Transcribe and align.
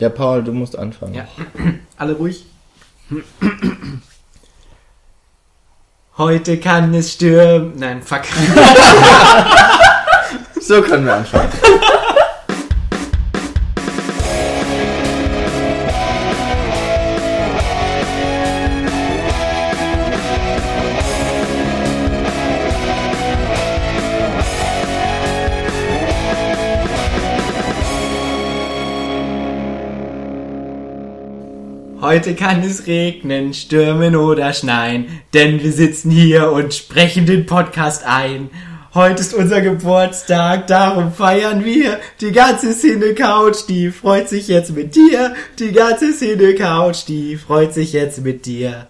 Ja, 0.00 0.08
Paul, 0.08 0.42
du 0.42 0.52
musst 0.52 0.76
anfangen. 0.76 1.14
Ja. 1.14 1.28
Alle 1.96 2.14
ruhig. 2.14 2.46
Heute 6.16 6.58
kann 6.58 6.92
es 6.94 7.12
stürmen. 7.12 7.74
Nein, 7.76 8.02
fuck. 8.02 8.22
So 10.60 10.82
können 10.82 11.04
wir 11.04 11.14
anfangen. 11.14 11.50
Heute 32.10 32.34
kann 32.34 32.64
es 32.64 32.88
regnen, 32.88 33.54
stürmen 33.54 34.16
oder 34.16 34.52
schneien, 34.52 35.20
denn 35.32 35.62
wir 35.62 35.70
sitzen 35.70 36.10
hier 36.10 36.50
und 36.50 36.74
sprechen 36.74 37.24
den 37.24 37.46
Podcast 37.46 38.02
ein. 38.04 38.50
Heute 38.94 39.20
ist 39.20 39.32
unser 39.32 39.60
Geburtstag, 39.60 40.66
darum 40.66 41.12
feiern 41.12 41.64
wir. 41.64 42.00
Die 42.20 42.32
ganze 42.32 42.72
Szene 42.72 43.14
Couch, 43.14 43.58
die 43.68 43.92
freut 43.92 44.28
sich 44.28 44.48
jetzt 44.48 44.72
mit 44.72 44.96
dir. 44.96 45.36
Die 45.60 45.70
ganze 45.70 46.12
Szene 46.12 46.56
Couch, 46.56 47.06
die 47.06 47.36
freut 47.36 47.72
sich 47.74 47.92
jetzt 47.92 48.24
mit 48.24 48.44
dir. 48.44 48.88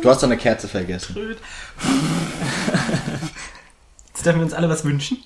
Du 0.00 0.08
hast 0.08 0.22
doch 0.22 0.28
eine 0.28 0.36
Kerze 0.36 0.68
vergessen. 0.68 1.36
Jetzt 4.14 4.24
dürfen 4.24 4.38
wir 4.38 4.44
uns 4.44 4.54
alle 4.54 4.68
was 4.68 4.84
wünschen. 4.84 5.18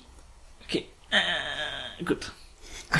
Gut. 2.05 2.31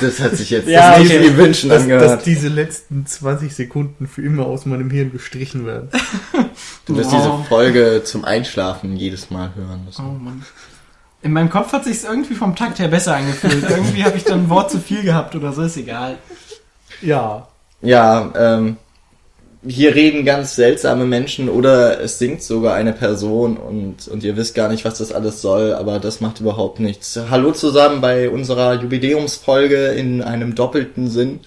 Das 0.00 0.20
hat 0.20 0.36
sich 0.36 0.50
jetzt 0.50 0.68
Ja, 0.68 0.92
das 0.98 1.06
okay. 1.06 1.36
Wünschen 1.36 1.68
dass, 1.68 1.78
dass 1.82 1.92
angehört. 1.92 2.26
diese 2.26 2.48
letzten 2.48 3.04
20 3.06 3.54
Sekunden 3.54 4.06
für 4.06 4.22
immer 4.22 4.46
aus 4.46 4.64
meinem 4.66 4.90
Hirn 4.90 5.12
gestrichen 5.12 5.66
werden. 5.66 5.88
Du 6.86 6.96
wirst 6.96 7.10
Oh. 7.12 7.16
diese 7.16 7.48
Folge 7.48 8.02
zum 8.04 8.24
Einschlafen 8.24 8.96
jedes 8.96 9.30
Mal 9.30 9.52
hören 9.54 9.84
müssen. 9.84 10.04
Oh 10.04 10.12
Mann. 10.18 10.44
In 11.22 11.32
meinem 11.32 11.48
Kopf 11.50 11.72
hat 11.72 11.84
sich 11.84 12.02
irgendwie 12.02 12.34
vom 12.34 12.56
Takt 12.56 12.80
her 12.80 12.88
besser 12.88 13.14
angefühlt. 13.14 13.62
irgendwie 13.68 14.02
habe 14.04 14.16
ich 14.16 14.24
dann 14.24 14.44
ein 14.44 14.48
Wort 14.50 14.70
zu 14.70 14.80
viel 14.80 15.02
gehabt 15.02 15.36
oder 15.36 15.52
so, 15.52 15.62
ist 15.62 15.76
egal. 15.76 16.18
Ja. 17.00 17.46
Ja, 17.82 18.32
ähm, 18.36 18.76
hier 19.64 19.94
reden 19.94 20.24
ganz 20.24 20.56
seltsame 20.56 21.04
Menschen 21.04 21.48
oder 21.48 22.00
es 22.00 22.18
singt 22.18 22.42
sogar 22.42 22.74
eine 22.74 22.92
Person 22.92 23.56
und, 23.56 24.08
und 24.08 24.24
ihr 24.24 24.36
wisst 24.36 24.54
gar 24.54 24.68
nicht, 24.68 24.84
was 24.84 24.98
das 24.98 25.12
alles 25.12 25.40
soll, 25.40 25.72
aber 25.74 26.00
das 26.00 26.20
macht 26.20 26.40
überhaupt 26.40 26.80
nichts. 26.80 27.18
Hallo 27.30 27.52
zusammen 27.52 28.00
bei 28.00 28.28
unserer 28.28 28.74
Jubiläumsfolge 28.74 29.88
in 29.88 30.20
einem 30.20 30.54
doppelten 30.54 31.08
Sinn. 31.08 31.40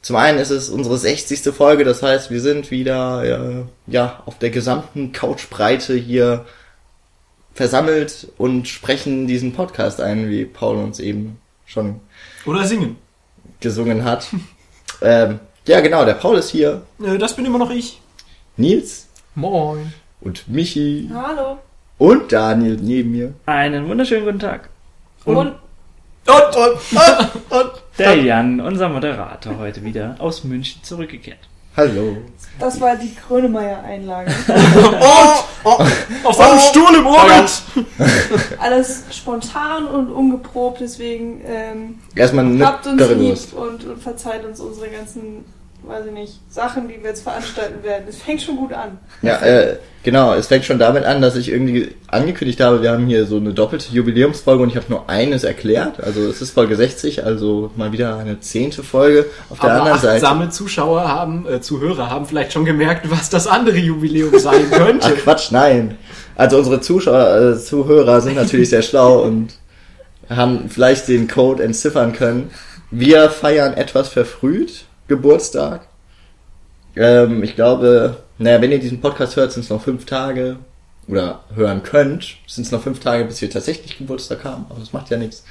Zum 0.00 0.16
einen 0.16 0.38
ist 0.38 0.50
es 0.50 0.70
unsere 0.70 0.96
60. 0.96 1.54
Folge, 1.54 1.84
das 1.84 2.02
heißt, 2.02 2.30
wir 2.30 2.40
sind 2.40 2.70
wieder 2.70 3.24
äh, 3.24 3.92
ja 3.92 4.22
auf 4.24 4.38
der 4.38 4.50
gesamten 4.50 5.12
Couchbreite 5.12 5.94
hier 5.94 6.46
versammelt 7.52 8.28
und 8.38 8.68
sprechen 8.68 9.26
diesen 9.26 9.52
Podcast 9.52 10.00
ein, 10.00 10.30
wie 10.30 10.44
Paul 10.44 10.76
uns 10.76 11.00
eben 11.00 11.38
schon 11.66 12.00
Oder 12.46 12.64
singen. 12.64 12.96
gesungen 13.60 14.04
hat. 14.04 14.28
ähm, 15.02 15.40
ja, 15.66 15.80
genau, 15.80 16.04
der 16.04 16.14
Paul 16.14 16.36
ist 16.38 16.50
hier, 16.50 16.82
Äh, 17.02 17.18
Das 17.18 17.34
bin 17.34 17.44
immer 17.44 17.58
noch 17.58 17.70
ich. 17.70 18.00
Nils 18.56 19.06
Moin. 19.34 19.92
und 20.20 20.48
Michi 20.48 21.10
Hallo. 21.12 21.58
und 21.98 22.32
Daniel 22.32 22.76
neben 22.80 23.12
mir. 23.12 23.34
Einen 23.46 23.88
wunderschönen 23.88 24.24
guten 24.24 24.38
Tag. 24.38 24.68
Und, 25.24 25.36
Und, 25.36 25.46
und, 26.26 27.50
und. 27.50 27.70
Der 27.98 28.14
Jan, 28.16 28.60
unser 28.60 28.88
Moderator, 28.90 29.56
heute 29.58 29.82
wieder 29.82 30.16
aus 30.18 30.44
München 30.44 30.82
zurückgekehrt. 30.82 31.38
Hallo. 31.76 32.16
das 32.58 32.80
war 32.80 32.96
die 32.96 33.14
Grönemeyer-Einlage. 33.28 34.30
Auf 35.64 36.34
seinem 36.34 36.58
Stuhl 36.60 36.94
im 36.94 37.06
Orbit. 37.06 37.50
Alles 38.58 39.04
spontan 39.12 39.86
und 39.86 40.10
ungeprobt, 40.10 40.80
deswegen 40.80 41.42
ähm, 41.46 41.98
Erstmal 42.14 42.58
habt 42.64 42.86
uns 42.86 43.08
lieb 43.10 43.52
und, 43.54 43.84
und 43.84 44.02
verzeiht 44.02 44.44
uns 44.44 44.60
unsere 44.60 44.88
ganzen, 44.88 45.44
weiß 45.82 46.06
ich 46.06 46.12
nicht, 46.12 46.40
Sachen, 46.48 46.88
die 46.88 47.00
wir 47.00 47.10
jetzt 47.10 47.22
veranstalten 47.22 47.82
werden. 47.84 48.04
Es 48.08 48.16
fängt 48.16 48.42
schon 48.42 48.56
gut 48.56 48.72
an. 48.72 48.98
Ja, 49.22 49.40
äh, 49.40 49.76
genau, 50.02 50.34
es 50.34 50.48
fängt 50.48 50.64
schon 50.64 50.78
damit 50.78 51.04
an, 51.04 51.22
dass 51.22 51.36
ich 51.36 51.50
irgendwie 51.50 51.94
angekündigt 52.08 52.60
habe, 52.60 52.82
wir 52.82 52.90
haben 52.90 53.06
hier 53.06 53.26
so 53.26 53.36
eine 53.36 53.52
doppelte 53.52 53.92
Jubiläumsfolge 53.92 54.62
und 54.62 54.70
ich 54.70 54.76
habe 54.76 54.86
nur 54.88 55.08
eines 55.08 55.44
erklärt. 55.44 56.02
Also 56.02 56.28
es 56.28 56.42
ist 56.42 56.52
Folge 56.52 56.76
60, 56.76 57.24
also 57.24 57.70
mal 57.76 57.92
wieder 57.92 58.16
eine 58.16 58.40
zehnte 58.40 58.82
Folge. 58.82 59.26
Auf 59.50 59.60
der 59.60 59.70
Aber 59.70 59.82
anderen 59.82 60.00
Seite. 60.00 60.26
achtsame 60.26 60.50
Zuschauer 60.50 61.08
haben, 61.08 61.46
äh, 61.46 61.60
Zuhörer 61.60 62.10
haben 62.10 62.26
vielleicht 62.26 62.52
schon 62.52 62.64
gemerkt, 62.64 63.10
was 63.10 63.30
das 63.30 63.46
andere 63.46 63.78
Jubiläum 63.78 64.38
sein 64.38 64.66
Ach 64.72 64.78
könnte. 64.78 65.12
Quatsch, 65.12 65.52
nein. 65.52 65.96
Also 66.34 66.58
unsere 66.58 66.80
Zuschauer, 66.80 67.52
äh, 67.54 67.58
Zuhörer 67.58 68.20
sind 68.20 68.36
natürlich 68.36 68.70
sehr 68.70 68.82
schlau 68.82 69.22
und 69.22 69.54
haben 70.28 70.68
vielleicht 70.68 71.06
den 71.08 71.28
Code 71.28 71.62
entziffern 71.62 72.12
können. 72.12 72.50
Wir 72.90 73.30
feiern 73.30 73.74
etwas 73.74 74.08
verfrüht 74.08 74.85
Geburtstag. 75.08 75.86
Ähm, 76.96 77.42
ich 77.42 77.54
glaube, 77.54 78.16
naja, 78.38 78.60
wenn 78.60 78.72
ihr 78.72 78.78
diesen 78.80 79.00
Podcast 79.00 79.36
hört, 79.36 79.52
sind 79.52 79.64
es 79.64 79.70
noch 79.70 79.82
fünf 79.82 80.06
Tage 80.06 80.56
oder 81.08 81.40
hören 81.54 81.82
könnt, 81.82 82.36
sind 82.46 82.64
es 82.64 82.72
noch 82.72 82.82
fünf 82.82 83.00
Tage, 83.00 83.24
bis 83.24 83.40
wir 83.40 83.50
tatsächlich 83.50 83.98
Geburtstag 83.98 84.44
haben. 84.44 84.66
Aber 84.68 84.80
das 84.80 84.92
macht 84.92 85.10
ja 85.10 85.16
nichts. 85.16 85.44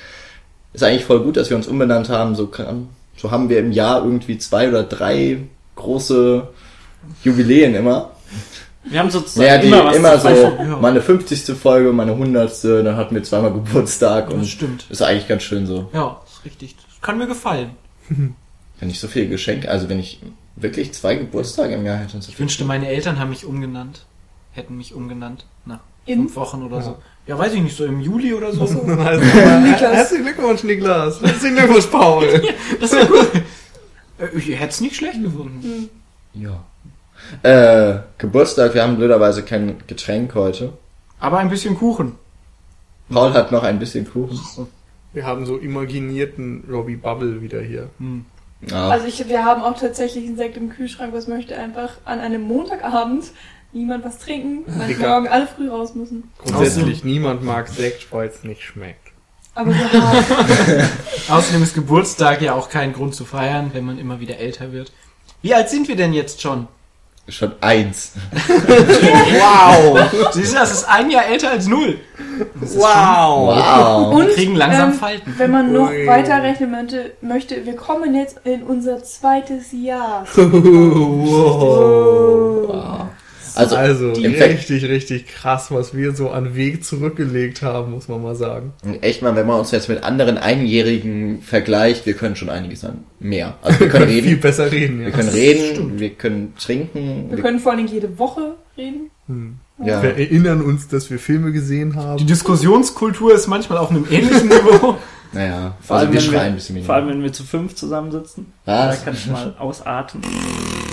Ist 0.73 0.83
eigentlich 0.83 1.05
voll 1.05 1.21
gut, 1.21 1.37
dass 1.37 1.49
wir 1.49 1.57
uns 1.57 1.67
umbenannt 1.67 2.09
haben. 2.09 2.35
So, 2.35 2.47
kann, 2.47 2.89
so 3.15 3.31
haben 3.31 3.47
wir 3.49 3.59
im 3.59 3.71
Jahr 3.71 4.03
irgendwie 4.03 4.37
zwei 4.37 4.67
oder 4.67 4.83
drei 4.83 5.37
große 5.75 6.47
Jubiläen 7.23 7.75
immer. 7.75 8.11
Wir 8.83 8.99
haben 8.99 9.09
sozusagen 9.09 9.47
Ja, 9.47 9.57
die 9.57 9.67
immer 9.67 9.85
was 9.85 9.95
immer 9.95 10.17
so, 10.19 10.27
ja. 10.27 10.77
meine 10.81 11.01
50. 11.01 11.57
Folge, 11.57 11.91
meine 11.93 12.11
100. 12.11 12.63
Dann 12.65 12.97
hatten 12.97 13.15
wir 13.15 13.23
zweimal 13.23 13.53
Geburtstag 13.53 14.29
und 14.29 14.41
Das 14.41 14.49
stimmt. 14.49 14.85
ist 14.89 15.01
eigentlich 15.01 15.27
ganz 15.27 15.43
schön 15.43 15.65
so. 15.65 15.89
Ja, 15.93 16.21
ist 16.27 16.43
richtig. 16.45 16.75
Das 16.75 17.01
kann 17.01 17.17
mir 17.17 17.27
gefallen. 17.27 17.71
Wenn 18.79 18.89
ich 18.89 18.99
so 18.99 19.07
viele 19.07 19.27
Geschenke, 19.27 19.69
also 19.69 19.89
wenn 19.89 19.99
ich 19.99 20.19
wirklich 20.55 20.93
zwei 20.93 21.15
Geburtstage 21.15 21.73
im 21.75 21.85
Jahr 21.85 21.97
hätte 21.97 22.21
so 22.21 22.29
Ich 22.29 22.39
wünschte, 22.39 22.65
meine 22.65 22.87
Eltern 22.87 23.19
haben 23.19 23.29
mich 23.29 23.45
umgenannt. 23.45 24.05
Hätten 24.51 24.77
mich 24.77 24.93
umgenannt. 24.93 25.45
Nach 25.65 25.79
In? 26.05 26.19
fünf 26.19 26.35
Wochen 26.35 26.63
oder 26.63 26.81
so. 26.81 26.97
Ja, 27.27 27.37
weiß 27.37 27.53
ich 27.53 27.61
nicht, 27.61 27.75
so 27.75 27.85
im 27.85 27.99
Juli 28.01 28.33
oder 28.33 28.51
so. 28.53 28.61
Heißt 28.61 28.73
es 28.73 28.85
mal, 28.85 29.19
Herzlichen 29.21 30.25
Glückwunsch, 30.25 30.63
Niklas. 30.63 31.21
Herzlichen 31.21 31.55
Glückwunsch, 31.55 31.87
Paul. 31.87 32.41
Das 32.79 32.91
wäre 32.91 33.07
gut. 33.07 33.31
Äh, 34.19 34.37
Ich 34.37 34.47
hätte 34.49 34.69
es 34.69 34.81
nicht 34.81 34.95
schlecht 34.95 35.21
gefunden. 35.21 35.89
Ja. 36.33 36.63
Äh, 37.43 37.99
Geburtstag, 38.17 38.73
wir 38.75 38.83
haben 38.83 38.97
blöderweise 38.97 39.43
kein 39.43 39.77
Getränk 39.87 40.35
heute. 40.35 40.73
Aber 41.19 41.39
ein 41.39 41.49
bisschen 41.49 41.75
Kuchen. 41.77 42.13
Paul 43.09 43.33
hat 43.33 43.51
noch 43.51 43.63
ein 43.63 43.79
bisschen 43.79 44.09
Kuchen. 44.09 44.39
Wir 45.13 45.25
haben 45.25 45.45
so 45.45 45.57
imaginierten 45.57 46.63
Robbie 46.69 46.97
Bubble 46.97 47.41
wieder 47.41 47.61
hier. 47.61 47.89
Hm. 47.99 48.25
Ja. 48.61 48.89
Also 48.89 49.07
ich, 49.07 49.27
wir 49.27 49.43
haben 49.43 49.61
auch 49.61 49.77
tatsächlich 49.77 50.25
einen 50.25 50.37
Sekt 50.37 50.57
im 50.57 50.69
Kühlschrank, 50.69 51.13
was 51.13 51.27
möchte 51.27 51.57
einfach 51.57 51.97
an 52.05 52.19
einem 52.19 52.41
Montagabend 52.41 53.25
niemand 53.73 54.05
was 54.05 54.17
trinken, 54.19 54.63
weil 54.67 54.91
Egal. 54.91 55.09
morgen 55.09 55.27
alle 55.27 55.47
früh 55.47 55.69
raus 55.69 55.95
müssen. 55.95 56.31
Grundsätzlich, 56.39 57.03
niemand 57.03 57.43
mag 57.43 57.67
Sekt, 57.67 58.11
weil 58.11 58.29
es 58.29 58.43
nicht 58.43 58.63
schmeckt. 58.63 59.11
Aber 59.53 59.71
wir 59.71 59.91
haben, 59.91 60.89
Außerdem 61.29 61.63
ist 61.63 61.75
Geburtstag 61.75 62.41
ja 62.41 62.53
auch 62.53 62.69
kein 62.69 62.93
Grund 62.93 63.15
zu 63.15 63.23
feiern, 63.23 63.71
wenn 63.73 63.85
man 63.85 63.97
immer 63.97 64.19
wieder 64.19 64.37
älter 64.37 64.71
wird. 64.71 64.91
Wie 65.41 65.53
alt 65.53 65.69
sind 65.69 65.87
wir 65.87 65.95
denn 65.95 66.13
jetzt 66.13 66.41
schon? 66.41 66.67
Schon 67.27 67.53
eins. 67.59 68.11
Wow! 68.47 69.99
Siehst 70.31 70.53
du, 70.53 70.57
das 70.57 70.71
ist 70.71 70.83
ein 70.83 71.09
Jahr 71.09 71.25
älter 71.25 71.49
als 71.49 71.65
null. 71.67 71.97
Ist 72.61 72.77
Wow. 72.77 73.55
Schon, 73.55 74.11
wir 74.11 74.17
Und, 74.17 74.29
kriegen 74.29 74.55
langsam 74.55 74.91
ähm, 74.91 74.97
Falten. 74.97 75.33
wenn 75.37 75.49
man 75.49 75.73
noch 75.73 75.89
Ui. 75.89 76.05
weiterrechnen 76.05 76.69
möchte, 76.69 77.13
möchte, 77.21 77.65
wir 77.65 77.75
kommen 77.75 78.13
jetzt 78.13 78.41
in 78.43 78.61
unser 78.61 79.03
zweites 79.03 79.71
Jahr. 79.71 80.27
wow. 80.35 83.07
Also, 83.57 83.75
Also, 83.75 84.11
im 84.13 84.33
Fact- 84.35 84.49
richtig, 84.53 84.85
richtig 84.89 85.27
krass, 85.27 85.71
was 85.71 85.95
wir 85.95 86.13
so 86.13 86.29
an 86.29 86.55
Weg 86.55 86.83
zurückgelegt 86.83 87.61
haben, 87.61 87.91
muss 87.91 88.07
man 88.07 88.21
mal 88.21 88.35
sagen. 88.35 88.73
echt 89.01 89.21
mal, 89.21 89.35
wenn 89.35 89.45
man 89.47 89.59
uns 89.59 89.71
jetzt 89.71 89.89
mit 89.89 90.03
anderen 90.03 90.37
Einjährigen 90.37 91.41
vergleicht, 91.41 92.05
wir 92.05 92.13
können 92.13 92.35
schon 92.35 92.49
einiges 92.49 92.83
an 92.85 93.03
mehr. 93.19 93.55
Also 93.61 93.79
wir 93.81 93.89
können 93.89 94.07
Viel 94.09 94.23
reden, 94.23 94.39
besser 94.41 94.71
reden, 94.71 94.99
ja. 94.99 95.05
wir 95.07 95.11
können 95.13 95.29
reden, 95.29 95.99
wir 95.99 96.09
können 96.11 96.53
trinken, 96.59 97.27
Wir 97.31 97.41
können 97.41 97.59
vor 97.59 97.71
allen 97.71 97.85
Dingen 97.85 97.93
jede 97.93 98.17
Woche 98.19 98.55
reden. 98.77 99.09
Hm. 99.27 99.55
ja. 99.83 100.03
Wir 100.03 100.11
erinnern 100.17 100.61
uns, 100.61 100.87
dass 100.87 101.09
wir 101.09 101.17
Filme 101.19 101.51
gesehen 101.51 101.91
Die 101.93 101.97
haben. 101.97 102.27
Diskussionskultur 102.27 103.33
ist 103.33 103.47
manchmal 103.47 103.79
auf 103.79 103.89
einem 103.89 104.05
ähnlichen 104.09 104.47
Niveau. 104.49 104.97
Naja, 105.33 105.75
Vor 105.81 105.97
also 105.97 106.05
allem, 106.07 106.13
wir 106.13 106.21
wenn 106.21 106.25
schreien 106.27 106.39
ein 106.41 106.51
wir, 106.51 106.55
bisschen 106.55 106.83
vor 106.83 106.95
allem, 106.95 107.07
wenn 107.09 107.21
wir 107.23 107.33
zu 107.33 107.43
fünf 107.43 107.75
zusammensitzen. 107.75 108.53
Da 108.65 108.89
Was? 108.89 109.03
kann 109.03 109.13
ich 109.15 109.27
mal 109.27 109.53
ausatmen. 109.59 110.23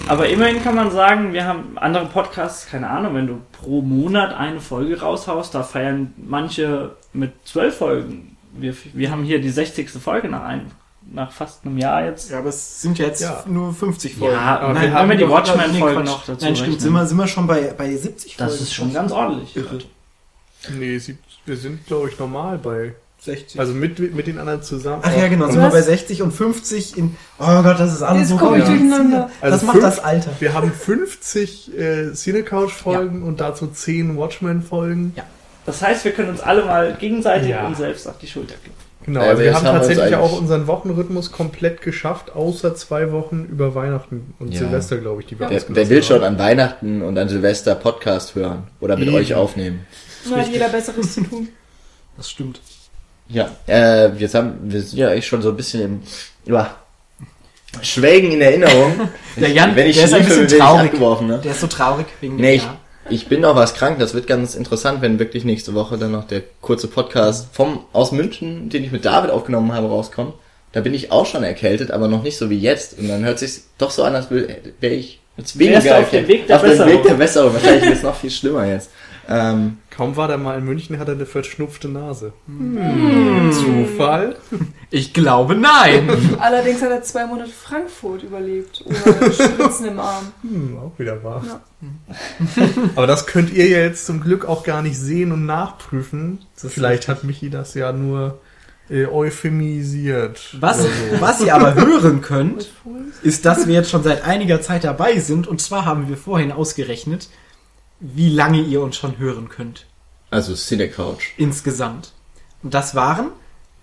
Aber 0.08 0.28
immerhin 0.28 0.62
kann 0.62 0.74
man 0.74 0.90
sagen, 0.90 1.32
wir 1.32 1.46
haben 1.46 1.78
andere 1.78 2.06
Podcasts, 2.06 2.66
keine 2.66 2.88
Ahnung, 2.90 3.14
wenn 3.14 3.26
du 3.26 3.38
pro 3.52 3.80
Monat 3.82 4.34
eine 4.34 4.60
Folge 4.60 5.00
raushaust, 5.00 5.54
da 5.54 5.62
feiern 5.62 6.12
manche 6.16 6.96
mit 7.12 7.32
zwölf 7.44 7.76
Folgen. 7.78 8.36
Wir, 8.52 8.74
wir 8.92 9.10
haben 9.10 9.22
hier 9.24 9.40
die 9.40 9.48
60. 9.48 9.88
Folge 9.90 10.28
nach, 10.28 10.42
ein, 10.44 10.70
nach 11.10 11.32
fast 11.32 11.64
einem 11.64 11.78
Jahr 11.78 12.04
jetzt. 12.04 12.30
Ja, 12.30 12.40
aber 12.40 12.50
es 12.50 12.82
sind 12.82 12.98
ja 12.98 13.06
jetzt 13.06 13.22
Ja. 13.22 13.44
nur 13.46 13.72
50 13.72 14.16
Folgen. 14.16 14.34
Ja, 14.34 14.58
aber 14.60 14.74
wenn, 14.74 14.82
wir 14.82 14.92
haben 14.92 15.08
wir 15.08 15.16
die 15.16 15.22
doch- 15.22 15.30
Watchmen-Folge 15.30 16.00
nee, 16.00 16.04
noch 16.04 16.26
dazu 16.26 16.44
Nein, 16.44 16.56
stimmt, 16.56 16.80
sind 16.80 16.92
wir, 16.92 17.06
sind 17.06 17.16
wir 17.16 17.26
schon 17.28 17.46
bei, 17.46 17.72
bei 17.76 17.94
70 17.96 18.36
Folgen. 18.36 18.52
Das 18.52 18.60
ist 18.60 18.74
schon 18.74 18.92
ganz 18.92 19.12
ordentlich. 19.12 19.56
irre. 19.56 19.78
Nee, 20.78 20.98
sie, 20.98 21.16
wir 21.46 21.56
sind, 21.56 21.86
glaube 21.86 22.10
ich, 22.10 22.18
normal 22.18 22.58
bei. 22.58 22.94
60. 23.24 23.60
Also 23.60 23.72
mit, 23.72 23.98
mit 24.14 24.26
den 24.26 24.38
anderen 24.38 24.62
zusammen. 24.62 25.02
Ach 25.04 25.16
ja, 25.16 25.28
genau, 25.28 25.48
sind 25.50 25.60
wir 25.60 25.68
bei 25.70 25.80
60 25.82 26.22
und 26.22 26.32
50 26.32 26.98
in. 26.98 27.16
Oh 27.38 27.62
Gott, 27.62 27.78
das 27.78 27.92
ist 27.92 28.02
alles 28.02 28.30
Jetzt 28.30 28.40
so 28.40 28.54
ich 28.56 28.64
durcheinander. 28.64 29.30
Also 29.40 29.56
das 29.56 29.62
macht 29.62 29.74
fünf- 29.74 29.84
das 29.84 29.98
Alter. 30.00 30.30
Wir 30.40 30.52
haben 30.54 30.72
50 30.72 31.78
äh, 31.78 32.12
Cinecouch-Folgen 32.14 33.22
und 33.22 33.40
dazu 33.40 33.68
10 33.68 34.16
Watchmen-Folgen. 34.16 35.14
Das 35.66 35.80
heißt, 35.82 36.04
wir 36.04 36.10
können 36.12 36.30
uns 36.30 36.40
alle 36.40 36.64
mal 36.64 36.94
gegenseitig 36.98 37.50
Ja. 37.50 37.66
und 37.66 37.76
selbst 37.76 38.08
auf 38.08 38.18
die 38.18 38.26
Schulter 38.26 38.54
geben. 38.62 38.74
Genau, 39.04 39.20
Ja, 39.22 39.30
also 39.30 39.42
wir 39.42 39.54
haben 39.54 39.66
haben 39.66 39.76
tatsächlich 39.78 40.14
auch 40.16 40.38
unseren 40.38 40.66
Wochenrhythmus 40.66 41.32
komplett 41.32 41.82
geschafft, 41.82 42.34
außer 42.34 42.74
zwei 42.76 43.10
Wochen 43.12 43.46
über 43.50 43.74
Weihnachten 43.74 44.34
und 44.40 44.52
Ja. 44.52 44.60
Silvester, 44.60 44.96
glaube 44.98 45.20
ich, 45.22 45.26
die 45.28 45.38
wir 45.38 45.46
ausgelassen 45.46 45.74
wer 45.76 45.88
will 45.88 46.02
schon 46.02 46.22
an 46.24 46.38
Weihnachten 46.38 47.02
und 47.02 47.18
an 47.18 47.28
Silvester 47.28 47.74
Podcast 47.76 48.34
hören 48.34 48.64
oder 48.80 48.96
mit 48.96 49.08
Eben. 49.08 49.16
euch 49.16 49.34
aufnehmen? 49.34 49.86
Da 50.30 50.36
hat 50.36 50.48
jeder 50.48 50.68
Besseres 50.68 51.14
zu 51.14 51.22
tun. 51.22 51.48
Das 52.16 52.30
stimmt. 52.30 52.60
Ja, 53.32 53.50
äh, 53.66 54.10
jetzt 54.16 54.34
haben 54.34 54.58
wir 54.64 54.80
sind 54.82 54.98
ja 54.98 55.10
echt 55.10 55.26
schon 55.26 55.42
so 55.42 55.50
ein 55.50 55.56
bisschen 55.56 55.82
im 55.82 56.02
ja, 56.44 56.76
Schwelgen 57.80 58.32
in 58.32 58.40
Erinnerung. 58.40 59.08
Der 59.36 59.50
Jan, 59.50 59.74
Wenn 59.74 59.86
ich 59.88 59.96
der 59.96 60.04
ist 60.04 60.14
ein 60.14 60.24
bisschen 60.24 60.48
traurig. 60.48 60.90
abgeworfen, 60.92 61.26
ne? 61.26 61.40
Der 61.42 61.52
ist 61.52 61.60
so 61.60 61.66
traurig 61.66 62.06
wegen 62.20 62.36
dem 62.36 62.42
Nee, 62.42 62.54
ich, 62.56 62.68
ich 63.08 63.26
bin 63.28 63.40
noch 63.40 63.56
was 63.56 63.74
krank. 63.74 63.98
Das 63.98 64.12
wird 64.12 64.26
ganz 64.26 64.54
interessant, 64.54 65.00
wenn 65.00 65.18
wirklich 65.18 65.44
nächste 65.44 65.72
Woche 65.74 65.96
dann 65.96 66.12
noch 66.12 66.24
der 66.24 66.42
kurze 66.60 66.88
Podcast 66.88 67.48
vom 67.52 67.80
aus 67.94 68.12
München, 68.12 68.68
den 68.68 68.84
ich 68.84 68.92
mit 68.92 69.04
David 69.06 69.30
aufgenommen 69.30 69.72
habe, 69.72 69.88
rauskommt. 69.88 70.34
Da 70.72 70.80
bin 70.80 70.92
ich 70.94 71.10
auch 71.12 71.26
schon 71.26 71.44
erkältet, 71.44 71.90
aber 71.90 72.08
noch 72.08 72.22
nicht 72.22 72.36
so 72.36 72.50
wie 72.50 72.58
jetzt. 72.58 72.98
Und 72.98 73.08
dann 73.08 73.24
hört 73.24 73.38
sich 73.38 73.60
doch 73.78 73.90
so 73.90 74.04
an, 74.04 74.14
als 74.14 74.30
wäre 74.30 74.94
ich 74.94 75.20
jetzt 75.36 75.58
Wärst 75.58 75.86
du 75.86 75.98
auf 75.98 76.10
dem 76.10 76.28
Weg 76.28 76.46
der 76.46 76.56
auf 76.56 76.62
Besserung. 76.62 76.92
Weg 76.92 77.02
der 77.04 77.14
Besserung. 77.14 77.54
Wahrscheinlich 77.54 77.84
wird 77.84 77.96
es 77.96 78.02
noch 78.02 78.16
viel 78.16 78.30
schlimmer 78.30 78.66
jetzt. 78.66 78.90
Ähm, 79.28 79.78
Kaum 79.94 80.16
war 80.16 80.26
der 80.26 80.38
mal 80.38 80.56
in 80.58 80.64
München, 80.64 80.98
hat 80.98 81.08
er 81.08 81.14
eine 81.14 81.26
verschnupfte 81.26 81.86
Nase. 81.86 82.32
Hm. 82.46 83.52
Zufall? 83.52 84.36
Ich 84.90 85.12
glaube 85.12 85.54
nein. 85.54 86.08
Allerdings 86.38 86.80
hat 86.80 86.90
er 86.90 87.02
zwei 87.02 87.26
Monate 87.26 87.50
Frankfurt 87.50 88.22
überlebt. 88.22 88.84
Ohne 88.86 89.32
Spritzen 89.32 89.86
im 89.86 90.00
Arm. 90.00 90.32
Hm, 90.40 90.78
auch 90.78 90.98
wieder 90.98 91.22
wahr. 91.22 91.44
Ja. 91.46 92.68
Aber 92.96 93.06
das 93.06 93.26
könnt 93.26 93.52
ihr 93.52 93.68
ja 93.68 93.78
jetzt 93.78 94.06
zum 94.06 94.22
Glück 94.22 94.46
auch 94.46 94.64
gar 94.64 94.80
nicht 94.80 94.98
sehen 94.98 95.30
und 95.30 95.44
nachprüfen. 95.44 96.38
Vielleicht 96.56 97.08
hat 97.08 97.24
Michi 97.24 97.50
das 97.50 97.74
ja 97.74 97.92
nur 97.92 98.38
äh, 98.88 99.04
euphemisiert. 99.04 100.56
Was, 100.58 100.80
oder 100.80 100.88
so. 100.88 101.20
was 101.20 101.40
ihr 101.42 101.54
aber 101.54 101.74
hören 101.74 102.22
könnt, 102.22 102.70
ist, 103.22 103.44
dass 103.44 103.66
wir 103.66 103.74
jetzt 103.74 103.90
schon 103.90 104.02
seit 104.02 104.24
einiger 104.24 104.62
Zeit 104.62 104.84
dabei 104.84 105.18
sind. 105.18 105.46
Und 105.46 105.60
zwar 105.60 105.84
haben 105.84 106.08
wir 106.08 106.16
vorhin 106.16 106.50
ausgerechnet, 106.50 107.28
wie 108.02 108.30
lange 108.30 108.60
ihr 108.60 108.82
uns 108.82 108.96
schon 108.96 109.18
hören 109.18 109.48
könnt. 109.48 109.86
also 110.30 110.54
Cinecouch. 110.54 111.32
Insgesamt. 111.36 112.12
Und 112.62 112.74
das 112.74 112.94
waren, 112.94 113.28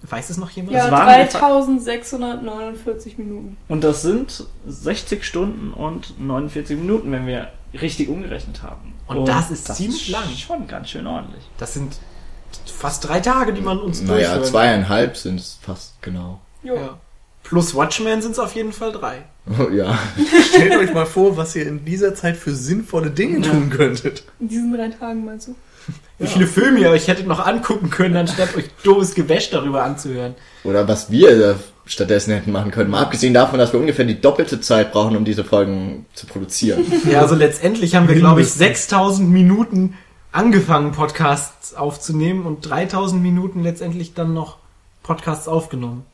weiß 0.02 0.30
es 0.30 0.38
noch 0.38 0.50
jemand? 0.52 0.76
Ja, 0.76 0.92
waren 0.92 1.08
3649 1.08 3.18
Minuten. 3.18 3.58
Und 3.68 3.84
das 3.84 4.02
sind 4.02 4.46
60 4.68 5.24
Stunden 5.24 5.74
und 5.74 6.20
49 6.20 6.78
Minuten, 6.78 7.12
wenn 7.12 7.28
wir 7.28 7.50
richtig 7.74 8.10
umgerechnet 8.10 8.64
haben. 8.64 8.94
Und 9.08 9.28
das 9.28 9.52
ist 9.52 9.74
ziemlich 9.76 10.10
lang. 10.10 10.24
Schon 10.36 10.68
ganz 10.68 10.90
schön 10.90 11.08
ordentlich. 11.08 11.44
Das 11.58 11.74
sind 11.74 11.98
fast 12.66 13.08
drei 13.08 13.20
Tage, 13.20 13.54
die 13.54 13.62
man 13.62 13.80
uns 13.80 14.02
Naja, 14.02 14.30
durchhört. 14.34 14.48
zweieinhalb 14.48 15.18
sind 15.18 15.40
es 15.40 15.60
fast 15.62 16.02
genau. 16.02 16.40
Jo. 16.64 16.76
Ja. 16.76 16.98
Plus 17.50 17.74
Watchmen 17.74 18.22
sind 18.22 18.34
es 18.34 18.40
auf 18.40 18.54
jeden 18.54 18.72
Fall 18.72 18.92
drei. 18.92 19.24
ja. 19.76 19.98
Stellt 20.50 20.76
euch 20.76 20.94
mal 20.94 21.08
vor, 21.08 21.36
was 21.36 21.56
ihr 21.56 21.66
in 21.66 21.84
dieser 21.84 22.14
Zeit 22.14 22.38
für 22.38 22.54
sinnvolle 22.54 23.10
Dinge 23.10 23.42
tun 23.42 23.72
könntet. 23.72 24.24
In 24.40 24.50
diesen 24.50 24.72
drei 24.72 24.90
Tagen 24.90 25.26
meinst 25.26 25.48
du? 25.48 25.56
Wie 26.20 26.28
viele 26.28 26.46
Filme 26.46 26.80
ihr 26.80 26.92
euch 26.92 27.08
hättet 27.08 27.26
noch 27.26 27.44
angucken 27.44 27.90
können, 27.90 28.16
anstatt 28.16 28.56
euch 28.56 28.66
doofes 28.84 29.16
Gewäsch 29.16 29.50
darüber 29.50 29.84
anzuhören. 29.84 30.36
Oder 30.64 30.88
was 30.88 31.10
wir 31.10 31.30
äh, 31.30 31.56
stattdessen 31.86 32.34
hätten 32.34 32.52
machen 32.52 32.70
können. 32.70 32.92
Mal 32.92 33.02
abgesehen 33.02 33.34
davon, 33.34 33.58
dass 33.58 33.74
wir 33.74 33.80
ungefähr 33.80 34.06
die 34.06 34.22
doppelte 34.22 34.62
Zeit 34.62 34.92
brauchen, 34.92 35.18
um 35.18 35.26
diese 35.26 35.44
Folgen 35.44 36.06
zu 36.14 36.28
produzieren. 36.28 36.86
Ja, 37.10 37.22
also 37.22 37.34
letztendlich 37.34 37.96
haben 37.96 38.08
wir, 38.08 38.16
glaube 38.16 38.42
ich, 38.42 38.56
Mindestens. 38.56 38.90
6000 38.90 39.30
Minuten 39.30 39.96
angefangen, 40.32 40.92
Podcasts 40.92 41.74
aufzunehmen 41.74 42.46
und 42.46 42.70
3000 42.70 43.20
Minuten 43.20 43.64
letztendlich 43.64 44.14
dann 44.14 44.36
noch 44.36 44.58
Podcasts 45.02 45.48
aufgenommen. 45.48 46.06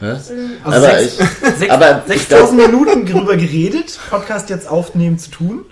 Was? 0.00 0.30
Also 0.30 0.42
Aber 0.64 0.80
sechs- 0.80 1.16
sechs- 1.58 1.72
aber 1.72 2.02
ich 2.06 2.20
6000 2.28 2.60
Minuten 2.66 3.06
darüber 3.06 3.36
geredet, 3.36 3.98
Podcast 4.10 4.48
jetzt 4.50 4.68
aufnehmen 4.68 5.18
zu 5.18 5.30
tun. 5.30 5.64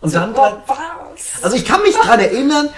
Und 0.00 0.14
dann, 0.14 0.34
Oh, 0.34 0.52
was? 0.66 1.42
also 1.42 1.56
ich 1.56 1.64
kann 1.64 1.82
mich 1.82 1.94
dran 1.96 2.20
erinnern, 2.20 2.68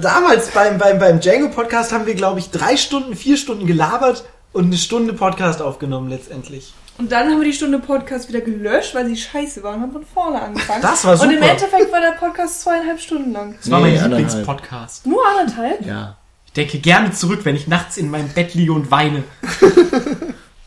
damals 0.00 0.48
beim, 0.48 0.78
beim, 0.78 0.98
beim 0.98 1.20
Django 1.20 1.48
Podcast 1.48 1.92
haben 1.92 2.06
wir, 2.06 2.14
glaube 2.14 2.38
ich, 2.38 2.50
drei 2.50 2.76
Stunden, 2.76 3.16
vier 3.16 3.36
Stunden 3.36 3.66
gelabert 3.66 4.24
und 4.52 4.66
eine 4.66 4.76
Stunde 4.76 5.12
Podcast 5.12 5.60
aufgenommen 5.62 6.08
letztendlich. 6.08 6.72
Und 6.98 7.10
dann 7.10 7.28
haben 7.30 7.38
wir 7.40 7.46
die 7.46 7.54
Stunde 7.54 7.78
Podcast 7.78 8.28
wieder 8.28 8.42
gelöscht, 8.42 8.94
weil 8.94 9.06
sie 9.06 9.16
scheiße 9.16 9.62
war 9.62 9.74
und 9.74 9.80
haben 9.80 9.92
von 9.92 10.04
vorne 10.04 10.40
angefangen. 10.42 10.82
Das 10.82 11.04
war 11.04 11.14
Und 11.20 11.30
im 11.30 11.36
super. 11.38 11.50
Endeffekt 11.50 11.90
war 11.90 12.00
der 12.00 12.12
Podcast 12.12 12.60
zweieinhalb 12.60 13.00
Stunden 13.00 13.32
lang. 13.32 13.54
Das 13.60 13.70
war 13.70 13.80
Nee, 13.80 13.98
mein. 13.98 14.10
Lieblingspodcast. 14.10 15.06
Nur 15.06 15.20
anderthalb? 15.26 15.84
Ja. 15.86 16.16
Ich 16.52 16.54
denke 16.54 16.80
gerne 16.80 17.12
zurück, 17.12 17.40
wenn 17.44 17.56
ich 17.56 17.66
nachts 17.66 17.96
in 17.96 18.10
meinem 18.10 18.28
Bett 18.28 18.52
liege 18.54 18.72
und 18.72 18.90
weine. 18.90 19.24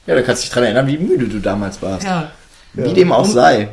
Ja, 0.08 0.14
du 0.14 0.24
kannst 0.24 0.44
dich 0.44 0.52
dran 0.52 0.64
erinnern, 0.64 0.86
wie 0.86 1.00
müde 1.00 1.28
du 1.28 1.40
damals 1.40 1.82
warst. 1.82 2.06
Ja. 2.06 2.32
Wie 2.74 2.94
dem 2.94 3.12
auch 3.12 3.26
sei. 3.26 3.70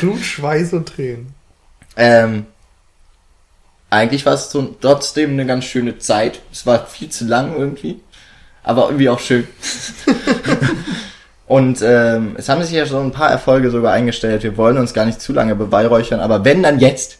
Blut, 0.00 0.18
Schweiß 0.18 0.72
und 0.72 0.88
Tränen. 0.88 1.34
Ähm, 1.96 2.46
eigentlich 3.88 4.26
war 4.26 4.34
es 4.34 4.50
so 4.50 4.74
trotzdem 4.80 5.30
eine 5.30 5.46
ganz 5.46 5.64
schöne 5.64 5.98
Zeit. 5.98 6.40
Es 6.50 6.66
war 6.66 6.86
viel 6.86 7.10
zu 7.10 7.26
lang 7.26 7.54
irgendwie, 7.56 8.00
aber 8.64 8.86
irgendwie 8.86 9.08
auch 9.08 9.20
schön. 9.20 9.46
Und 11.46 11.82
ähm, 11.82 12.34
es 12.38 12.48
haben 12.48 12.62
sich 12.62 12.72
ja 12.72 12.86
schon 12.86 13.08
ein 13.08 13.12
paar 13.12 13.30
Erfolge 13.30 13.70
sogar 13.70 13.92
eingestellt. 13.92 14.42
Wir 14.42 14.56
wollen 14.56 14.78
uns 14.78 14.94
gar 14.94 15.04
nicht 15.04 15.20
zu 15.20 15.34
lange 15.34 15.54
beweihräuchern, 15.54 16.18
aber 16.18 16.44
wenn 16.44 16.62
dann 16.62 16.80
jetzt. 16.80 17.18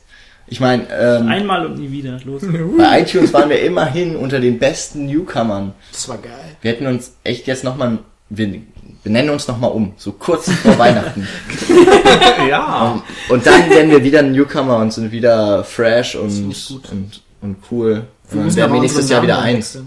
Ich 0.52 0.60
meine, 0.60 0.87
ähm, 0.90 1.28
Einmal 1.28 1.64
und 1.64 1.78
nie 1.78 1.90
wieder. 1.90 2.20
Los. 2.26 2.43
bei 2.76 3.00
iTunes 3.00 3.32
waren 3.32 3.49
wir 3.49 3.62
immerhin 3.62 4.16
unter 4.16 4.38
den 4.38 4.58
besten 4.58 5.06
Newcomern. 5.06 5.73
Das 5.90 6.06
war 6.11 6.18
geil. 6.18 6.59
Wir 6.61 6.73
hätten 6.73 6.87
uns 6.87 7.14
echt 7.25 7.47
jetzt 7.47 7.64
nochmal, 7.64 8.00
wir 8.28 8.61
benennen 9.02 9.30
uns 9.30 9.49
nochmal 9.49 9.71
um, 9.71 9.94
so 9.97 10.12
kurz 10.12 10.52
vor 10.52 10.78
Weihnachten. 10.78 11.26
ja. 12.50 12.92
Und, 12.92 13.02
und 13.30 13.47
dann 13.47 13.71
werden 13.71 13.90
wir 13.90 14.04
wieder 14.04 14.18
ein 14.18 14.32
Newcomer 14.32 14.76
und 14.76 14.92
sind 14.92 15.11
wieder 15.11 15.64
fresh 15.64 16.16
und, 16.16 16.54
und, 16.90 17.23
und 17.40 17.56
cool. 17.71 18.02
Wir 18.28 18.40
Und 18.40 18.44
müssen 18.44 18.56
dann 18.56 18.56
werden 18.56 18.62
aber 18.64 18.75
wir 18.75 18.80
nächstes 18.82 19.09
Jahr 19.09 19.23
wieder 19.23 19.38
eins. 19.38 19.78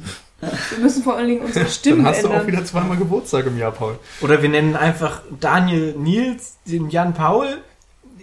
Wir 0.41 0.79
müssen 0.81 1.03
vor 1.03 1.15
allen 1.15 1.27
Dingen 1.27 1.41
unsere 1.41 1.67
Stimmen 1.67 2.05
Dann 2.05 2.12
hast 2.12 2.24
du 2.24 2.29
auch 2.29 2.31
ändern. 2.31 2.48
wieder 2.48 2.65
zweimal 2.65 2.98
Geburtstag 2.98 3.45
im 3.45 3.60
Jahr, 3.60 3.72
Paul. 3.72 4.00
Oder 4.22 4.41
wir 4.41 4.50
nennen 4.50 4.75
einfach 4.75 5.22
Daniel 5.39 5.93
Nils, 5.95 6.55
den 6.65 6.89
Jan 6.89 7.13
Paul. 7.13 7.60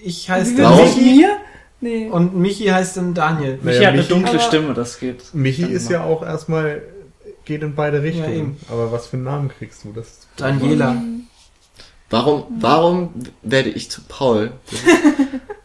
Ich 0.02 0.28
heiße 0.28 0.58
Warum? 0.58 0.84
Michi 0.84 1.18
mir? 1.18 1.36
Nee. 1.82 2.08
und 2.08 2.34
Michi 2.36 2.66
heißt 2.68 2.96
dann 2.96 3.12
Daniel. 3.12 3.58
Michi 3.62 3.76
Naja, 3.78 3.80
hat 3.88 3.92
eine 3.94 4.02
Michi- 4.02 4.08
dunkle 4.08 4.30
Aber- 4.30 4.38
Stimme, 4.40 4.72
das 4.74 4.98
geht. 5.00 5.34
Michi 5.34 5.64
ist 5.64 5.90
ja 5.90 6.02
auch 6.04 6.22
erstmal, 6.22 6.82
geht 7.44 7.62
in 7.62 7.74
beide 7.74 8.02
Richtungen. 8.02 8.32
eben. 8.32 8.56
Aber 8.70 8.90
was 8.92 9.08
für 9.08 9.16
einen 9.16 9.24
Namen 9.24 9.48
kriegst 9.50 9.84
du? 9.84 9.92
Das 9.92 10.26
Daniela. 10.36 10.96
Warum, 12.08 12.44
warum 12.60 13.10
werde 13.42 13.68
ich 13.70 13.90
zu 13.90 14.00
Paul? 14.08 14.52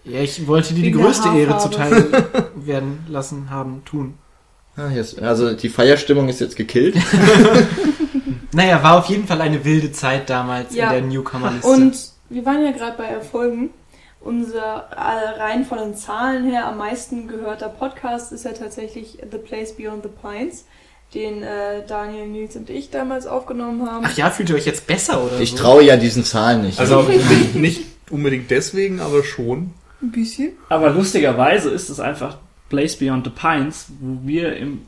Ja, 0.09 0.21
ich 0.21 0.47
wollte 0.47 0.73
dir 0.73 0.83
die 0.83 0.91
größte 0.91 1.27
Ehre 1.37 1.57
zuteil 1.57 2.07
werden 2.55 2.99
lassen 3.09 3.49
haben, 3.49 3.83
tun. 3.83 4.13
Ah, 4.77 4.87
jetzt, 4.89 5.21
also 5.21 5.53
die 5.53 5.67
Feierstimmung 5.67 6.29
ist 6.29 6.39
jetzt 6.39 6.55
gekillt. 6.55 6.95
Naja, 8.53 8.81
war 8.81 8.97
auf 8.99 9.07
jeden 9.07 9.27
Fall 9.27 9.41
eine 9.41 9.63
wilde 9.65 9.91
Zeit 9.91 10.29
damals 10.29 10.73
Ja. 10.73 10.91
in 10.93 10.93
der 10.93 11.01
Newcomer-Liste. 11.19 11.67
Und 11.67 11.95
wir 12.29 12.45
waren 12.45 12.63
ja 12.63 12.71
gerade 12.71 12.97
bei 12.97 13.03
Erfolgen. 13.05 13.69
Unser 14.27 14.89
äh, 14.91 15.39
rein 15.41 15.63
von 15.63 15.77
den 15.77 15.95
Zahlen 15.95 16.43
her 16.51 16.67
am 16.67 16.77
meisten 16.79 17.29
gehörter 17.29 17.69
Podcast 17.69 18.33
ist 18.33 18.43
ja 18.43 18.51
tatsächlich 18.51 19.19
The 19.31 19.37
Place 19.37 19.71
Beyond 19.77 20.03
the 20.03 20.09
Pines, 20.21 20.65
den 21.13 21.43
äh, 21.43 21.87
Daniel, 21.87 22.27
Nils 22.27 22.57
und 22.57 22.69
ich 22.69 22.89
damals 22.89 23.25
aufgenommen 23.25 23.89
haben. 23.89 24.03
Ach 24.05 24.17
ja, 24.17 24.29
fühlt 24.29 24.49
ihr 24.49 24.57
euch 24.57 24.65
jetzt 24.65 24.85
besser 24.85 25.23
oder 25.23 25.39
Ich 25.39 25.51
so? 25.51 25.55
traue 25.59 25.81
ja 25.81 25.95
diesen 25.95 26.25
Zahlen 26.25 26.63
nicht. 26.63 26.77
Also 26.77 27.03
nicht, 27.03 27.55
nicht 27.55 27.81
unbedingt 28.09 28.51
deswegen, 28.51 28.99
aber 28.99 29.23
schon. 29.23 29.73
Ein 30.01 30.11
bisschen. 30.11 30.57
Aber 30.67 30.89
lustigerweise 30.89 31.69
ist 31.69 31.87
es 31.87 32.01
einfach 32.01 32.37
Place 32.67 32.97
Beyond 32.97 33.23
the 33.27 33.31
Pines, 33.31 33.85
wo 34.01 34.27
wir 34.27 34.57
im 34.57 34.81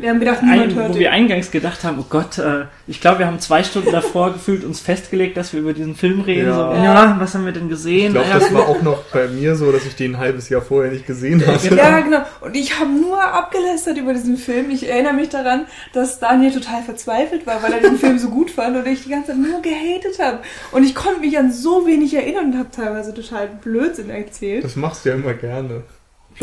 Wir 0.00 0.10
haben 0.10 0.20
gedacht, 0.20 0.42
niemand 0.42 0.62
ein, 0.70 0.74
hört 0.74 0.88
wo 0.88 0.92
den. 0.92 1.00
wir 1.00 1.12
eingangs 1.12 1.50
gedacht 1.50 1.84
haben, 1.84 1.98
oh 2.00 2.06
Gott, 2.08 2.38
äh, 2.38 2.64
ich 2.86 3.00
glaube, 3.00 3.20
wir 3.20 3.26
haben 3.26 3.38
zwei 3.40 3.62
Stunden 3.62 3.92
davor 3.92 4.32
gefühlt 4.32 4.64
uns 4.64 4.80
festgelegt, 4.80 5.36
dass 5.36 5.52
wir 5.52 5.60
über 5.60 5.72
diesen 5.72 5.94
Film 5.94 6.20
reden. 6.20 6.48
Ja. 6.48 6.54
So, 6.54 6.82
ja, 6.84 7.16
was 7.18 7.34
haben 7.34 7.44
wir 7.44 7.52
denn 7.52 7.68
gesehen? 7.68 8.06
Ich 8.08 8.12
glaube, 8.12 8.28
Ja, 8.28 8.38
das 8.38 8.54
war 8.54 8.68
auch 8.68 8.82
noch 8.82 9.02
bei 9.12 9.28
mir 9.28 9.56
so, 9.56 9.70
dass 9.72 9.84
ich 9.86 9.94
den 9.96 10.14
ein 10.14 10.18
halbes 10.18 10.48
Jahr 10.48 10.62
vorher 10.62 10.90
nicht 10.92 11.06
gesehen 11.06 11.46
hatte. 11.46 11.74
Ja, 11.76 12.00
genau. 12.00 12.22
Und 12.40 12.56
ich 12.56 12.78
habe 12.78 12.90
nur 12.90 13.22
abgelästert 13.22 13.96
über 13.98 14.12
diesen 14.12 14.36
Film. 14.36 14.70
Ich 14.70 14.88
erinnere 14.88 15.12
mich 15.14 15.28
daran, 15.28 15.66
dass 15.92 16.18
Daniel 16.18 16.52
total 16.52 16.82
verzweifelt 16.82 17.46
war, 17.46 17.62
weil 17.62 17.72
er 17.72 17.80
den 17.80 17.96
Film 17.98 18.18
so 18.18 18.30
gut 18.30 18.50
fand 18.50 18.76
und 18.76 18.86
ich 18.86 19.04
die 19.04 19.10
ganze 19.10 19.28
Zeit 19.32 19.38
nur 19.38 19.60
gehatet 19.62 20.18
habe. 20.20 20.38
Und 20.72 20.84
ich 20.84 20.94
konnte 20.94 21.20
mich 21.20 21.38
an 21.38 21.52
so 21.52 21.86
wenig 21.86 22.14
erinnern 22.14 22.52
und 22.52 22.58
habe 22.58 22.70
teilweise 22.70 23.14
total 23.14 23.48
Blödsinn 23.62 24.10
erzählt. 24.10 24.64
Das 24.64 24.76
machst 24.76 25.04
du 25.04 25.10
ja 25.10 25.14
immer 25.14 25.34
gerne. 25.34 25.82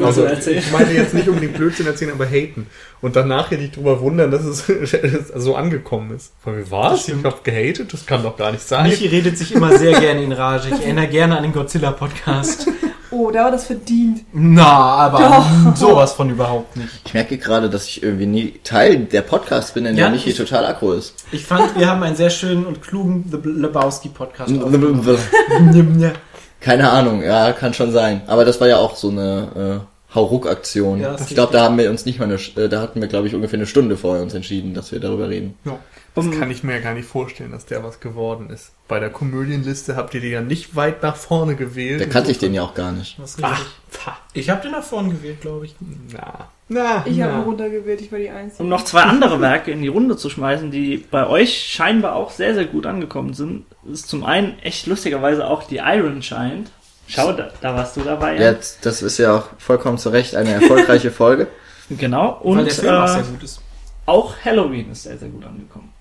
Also, 0.04 0.26
ich 0.28 0.72
meine 0.72 0.92
jetzt 0.94 1.14
nicht 1.14 1.28
unbedingt 1.28 1.56
Blödsinn 1.56 1.88
erzählen, 1.88 2.12
aber 2.12 2.26
haten. 2.26 2.68
Und 3.02 3.16
danach 3.16 3.52
hätte 3.52 3.64
ich 3.64 3.72
drüber 3.72 4.00
wundern, 4.02 4.32
dass 4.32 4.44
es 4.46 4.64
so 5.36 5.56
angekommen 5.56 6.16
ist. 6.16 6.34
Von 6.44 6.56
mir, 6.56 6.70
was? 6.72 7.08
Ich 7.08 7.16
hab 7.24 7.44
gehatet? 7.44 7.94
Das 7.94 8.06
kann 8.06 8.24
doch 8.24 8.38
gar 8.38 8.52
nicht 8.52 8.68
sein. 8.68 8.88
Michi 8.90 9.08
redet 9.08 9.38
sich 9.38 9.54
immer 9.54 9.78
sehr 9.78 10.00
gerne 10.00 10.22
in 10.24 10.32
Rage. 10.32 10.70
Ich 10.70 10.82
erinnere 10.84 11.08
gerne 11.08 11.38
an 11.38 11.44
den 11.44 11.54
Godzilla-Podcast. 11.54 12.68
Oh, 13.10 13.32
da 13.32 13.46
war 13.46 13.52
das 13.52 13.68
verdient. 13.68 14.26
Na, 14.34 14.66
aber 14.66 15.74
sowas 15.76 16.12
von 16.12 16.30
überhaupt 16.30 16.76
nicht. 16.76 16.90
Ich 17.06 17.14
merke 17.14 17.38
gerade, 17.38 17.70
dass 17.70 17.88
ich 17.88 18.04
irgendwie 18.04 18.26
nie 18.26 18.60
Teil 18.66 18.98
der 18.98 19.22
Podcast 19.22 19.74
bin, 19.76 19.86
in 19.86 19.96
Ja, 19.96 20.06
der 20.06 20.12
Michi 20.12 20.32
ich- 20.32 20.38
total 20.38 20.66
aggro 20.66 20.92
ist. 20.94 21.14
Ich 21.32 21.46
fand, 21.46 21.78
wir 21.80 21.88
haben 21.90 22.04
einen 22.04 22.18
sehr 22.18 22.30
schönen 22.30 22.66
und 22.66 22.82
klugen 22.82 23.24
The 23.32 23.38
Lebowski-Podcast 23.50 24.52
Keine 26.60 26.90
Ahnung, 26.90 27.24
ja, 27.24 27.52
kann 27.54 27.74
schon 27.74 27.92
sein. 27.92 28.22
Aber 28.28 28.44
das 28.46 28.60
war 28.60 28.68
ja 28.68 28.78
auch 28.78 28.96
so 28.96 29.10
eine 29.10 29.82
äh, 29.84 29.97
Hauruck-Aktion. 30.16 31.02
Ja, 31.02 31.16
ich 31.20 31.28
glaube, 31.36 31.54
da 31.54 31.64
haben 31.64 31.78
wir 31.78 31.90
uns 31.90 32.06
nicht 32.06 32.20
mal 32.20 32.26
eine, 32.26 32.38
Sch- 32.38 32.60
äh, 32.60 32.70
da 32.70 32.82
hatten 32.82 33.02
wir, 33.02 33.08
glaube 33.08 33.28
ich, 33.28 33.36
ungefähr 33.36 33.58
eine 33.60 33.68
Stunde 33.68 33.98
vorher 33.98 34.24
uns 34.24 34.34
entschieden, 34.34 34.74
dass 34.74 34.92
wir 34.92 35.00
darüber 35.00 35.30
reden. 35.30 35.56
Ja. 35.66 35.80
Das 36.16 36.32
kann 36.32 36.50
ich 36.50 36.64
mir 36.64 36.74
ja 36.74 36.80
gar 36.80 36.96
nicht 36.96 37.08
vorstellen, 37.08 37.52
dass 37.52 37.68
der 37.68 37.84
was 37.84 38.00
geworden 38.00 38.50
ist. 38.50 38.72
Bei 38.88 39.00
der 39.00 39.12
Komödienliste 39.12 39.96
habt 39.96 40.16
ihr 40.16 40.22
die 40.22 40.30
ja 40.30 40.42
nicht 40.42 40.76
weit 40.76 41.04
nach 41.04 41.16
vorne 41.16 41.56
gewählt. 41.56 42.02
Da 42.02 42.06
kannte 42.08 42.32
ich 42.32 42.40
den 42.40 42.56
ja 42.56 42.64
auch 42.64 42.74
gar 42.74 42.92
nicht. 42.92 43.20
Richtig. 43.20 43.46
pah. 43.46 44.18
Ich 44.34 44.50
habe 44.50 44.64
den 44.64 44.72
nach 44.72 44.82
vorne 44.84 45.10
gewählt, 45.10 45.42
glaube 45.42 45.68
ich. 45.68 45.76
Na. 46.12 46.48
Na. 46.70 47.04
Ich 47.06 47.22
habe 47.22 47.44
runtergewählt, 47.44 48.02
ich 48.02 48.12
war 48.12 48.18
die 48.18 48.32
Einzige. 48.32 48.64
Um 48.64 48.70
noch 48.70 48.84
zwei 48.84 49.04
andere 49.04 49.40
Werke 49.42 49.70
in 49.70 49.84
die 49.84 49.90
Runde 49.90 50.18
zu 50.18 50.32
schmeißen, 50.32 50.72
die 50.72 51.06
bei 51.12 51.28
euch 51.28 51.66
scheinbar 51.70 52.16
auch 52.16 52.32
sehr, 52.32 52.56
sehr 52.56 52.66
gut 52.66 52.88
angekommen 52.88 53.36
sind, 53.36 53.66
ist 53.92 54.10
zum 54.10 54.24
einen 54.24 54.58
echt 54.64 54.88
lustigerweise 54.88 55.46
auch 55.48 55.66
die 55.66 55.78
Iron 55.86 56.22
Giant. 56.22 56.72
Schau, 57.08 57.32
da, 57.32 57.50
da 57.62 57.74
warst 57.76 57.96
du 57.98 58.02
dabei. 58.02 58.34
Jan. 58.34 58.42
Jetzt, 58.56 58.86
das 58.86 59.02
ist 59.02 59.18
ja 59.18 59.38
auch 59.38 59.46
vollkommen 59.58 59.98
zu 59.98 60.10
Recht 60.10 60.36
eine 60.36 60.52
erfolgreiche 60.52 61.12
Folge. 61.24 61.48
Genau. 61.90 62.40
Weil 62.44 62.52
Und 62.60 62.66
der 62.66 62.74
Film 62.74 62.96
auch 62.96 63.06
äh, 63.06 63.08
sehr 63.14 63.24
gut 63.24 63.44
ist. 63.44 63.62
auch 64.06 64.34
Halloween 64.44 64.92
ist 64.92 65.04
sehr, 65.04 65.18
sehr 65.18 65.30
gut 65.30 65.46
angekommen. 65.46 65.94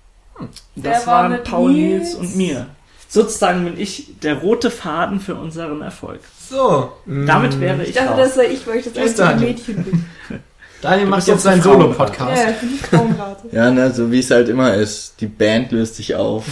Der 0.75 0.93
Das 0.93 1.07
war 1.07 1.23
waren 1.23 1.31
mit 1.31 1.43
Paul 1.45 1.71
Nils. 1.71 2.03
Nils 2.09 2.15
und 2.15 2.35
mir. 2.35 2.67
Sozusagen 3.09 3.63
bin 3.63 3.79
ich 3.79 4.19
der 4.21 4.35
rote 4.35 4.69
Faden 4.69 5.21
für 5.21 5.35
unseren 5.35 5.81
Erfolg. 5.81 6.19
So, 6.49 6.91
Damit 7.05 7.59
wäre 7.61 7.81
ich 7.83 7.89
Ich 7.89 7.95
dachte, 7.95 8.09
raus. 8.09 8.17
das 8.19 8.35
sei 8.35 8.47
ich, 8.47 8.67
weil 8.67 8.77
ich 8.79 8.93
das 8.93 8.97
einzige. 9.19 9.39
Mädchen 9.39 9.83
bin. 9.85 10.05
Daniel 10.81 11.07
macht 11.07 11.27
jetzt 11.27 11.43
seinen 11.43 11.61
Solo-Podcast. 11.61 12.43
Ja, 12.43 12.49
ich 12.51 12.89
bin. 12.89 13.15
Ja, 13.51 13.71
ne, 13.71 13.91
so 13.91 14.11
wie 14.11 14.19
es 14.19 14.29
halt 14.29 14.47
immer 14.47 14.73
ist. 14.75 15.19
Die 15.21 15.25
Band 15.25 15.71
löst 15.71 15.95
sich 15.95 16.15
auf. 16.15 16.45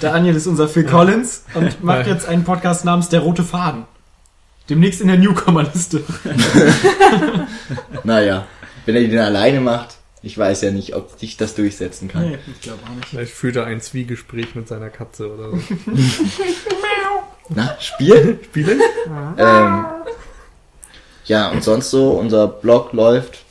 Daniel 0.00 0.36
ist 0.36 0.46
unser 0.46 0.68
Phil 0.68 0.84
Collins 0.84 1.44
und 1.54 1.82
macht 1.82 2.06
jetzt 2.06 2.28
einen 2.28 2.44
Podcast 2.44 2.84
namens 2.84 3.08
Der 3.08 3.20
Rote 3.20 3.42
Faden. 3.42 3.84
Demnächst 4.68 5.00
in 5.00 5.08
der 5.08 5.18
Newcomer-Liste. 5.18 6.02
Naja, 8.04 8.46
wenn 8.84 8.96
er 8.96 9.08
dann 9.08 9.18
alleine 9.26 9.60
macht, 9.60 9.96
ich 10.22 10.36
weiß 10.36 10.62
ja 10.62 10.70
nicht, 10.70 10.94
ob 10.94 11.18
sich 11.18 11.36
das 11.36 11.54
durchsetzen 11.54 12.08
kann. 12.08 12.30
Nee, 12.30 12.38
ich 12.46 12.60
glaube 12.60 12.80
auch 12.84 12.94
nicht. 12.94 13.08
Vielleicht 13.08 13.32
führt 13.32 13.56
er 13.56 13.64
ein 13.64 13.80
Zwiegespräch 13.80 14.54
mit 14.54 14.68
seiner 14.68 14.90
Katze 14.90 15.32
oder 15.32 15.50
so. 15.50 15.58
Na, 17.50 17.76
Spiel? 17.80 18.38
Spielen? 18.44 18.80
ähm, 19.38 19.84
ja, 21.26 21.50
und 21.50 21.62
sonst 21.62 21.90
so, 21.90 22.10
unser 22.10 22.46
Blog 22.46 22.92
läuft. 22.92 23.43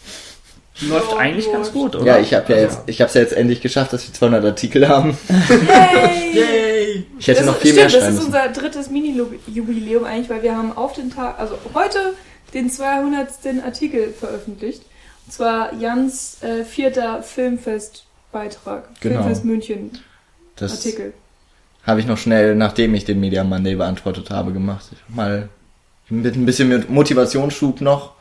Läuft 0.82 1.14
Oh, 1.14 1.18
eigentlich 1.18 1.52
ganz 1.52 1.72
gut, 1.72 1.96
oder? 1.96 2.06
Ja, 2.06 2.20
ich 2.20 2.34
habe 2.34 2.52
ja 2.52 2.60
jetzt, 2.62 2.80
ich 2.88 3.00
habe 3.00 3.08
es 3.08 3.14
ja 3.14 3.22
jetzt 3.22 3.34
endlich 3.34 3.62
geschafft, 3.62 3.94
dass 3.94 4.08
wir 4.08 4.14
200 4.14 4.44
Artikel 4.44 4.88
haben. 4.88 5.16
Yay! 5.50 6.32
Yay! 6.34 7.06
Ich 7.20 7.28
hätte 7.28 7.40
das, 7.42 7.46
noch 7.48 7.58
viel 7.58 7.74
stimmt, 7.74 7.76
mehr 7.76 7.84
das 7.86 7.94
schreiben 7.94 8.08
ist 8.08 8.14
müssen. 8.16 8.26
unser 8.26 8.48
drittes 8.50 8.90
Mini-Jubiläum 8.90 10.04
eigentlich, 10.04 10.30
weil 10.30 10.42
wir 10.44 10.58
haben 10.58 10.76
auf 10.76 10.94
den 10.94 11.12
Tag, 11.12 11.38
also 11.40 11.58
heute 11.76 12.00
den 12.54 12.70
200. 12.72 13.28
Artikel 13.64 14.14
veröffentlicht. 14.14 14.82
Und 15.26 15.32
zwar 15.32 15.74
Jans 15.76 16.38
äh, 16.42 16.64
vierter 16.66 17.22
Filmfest-Beitrag. 17.24 18.86
Genau. 19.00 19.22
Filmfest 19.22 19.46
München 19.46 19.92
Das 20.56 20.72
Artikel. 20.74 21.14
habe 21.86 22.00
ich 22.00 22.08
noch 22.08 22.18
schnell, 22.18 22.56
nachdem 22.56 22.94
ich 22.96 23.06
den 23.06 23.20
Media 23.20 23.44
Monday 23.44 23.76
beantwortet 23.76 24.30
habe, 24.32 24.52
gemacht. 24.52 24.88
Mal 25.08 25.50
mit 26.10 26.36
ein 26.36 26.46
bisschen 26.46 26.68
mit 26.70 26.90
Motivationsschub 26.90 27.80
noch 27.82 28.14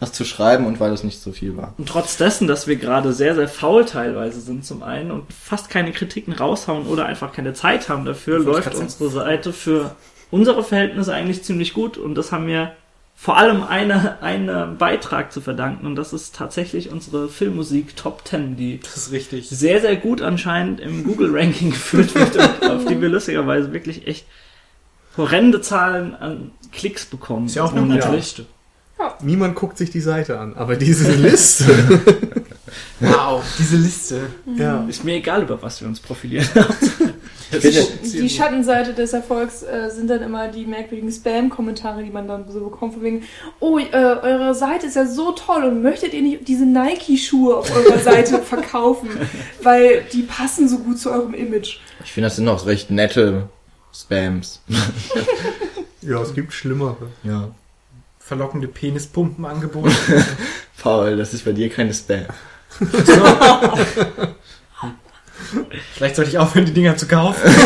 was 0.00 0.12
zu 0.12 0.24
schreiben 0.24 0.66
und 0.66 0.78
weil 0.78 0.92
es 0.92 1.02
nicht 1.02 1.20
so 1.20 1.32
viel 1.32 1.56
war. 1.56 1.74
Und 1.76 1.88
trotz 1.88 2.16
dessen, 2.16 2.46
dass 2.46 2.66
wir 2.66 2.76
gerade 2.76 3.12
sehr, 3.12 3.34
sehr 3.34 3.48
faul 3.48 3.84
teilweise 3.84 4.40
sind 4.40 4.64
zum 4.64 4.82
einen 4.82 5.10
und 5.10 5.32
fast 5.32 5.70
keine 5.70 5.92
Kritiken 5.92 6.32
raushauen 6.32 6.86
oder 6.86 7.06
einfach 7.06 7.32
keine 7.32 7.52
Zeit 7.52 7.88
haben 7.88 8.04
dafür, 8.04 8.38
läuft 8.38 8.74
unsere 8.74 9.10
Seite 9.10 9.52
für 9.52 9.96
unsere 10.30 10.62
Verhältnisse 10.62 11.14
eigentlich 11.14 11.42
ziemlich 11.42 11.74
gut 11.74 11.98
und 11.98 12.14
das 12.14 12.30
haben 12.30 12.46
wir 12.46 12.72
vor 13.16 13.36
allem 13.36 13.64
eine, 13.64 14.22
einen 14.22 14.78
Beitrag 14.78 15.32
zu 15.32 15.40
verdanken 15.40 15.86
und 15.86 15.96
das 15.96 16.12
ist 16.12 16.36
tatsächlich 16.36 16.90
unsere 16.92 17.28
Filmmusik 17.28 17.96
Top 17.96 18.22
10, 18.24 18.56
die 18.56 18.78
Das 18.78 18.96
ist 18.96 19.10
richtig. 19.10 19.48
sehr, 19.48 19.80
sehr 19.80 19.96
gut 19.96 20.22
anscheinend 20.22 20.78
im 20.78 21.02
Google-Ranking 21.02 21.70
geführt 21.72 22.14
wird 22.14 22.36
und 22.36 22.70
auf 22.70 22.84
die 22.84 23.00
wir 23.00 23.08
lustigerweise 23.08 23.72
wirklich 23.72 24.06
echt 24.06 24.26
horrende 25.16 25.60
Zahlen 25.60 26.14
an 26.14 26.52
Klicks 26.70 27.06
bekommen. 27.06 27.46
Ist 27.46 27.56
ja 27.56 27.64
auch 27.64 27.72
eine 27.72 27.80
gute 27.80 27.94
monatlich. 27.94 28.46
Liste. 28.98 29.24
Niemand 29.24 29.54
guckt 29.54 29.78
sich 29.78 29.90
die 29.90 30.00
Seite 30.00 30.38
an, 30.38 30.54
aber 30.54 30.76
diese 30.76 31.10
Liste. 31.16 31.64
Wow, 33.00 33.42
diese 33.58 33.76
Liste. 33.76 34.20
ja. 34.56 34.84
Ist 34.88 35.04
mir 35.04 35.16
egal, 35.16 35.42
über 35.42 35.60
was 35.62 35.80
wir 35.80 35.88
uns 35.88 36.00
profilieren. 36.00 36.46
Finde, 37.50 37.82
Die 38.02 38.28
Schattenseite 38.28 38.92
des 38.92 39.12
Erfolgs 39.14 39.62
äh, 39.62 39.88
sind 39.90 40.10
dann 40.10 40.22
immer 40.22 40.48
die 40.48 40.66
merkwürdigen 40.66 41.10
Spam-Kommentare, 41.10 42.02
die 42.02 42.10
man 42.10 42.28
dann 42.28 42.50
so 42.50 42.60
bekommt, 42.60 42.92
von 42.94 43.02
wegen, 43.02 43.22
oh, 43.60 43.78
äh, 43.78 43.86
eure 43.92 44.54
Seite 44.54 44.86
ist 44.86 44.96
ja 44.96 45.06
so 45.06 45.32
toll 45.32 45.64
und 45.64 45.82
möchtet 45.82 46.12
ihr 46.12 46.20
nicht 46.20 46.46
diese 46.46 46.66
Nike-Schuhe 46.66 47.56
auf 47.56 47.74
eurer 47.74 47.98
Seite 48.00 48.40
verkaufen, 48.42 49.08
weil 49.62 50.04
die 50.12 50.22
passen 50.22 50.68
so 50.68 50.78
gut 50.78 50.98
zu 50.98 51.10
eurem 51.10 51.32
Image. 51.32 51.78
ich 52.04 52.12
finde, 52.12 52.26
das 52.26 52.36
sind 52.36 52.44
noch 52.44 52.66
recht 52.66 52.90
nette 52.90 53.48
Spams. 53.94 54.60
ja, 56.02 56.20
es 56.20 56.34
gibt 56.34 56.52
schlimmere. 56.52 57.08
Ja. 57.22 57.48
Verlockende 58.28 58.68
Penispumpenangebote. 58.68 59.90
Paul, 60.82 61.16
das 61.16 61.32
ist 61.32 61.46
bei 61.46 61.52
dir 61.52 61.70
keine 61.70 61.94
Spam. 61.94 62.26
Vielleicht 65.94 66.16
sollte 66.16 66.30
ich 66.30 66.38
aufhören, 66.38 66.66
die 66.66 66.74
Dinger 66.74 66.96
zu 66.96 67.08
kaufen. 67.08 67.50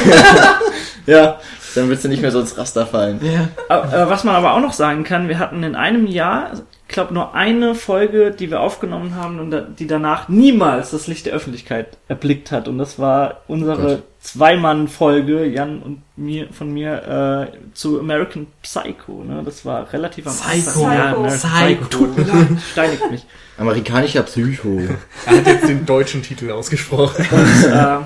Ja, 1.04 1.40
dann 1.74 1.88
willst 1.88 2.04
du 2.04 2.08
nicht 2.08 2.22
mehr 2.22 2.30
so 2.30 2.38
ins 2.38 2.56
Raster 2.56 2.86
fallen. 2.86 3.18
Ja. 3.24 3.48
Aber, 3.68 3.92
äh, 3.92 4.08
was 4.08 4.22
man 4.22 4.36
aber 4.36 4.52
auch 4.54 4.60
noch 4.60 4.72
sagen 4.72 5.02
kann, 5.02 5.28
wir 5.28 5.40
hatten 5.40 5.64
in 5.64 5.74
einem 5.74 6.06
Jahr, 6.06 6.52
ich 6.86 6.94
glaube, 6.94 7.12
nur 7.12 7.34
eine 7.34 7.74
Folge, 7.74 8.30
die 8.30 8.52
wir 8.52 8.60
aufgenommen 8.60 9.16
haben 9.16 9.40
und 9.40 9.50
da- 9.50 9.62
die 9.62 9.88
danach 9.88 10.28
niemals 10.28 10.92
das 10.92 11.08
Licht 11.08 11.26
der 11.26 11.32
Öffentlichkeit 11.32 11.96
erblickt 12.06 12.52
hat. 12.52 12.68
Und 12.68 12.78
das 12.78 13.00
war 13.00 13.40
unsere 13.48 13.82
Gott. 13.96 14.02
Zweimann-Folge, 14.22 15.44
Jan 15.46 15.80
und 15.82 16.02
mir, 16.16 16.48
von 16.52 16.72
mir, 16.72 17.50
äh, 17.52 17.56
zu 17.74 17.98
American 18.00 18.46
Psycho. 18.62 19.24
Ne? 19.24 19.42
Das 19.44 19.64
war 19.64 19.92
relativ 19.92 20.26
am 20.26 20.32
Psycho. 20.34 20.86
Anfang. 20.86 21.24
Ja, 21.24 21.28
Psycho. 21.28 21.48
American 21.48 21.88
Psycho. 21.88 22.04
Tut 22.06 22.18
mir 22.18 22.24
leid, 22.24 22.46
steinigt 22.72 23.10
mich. 23.10 23.26
Amerikanischer 23.58 24.22
Psycho. 24.22 24.80
Er 25.26 25.36
hat 25.36 25.46
jetzt 25.46 25.68
den 25.68 25.84
deutschen 25.86 26.22
Titel 26.22 26.50
ausgesprochen. 26.50 27.26
Und, 27.30 27.64
äh, 27.72 27.98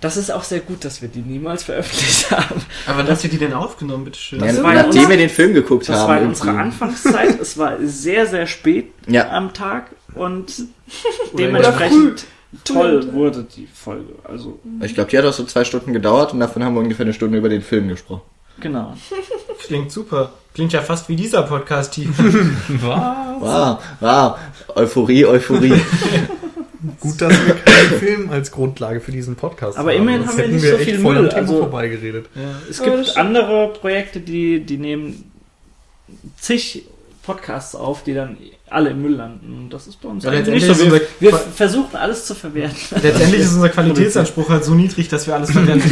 das 0.00 0.16
ist 0.16 0.30
auch 0.30 0.44
sehr 0.44 0.60
gut, 0.60 0.84
dass 0.84 1.00
wir 1.02 1.08
die 1.08 1.20
niemals 1.22 1.64
veröffentlicht 1.64 2.30
haben. 2.30 2.60
Aber 2.86 2.98
wann 2.98 3.08
habt 3.08 3.24
ihr 3.24 3.30
die 3.30 3.38
denn 3.38 3.52
aufgenommen, 3.54 4.04
bitteschön? 4.04 4.44
Ja, 4.44 4.62
war 4.62 4.74
nachdem 4.74 5.02
ja- 5.02 5.08
wir 5.08 5.16
den 5.16 5.30
Film 5.30 5.54
geguckt 5.54 5.88
Das 5.88 5.96
haben. 5.98 6.08
war 6.08 6.16
in 6.18 6.24
irgendwie. 6.24 6.40
unserer 6.42 6.58
Anfangszeit. 6.62 7.40
es 7.40 7.58
war 7.58 7.76
sehr, 7.82 8.26
sehr 8.26 8.46
spät 8.46 8.92
Ja. 9.08 9.30
am 9.30 9.52
Tag 9.54 9.90
und 10.14 10.52
Oder 11.32 11.36
dementsprechend 11.42 12.24
toll 12.64 13.12
wurde 13.12 13.44
die 13.44 13.66
Folge. 13.66 14.14
Also, 14.24 14.58
Ich 14.82 14.94
glaube, 14.94 15.10
die 15.10 15.18
hat 15.18 15.24
auch 15.24 15.32
so 15.32 15.44
zwei 15.44 15.64
Stunden 15.64 15.92
gedauert 15.92 16.32
und 16.32 16.40
davon 16.40 16.62
haben 16.64 16.74
wir 16.74 16.80
ungefähr 16.80 17.04
eine 17.06 17.12
Stunde 17.14 17.38
über 17.38 17.48
den 17.48 17.62
Film 17.62 17.88
gesprochen. 17.88 18.22
genau. 18.60 18.94
Klingt 19.66 19.90
super. 19.90 20.32
Klingt 20.54 20.72
ja 20.72 20.80
fast 20.82 21.08
wie 21.08 21.16
dieser 21.16 21.42
Podcast 21.42 21.94
hier. 21.94 22.08
Wow, 22.80 23.80
wow. 24.00 24.38
Euphorie, 24.74 25.24
Euphorie. 25.24 25.72
Gut, 27.00 27.20
dass 27.20 27.32
wir 27.46 27.54
keinen 27.54 27.90
Film 27.98 28.30
als 28.30 28.52
Grundlage 28.52 29.00
für 29.00 29.10
diesen 29.10 29.34
Podcast 29.34 29.76
Aber 29.78 29.90
haben. 29.90 29.98
immerhin 29.98 30.20
Sonst 30.24 30.32
haben 30.34 30.38
wir 30.38 30.48
nicht 30.48 30.62
so 30.62 30.76
echt 30.76 30.84
viel 30.84 30.98
Müll, 30.98 31.28
also- 31.30 31.58
vorbeigeredet. 31.58 32.26
ja. 32.34 32.42
Es 32.70 32.80
gibt 32.82 33.16
andere 33.16 33.72
Projekte, 33.80 34.20
die, 34.20 34.60
die 34.60 34.76
nehmen 34.78 35.32
zig 36.38 36.84
Podcasts 37.24 37.74
auf, 37.74 38.04
die 38.04 38.14
dann 38.14 38.36
alle 38.68 38.90
im 38.90 39.02
Müll 39.02 39.14
landen. 39.14 39.64
Und 39.64 39.70
das 39.70 39.86
ist 39.86 40.00
bei 40.00 40.08
uns 40.08 40.24
Ja, 40.24 40.30
eigentlich 40.30 40.66
nicht 40.66 40.76
so. 40.76 40.90
Wir, 40.90 41.00
wir 41.20 41.32
versuchen 41.32 41.96
alles 41.96 42.26
zu 42.26 42.34
verwerten. 42.34 42.76
Letztendlich 43.02 43.42
ist 43.42 43.54
unser 43.54 43.68
Qualitätsanspruch 43.70 44.48
halt 44.48 44.64
so 44.64 44.74
niedrig, 44.74 45.08
dass 45.08 45.26
wir 45.26 45.34
alles 45.34 45.50
verwenden. 45.52 45.90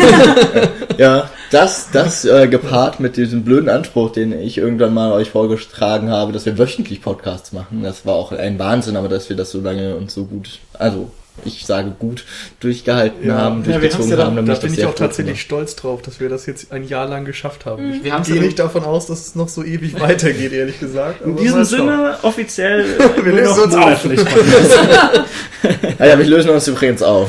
Ja, 0.98 1.30
das, 1.50 1.90
das 1.92 2.24
äh, 2.24 2.48
gepaart 2.48 3.00
mit 3.00 3.16
diesem 3.16 3.44
blöden 3.44 3.68
Anspruch, 3.68 4.10
den 4.10 4.32
ich 4.32 4.58
irgendwann 4.58 4.92
mal 4.92 5.12
euch 5.12 5.30
vorgetragen 5.30 6.10
habe, 6.10 6.32
dass 6.32 6.46
wir 6.46 6.58
wöchentlich 6.58 7.00
Podcasts 7.00 7.52
machen. 7.52 7.82
Das 7.82 8.06
war 8.06 8.14
auch 8.14 8.32
ein 8.32 8.58
Wahnsinn, 8.58 8.96
aber 8.96 9.08
dass 9.08 9.28
wir 9.28 9.36
das 9.36 9.50
so 9.50 9.60
lange 9.60 9.94
und 9.96 10.10
so 10.10 10.24
gut, 10.24 10.58
also 10.74 11.10
ich 11.44 11.66
sage 11.66 11.90
gut, 11.98 12.24
durchgehalten 12.60 13.26
Ja. 13.28 13.34
haben, 13.38 13.64
durchgezogen 13.64 14.08
ja 14.08 14.18
haben. 14.18 14.36
dann 14.36 14.46
Da 14.46 14.54
bin 14.54 14.72
ich 14.72 14.86
auch 14.86 14.94
tatsächlich 14.94 15.34
drüber. 15.48 15.56
stolz 15.66 15.76
drauf, 15.76 16.00
dass 16.02 16.20
wir 16.20 16.28
das 16.28 16.46
jetzt 16.46 16.70
ein 16.72 16.86
Jahr 16.86 17.06
lang 17.08 17.24
geschafft 17.24 17.66
haben. 17.66 17.90
Ich 17.92 18.04
Wir 18.04 18.12
gehe 18.20 18.36
ja- 18.36 18.42
nicht 18.42 18.58
davon 18.58 18.84
aus, 18.84 19.06
dass 19.06 19.20
es 19.26 19.34
noch 19.34 19.48
so 19.48 19.64
ewig 19.64 19.98
weitergeht, 20.00 20.52
ehrlich 20.52 20.78
gesagt. 20.78 21.22
In 21.22 21.36
diesem. 21.36 21.64
Sinne 21.64 22.18
offiziell 22.22 22.84
Wir 23.22 23.32
lösen 23.32 23.56
noch 23.56 23.64
uns 23.64 23.74
auf. 23.74 24.04
ja, 25.98 26.18
wir 26.18 26.24
lösen 26.26 26.50
uns 26.50 26.68
übrigens 26.68 27.02
auf. 27.02 27.28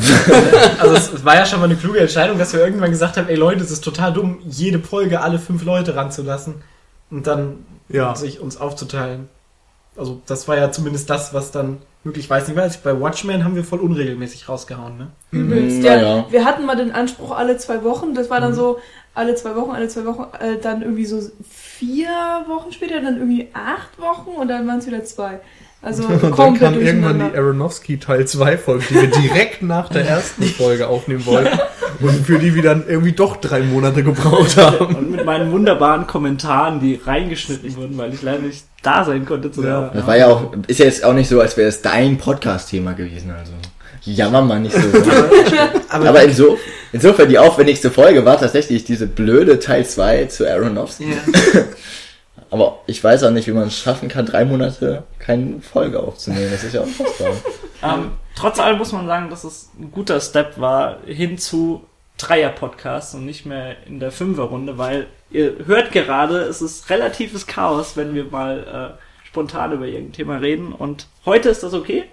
Also 0.79 0.95
es, 0.95 1.13
es 1.13 1.25
war 1.25 1.35
ja 1.35 1.45
schon 1.45 1.59
mal 1.59 1.65
eine 1.65 1.75
kluge 1.75 1.99
Entscheidung, 1.99 2.37
dass 2.37 2.53
wir 2.53 2.59
irgendwann 2.61 2.91
gesagt 2.91 3.17
haben, 3.17 3.27
ey 3.29 3.35
Leute, 3.35 3.63
es 3.63 3.71
ist 3.71 3.83
total 3.83 4.13
dumm, 4.13 4.39
jede 4.47 4.79
Folge 4.79 5.21
alle 5.21 5.39
fünf 5.39 5.63
Leute 5.63 5.95
ranzulassen 5.95 6.55
und 7.11 7.27
dann 7.27 7.65
Ja. 7.89 8.15
sich 8.15 8.39
uns 8.39 8.57
aufzuteilen. 8.57 9.29
Also 9.97 10.21
das 10.25 10.47
war 10.47 10.57
ja 10.57 10.71
zumindest 10.71 11.09
das, 11.09 11.33
was 11.33 11.51
dann 11.51 11.77
möglich 12.05 12.29
weiß 12.29 12.47
nicht 12.47 12.55
weiß. 12.55 12.77
Bei 12.77 12.99
Watchmen 12.99 13.43
haben 13.43 13.55
wir 13.55 13.63
voll 13.65 13.79
unregelmäßig 13.79 14.47
rausgehauen, 14.47 14.97
ne? 14.97 15.07
Übelst. 15.31 15.79
Mhm, 15.79 15.83
Ja, 15.85 15.95
naja. 15.95 16.25
Wir 16.29 16.45
hatten 16.45 16.65
mal 16.65 16.77
den 16.77 16.91
Anspruch 16.93 17.31
alle 17.35 17.57
zwei 17.57 17.83
Wochen. 17.83 18.13
Das 18.13 18.29
war 18.29 18.39
dann 18.39 18.53
so 18.53 18.79
alle 19.13 19.35
zwei 19.35 19.55
Wochen, 19.55 19.71
alle 19.71 19.87
zwei 19.87 20.05
Wochen, 20.05 20.25
äh, 20.39 20.57
dann 20.61 20.81
irgendwie 20.81 21.05
so 21.05 21.19
vier 21.49 22.07
Wochen 22.47 22.71
später, 22.71 23.01
dann 23.01 23.17
irgendwie 23.17 23.49
acht 23.53 23.99
Wochen 23.99 24.29
und 24.39 24.47
dann 24.47 24.67
waren 24.67 24.79
es 24.79 24.87
wieder 24.87 25.03
zwei. 25.03 25.39
Also 25.81 26.03
Und 26.07 26.21
dann 26.37 26.57
kam 26.57 26.79
irgendwann 26.79 27.19
die. 27.31 27.37
Aronofsky 27.37 27.97
Teil 27.99 28.25
2 28.27 28.57
Folge, 28.57 28.85
die 28.89 28.95
wir 28.95 29.07
direkt 29.07 29.61
nach 29.61 29.89
der 29.89 30.07
ersten 30.07 30.43
Folge 30.57 30.87
aufnehmen 30.87 31.25
wollten 31.25 31.59
und 32.01 32.25
für 32.25 32.39
die 32.39 32.55
wir 32.55 32.63
dann 32.63 32.85
irgendwie 32.87 33.11
doch 33.13 33.37
drei 33.37 33.61
Monate 33.61 34.03
gebraucht 34.03 34.57
haben. 34.57 34.95
Und 34.95 35.11
mit 35.11 35.25
meinen 35.25 35.51
wunderbaren 35.51 36.07
Kommentaren, 36.07 36.79
die 36.79 36.99
reingeschnitten 37.03 37.75
wurden, 37.77 37.97
weil 37.97 38.13
ich 38.13 38.21
leider 38.21 38.41
nicht 38.41 38.65
da 38.85 39.03
sein 39.03 39.25
konnte 39.25 39.51
zu 39.51 39.63
Ja. 39.63 39.81
der 39.81 40.01
Das 40.01 40.07
war 40.07 40.17
ja 40.17 40.27
auch, 40.27 40.53
ist 40.67 40.79
ja 40.79 40.85
jetzt 40.85 41.03
auch 41.03 41.13
nicht 41.13 41.29
so, 41.29 41.39
als 41.41 41.57
wäre 41.57 41.69
es 41.69 41.81
dein 41.81 42.17
Podcast-Thema 42.17 42.93
gewesen, 42.93 43.31
also. 43.31 43.51
Jammer 44.07 44.43
mal 44.43 44.59
nicht 44.59 44.75
so. 44.75 44.81
Aber 45.89 46.21
inso, 46.21 46.57
insofern 46.91 47.27
die 47.27 47.39
aufwendigste 47.39 47.89
Folge 47.89 48.23
war 48.23 48.39
tatsächlich 48.39 48.83
diese 48.83 49.07
blöde 49.07 49.57
Teil 49.57 49.83
2 49.83 50.25
zu 50.25 50.47
Aronofsky. 50.47 51.09
Ja. 51.09 51.61
Aber 52.51 52.79
ich 52.85 53.03
weiß 53.03 53.23
auch 53.23 53.31
nicht, 53.31 53.47
wie 53.47 53.51
man 53.51 53.67
es 53.67 53.77
schaffen 53.77 54.07
kann, 54.07 54.27
drei 54.27 54.45
Monate 54.45 55.03
keine 55.17 55.59
Folge 55.61 55.99
aufzunehmen. 55.99 56.49
Das 56.51 56.63
ist 56.63 56.73
ja 56.75 56.81
unfassbar. 56.81 57.31
Ähm, 57.83 58.11
trotz 58.35 58.59
allem 58.59 58.77
muss 58.77 58.91
man 58.91 59.07
sagen, 59.07 59.29
dass 59.29 59.43
es 59.43 59.71
ein 59.79 59.91
guter 59.91 60.21
Step 60.21 60.59
war 60.59 60.99
hin 61.05 61.37
zu 61.37 61.83
Dreier-Podcasts 62.17 63.13
und 63.15 63.25
nicht 63.25 63.45
mehr 63.45 63.75
in 63.85 63.99
der 63.99 64.11
Fünfer-Runde, 64.11 64.77
weil 64.77 65.07
ihr 65.31 65.55
hört 65.65 65.91
gerade, 65.91 66.39
es 66.39 66.61
ist 66.61 66.89
relatives 66.89 67.45
Chaos, 67.47 67.97
wenn 67.97 68.13
wir 68.15 68.25
mal 68.25 68.95
äh, 68.97 69.27
spontan 69.27 69.73
über 69.73 69.85
irgendein 69.85 70.13
Thema 70.13 70.37
reden. 70.37 70.71
Und 70.71 71.07
heute 71.25 71.49
ist 71.49 71.63
das 71.63 71.73
okay. 71.73 72.05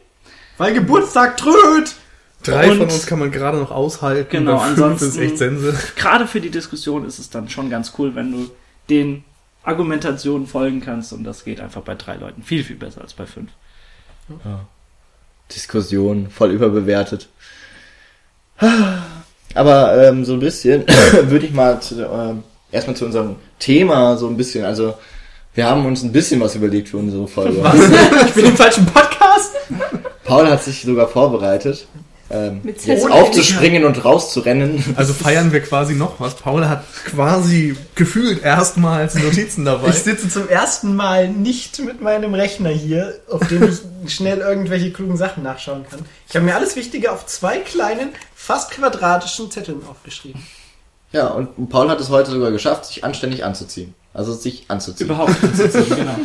Weil 0.58 0.74
Geburtstag 0.74 1.36
tröd! 1.36 1.94
Drei 2.42 2.70
Und- 2.72 2.78
von 2.78 2.86
uns 2.88 3.06
kann 3.06 3.20
man 3.20 3.30
gerade 3.30 3.58
noch 3.58 3.70
aushalten. 3.70 4.28
Genau, 4.30 4.58
ansonsten- 4.58 5.08
ist 5.08 5.16
echt 5.18 5.38
Sense. 5.38 5.78
Gerade 5.94 6.26
für 6.26 6.40
die 6.40 6.50
Diskussion 6.50 7.06
ist 7.06 7.20
es 7.20 7.30
dann 7.30 7.48
schon 7.48 7.70
ganz 7.70 7.92
cool, 7.98 8.14
wenn 8.16 8.32
du 8.32 8.50
den 8.90 9.22
Argumentationen 9.62 10.48
folgen 10.48 10.80
kannst 10.80 11.12
und 11.12 11.22
das 11.22 11.44
geht 11.44 11.60
einfach 11.60 11.82
bei 11.82 11.94
drei 11.94 12.16
Leuten 12.16 12.42
viel, 12.42 12.64
viel 12.64 12.74
besser 12.74 13.00
als 13.02 13.14
bei 13.14 13.26
fünf. 13.26 13.50
Diskussion, 15.54 16.30
voll 16.30 16.50
überbewertet. 16.50 17.28
Aber 19.54 20.08
ähm, 20.08 20.24
so 20.24 20.32
ein 20.34 20.40
bisschen 20.40 20.84
würde 21.24 21.46
ich 21.46 21.52
mal 21.52 21.80
zu, 21.80 22.02
ähm, 22.02 22.42
erstmal 22.70 22.96
zu 22.96 23.04
unserem 23.04 23.36
Thema 23.58 24.16
so 24.16 24.26
ein 24.26 24.36
bisschen, 24.36 24.64
also 24.64 24.94
wir 25.54 25.66
haben 25.66 25.84
uns 25.84 26.02
ein 26.02 26.12
bisschen 26.12 26.40
was 26.40 26.54
überlegt 26.54 26.88
für 26.88 26.96
unsere 26.96 27.28
Folge. 27.28 27.62
Ich 28.26 28.32
bin 28.32 28.46
im 28.46 28.56
falschen 28.56 28.86
Podcast! 28.86 29.52
Paul 30.24 30.48
hat 30.48 30.62
sich 30.62 30.82
sogar 30.82 31.08
vorbereitet, 31.08 31.86
ähm, 32.32 32.60
Mit 32.62 32.84
jetzt 32.86 33.10
aufzuspringen 33.10 33.84
und 33.84 34.04
rauszurennen. 34.04 34.82
Also 34.96 35.12
feiern 35.12 35.52
wir 35.52 35.60
quasi 35.60 35.94
noch 35.94 36.18
was. 36.18 36.34
Paul 36.34 36.66
hat 36.66 36.84
quasi 37.04 37.76
gefühlt 37.94 38.42
erstmals 38.42 39.14
Notizen 39.16 39.66
dabei. 39.66 39.88
Ich 39.88 39.96
sitze 39.96 40.28
zum 40.30 40.48
ersten 40.48 40.96
Mal 40.96 41.28
nicht 41.28 41.78
mit 41.80 42.00
meinem 42.00 42.32
Rechner 42.32 42.70
hier, 42.70 43.20
auf 43.30 43.46
dem 43.48 43.68
ich 43.68 44.14
schnell 44.14 44.38
irgendwelche 44.38 44.92
klugen 44.92 45.18
Sachen 45.18 45.42
nachschauen 45.42 45.84
kann. 45.88 46.00
Ich 46.26 46.34
habe 46.34 46.46
mir 46.46 46.54
alles 46.54 46.74
Wichtige 46.74 47.12
auf 47.12 47.26
zwei 47.26 47.58
kleinen, 47.58 48.08
fast 48.34 48.70
quadratischen 48.70 49.50
Zetteln 49.50 49.82
aufgeschrieben. 49.88 50.42
Ja, 51.12 51.26
und 51.28 51.68
Paul 51.68 51.90
hat 51.90 52.00
es 52.00 52.08
heute 52.08 52.30
sogar 52.30 52.50
geschafft, 52.50 52.86
sich 52.86 53.04
anständig 53.04 53.44
anzuziehen. 53.44 53.94
Also 54.14 54.32
sich 54.32 54.64
anzuziehen. 54.68 55.10
Überhaupt 55.10 55.42
nicht. 55.42 55.72
genau. 55.88 56.16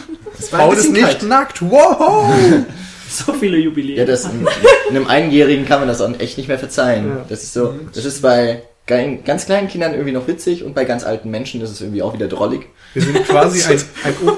Paul 0.52 0.76
ist 0.76 0.92
nicht 0.92 1.04
kalt. 1.04 1.24
nackt. 1.24 1.62
Wow! 1.62 2.34
So 3.10 3.34
viele 3.34 3.58
Jubiläen. 3.58 4.00
Ja, 4.00 4.06
das 4.06 4.26
in, 4.26 4.42
in 4.90 4.96
einem 4.96 5.08
Einjährigen 5.08 5.66
kann 5.66 5.80
man 5.80 5.88
das 5.88 6.02
auch 6.02 6.20
echt 6.20 6.38
nicht 6.38 6.48
mehr 6.48 6.60
verzeihen. 6.60 7.08
Ja. 7.08 7.26
Das 7.30 7.44
ist 7.44 7.54
so, 7.54 7.74
das 7.94 8.06
ist 8.06 8.22
bei 8.22 8.64
ganz 8.88 9.46
kleinen 9.46 9.68
Kindern 9.68 9.92
irgendwie 9.94 10.14
noch 10.14 10.28
witzig 10.28 10.64
und 10.64 10.74
bei 10.74 10.86
ganz 10.86 11.04
alten 11.04 11.30
Menschen 11.30 11.62
ist 11.62 11.72
es 11.72 11.82
irgendwie 11.82 12.02
auch 12.02 12.14
wieder 12.14 12.28
drollig. 12.28 12.68
Wir 12.94 13.02
sind 13.02 13.26
quasi 13.26 13.62
ein, 13.70 13.82
ein 14.04 14.14
um, 14.26 14.38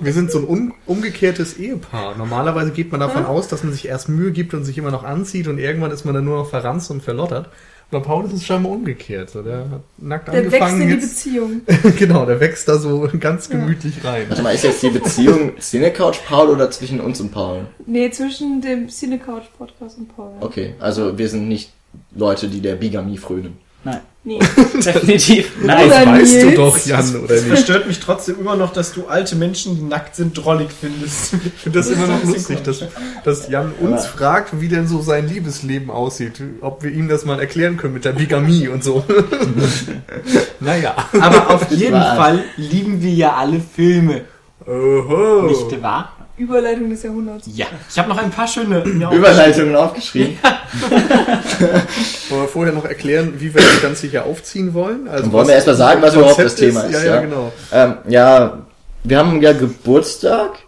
wir 0.00 0.12
sind 0.14 0.30
so 0.30 0.38
ein 0.38 0.48
un, 0.48 0.74
umgekehrtes 0.86 1.58
Ehepaar. 1.58 2.16
Normalerweise 2.16 2.70
geht 2.70 2.90
man 2.90 3.00
davon 3.00 3.26
aus, 3.26 3.48
dass 3.48 3.62
man 3.62 3.72
sich 3.72 3.86
erst 3.86 4.08
Mühe 4.08 4.32
gibt 4.32 4.54
und 4.54 4.64
sich 4.64 4.78
immer 4.78 4.90
noch 4.90 5.04
anzieht 5.04 5.46
und 5.48 5.58
irgendwann 5.58 5.90
ist 5.90 6.06
man 6.06 6.14
dann 6.14 6.24
nur 6.24 6.38
noch 6.38 6.48
verranzt 6.48 6.90
und 6.90 7.02
verlottert. 7.02 7.50
Bei 7.90 7.98
Paul 7.98 8.24
ist 8.26 8.32
es 8.34 8.46
scheinbar 8.46 8.72
umgekehrt. 8.72 9.30
So, 9.30 9.42
der 9.42 9.58
hat 9.58 9.80
nackt 9.98 10.28
Der 10.28 10.34
wächst 10.44 10.54
angefangen. 10.54 10.82
in 10.82 10.88
die 10.88 10.94
Beziehung. 11.06 11.60
genau, 11.98 12.24
der 12.24 12.38
wächst 12.38 12.68
da 12.68 12.78
so 12.78 13.08
ganz 13.18 13.48
gemütlich 13.48 14.04
rein. 14.04 14.26
Warte 14.28 14.42
mal, 14.42 14.54
ist 14.54 14.62
jetzt 14.62 14.82
die 14.82 14.90
Beziehung 14.90 15.56
Cinecouch 15.60 16.24
Paul 16.24 16.50
oder 16.50 16.70
zwischen 16.70 17.00
uns 17.00 17.20
und 17.20 17.32
Paul? 17.32 17.66
Nee, 17.86 18.10
zwischen 18.10 18.60
dem 18.60 18.88
Cinecouch 18.88 19.50
Podcast 19.58 19.98
und 19.98 20.14
Paul. 20.14 20.32
Okay, 20.40 20.74
also 20.78 21.18
wir 21.18 21.28
sind 21.28 21.48
nicht 21.48 21.72
Leute, 22.14 22.48
die 22.48 22.60
der 22.60 22.76
Bigamie 22.76 23.18
frönen. 23.18 23.58
Nein, 23.82 24.00
Nee. 24.22 24.38
definitiv. 24.74 25.50
Das 25.56 25.66
Nein. 25.66 25.86
Oder 25.86 26.06
weißt 26.12 26.34
du 26.42 26.44
Nils? 26.46 26.54
doch, 26.56 26.78
Jan, 26.86 27.16
oder 27.16 27.34
Es 27.34 27.40
nicht? 27.42 27.48
verstört 27.48 27.86
mich 27.86 28.00
trotzdem 28.00 28.38
immer 28.38 28.54
noch, 28.54 28.70
dass 28.72 28.92
du 28.92 29.06
alte 29.06 29.34
Menschen, 29.34 29.76
die 29.76 29.82
nackt 29.82 30.14
sind, 30.14 30.34
drollig 30.34 30.68
findest. 30.78 31.32
Ich 31.32 31.52
finde 31.62 31.78
das 31.78 31.88
immer 31.88 32.06
noch 32.06 32.22
lustig, 32.24 32.62
dass, 32.62 32.84
dass 33.24 33.48
Jan 33.48 33.72
uns 33.80 34.02
Aber- 34.02 34.08
fragt, 34.10 34.60
wie 34.60 34.68
denn 34.68 34.86
so 34.86 35.00
sein 35.00 35.26
Liebesleben 35.26 35.90
aussieht. 35.90 36.42
Ob 36.60 36.82
wir 36.82 36.90
ihm 36.90 37.08
das 37.08 37.24
mal 37.24 37.40
erklären 37.40 37.78
können 37.78 37.94
mit 37.94 38.04
der 38.04 38.12
Bigamie 38.12 38.68
und 38.68 38.84
so. 38.84 39.02
naja. 40.60 40.94
Aber 41.18 41.54
auf 41.54 41.70
jeden. 41.70 42.00
Fall 42.00 42.44
lieben 42.58 43.02
wir 43.02 43.12
ja 43.12 43.34
alle 43.36 43.60
Filme. 43.60 44.22
Oho. 44.66 45.46
Nicht 45.46 45.82
wahr? 45.82 46.16
Überleitung 46.40 46.88
des 46.88 47.02
Jahrhunderts. 47.02 47.46
Ja. 47.54 47.66
Ich 47.88 47.98
habe 47.98 48.08
noch 48.08 48.16
ein 48.18 48.30
paar 48.30 48.48
schöne 48.48 48.82
Überleitungen 49.12 49.76
aufgeschrieben. 49.76 50.38
Wollen 52.30 52.42
wir 52.42 52.48
vorher 52.48 52.72
noch 52.72 52.86
erklären, 52.86 53.34
wie 53.38 53.54
wir 53.54 53.60
das 53.60 53.82
Ganze 53.82 54.06
hier 54.06 54.24
aufziehen 54.24 54.72
wollen? 54.72 55.06
Also 55.06 55.30
wollen 55.30 55.48
wir 55.48 55.54
erstmal 55.54 55.76
sagen, 55.76 56.00
was 56.00 56.14
überhaupt 56.14 56.38
das 56.38 56.54
Thema 56.54 56.82
ist, 56.84 56.92
Ja, 56.92 57.04
ja, 57.04 57.14
ja? 57.16 57.20
genau. 57.20 57.52
Ähm, 57.72 57.94
ja, 58.08 58.58
wir 59.04 59.18
haben 59.18 59.42
ja 59.42 59.52
Geburtstag. 59.52 60.60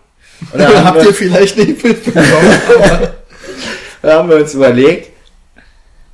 Und 0.53 0.59
da 0.61 0.69
haben, 0.85 0.85
Habt 0.85 1.05
ihr 1.05 1.15
vielleicht 1.15 1.57
nicht 1.57 1.83
mitbekommen? 1.83 2.27
da 4.03 4.13
haben 4.15 4.29
wir 4.29 4.37
uns 4.37 4.53
überlegt, 4.55 5.11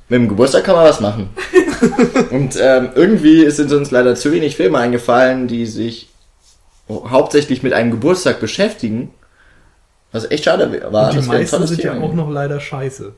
mit 0.07 0.21
dem 0.21 0.29
Geburtstag 0.29 0.63
kann 0.63 0.75
man 0.75 0.85
was 0.85 0.99
machen. 1.01 1.29
Und 2.31 2.57
ähm, 2.61 2.89
irgendwie 2.95 3.49
sind 3.51 3.71
uns 3.71 3.91
leider 3.91 4.15
zu 4.15 4.31
wenig 4.31 4.55
Filme 4.55 4.77
eingefallen, 4.77 5.47
die 5.47 5.65
sich 5.65 6.09
hauptsächlich 6.89 7.61
mit 7.63 7.73
einem 7.73 7.91
Geburtstag 7.91 8.39
beschäftigen. 8.39 9.11
Was 10.11 10.29
echt 10.31 10.45
schade 10.45 10.91
war. 10.91 11.11
Und 11.13 11.21
die 11.21 11.27
meisten 11.27 11.67
sind 11.67 11.83
ja 11.83 11.99
auch 11.99 12.13
noch 12.13 12.29
leider 12.29 12.59
scheiße. 12.59 13.13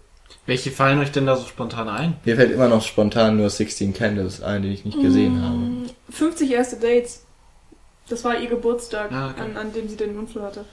Welche 0.45 0.71
fallen 0.71 0.99
euch 0.99 1.11
denn 1.11 1.25
da 1.25 1.35
so 1.35 1.45
spontan 1.47 1.87
ein? 1.87 2.15
Mir 2.25 2.35
fällt 2.35 2.51
immer 2.51 2.67
noch 2.67 2.81
spontan 2.83 3.37
nur 3.37 3.49
16 3.49 3.93
Candles 3.93 4.41
ein, 4.41 4.63
die 4.63 4.73
ich 4.73 4.83
nicht 4.85 4.99
gesehen 4.99 5.37
Mm, 5.39 5.43
habe. 5.43 5.93
50 6.09 6.51
erste 6.51 6.77
Dates. 6.77 7.23
Das 8.09 8.23
war 8.25 8.37
ihr 8.39 8.49
Geburtstag, 8.49 9.11
Ah, 9.11 9.29
okay. 9.29 9.41
an, 9.41 9.57
an 9.57 9.71
dem 9.73 9.87
sie 9.87 9.95
den 9.95 10.17
Unfall 10.17 10.43
hatte. 10.43 10.65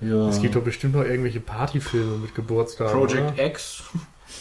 Ja. 0.00 0.28
Es 0.28 0.40
gibt 0.42 0.54
doch 0.54 0.62
bestimmt 0.62 0.94
noch 0.94 1.04
irgendwelche 1.04 1.40
Partyfilme 1.40 2.18
mit 2.18 2.34
Geburtstag. 2.34 2.92
Project 2.92 3.32
Oder? 3.34 3.46
X. 3.46 3.82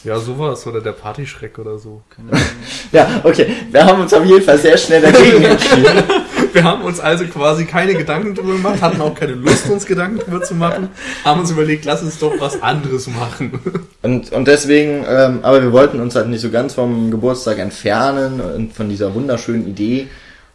Ja, 0.03 0.19
sowas. 0.19 0.65
Oder 0.67 0.81
der 0.81 0.91
Partyschreck 0.91 1.57
oder 1.57 1.77
so. 1.77 2.01
Keine 2.09 2.31
Ahnung. 2.33 2.45
ja, 2.91 3.21
okay. 3.23 3.47
Wir 3.71 3.85
haben 3.85 4.01
uns 4.01 4.13
auf 4.13 4.25
jeden 4.25 4.41
Fall 4.41 4.57
sehr 4.57 4.77
schnell 4.77 5.01
dagegen 5.01 5.43
entschieden. 5.43 6.03
Wir 6.55 6.63
haben 6.63 6.83
uns 6.83 7.01
also 7.01 7.25
quasi 7.25 7.65
keine 7.65 7.95
Gedanken 7.95 8.33
drüber 8.33 8.53
gemacht, 8.53 8.81
hatten 8.81 9.01
auch 9.01 9.13
keine 9.13 9.33
Lust, 9.33 9.69
uns 9.69 9.85
Gedanken 9.85 10.19
drüber 10.19 10.41
zu 10.41 10.55
machen, 10.55 10.87
haben 11.25 11.41
uns 11.41 11.51
überlegt, 11.51 11.83
lass 11.83 12.01
uns 12.01 12.17
doch 12.17 12.31
was 12.39 12.61
anderes 12.63 13.07
machen. 13.07 13.59
Und, 14.01 14.31
und 14.31 14.47
deswegen, 14.47 15.03
ähm, 15.05 15.39
aber 15.41 15.61
wir 15.61 15.73
wollten 15.73 15.99
uns 15.99 16.15
halt 16.15 16.29
nicht 16.29 16.39
so 16.39 16.49
ganz 16.49 16.75
vom 16.75 17.11
Geburtstag 17.11 17.59
entfernen 17.59 18.39
und 18.39 18.71
von 18.71 18.87
dieser 18.87 19.13
wunderschönen 19.13 19.67
Idee. 19.67 20.07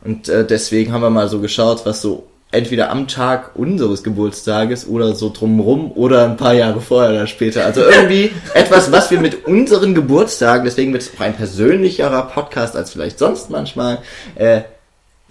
Und 0.02 0.30
äh, 0.30 0.46
deswegen 0.46 0.90
haben 0.94 1.02
wir 1.02 1.10
mal 1.10 1.28
so 1.28 1.38
geschaut, 1.38 1.84
was 1.84 2.00
so 2.00 2.26
entweder 2.50 2.90
am 2.90 3.06
Tag 3.06 3.54
unseres 3.54 4.02
Geburtstages 4.02 4.88
oder 4.88 5.14
so 5.14 5.30
drumrum 5.30 5.92
oder 5.92 6.24
ein 6.24 6.38
paar 6.38 6.54
Jahre 6.54 6.80
vorher 6.80 7.10
oder 7.10 7.26
später. 7.26 7.66
Also 7.66 7.82
irgendwie 7.82 8.30
etwas, 8.54 8.90
was 8.90 9.10
wir 9.10 9.20
mit 9.20 9.44
unseren 9.46 9.94
Geburtstagen, 9.94 10.64
deswegen 10.64 10.94
wird 10.94 11.02
es 11.02 11.12
auch 11.14 11.20
ein 11.20 11.36
persönlicherer 11.36 12.22
Podcast 12.22 12.74
als 12.74 12.90
vielleicht 12.90 13.18
sonst 13.18 13.50
manchmal, 13.50 13.98
äh, 14.36 14.62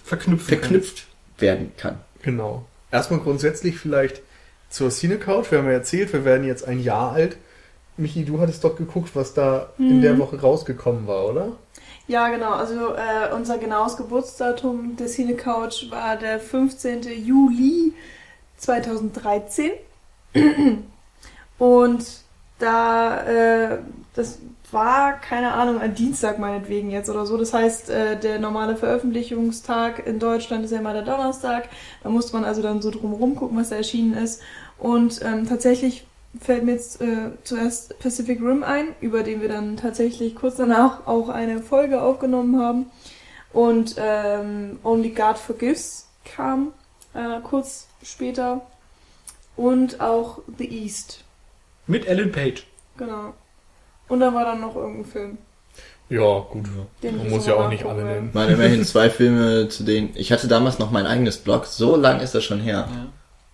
Verknüpfen. 0.10 0.48
verknüpft 0.48 1.08
werden 1.38 1.72
kann. 1.78 2.00
Genau. 2.24 2.65
Erstmal 2.91 3.19
grundsätzlich 3.19 3.78
vielleicht 3.78 4.22
zur 4.69 4.89
Cine 4.89 5.17
Couch. 5.17 5.52
Wir 5.52 5.60
haben 5.60 5.67
ja 5.67 5.74
erzählt, 5.74 6.12
wir 6.13 6.26
werden 6.26 6.45
jetzt 6.45 6.67
ein 6.67 6.82
Jahr 6.82 7.12
alt. 7.12 7.38
Michi, 7.98 8.26
du 8.26 8.39
hattest 8.39 8.63
doch 8.63 8.76
geguckt, 8.76 9.12
was 9.13 9.34
da 9.34 9.69
in 9.78 10.02
der 10.02 10.17
Woche 10.17 10.39
rausgekommen 10.39 11.06
war, 11.06 11.26
oder? 11.26 11.52
Ja, 12.08 12.30
genau. 12.30 12.54
Also 12.54 12.95
äh, 12.95 13.34
unser 13.36 13.58
genaues 13.58 13.98
Geburtsdatum 13.98 14.95
der 14.95 15.08
Cine 15.08 15.36
Couch 15.36 15.91
war 15.91 16.15
der 16.17 16.39
15. 16.39 17.04
Juli 17.24 17.93
2013. 18.58 19.72
Und 21.60 22.06
da, 22.58 23.26
äh, 23.28 23.78
das 24.15 24.39
war, 24.73 25.19
keine 25.19 25.53
Ahnung, 25.53 25.79
ein 25.79 25.95
Dienstag 25.95 26.39
meinetwegen 26.39 26.91
jetzt 26.91 27.10
oder 27.10 27.25
so. 27.25 27.38
Das 27.38 27.53
heißt, 27.53 27.89
äh, 27.89 28.19
der 28.19 28.39
normale 28.39 28.75
Veröffentlichungstag 28.75 30.05
in 30.05 30.19
Deutschland 30.19 30.65
ist 30.65 30.71
ja 30.71 30.79
immer 30.79 30.93
der 30.93 31.03
Donnerstag. 31.03 31.69
Da 32.03 32.10
musste 32.10 32.34
man 32.34 32.45
also 32.45 32.62
dann 32.62 32.82
so 32.82 32.91
drumherum 32.91 33.36
gucken, 33.36 33.58
was 33.58 33.69
da 33.69 33.75
erschienen 33.75 34.13
ist. 34.13 34.41
Und 34.77 35.21
ähm, 35.23 35.47
tatsächlich 35.47 36.05
fällt 36.39 36.63
mir 36.63 36.73
jetzt 36.73 37.01
äh, 37.01 37.32
zuerst 37.43 37.97
Pacific 37.99 38.39
Rim 38.41 38.63
ein, 38.63 38.95
über 39.01 39.23
den 39.23 39.41
wir 39.41 39.49
dann 39.49 39.77
tatsächlich 39.77 40.36
kurz 40.36 40.55
danach 40.58 41.08
auch 41.08 41.29
eine 41.29 41.62
Folge 41.62 42.01
aufgenommen 42.01 42.62
haben. 42.62 42.86
Und 43.51 43.95
ähm, 43.97 44.79
Only 44.84 45.10
God 45.10 45.38
Forgives 45.38 46.08
kam 46.23 46.73
äh, 47.13 47.39
kurz 47.41 47.88
später. 48.03 48.62
Und 49.55 49.99
auch 49.99 50.39
The 50.58 50.84
East. 50.84 51.23
Mit 51.88 52.08
Ellen 52.08 52.32
Page. 52.32 52.65
Genau. 52.97 53.34
Und 54.10 54.19
dann 54.19 54.34
war 54.34 54.43
dann 54.45 54.62
noch 54.62 54.76
irgendein 54.76 55.06
Film. 55.06 55.38
Ja, 56.10 56.39
gut. 56.39 56.65
Den 57.04 57.17
Man 57.17 57.28
ich 57.28 57.32
muss 57.32 57.45
ja 57.45 57.54
auch 57.56 57.69
nicht 57.69 57.86
alle 57.86 58.04
nennen. 58.04 58.34
Waren 58.34 58.50
immerhin 58.50 58.84
zwei 58.84 59.10
Filme, 59.12 59.69
zu 59.69 59.84
denen 59.84 60.10
ich 60.15 60.32
hatte 60.32 60.48
damals 60.48 60.80
noch 60.80 60.89
mein 60.91 61.06
eigenes 61.06 61.38
Blog. 61.38 61.65
So 61.67 61.95
lang 61.95 62.19
ist 62.19 62.34
das 62.34 62.43
schon 62.43 62.60
her. 62.60 62.88
Ja. 62.91 63.06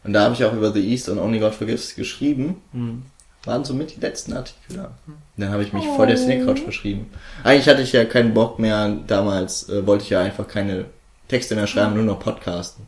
Und 0.05 0.13
da 0.13 0.23
habe 0.23 0.33
ich 0.35 0.45
auch 0.45 0.53
über 0.53 0.71
The 0.71 0.87
East 0.87 1.09
und 1.09 1.19
Only 1.19 1.39
God 1.39 1.53
Forgives 1.53 1.95
geschrieben. 1.95 2.61
Hm. 2.71 3.03
Waren 3.43 3.63
somit 3.65 3.95
die 3.95 3.99
letzten 3.99 4.33
Artikel 4.33 4.77
da. 4.77 4.91
Dann 5.37 5.51
habe 5.51 5.63
ich 5.63 5.73
mich 5.73 5.85
voll 5.85 6.07
der 6.07 6.15
Cinecouch 6.15 6.61
verschrieben. 6.63 7.11
Eigentlich 7.43 7.67
hatte 7.67 7.81
ich 7.81 7.91
ja 7.91 8.05
keinen 8.05 8.33
Bock 8.33 8.57
mehr. 8.57 8.97
Damals 9.05 9.69
äh, 9.69 9.85
wollte 9.85 10.03
ich 10.05 10.09
ja 10.09 10.21
einfach 10.21 10.47
keine 10.47 10.85
Texte 11.27 11.55
mehr 11.55 11.67
schreiben, 11.67 11.95
nur 11.95 12.03
noch 12.03 12.19
podcasten. 12.19 12.87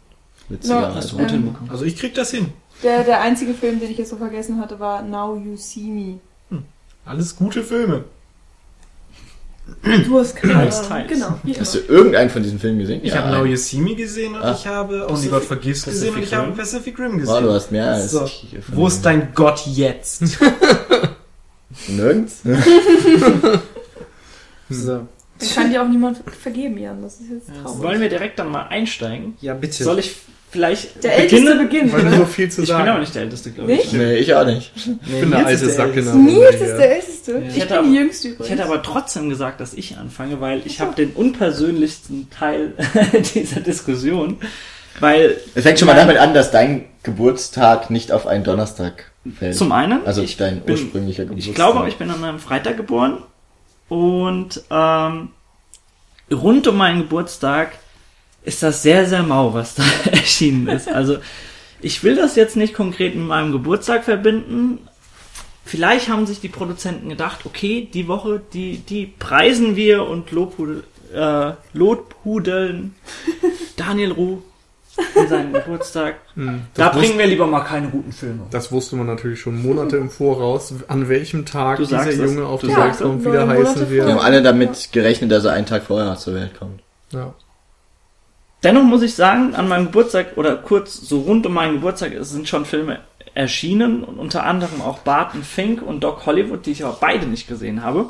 Witzigerweise. 0.50 0.96
Hast 0.96 1.12
du 1.12 1.18
gut 1.18 1.28
Ähm, 1.30 1.34
hinbekommen. 1.34 1.70
Also 1.70 1.86
ich 1.86 1.98
krieg 1.98 2.16
das 2.16 2.32
hin. 2.32 2.54
Der, 2.84 3.04
der 3.04 3.22
einzige 3.22 3.54
Film, 3.54 3.80
den 3.80 3.92
ich 3.92 3.98
jetzt 3.98 4.10
so 4.10 4.18
vergessen 4.18 4.62
hatte, 4.62 4.80
war 4.80 5.02
Now 5.02 5.36
You 5.36 5.58
See 5.58 5.82
Me. 5.82 6.20
Alles 7.08 7.36
gute 7.36 7.64
Filme. 7.64 8.04
Du 9.84 10.20
hast 10.20 10.36
keine 10.36 10.54
Teils, 10.54 10.78
Ahnung. 10.78 10.90
teils. 10.90 11.10
Genau. 11.12 11.40
wie 11.44 11.60
Hast 11.60 11.76
du 11.76 11.80
irgendeinen 11.80 12.30
von 12.30 12.42
diesen 12.42 12.58
Filmen 12.60 12.80
gesehen? 12.80 13.02
Ich 13.04 13.16
habe 13.16 13.30
Now 13.32 13.44
You 13.46 13.58
See 13.58 13.78
Me 13.80 13.96
gesehen 13.96 14.34
und 14.36 14.42
Ah. 14.42 14.54
ich 14.58 14.66
habe 14.66 14.94
Only 14.94 15.08
Pacific- 15.28 15.32
God 15.32 15.44
Forgives 15.44 15.84
gesehen 15.86 16.16
und 16.16 16.24
ich 16.24 16.34
habe 16.34 16.48
Rim. 16.48 16.56
Pacific 16.56 16.98
Rim 17.00 17.16
Oh, 17.16 17.18
gesehen. 17.18 17.44
du 17.44 17.52
hast 17.52 17.72
mehr 17.72 17.92
als 17.92 18.12
So. 18.12 18.24
ich. 18.26 18.48
Wo 18.70 18.88
ist 18.88 19.02
dein 19.06 19.34
Gott 19.34 19.66
jetzt? 19.68 20.22
Nirgends? 21.90 22.42
so. 24.70 25.08
Den 25.42 25.50
kann 25.54 25.70
dir 25.70 25.84
auch 25.84 25.88
niemand 25.88 26.20
vergeben, 26.42 26.78
Jan. 26.78 27.02
Das 27.02 27.20
ist 27.20 27.30
jetzt 27.30 27.50
Ja, 27.50 27.62
traurig. 27.64 27.84
Wollen 27.84 28.02
wir 28.02 28.10
direkt 28.10 28.40
dann 28.40 28.50
mal 28.50 28.64
einsteigen? 28.68 29.36
Ja, 29.42 29.54
bitte. 29.54 29.84
Soll 29.84 30.00
ich 30.00 30.16
vielleicht 30.50 31.04
Der 31.04 31.18
älteste? 31.18 31.56
Beginn. 31.56 31.92
Weil 31.92 32.04
du 32.06 32.18
so 32.18 32.26
viel 32.26 32.50
zu 32.50 32.62
Ich 32.62 32.68
bin 32.68 32.76
aber 32.78 32.86
sagen 32.86 33.00
nicht 33.02 33.16
der 33.16 33.22
Älteste, 33.24 33.52
glaube 33.52 33.72
ich. 33.74 33.80
Nicht? 33.80 33.94
nee, 33.94 34.16
ich 34.16 34.34
auch 34.34 34.46
nicht. 34.46 34.72
Nee, 34.88 34.94
Ich 35.06 35.20
bin 35.22 35.32
der 35.32 35.46
alte 35.46 35.70
Sack 35.70 35.88
Runde 35.96 36.16
Nils 36.18 36.56
ist 36.56 36.78
der 36.78 36.96
Älteste. 36.96 37.44
Ich 37.48 37.48
Ich 37.50 37.56
hätte 37.62 37.68
bin 37.68 37.78
aber- 37.78 37.88
die 37.88 37.96
Jüngste 37.96 38.28
Ich 38.30 38.34
übrigens. 38.36 38.52
hätte 38.52 38.66
aber 38.66 38.82
trotzdem 38.84 39.30
gesagt, 39.30 39.60
dass 39.62 39.74
ich 39.74 39.98
anfange, 39.98 40.40
weil 40.42 40.62
ich 40.66 40.80
habe 40.80 40.96
den 40.96 41.12
unpersönlichsten 41.12 42.30
Teil 42.30 42.74
dieser 43.36 43.60
Diskussion, 43.60 44.38
weil 45.00 45.38
Es 45.54 45.64
fängt 45.64 45.80
schon 45.80 45.88
mal 45.88 45.96
damit 45.96 46.18
an, 46.18 46.34
dass 46.34 46.52
dein 46.52 46.86
Geburtstag 47.04 47.90
nicht 47.90 48.12
auf 48.12 48.26
einen 48.28 48.44
Donnerstag 48.44 49.12
fällt. 49.38 49.56
zum 49.56 49.72
einen, 49.72 50.06
also 50.06 50.22
ich, 50.22 50.38
dein 50.38 50.62
bin- 50.62 50.74
ursprünglicher 50.76 51.24
Geburtstag. 51.26 51.50
ich 51.50 51.56
glaube, 51.56 51.88
ich 51.90 51.98
bin 51.98 52.10
an 52.10 52.24
einem 52.24 52.40
Freitag 52.40 52.78
geboren 52.78 53.18
und 53.90 54.62
ähm, 54.72 55.30
rund 56.32 56.68
um 56.68 56.76
meinen 56.78 57.00
Geburtstag 57.00 57.72
ist 58.48 58.64
das 58.64 58.82
sehr, 58.82 59.06
sehr 59.06 59.24
mau, 59.24 59.54
was 59.54 59.76
da 59.76 59.84
erschienen 60.12 60.68
ist. 60.70 60.88
Also 60.88 61.18
ich 61.82 62.04
will 62.04 62.16
das 62.16 62.36
jetzt 62.36 62.56
nicht 62.56 62.74
konkret 62.74 63.14
mit 63.16 63.28
meinem 63.28 63.52
Geburtstag 63.52 64.06
verbinden. 64.06 64.80
Vielleicht 65.66 66.08
haben 66.08 66.26
sich 66.26 66.40
die 66.40 66.48
Produzenten 66.48 67.10
gedacht, 67.10 67.40
okay, 67.46 67.88
die 67.94 68.08
Woche, 68.08 68.42
die, 68.54 68.78
die 68.78 69.06
preisen 69.06 69.76
wir 69.76 70.04
und 70.08 70.32
lobhudel, 70.32 70.86
äh, 71.14 71.52
lobhudeln 71.74 72.96
Daniel 73.76 74.14
Ruh 74.14 74.38
in 75.16 75.28
seinen 75.28 75.54
Geburtstag. 75.54 76.16
Hm, 76.36 76.62
Da 76.76 76.90
bringen 76.90 77.18
wir 77.18 77.26
lieber 77.26 77.48
mal 77.48 77.62
keine 77.62 77.90
guten 77.90 78.12
Filme. 78.12 78.44
das 78.52 78.72
wusste 78.72 78.96
man 78.96 79.08
natürlich 79.08 79.42
schon 79.42 79.60
Monate 79.62 79.98
im 79.98 80.10
Voraus, 80.12 80.72
an 80.88 81.10
welchem 81.10 81.46
Tag 81.48 81.80
dieser. 81.80 82.12
Junge 82.12 82.46
auf 82.46 82.62
Welt 82.64 82.98
kommt, 83.00 83.26
wie 83.26 83.32
der 83.32 83.46
Neun 83.46 83.56
Monate 83.58 83.70
heißen 83.72 83.90
Wir 83.90 84.04
haben 84.04 84.14
wird. 84.14 84.24
alle 84.24 84.42
damit 84.44 84.90
gerechnet, 84.92 85.32
dass 85.32 85.44
er 85.46 85.54
einen 85.54 85.66
Tag 85.66 85.84
vorher 85.84 86.16
zur 86.16 86.36
Welt 86.36 86.52
kommt. 86.58 86.82
Ja. 87.12 87.34
Dennoch 88.64 88.84
muss 88.84 89.02
ich 89.04 89.14
sagen, 89.16 89.56
an 89.56 89.68
meinem 89.68 89.86
Geburtstag 89.86 90.36
oder 90.36 90.56
kurz 90.56 90.96
so 90.96 91.22
rund 91.22 91.46
um 91.46 91.54
meinen 91.54 91.76
Geburtstag 91.76 92.14
sind 92.22 92.48
schon 92.50 92.66
Filme 92.66 93.00
erschienen 93.36 94.04
und 94.04 94.18
unter 94.18 94.46
anderem 94.46 94.82
auch 94.82 95.00
Barton 95.00 95.44
Fink 95.44 95.82
und 95.84 96.02
Doc 96.02 96.26
Hollywood, 96.26 96.66
die 96.66 96.72
ich 96.72 96.84
aber 96.84 96.98
beide 97.00 97.28
nicht 97.28 97.48
gesehen 97.48 97.84
habe. 97.84 98.10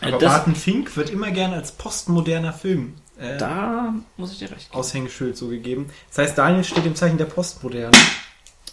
Äh, 0.00 0.08
Aber 0.08 0.18
das, 0.18 0.32
Barton 0.32 0.56
Fink 0.56 0.96
wird 0.96 1.10
immer 1.10 1.30
gerne 1.30 1.56
als 1.56 1.72
postmoderner 1.72 2.52
Film 2.52 2.94
äh, 3.20 3.36
da 3.38 3.94
muss 4.16 4.32
ich 4.32 4.38
dir 4.38 4.50
recht 4.50 4.70
geben. 4.70 4.80
Aushängeschild 4.80 5.36
so 5.36 5.48
gegeben. 5.48 5.90
Das 6.08 6.18
heißt, 6.18 6.38
Daniel 6.38 6.64
steht 6.64 6.86
im 6.86 6.96
Zeichen 6.96 7.18
der 7.18 7.26
Postmoderne. 7.26 7.96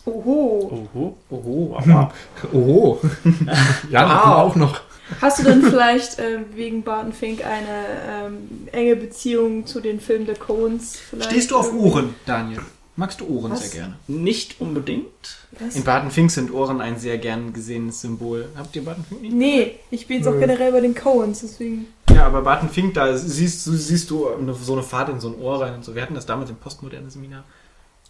Oho. 0.05 0.87
Oho, 0.93 1.17
oho, 1.29 1.77
aber 1.77 2.11
Oho. 2.51 2.99
ja, 3.91 4.03
Wow. 4.09 4.25
auch 4.37 4.55
noch. 4.55 4.81
Hast 5.21 5.39
du 5.39 5.43
denn 5.43 5.63
vielleicht 5.63 6.19
äh, 6.19 6.39
wegen 6.55 6.83
Barton 6.83 7.13
Fink 7.13 7.43
eine 7.45 7.85
ähm, 8.27 8.67
enge 8.71 8.95
Beziehung 8.95 9.65
zu 9.65 9.79
den 9.81 9.99
Filmen 9.99 10.25
der 10.25 10.35
Coens? 10.35 10.97
Stehst 11.21 11.51
du 11.51 11.57
auf? 11.57 11.73
Ohren, 11.73 12.15
Daniel? 12.25 12.59
Magst 12.95 13.21
du 13.21 13.27
Ohren 13.27 13.51
Was? 13.53 13.61
sehr 13.61 13.79
gerne? 13.81 13.95
nicht 14.07 14.59
unbedingt. 14.59 15.05
Was? 15.51 15.75
In 15.75 15.83
Barton 15.85 16.11
Fink 16.11 16.31
sind 16.31 16.51
Ohren 16.53 16.81
ein 16.81 16.99
sehr 16.99 17.17
gern 17.17 17.53
gesehenes 17.53 18.01
Symbol. 18.01 18.49
Habt 18.57 18.75
ihr 18.75 18.83
Barton 18.83 19.05
Fink 19.07 19.21
nicht? 19.21 19.33
Nee, 19.33 19.75
ich 19.89 20.05
bin 20.05 20.17
jetzt 20.17 20.27
auch 20.27 20.33
Nö. 20.33 20.39
generell 20.41 20.71
bei 20.73 20.81
den 20.81 20.93
Coens, 20.93 21.39
deswegen. 21.41 21.87
Ja, 22.13 22.25
aber 22.25 22.41
Barton 22.41 22.69
Fink, 22.69 22.95
da 22.95 23.15
siehst 23.17 23.65
du, 23.67 23.71
siehst 23.71 24.09
du 24.09 24.27
eine, 24.27 24.53
so 24.53 24.73
eine 24.73 24.83
Fahrt 24.83 25.09
in 25.09 25.19
so 25.21 25.29
ein 25.29 25.39
Ohr 25.39 25.61
rein 25.61 25.75
und 25.75 25.85
so. 25.85 25.95
Wir 25.95 26.01
hatten 26.01 26.15
das 26.15 26.25
damals 26.25 26.49
im 26.49 26.57
postmodernen 26.57 27.09
Seminar. 27.09 27.45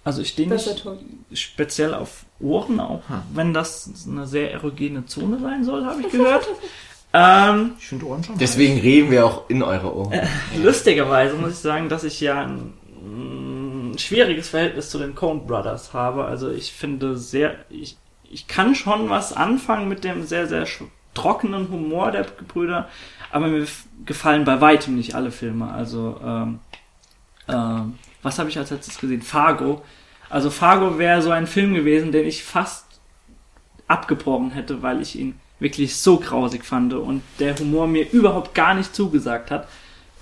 Also 0.03 0.21
ich 0.21 0.29
stehe 0.29 0.49
nicht 0.49 0.85
speziell 1.33 1.93
auf 1.93 2.25
Ohren, 2.39 2.79
auch 2.79 3.07
Hm. 3.09 3.21
wenn 3.35 3.53
das 3.53 3.89
eine 4.07 4.25
sehr 4.25 4.51
erogene 4.51 5.05
Zone 5.05 5.39
sein 5.39 5.63
soll, 5.63 5.85
habe 5.85 6.01
ich 6.01 6.09
gehört. 6.12 6.47
Ähm, 7.13 7.72
Ich 7.80 7.88
finde 7.88 8.06
Ohren 8.06 8.24
schon. 8.24 8.38
Deswegen 8.38 8.80
reden 8.80 9.12
wir 9.12 9.26
auch 9.26 9.50
in 9.50 9.63
eure 9.63 9.95
Ohren. 9.95 10.19
Lustigerweise 10.62 11.36
muss 11.36 11.52
ich 11.52 11.58
sagen, 11.58 11.89
dass 11.89 12.04
ich 12.04 12.19
ja 12.22 12.41
ein, 12.41 12.74
mm, 13.02 13.98
schwieriges 13.98 14.50
Verhältnis 14.50 14.89
zu 14.89 15.00
den 15.00 15.15
Coen 15.15 15.48
Brothers 15.48 15.93
habe. 15.93 16.26
Also 16.26 16.52
ich 16.52 16.72
finde 16.72 17.17
sehr, 17.17 17.56
ich, 17.69 17.98
ich 18.30 18.48
kann 18.48 18.76
schon 18.76 19.10
was 19.10 19.34
anfangen 19.34 19.89
mit 19.89 20.04
dem 20.04 20.26
sehr, 20.26 20.48
sehr 20.48 20.65
trockenen 21.13 21.69
Humor 21.69 22.12
der 22.12 22.26
Gebrüder, 22.26 22.88
aber 23.32 23.48
mir 23.48 23.65
gefallen 24.06 24.45
bei 24.45 24.62
weitem 24.62 24.95
nicht 24.95 25.15
alle 25.15 25.32
Filme. 25.32 25.72
Also, 25.72 26.19
ähm, 26.24 26.60
ähm, 27.48 27.95
was 28.22 28.38
habe 28.38 28.50
ich 28.50 28.58
als 28.58 28.69
letztes 28.69 29.00
gesehen? 29.00 29.22
Fargo. 29.22 29.84
Also 30.30 30.50
Fargo 30.52 31.00
wäre 31.00 31.22
so 31.22 31.32
ein 31.32 31.48
Film 31.48 31.74
gewesen, 31.74 32.12
den 32.12 32.28
ich 32.28 32.43
fast 32.43 32.86
abgebrochen 33.88 34.52
hätte, 34.52 34.84
weil 34.84 35.02
ich 35.02 35.17
ihn 35.17 35.39
wirklich 35.60 35.98
so 35.98 36.17
grausig 36.17 36.65
fand 36.65 36.93
und 36.93 37.22
der 37.39 37.58
Humor 37.58 37.88
mir 37.88 38.10
überhaupt 38.12 38.56
gar 38.56 38.74
nicht 38.74 38.95
zugesagt 38.95 39.52
hat. 39.52 39.67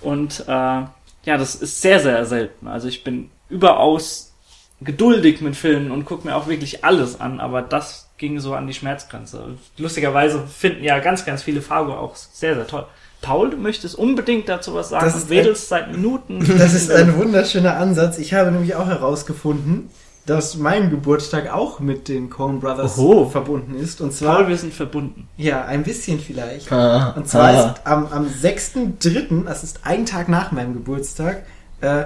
Und 0.00 0.44
äh, 0.46 0.52
ja, 0.52 0.90
das 1.24 1.54
ist 1.54 1.80
sehr, 1.80 2.00
sehr 2.00 2.24
selten. 2.24 2.68
Also 2.68 2.88
ich 2.88 3.04
bin 3.04 3.30
überaus 3.48 4.32
geduldig 4.80 5.40
mit 5.40 5.56
Filmen 5.56 5.90
und 5.90 6.04
gucke 6.04 6.26
mir 6.26 6.36
auch 6.36 6.46
wirklich 6.46 6.84
alles 6.84 7.20
an, 7.20 7.40
aber 7.40 7.62
das 7.62 8.08
ging 8.16 8.38
so 8.40 8.54
an 8.54 8.66
die 8.66 8.74
Schmerzgrenze. 8.74 9.56
Lustigerweise 9.76 10.46
finden 10.46 10.84
ja 10.84 10.98
ganz, 11.00 11.24
ganz 11.24 11.42
viele 11.42 11.62
Fargo 11.62 11.94
auch 11.94 12.14
sehr, 12.16 12.54
sehr 12.54 12.66
toll. 12.66 12.86
Paul, 13.20 13.50
du 13.50 13.56
möchtest 13.56 13.96
unbedingt 13.96 14.48
dazu 14.48 14.74
was 14.74 14.90
sagen 14.90 15.04
Das 15.04 15.14
und 15.14 15.22
ist 15.22 15.30
wedelst 15.30 15.68
seit 15.68 15.90
Minuten. 15.90 16.44
Das 16.58 16.74
ist 16.74 16.90
ein 16.90 17.16
wunderschöner 17.16 17.76
Ansatz. 17.76 18.18
Ich 18.18 18.34
habe 18.34 18.52
nämlich 18.52 18.76
auch 18.76 18.86
herausgefunden, 18.86 19.90
dass 20.28 20.56
mein 20.56 20.90
Geburtstag 20.90 21.50
auch 21.50 21.80
mit 21.80 22.06
den 22.08 22.28
Coen 22.28 22.60
Brothers 22.60 22.98
Oho. 22.98 23.30
verbunden 23.30 23.74
ist. 23.74 24.02
Und 24.02 24.12
zwar, 24.12 24.36
Paul, 24.36 24.48
wir 24.48 24.58
sind 24.58 24.74
verbunden. 24.74 25.26
ja, 25.38 25.64
ein 25.64 25.82
bisschen 25.84 26.20
vielleicht. 26.20 26.70
Ah, 26.70 27.14
Und 27.16 27.26
zwar 27.26 27.44
ah. 27.48 27.70
ist 27.72 27.86
am, 27.86 28.06
am 28.08 28.26
6.3., 28.26 29.44
das 29.46 29.64
ist 29.64 29.80
ein 29.84 30.04
Tag 30.04 30.28
nach 30.28 30.52
meinem 30.52 30.74
Geburtstag, 30.74 31.44
äh, 31.80 32.04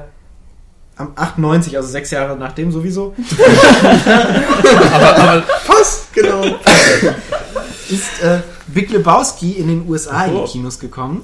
am 0.96 1.12
98, 1.16 1.76
also 1.76 1.88
sechs 1.88 2.12
Jahre 2.12 2.36
nachdem 2.38 2.70
sowieso, 2.70 3.14
aber, 4.92 5.16
aber 5.16 5.42
fast, 5.64 6.12
genau. 6.12 6.44
ist 7.88 8.22
äh, 8.22 8.38
Big 8.68 8.90
Lebowski 8.90 9.52
in 9.52 9.66
den 9.68 9.88
USA 9.88 10.26
in 10.26 10.36
die. 10.36 10.44
Kinos 10.44 10.78
gekommen. 10.78 11.22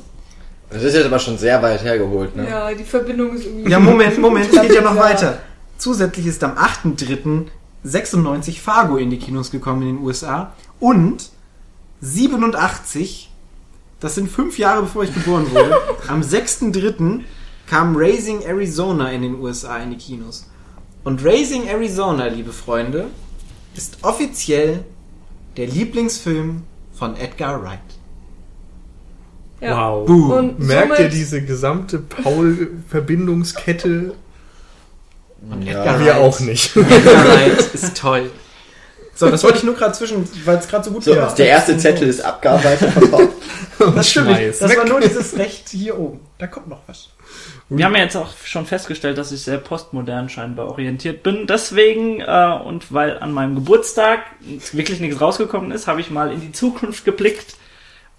Das 0.70 0.82
ist 0.82 0.94
jetzt 0.94 1.06
aber 1.06 1.18
schon 1.18 1.38
sehr 1.38 1.62
weit 1.62 1.82
hergeholt, 1.84 2.34
ne? 2.34 2.48
Ja, 2.48 2.74
die 2.74 2.82
Verbindung 2.82 3.36
ist 3.36 3.44
irgendwie. 3.46 3.70
Ja, 3.70 3.78
Moment, 3.78 4.18
Moment, 4.18 4.52
es 4.52 4.60
geht 4.60 4.74
ja 4.74 4.80
noch 4.80 4.96
Ja. 4.96 5.00
weiter. 5.02 5.38
Zusätzlich 5.78 6.26
ist 6.26 6.44
am 6.44 6.56
8.3.96 6.56 8.60
Fargo 8.60 8.96
in 8.96 9.10
die 9.10 9.18
Kinos 9.18 9.50
gekommen 9.50 9.82
in 9.82 9.96
den 9.96 10.04
USA 10.04 10.54
und 10.80 11.30
87, 12.00 13.30
das 14.00 14.14
sind 14.14 14.30
fünf 14.30 14.58
Jahre 14.58 14.82
bevor 14.82 15.02
ich 15.04 15.14
geboren 15.14 15.50
wurde, 15.50 15.76
am 16.08 16.20
6.3. 16.20 17.22
kam 17.66 17.96
Raising 17.96 18.42
Arizona 18.42 19.10
in 19.12 19.22
den 19.22 19.40
USA 19.40 19.78
in 19.78 19.88
die 19.90 19.96
Kinos. 19.96 20.46
Und 21.04 21.24
Raising 21.24 21.68
Arizona, 21.68 22.26
liebe 22.26 22.52
Freunde, 22.52 23.06
ist 23.74 23.98
offiziell 24.02 24.84
der 25.56 25.68
Lieblingsfilm 25.68 26.64
von 26.92 27.16
Edgar 27.16 27.62
Wright. 27.62 27.78
Ja. 29.60 29.90
Wow. 29.90 30.06
Boom. 30.06 30.30
Und 30.30 30.60
Merkt 30.60 30.98
ihr 30.98 31.08
diese 31.08 31.42
gesamte 31.42 31.98
Paul-Verbindungskette? 31.98 34.14
Ja. 35.64 35.78
Edgar 35.80 36.00
Wir 36.00 36.06
Wright. 36.12 36.16
auch 36.22 36.40
nicht. 36.40 36.76
Edgar 36.76 37.26
Wright 37.26 37.74
ist 37.74 37.96
toll. 37.96 38.30
So, 39.14 39.28
das 39.30 39.42
wollte 39.42 39.58
ich 39.58 39.64
nur 39.64 39.74
gerade 39.74 39.92
zwischen, 39.94 40.28
weil 40.44 40.58
es 40.58 40.68
gerade 40.68 40.84
so 40.84 40.92
gut 40.92 41.02
So, 41.02 41.12
passt. 41.14 41.38
der 41.38 41.46
erste 41.48 41.76
Zettel 41.76 42.08
ist 42.08 42.20
abgearbeitet. 42.24 42.92
Das 43.94 44.10
stimmt. 44.10 44.26
Schmeiß. 44.30 44.58
Das 44.58 44.76
war 44.76 44.84
nur 44.86 44.98
dieses 45.00 45.38
Recht 45.38 45.68
hier 45.68 45.96
oben. 45.96 46.18
Da 46.38 46.48
kommt 46.48 46.66
noch 46.68 46.80
was. 46.88 47.10
Wir 47.68 47.84
haben 47.84 47.94
ja 47.94 48.02
jetzt 48.02 48.16
auch 48.16 48.30
schon 48.44 48.66
festgestellt, 48.66 49.18
dass 49.18 49.30
ich 49.30 49.42
sehr 49.42 49.58
postmodern 49.58 50.28
scheinbar 50.28 50.66
orientiert 50.66 51.22
bin. 51.22 51.46
Deswegen 51.46 52.20
äh, 52.20 52.58
und 52.64 52.92
weil 52.92 53.18
an 53.20 53.30
meinem 53.32 53.54
Geburtstag 53.54 54.20
wirklich 54.72 54.98
nichts 54.98 55.20
rausgekommen 55.20 55.70
ist, 55.70 55.86
habe 55.86 56.00
ich 56.00 56.10
mal 56.10 56.32
in 56.32 56.40
die 56.40 56.50
Zukunft 56.50 57.04
geblickt. 57.04 57.54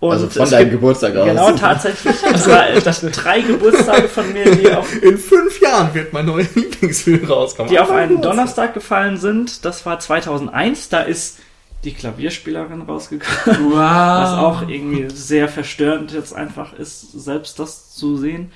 Und 0.01 0.12
Also 0.13 0.29
von 0.29 0.49
deinem 0.49 0.69
gibt- 0.69 0.71
Geburtstag 0.81 1.15
aus. 1.17 1.27
Genau, 1.27 1.51
tatsächlich. 1.51 2.15
Das, 2.31 2.47
war, 2.47 2.65
das 2.83 3.01
sind 3.01 3.12
drei 3.23 3.41
Geburtstage 3.41 4.07
von 4.07 4.31
mir, 4.31 4.55
die 4.55 4.71
auf, 4.71 4.93
In 5.03 5.17
fünf 5.17 5.59
Jahren 5.59 5.93
wird 5.93 6.13
mein 6.13 6.25
neuer 6.25 6.45
Lieblingsfilm 6.55 7.25
rauskommen. 7.25 7.69
die 7.69 7.79
auf 7.79 7.91
einen 7.91 8.21
Donnerstag 8.21 8.73
gefallen 8.73 9.17
sind. 9.17 9.65
Das 9.65 9.85
war 9.85 9.99
2001. 9.99 10.88
Da 10.89 11.01
ist 11.01 11.39
die 11.83 11.93
Klavierspielerin 11.93 12.81
rausgekommen. 12.83 13.71
Wow. 13.71 13.75
Was 13.79 14.29
auch 14.33 14.62
irgendwie 14.69 15.07
sehr 15.13 15.49
verstörend 15.49 16.12
jetzt 16.13 16.33
einfach 16.33 16.73
ist, 16.73 17.12
selbst 17.19 17.59
das 17.59 17.93
zu 17.93 18.15
sehen. 18.17 18.51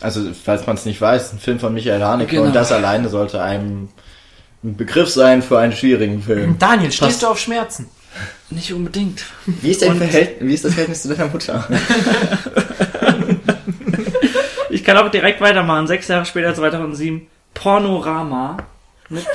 Also, 0.00 0.20
falls 0.44 0.66
man 0.66 0.74
es 0.76 0.84
nicht 0.84 1.00
weiß, 1.00 1.32
ein 1.32 1.38
Film 1.38 1.60
von 1.60 1.72
Michael 1.74 2.02
Haneke 2.02 2.30
Genau. 2.32 2.46
und 2.46 2.54
das 2.56 2.72
alleine 2.72 3.08
sollte 3.08 3.40
einem 3.40 3.88
ein 4.64 4.76
Begriff 4.76 5.10
sein 5.10 5.42
für 5.42 5.58
einen 5.60 5.72
schwierigen 5.72 6.22
Film. 6.22 6.56
Daniel, 6.58 6.86
Passt. 6.88 6.96
stehst 6.96 7.22
du 7.22 7.28
auf 7.28 7.38
Schmerzen? 7.38 7.88
Nicht 8.54 8.72
unbedingt. 8.72 9.24
Wie 9.46 9.70
ist, 9.70 9.82
dein 9.82 9.96
Verhältnis, 9.96 10.48
wie 10.48 10.54
ist 10.54 10.64
das 10.64 10.72
Verhältnis 10.74 11.02
zu 11.02 11.08
deiner 11.08 11.30
Mutter? 11.30 11.68
Ich 14.72 14.84
kann 14.84 14.96
auch 14.96 15.10
direkt 15.10 15.40
weitermachen. 15.42 15.86
Sechs 15.86 16.08
Jahre 16.08 16.24
später, 16.24 16.54
2007, 16.54 17.26
Pornorama. 17.52 18.56
Mit, 19.10 19.26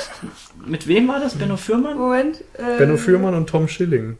mit 0.65 0.87
wem 0.87 1.07
war 1.07 1.19
das? 1.19 1.35
Benno 1.35 1.57
Fürmann? 1.57 1.97
Moment. 1.97 2.43
Äh, 2.55 2.79
Benno 2.79 2.97
Fürmann 2.97 3.35
und 3.35 3.47
Tom 3.47 3.67
Schilling. 3.67 4.17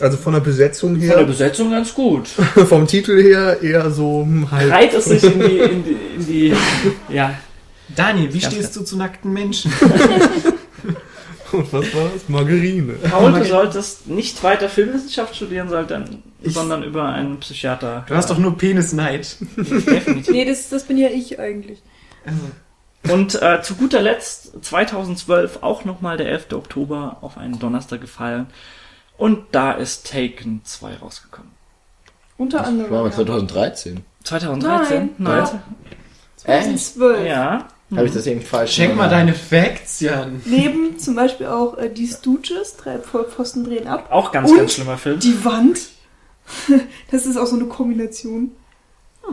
Also 0.00 0.16
von 0.16 0.32
der 0.32 0.40
Besetzung 0.40 0.92
Von 0.92 1.00
der 1.00 1.18
her, 1.18 1.24
Besetzung 1.24 1.70
ganz 1.70 1.94
gut. 1.94 2.28
vom 2.68 2.86
Titel 2.86 3.22
her 3.22 3.62
eher 3.62 3.90
so 3.90 4.22
hm, 4.22 4.50
halt. 4.50 4.72
Reiht 4.72 4.94
es 4.94 5.04
sich 5.04 5.22
in 5.22 5.38
die, 5.38 5.58
in 5.58 5.84
die, 5.84 5.96
in 6.16 6.26
die 6.26 6.54
ja, 7.14 7.34
Daniel, 7.94 8.32
wie 8.34 8.40
stehst 8.40 8.74
du 8.74 8.82
zu 8.82 8.96
nackten 8.96 9.32
Menschen? 9.32 9.72
Und 11.52 11.72
was 11.72 11.94
war 11.94 12.08
das? 12.12 12.28
Margarine. 12.28 12.92
Paul, 12.94 13.32
du 13.32 13.44
solltest 13.44 14.06
nicht 14.08 14.42
weiter 14.42 14.68
Filmwissenschaft 14.68 15.34
studieren, 15.36 15.68
sollten, 15.68 16.22
sondern 16.42 16.82
über 16.82 17.06
einen 17.08 17.40
Psychiater. 17.40 18.04
Du 18.08 18.14
hast 18.14 18.30
doch 18.30 18.38
nur 18.38 18.56
Penisneid. 18.56 19.36
definitiv. 19.56 20.30
Nee, 20.30 20.44
das, 20.44 20.68
das 20.68 20.84
bin 20.84 20.96
ja 20.98 21.08
ich 21.08 21.38
eigentlich. 21.38 21.82
Und 23.10 23.40
äh, 23.40 23.62
zu 23.62 23.74
guter 23.76 24.02
Letzt 24.02 24.64
2012 24.64 25.62
auch 25.62 25.84
nochmal 25.84 26.16
der 26.16 26.28
11. 26.28 26.52
Oktober 26.52 27.18
auf 27.22 27.38
einen 27.38 27.58
Donnerstag 27.58 28.00
gefallen. 28.00 28.46
Und 29.16 29.44
da 29.52 29.72
ist 29.72 30.10
Taken 30.10 30.60
2 30.64 30.96
rausgekommen. 30.96 31.50
Unter 32.36 32.58
Das 32.58 32.68
anderem. 32.68 32.90
war 32.90 33.00
aber 33.00 33.08
ja. 33.10 33.14
2013. 33.16 34.04
2013? 34.24 35.10
Nein. 35.18 35.44
Nein. 35.44 35.62
2012. 36.36 37.26
Ja. 37.26 37.68
Habe 37.94 38.06
ich 38.06 38.12
das 38.12 38.26
eben 38.26 38.40
falsch 38.40 38.74
Check 38.76 38.94
mal 38.94 39.08
deine 39.08 39.34
Facts, 39.34 40.00
Jan. 40.00 40.40
Neben 40.44 40.98
zum 40.98 41.16
Beispiel 41.16 41.46
auch 41.46 41.76
äh, 41.78 41.88
die 41.90 42.06
Stooges, 42.06 42.76
drei 42.76 42.98
Vollpfosten 42.98 43.64
drehen 43.64 43.86
ab. 43.88 44.08
Auch 44.10 44.30
ganz, 44.32 44.50
Und 44.50 44.56
ganz 44.58 44.74
schlimmer 44.74 44.96
Film. 44.98 45.18
Die 45.20 45.44
Wand. 45.44 45.78
Das 47.10 47.26
ist 47.26 47.36
auch 47.36 47.46
so 47.46 47.54
eine 47.56 47.66
Kombination. 47.66 48.50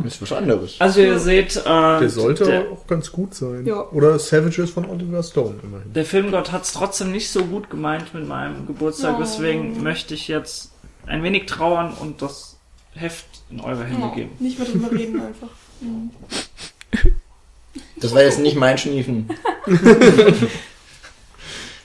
Ist 0.03 0.21
was 0.21 0.31
anderes. 0.31 0.75
Also 0.79 1.01
ihr 1.01 1.17
seht, 1.17 1.55
äh, 1.57 1.63
Der 1.63 2.09
sollte 2.09 2.43
der, 2.45 2.71
auch 2.71 2.85
ganz 2.85 3.11
gut 3.11 3.33
sein. 3.33 3.65
Ja. 3.65 3.87
Oder 3.89 4.19
Savages 4.19 4.69
von 4.69 4.85
Oliver 4.87 5.23
Stone 5.23 5.55
immerhin. 5.63 5.91
der 5.93 6.05
Filmgott 6.05 6.51
hat 6.51 6.63
es 6.65 6.73
trotzdem 6.73 7.11
nicht 7.11 7.31
so 7.31 7.43
gut 7.45 7.71
gemeint 7.71 8.13
mit 8.13 8.27
meinem 8.27 8.67
Geburtstag, 8.67 9.15
Oh. 9.17 9.21
deswegen 9.21 9.81
möchte 9.81 10.13
ich 10.13 10.27
jetzt 10.27 10.71
ein 11.07 11.23
wenig 11.23 11.47
trauern 11.47 11.93
und 11.99 12.21
das 12.21 12.57
Heft 12.93 13.25
in 13.49 13.59
eure 13.61 13.85
Hände 13.85 14.09
Oh, 14.11 14.15
geben. 14.15 14.29
nicht 14.39 14.59
mehr 14.59 14.67
drüber 14.67 14.91
reden 14.91 15.19
einfach. 15.21 15.49
Mhm. 15.81 16.11
Das 17.99 18.13
war 18.13 18.21
jetzt 18.21 18.39
nicht 18.39 18.55
mein 18.55 18.77
Schniefen. 18.77 19.29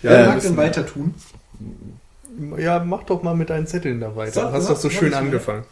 Wer 0.03 0.21
Ja, 0.21 0.27
mag 0.27 0.41
denn 0.41 0.57
weiter 0.57 0.87
tun? 0.87 1.15
Ja, 2.59 2.83
mach 2.85 3.05
doch 3.05 3.23
mal 3.23 3.35
mit 3.35 3.51
deinen 3.51 3.67
Zetteln 3.67 4.01
da 4.01 4.17
weiter. 4.17 4.33
So, 4.33 4.53
Hast 4.53 4.71
doch 4.71 4.77
so 4.77 4.89
mach 4.89 4.95
schön 4.95 5.15
angefangen. 5.15 5.65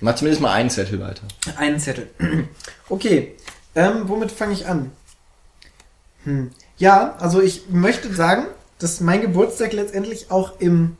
Mach 0.00 0.14
zumindest 0.14 0.42
mal 0.42 0.52
einen 0.52 0.70
Zettel 0.70 1.00
weiter. 1.00 1.22
Einen 1.56 1.78
Zettel. 1.80 2.08
Okay, 2.90 3.34
ähm, 3.74 4.02
womit 4.08 4.30
fange 4.30 4.52
ich 4.52 4.66
an? 4.66 4.90
Hm. 6.24 6.50
Ja, 6.76 7.16
also 7.18 7.40
ich 7.40 7.70
möchte 7.70 8.12
sagen, 8.12 8.44
dass 8.78 9.00
mein 9.00 9.22
Geburtstag 9.22 9.72
letztendlich 9.72 10.30
auch 10.30 10.60
im, 10.60 10.96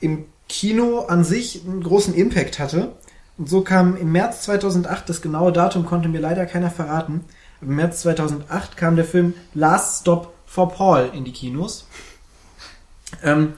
im 0.00 0.24
Kino 0.48 1.00
an 1.00 1.22
sich 1.22 1.62
einen 1.64 1.82
großen 1.84 2.12
Impact 2.14 2.58
hatte. 2.58 2.92
Und 3.38 3.48
so 3.48 3.60
kam 3.62 3.96
im 3.96 4.10
März 4.12 4.42
2008, 4.42 5.08
das 5.08 5.22
genaue 5.22 5.52
Datum 5.52 5.86
konnte 5.86 6.08
mir 6.08 6.20
leider 6.20 6.46
keiner 6.46 6.70
verraten, 6.70 7.24
im 7.64 7.76
März 7.76 8.02
2008 8.02 8.76
kam 8.76 8.96
der 8.96 9.04
Film 9.04 9.34
Last 9.54 10.02
Stop 10.02 10.32
for 10.46 10.70
Paul 10.70 11.10
in 11.12 11.24
die 11.24 11.32
Kinos. 11.32 11.86
Ähm, 13.22 13.54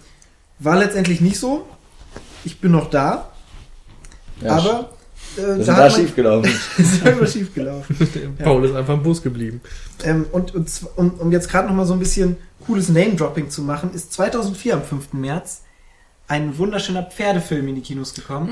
war 0.58 0.76
letztendlich 0.76 1.20
nicht 1.20 1.38
so. 1.38 1.66
Ich 2.44 2.60
bin 2.60 2.72
noch 2.72 2.90
da, 2.90 3.30
Ja, 4.40 4.56
aber 4.56 4.90
äh, 5.36 5.42
das 5.42 5.58
ist 5.58 5.68
da 5.68 5.76
da 5.76 5.90
schief 5.90 6.14
gelaufen. 6.14 6.50
ist 6.78 7.06
einfach 7.06 7.28
schief 7.28 7.54
gelaufen. 7.54 7.96
Paul 8.42 8.64
ist 8.64 8.74
einfach 8.74 8.94
im 8.94 9.02
Bus 9.02 9.22
geblieben. 9.22 9.60
Ähm, 10.04 10.26
und, 10.32 10.54
und 10.54 10.70
um, 10.96 11.10
um 11.18 11.32
jetzt 11.32 11.50
gerade 11.50 11.68
noch 11.68 11.74
mal 11.74 11.86
so 11.86 11.92
ein 11.92 11.98
bisschen 11.98 12.36
cooles 12.66 12.88
Name-Dropping 12.88 13.50
zu 13.50 13.62
machen, 13.62 13.92
ist 13.92 14.12
2004 14.12 14.74
am 14.74 14.82
5. 14.82 15.12
März 15.14 15.62
ein 16.28 16.58
wunderschöner 16.58 17.04
Pferdefilm 17.04 17.68
in 17.68 17.76
die 17.76 17.80
Kinos 17.82 18.14
gekommen. 18.14 18.50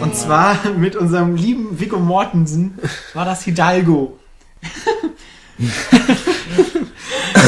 Und 0.00 0.14
zwar 0.14 0.56
mit 0.76 0.94
unserem 0.94 1.34
lieben 1.34 1.80
Viggo 1.80 1.98
Mortensen 1.98 2.78
war 3.14 3.24
das 3.24 3.42
Hidalgo. 3.42 4.18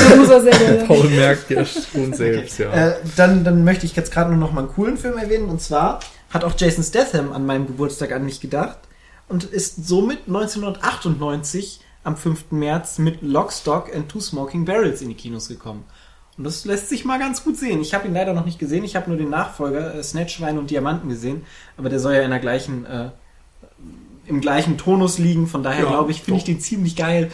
Da 0.08 0.16
muss 0.16 0.28
er 0.28 0.42
selber. 0.42 0.84
Paul 0.84 1.08
merkt 1.08 1.50
ja 1.50 1.64
schon 1.64 2.12
selbst, 2.12 2.58
ja. 2.58 2.72
Äh, 2.72 2.96
dann, 3.16 3.44
dann 3.44 3.64
möchte 3.64 3.86
ich 3.86 3.96
jetzt 3.96 4.12
gerade 4.12 4.30
nur 4.30 4.38
noch 4.38 4.52
mal 4.52 4.60
einen 4.60 4.72
coolen 4.72 4.96
Film 4.96 5.18
erwähnen. 5.18 5.48
Und 5.48 5.60
zwar 5.60 6.00
hat 6.30 6.44
auch 6.44 6.54
Jason 6.56 6.84
Statham 6.84 7.32
an 7.32 7.46
meinem 7.46 7.66
Geburtstag 7.66 8.12
an 8.12 8.24
mich 8.24 8.40
gedacht 8.40 8.78
und 9.28 9.44
ist 9.44 9.86
somit 9.86 10.26
1998 10.26 11.80
am 12.02 12.16
5. 12.16 12.50
März 12.50 12.98
mit 12.98 13.22
Lockstock 13.22 13.94
and 13.94 14.08
Two 14.10 14.20
Smoking 14.20 14.64
Barrels 14.64 15.00
in 15.00 15.08
die 15.08 15.14
Kinos 15.14 15.48
gekommen. 15.48 15.84
Und 16.36 16.44
das 16.44 16.64
lässt 16.64 16.88
sich 16.88 17.04
mal 17.04 17.18
ganz 17.18 17.44
gut 17.44 17.56
sehen. 17.56 17.80
Ich 17.80 17.94
habe 17.94 18.08
ihn 18.08 18.14
leider 18.14 18.32
noch 18.34 18.44
nicht 18.44 18.58
gesehen. 18.58 18.84
Ich 18.84 18.96
habe 18.96 19.08
nur 19.08 19.18
den 19.18 19.30
Nachfolger 19.30 19.94
äh, 19.94 20.02
Snatchwein 20.02 20.58
und 20.58 20.70
Diamanten 20.70 21.08
gesehen. 21.08 21.46
Aber 21.76 21.88
der 21.88 22.00
soll 22.00 22.14
ja 22.14 22.22
in 22.22 22.30
der 22.30 22.40
gleichen, 22.40 22.84
äh, 22.86 23.10
im 24.26 24.40
gleichen 24.40 24.78
Tonus 24.78 25.18
liegen. 25.18 25.46
Von 25.46 25.62
daher 25.62 25.84
Ja, 25.84 25.90
glaube 25.90 26.10
ich, 26.10 26.22
finde 26.22 26.38
ich 26.38 26.44
den 26.44 26.60
ziemlich 26.60 26.96
geil. 26.96 27.30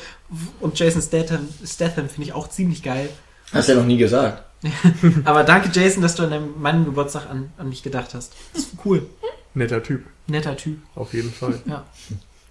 Und 0.61 0.79
Jason 0.79 1.03
Statham, 1.03 1.49
Statham 1.65 2.09
finde 2.09 2.29
ich 2.29 2.33
auch 2.35 2.49
ziemlich 2.49 2.83
geil. 2.83 3.09
Hast 3.53 3.69
du 3.69 3.73
ja 3.73 3.79
noch 3.79 3.87
nie 3.87 3.97
gesagt. 3.99 4.45
Aber 5.25 5.43
danke, 5.45 5.71
Jason, 5.73 6.03
dass 6.03 6.15
du 6.15 6.23
an 6.25 6.31
deinem- 6.31 6.61
meinem 6.61 6.85
Geburtstag 6.85 7.29
an, 7.31 7.51
an 7.59 7.69
mich 7.69 7.83
gedacht 7.83 8.15
hast. 8.15 8.35
Das 8.53 8.63
ist 8.65 8.73
cool. 8.85 9.07
Netter 9.55 9.83
Typ, 9.83 10.05
Netter 10.29 10.57
Typ. 10.57 10.79
auf 10.95 11.13
jeden 11.15 11.33
Fall. 11.33 11.59
Ja. 11.65 11.85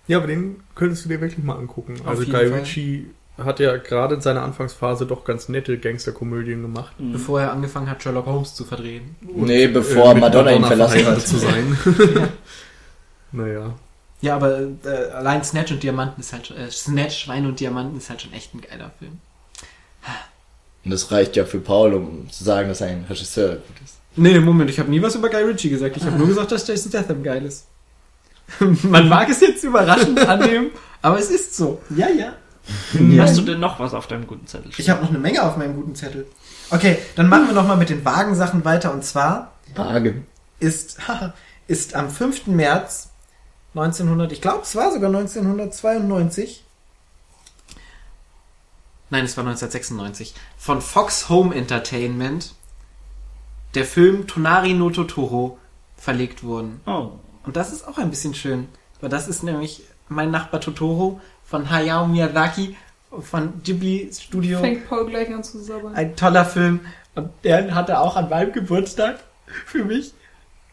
Ja, 0.08 0.18
aber 0.18 0.28
den 0.28 0.58
könntest 0.76 1.06
du 1.06 1.10
dir 1.10 1.22
wirklich 1.22 1.44
mal 1.46 1.56
angucken. 1.56 1.96
Auf 2.02 2.08
also 2.08 2.26
Guy. 2.26 2.48
Ritchie 2.48 3.06
hat 3.38 3.60
ja 3.62 3.78
gerade 3.78 4.16
in 4.16 4.22
seiner 4.22 4.42
Anfangsphase 4.42 5.06
doch 5.06 5.24
ganz 5.24 5.48
nette 5.50 5.78
Gangsterkomödien 5.78 6.62
gemacht. 6.64 7.00
Mhm. 7.00 7.12
Bevor 7.14 7.40
er 7.40 7.54
angefangen 7.54 7.90
hat, 7.90 8.02
Sherlock 8.04 8.26
Holmes 8.26 8.54
zu 8.56 8.66
verdrehen. 8.66 9.16
nee, 9.22 9.68
bevor 9.68 10.14
mit 10.16 10.22
Madonna 10.22 10.52
ihn 10.52 10.66
verlassen 10.66 11.06
hat. 11.06 11.22
zu 11.26 11.38
sein. 11.38 11.78
naja. 13.32 13.76
Ja, 14.22 14.36
aber 14.36 14.62
äh, 14.84 15.12
allein 15.14 15.44
Snatch 15.44 15.72
und 15.72 15.82
Diamanten 15.82 16.20
ist 16.20 16.34
halt 16.34 16.48
schon, 16.48 16.58
äh, 16.58 16.70
Snatch, 16.70 17.20
Schweine 17.20 17.48
und 17.48 17.60
Diamanten 17.60 17.98
ist 17.98 18.10
halt 18.10 18.22
schon 18.22 18.34
echt 18.34 18.54
ein 18.54 18.62
geiler 18.62 18.92
Film. 19.00 19.20
Und 20.84 20.92
das 20.92 21.12
reicht 21.12 21.36
ja 21.36 21.46
für 21.46 21.60
Paul, 21.60 21.94
um 21.94 22.30
zu 22.30 22.44
sagen, 22.44 22.70
dass 22.70 22.82
ein 22.82 23.06
Regisseur 23.10 23.56
gut 23.56 23.82
ist. 23.84 23.96
Nee, 24.16 24.40
Moment, 24.40 24.70
ich 24.70 24.80
habe 24.80 24.90
nie 24.90 25.02
was 25.02 25.16
über 25.16 25.30
Guy 25.30 25.44
Ritchie 25.44 25.70
gesagt. 25.70 25.96
Ich 25.98 26.04
habe 26.04 26.18
nur 26.18 26.28
gesagt, 26.28 26.52
dass 26.52 26.68
Jason 26.68 26.90
Statham 26.90 27.24
geil 27.24 27.46
ist. 27.46 27.68
Man 28.84 29.08
mag 29.08 29.30
es 29.30 29.40
jetzt 29.42 29.64
überraschend 29.64 30.20
annehmen, 30.28 30.72
aber 31.02 31.20
es 31.20 31.30
ist 31.30 31.56
so. 31.56 31.82
Ja, 31.96 32.10
ja. 32.10 32.34
Hast 33.20 33.38
du 33.38 33.42
denn 33.42 33.60
noch 33.60 33.80
was 33.80 33.94
auf 33.94 34.08
deinem 34.08 34.28
guten 34.28 34.46
Zettel 34.48 34.72
Ich 34.78 34.90
habe 34.90 35.02
noch 35.02 35.10
eine 35.10 35.18
Menge 35.18 35.42
auf 35.44 35.58
meinem 35.58 35.76
guten 35.76 35.96
Zettel. 35.96 36.28
Okay, 36.70 36.98
dann 37.16 37.28
machen 37.28 37.48
wir 37.48 37.54
noch 37.54 37.68
mal 37.68 37.78
mit 37.78 37.90
den 37.90 38.06
Wagensachen 38.06 38.64
weiter. 38.64 38.94
Und 38.94 39.04
zwar 39.04 39.54
Wagen. 39.76 40.28
ist, 40.60 40.98
ist 41.68 41.96
am 41.96 42.10
5. 42.10 42.48
März 42.48 43.09
1900, 43.76 44.32
ich 44.32 44.42
glaube, 44.42 44.62
es 44.64 44.76
war 44.76 44.92
sogar 44.92 45.10
1992. 45.10 46.64
Nein, 49.12 49.26
es 49.26 49.38
war 49.38 49.44
1996. 49.44 50.34
Von 50.58 50.82
Fox 50.82 51.30
Home 51.30 51.56
Entertainment 51.56 52.54
der 53.76 53.86
Film 53.86 54.28
Tonari 54.28 54.74
no 54.74 54.90
Totoro 54.90 55.58
verlegt 55.98 56.44
worden. 56.44 56.82
Oh. 56.86 57.12
Und 57.44 57.56
das 57.56 57.72
ist 57.72 57.88
auch 57.88 57.98
ein 57.98 58.10
bisschen 58.10 58.34
schön. 58.34 58.68
Weil 59.02 59.10
das 59.10 59.28
ist 59.28 59.44
nämlich 59.44 59.84
mein 60.08 60.32
Nachbar 60.32 60.62
Totoro 60.62 61.22
von 61.46 61.70
Hayao 61.70 62.08
Miyazaki 62.08 62.76
von 63.22 63.62
Ghibli 63.64 64.10
Studio. 64.14 64.60
Fängt 64.60 64.88
Paul 64.88 65.08
gleich 65.08 65.34
an 65.34 65.44
zu 65.44 65.60
sabbern. 65.60 65.94
Ein 65.96 66.16
toller 66.16 66.46
Film. 66.46 66.82
Und 67.16 67.32
der 67.44 67.74
hat 67.74 67.90
er 67.90 68.02
auch 68.02 68.16
an 68.16 68.30
meinem 68.30 68.52
Geburtstag 68.52 69.20
für 69.66 69.84
mich 69.84 70.14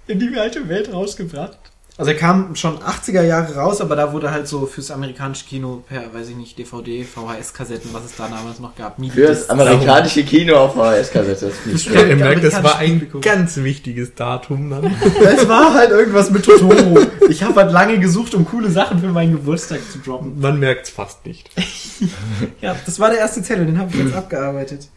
in 0.07 0.19
die 0.19 0.35
weite 0.35 0.69
Welt 0.69 0.93
rausgebracht. 0.93 1.59
Also 1.99 2.11
er 2.11 2.17
kam 2.19 2.55
schon 2.57 2.77
80er 2.79 3.23
Jahre 3.23 3.55
raus, 3.55 3.81
aber 3.81 3.97
da 3.97 4.13
wurde 4.13 4.31
halt 4.31 4.47
so 4.47 4.67
fürs 4.67 4.91
amerikanische 4.91 5.47
Kino 5.47 5.83
per, 5.89 6.13
weiß 6.13 6.29
ich 6.29 6.37
nicht, 6.37 6.59
DVD, 6.59 7.05
VHS-Kassetten, 7.05 7.89
was 7.95 8.05
es 8.05 8.17
da 8.17 8.29
damals 8.29 8.61
noch 8.61 8.77
gab. 8.77 8.99
Für 9.03 9.29
das 9.29 9.49
amerikanische 9.49 10.23
Kino 10.25 10.57
auf 10.57 10.75
VHS-Kassette. 10.75 11.47
Das 11.47 11.57
finde 11.57 11.77
ich 11.79 11.87
Ja. 11.87 12.03
Ihr 12.05 12.17
merkt, 12.17 12.45
das 12.45 12.63
war 12.63 12.77
ein 12.77 12.93
Publikum. 12.99 13.21
ganz 13.23 13.57
wichtiges 13.57 14.15
Datum 14.15 14.69
dann. 14.69 14.85
Es 15.25 15.49
war 15.49 15.73
halt 15.73 15.91
irgendwas 15.91 16.31
mit 16.31 16.45
Totoro. 16.45 16.99
Ich 17.31 17.43
habe 17.43 17.61
halt 17.63 17.73
lange 17.73 17.99
gesucht, 17.99 18.35
um 18.35 18.45
coole 18.45 18.71
Sachen 18.71 19.01
für 19.01 19.09
meinen 19.09 19.33
Geburtstag 19.33 19.81
zu 19.91 19.99
droppen. 19.99 20.39
Man 20.39 20.59
merkt 20.61 20.87
es 20.87 20.91
fast 20.93 21.25
nicht. 21.25 21.51
Ja, 22.61 22.77
das 22.85 23.01
war 23.01 23.09
der 23.09 23.21
erste 23.21 23.43
Zettel, 23.43 23.65
den 23.65 23.79
habe 23.79 23.91
ich 23.91 23.97
jetzt 24.05 24.15
abgearbeitet. 24.15 24.89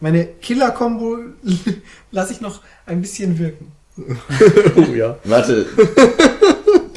Meine 0.00 0.24
Killer-Kombo 0.26 1.16
lasse 2.10 2.32
ich 2.32 2.40
noch 2.40 2.60
ein 2.86 3.00
bisschen 3.02 3.38
wirken. 3.38 3.70
Oh 4.76 4.92
ja. 4.94 5.16
Warte. 5.24 5.66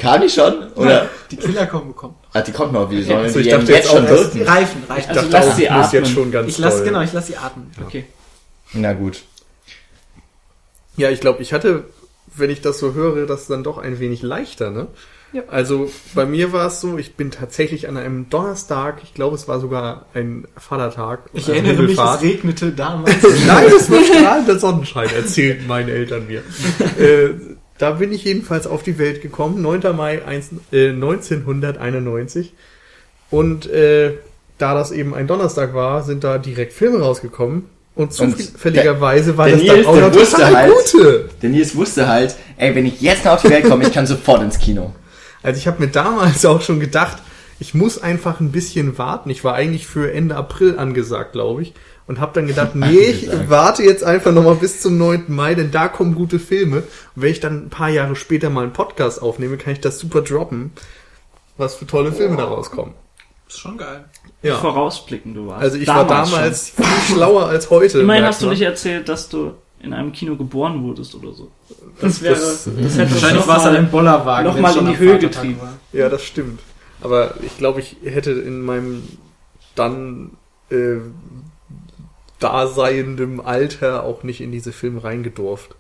Kam 0.04 0.22
die 0.22 0.30
schon? 0.30 0.72
Oder? 0.74 1.10
Die 1.32 1.38
Killer-Kombo 1.38 1.94
kommt. 1.94 2.16
Ah, 2.34 2.42
die 2.42 2.52
kommt 2.52 2.74
noch. 2.74 2.90
Wie 2.92 3.02
sollen 3.04 3.20
Also 3.20 3.40
ich 3.40 3.46
die 3.46 3.52
dachte 3.52 3.72
jetzt 3.72 3.86
jetzt 3.86 3.92
schon 3.92 4.06
auch, 4.06 4.10
wirken? 4.10 4.38
Die 4.38 4.44
Reifen, 4.44 4.84
reichen. 4.88 5.10
Also 5.10 5.22
dachte 5.22 5.32
lass 5.32 5.48
auch, 5.48 5.56
sie 5.56 5.64
jetzt 5.64 5.72
atmen. 5.72 6.06
schon 6.06 6.32
ganz 6.32 6.50
ich 6.50 6.58
lasse 6.58 6.78
toll. 6.78 6.86
genau, 6.88 7.02
ich 7.02 7.14
lasse 7.14 7.28
sie 7.28 7.38
atmen. 7.38 7.72
Okay. 7.86 8.06
Na 8.74 8.94
gut. 8.94 9.24
Ja, 10.98 11.10
ich 11.10 11.22
glaube, 11.22 11.42
ich 11.42 11.54
hatte, 11.54 11.86
wenn 12.36 12.50
ich 12.50 12.62
das 12.62 12.80
so 12.80 12.94
höre, 12.94 13.26
das 13.26 13.48
dann 13.48 13.64
doch 13.64 13.78
ein 13.78 14.00
wenig 14.00 14.22
leichter, 14.22 14.70
ne? 14.70 14.88
Ja. 15.34 15.42
Also 15.48 15.92
bei 16.14 16.28
mir 16.28 16.54
war 16.54 16.68
es 16.68 16.80
so, 16.80 17.00
ich 17.00 17.16
bin 17.16 17.32
tatsächlich 17.32 17.90
an 17.90 17.98
einem 17.98 18.30
Donnerstag, 18.30 19.02
ich 19.04 19.16
glaube, 19.16 19.36
es 19.36 19.48
war 19.48 19.60
sogar 19.60 20.06
ein 20.14 20.48
Vatertag. 20.56 21.22
Ich 21.34 21.48
also 21.48 21.54
erinnere 21.54 21.84
mich, 21.84 21.98
es 21.98 22.22
regnete 22.22 22.72
damals. 22.72 23.16
Nein, 23.48 23.66
es 23.76 23.90
war 23.90 24.04
strahlender 24.04 24.60
Sonnenschein, 24.60 25.10
erzählten 25.10 25.66
meine 25.66 25.92
Eltern 25.92 26.28
mir. 26.28 26.44
äh, 27.00 27.53
da 27.78 27.92
bin 27.92 28.12
ich 28.14 28.24
jedenfalls 28.24 28.68
auf 28.68 28.84
die 28.84 28.98
Welt 28.98 29.22
gekommen, 29.22 29.62
9. 29.62 29.96
Mai 29.96 30.24
1, 30.26 30.50
äh, 30.72 30.90
1991. 30.90 32.54
Und 33.30 33.66
äh, 33.70 34.14
da 34.58 34.74
das 34.76 34.92
eben 34.92 35.14
ein 35.16 35.28
Donnerstag 35.28 35.74
war, 35.74 36.04
sind 36.04 36.24
da 36.24 36.38
direkt 36.38 36.74
Filme 36.74 37.00
rausgekommen. 37.00 37.66
Und 37.96 38.12
zufälligerweise 38.14 39.38
war 39.38 39.48
der 39.48 39.58
das 39.58 39.66
dann 39.66 39.76
Nils, 39.76 39.88
auch 39.88 39.96
der 39.96 40.08
noch 40.10 40.16
wusste 40.16 40.46
halt- 40.56 40.72
gute. 40.92 41.30
Der 41.42 41.50
Nils 41.50 41.76
wusste 41.76 42.08
halt, 42.08 42.36
ey, 42.58 42.74
wenn 42.76 42.86
ich 42.86 43.02
jetzt 43.02 43.26
noch 43.26 43.34
auf 43.34 43.42
die 43.42 43.50
Welt 43.50 43.66
komme, 43.66 43.84
ich 43.84 43.94
kann 43.94 44.08
sofort 44.08 44.42
ins 44.42 44.58
Kino. 44.60 44.94
Also 45.44 45.58
ich 45.60 45.68
habe 45.68 45.80
mir 45.84 45.90
damals 45.92 46.46
auch 46.46 46.62
schon 46.62 46.80
gedacht, 46.80 47.18
ich 47.60 47.74
muss 47.76 48.02
einfach 48.02 48.40
ein 48.40 48.52
bisschen 48.52 48.98
warten. 48.98 49.30
Ich 49.30 49.44
war 49.44 49.54
eigentlich 49.54 49.86
für 49.88 50.12
Ende 50.12 50.36
April 50.36 50.78
angesagt, 50.80 51.34
glaube 51.34 51.62
ich. 51.62 51.74
Und 52.08 52.20
habe 52.20 52.34
dann 52.34 52.48
gedacht, 52.48 52.72
nee, 52.76 53.00
ich 53.12 53.30
warte 53.50 53.84
jetzt 53.84 54.04
einfach 54.04 54.32
nochmal 54.32 54.56
bis 54.56 54.82
zum 54.82 54.98
9. 54.98 55.26
Mai, 55.28 55.56
denn 55.56 55.72
da 55.72 55.88
kommen 55.88 56.16
gute 56.16 56.38
Filme. 56.40 56.78
Und 57.16 57.22
wenn 57.22 57.32
ich 57.32 57.40
dann 57.40 57.66
ein 57.66 57.70
paar 57.70 57.90
Jahre 57.90 58.16
später 58.16 58.50
mal 58.50 58.64
einen 58.64 58.74
Podcast 58.74 59.22
aufnehme, 59.22 59.58
kann 59.58 59.74
ich 59.74 59.80
das 59.82 60.00
super 60.00 60.22
droppen, 60.22 60.72
was 61.58 61.76
für 61.76 61.88
tolle 61.88 62.12
Filme 62.12 62.36
da 62.38 62.46
rauskommen. 62.46 62.94
ist 63.48 63.60
schon 63.60 63.78
geil. 63.78 64.06
Ja. 64.42 64.58
Vorausblicken 64.58 65.34
du 65.34 65.48
warst. 65.48 65.64
Also 65.64 65.78
ich 65.78 65.88
war 65.88 66.06
damals 66.06 66.70
viel 66.72 66.86
schlauer 67.16 67.48
als 67.48 67.70
heute. 67.70 67.92
Schon. 67.92 68.02
Immerhin 68.02 68.26
hast 68.26 68.42
du 68.42 68.50
nicht 68.50 68.62
erzählt, 68.62 69.08
dass 69.08 69.30
du 69.30 69.54
in 69.80 69.94
einem 69.94 70.12
Kino 70.12 70.36
geboren 70.36 70.84
wurdest 70.84 71.16
oder 71.16 71.32
so. 71.34 71.52
Das 72.02 72.22
wäre, 72.22 72.36
das, 72.36 72.66
Das- 72.66 72.98
hätte 72.98 73.12
Wahrscheinlich 73.12 73.40
noch 73.42 73.48
war 73.48 73.58
es 73.58 73.64
mal- 73.64 73.70
an 73.70 73.76
einem 73.78 73.90
Bollerwagen. 73.92 74.48
noch 74.48 74.56
wenn 74.56 74.62
mal 74.62 74.70
es 74.70 74.76
schon 74.76 74.88
in 74.88 74.92
die 74.94 74.98
Höhe 74.98 75.20
getrieben. 75.20 75.62
war. 75.62 75.74
Ja, 75.94 76.10
das 76.10 76.24
stimmt. 76.24 76.60
Aber 77.02 77.36
ich 77.42 77.58
glaube, 77.58 77.80
ich 77.82 77.96
hätte 78.04 78.32
in 78.32 78.62
meinem 78.62 79.04
dann 79.76 80.32
äh, 80.70 80.98
daseiendem 82.44 83.40
Alter 83.42 84.04
auch 84.04 84.24
nicht 84.24 84.42
in 84.42 84.52
diese 84.52 84.72
Filme 84.72 85.04
reingedurft. 85.04 85.76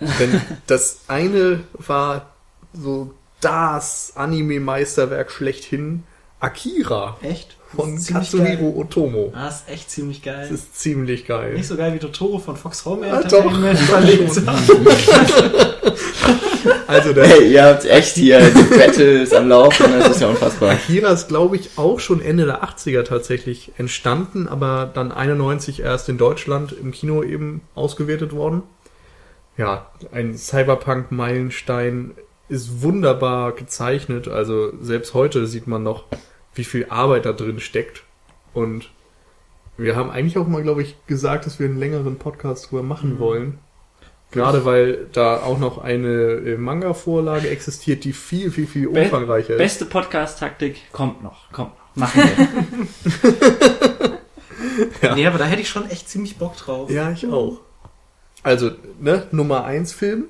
Denn 0.00 0.40
das 0.66 1.00
eine 1.08 1.60
war 1.74 2.32
so 2.72 3.14
das 3.40 4.12
Anime-Meisterwerk 4.16 5.30
schlechthin, 5.30 6.04
Akira 6.40 7.16
Echt? 7.22 7.56
von 7.74 7.94
Das 7.96 8.06
Katsuhiro. 8.08 8.74
Otomo. 8.76 9.32
Ah, 9.34 9.48
ist 9.48 9.68
echt 9.68 9.90
ziemlich 9.90 10.22
geil. 10.22 10.48
Das 10.50 10.60
ist 10.60 10.78
ziemlich 10.80 11.26
geil. 11.26 11.54
nicht 11.54 11.68
so 11.68 11.76
geil 11.76 11.94
wie 11.94 11.98
Totoro 11.98 12.38
von 12.38 12.56
Fox 12.56 12.84
Home 12.84 13.06
Ah, 13.06 13.20
Entertainment 13.20 13.78
doch. 13.88 14.02
Also 16.92 17.14
der 17.14 17.26
Hey, 17.26 17.50
ihr 17.50 17.64
habt 17.64 17.86
echt 17.86 18.16
hier 18.16 18.38
die 18.38 18.76
Battles 18.76 19.32
am 19.32 19.48
Laufen, 19.48 19.98
das 19.98 20.10
ist 20.10 20.20
ja 20.20 20.28
unfassbar. 20.28 20.72
Akira 20.72 21.08
ist, 21.08 21.26
glaube 21.26 21.56
ich, 21.56 21.78
auch 21.78 21.98
schon 22.00 22.20
Ende 22.20 22.44
der 22.44 22.62
80er 22.62 23.02
tatsächlich 23.04 23.72
entstanden, 23.78 24.46
aber 24.46 24.90
dann 24.92 25.10
91 25.10 25.80
erst 25.80 26.10
in 26.10 26.18
Deutschland 26.18 26.72
im 26.72 26.92
Kino 26.92 27.22
eben 27.22 27.62
ausgewertet 27.74 28.34
worden. 28.34 28.62
Ja, 29.56 29.90
ein 30.12 30.36
Cyberpunk-Meilenstein 30.36 32.10
ist 32.50 32.82
wunderbar 32.82 33.52
gezeichnet. 33.52 34.28
Also 34.28 34.74
selbst 34.82 35.14
heute 35.14 35.46
sieht 35.46 35.66
man 35.66 35.82
noch, 35.82 36.04
wie 36.54 36.64
viel 36.64 36.88
Arbeit 36.90 37.24
da 37.24 37.32
drin 37.32 37.58
steckt. 37.58 38.02
Und 38.52 38.90
wir 39.78 39.96
haben 39.96 40.10
eigentlich 40.10 40.36
auch 40.36 40.46
mal, 40.46 40.62
glaube 40.62 40.82
ich, 40.82 40.94
gesagt, 41.06 41.46
dass 41.46 41.58
wir 41.58 41.64
einen 41.64 41.78
längeren 41.78 42.16
Podcast 42.16 42.70
drüber 42.70 42.82
machen 42.82 43.18
wollen. 43.18 43.60
Gerade 44.32 44.64
weil 44.64 45.06
da 45.12 45.42
auch 45.42 45.58
noch 45.58 45.78
eine 45.78 46.08
äh, 46.08 46.56
Manga-Vorlage 46.56 47.48
existiert, 47.50 48.04
die 48.04 48.12
viel, 48.12 48.50
viel, 48.50 48.66
viel 48.66 48.88
Be- 48.88 49.02
umfangreicher 49.02 49.54
ist. 49.54 49.58
Beste 49.58 49.84
Podcast-Taktik 49.84 50.76
kommt 50.92 51.22
noch. 51.22 51.50
Kommt 51.52 51.72
noch. 51.76 51.96
Machen 51.96 52.22
wir. 52.24 54.12
Ja. 55.02 55.14
Nee, 55.14 55.26
aber 55.26 55.38
da 55.38 55.44
hätte 55.44 55.60
ich 55.60 55.68
schon 55.68 55.90
echt 55.90 56.08
ziemlich 56.08 56.38
Bock 56.38 56.56
drauf. 56.56 56.90
Ja, 56.90 57.10
ich 57.10 57.26
auch. 57.26 57.60
Also, 58.42 58.70
ne, 59.00 59.26
Nummer 59.32 59.64
eins 59.64 59.92
Film. 59.92 60.24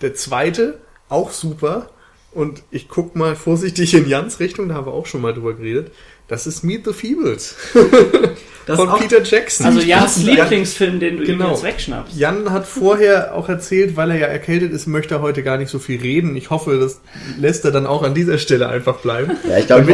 Der 0.00 0.14
zweite, 0.14 0.80
auch 1.08 1.30
super. 1.32 1.88
Und 2.32 2.62
ich 2.70 2.88
guck 2.88 3.16
mal 3.16 3.34
vorsichtig 3.36 3.94
in 3.94 4.08
Jans 4.08 4.38
Richtung, 4.38 4.68
da 4.68 4.74
haben 4.76 4.86
wir 4.86 4.92
auch 4.92 5.06
schon 5.06 5.20
mal 5.22 5.34
drüber 5.34 5.54
geredet. 5.54 5.92
Das 6.30 6.46
ist 6.46 6.64
Meet 6.64 6.86
the 6.86 6.92
Feebles 6.94 7.56
Das 8.66 8.76
von 8.78 8.88
auch, 8.88 9.00
Peter 9.00 9.20
Jackson. 9.22 9.66
Also 9.66 9.80
Jans 9.80 10.22
Jan- 10.22 10.26
Lieblingsfilm, 10.36 11.00
den 11.00 11.16
du 11.16 11.22
ihm 11.24 11.38
Genau. 11.38 11.50
jetzt 11.50 11.64
wegschnappst. 11.64 12.16
Jan 12.16 12.50
hat 12.52 12.66
vorher 12.68 13.34
auch 13.34 13.48
erzählt, 13.48 13.96
weil 13.96 14.10
er 14.12 14.18
ja 14.18 14.26
erkältet 14.28 14.72
ist, 14.72 14.86
möchte 14.86 15.14
er 15.16 15.22
heute 15.22 15.42
gar 15.42 15.56
nicht 15.58 15.70
so 15.70 15.78
viel 15.80 16.00
reden. 16.00 16.36
Ich 16.36 16.50
hoffe, 16.50 16.78
das 16.78 17.00
lässt 17.38 17.64
er 17.64 17.72
dann 17.72 17.84
auch 17.86 18.02
an 18.04 18.14
dieser 18.14 18.38
Stelle 18.38 18.68
einfach 18.68 18.98
bleiben. 19.00 19.32
Ja, 19.48 19.58
ich 19.58 19.66
glaube, 19.66 19.84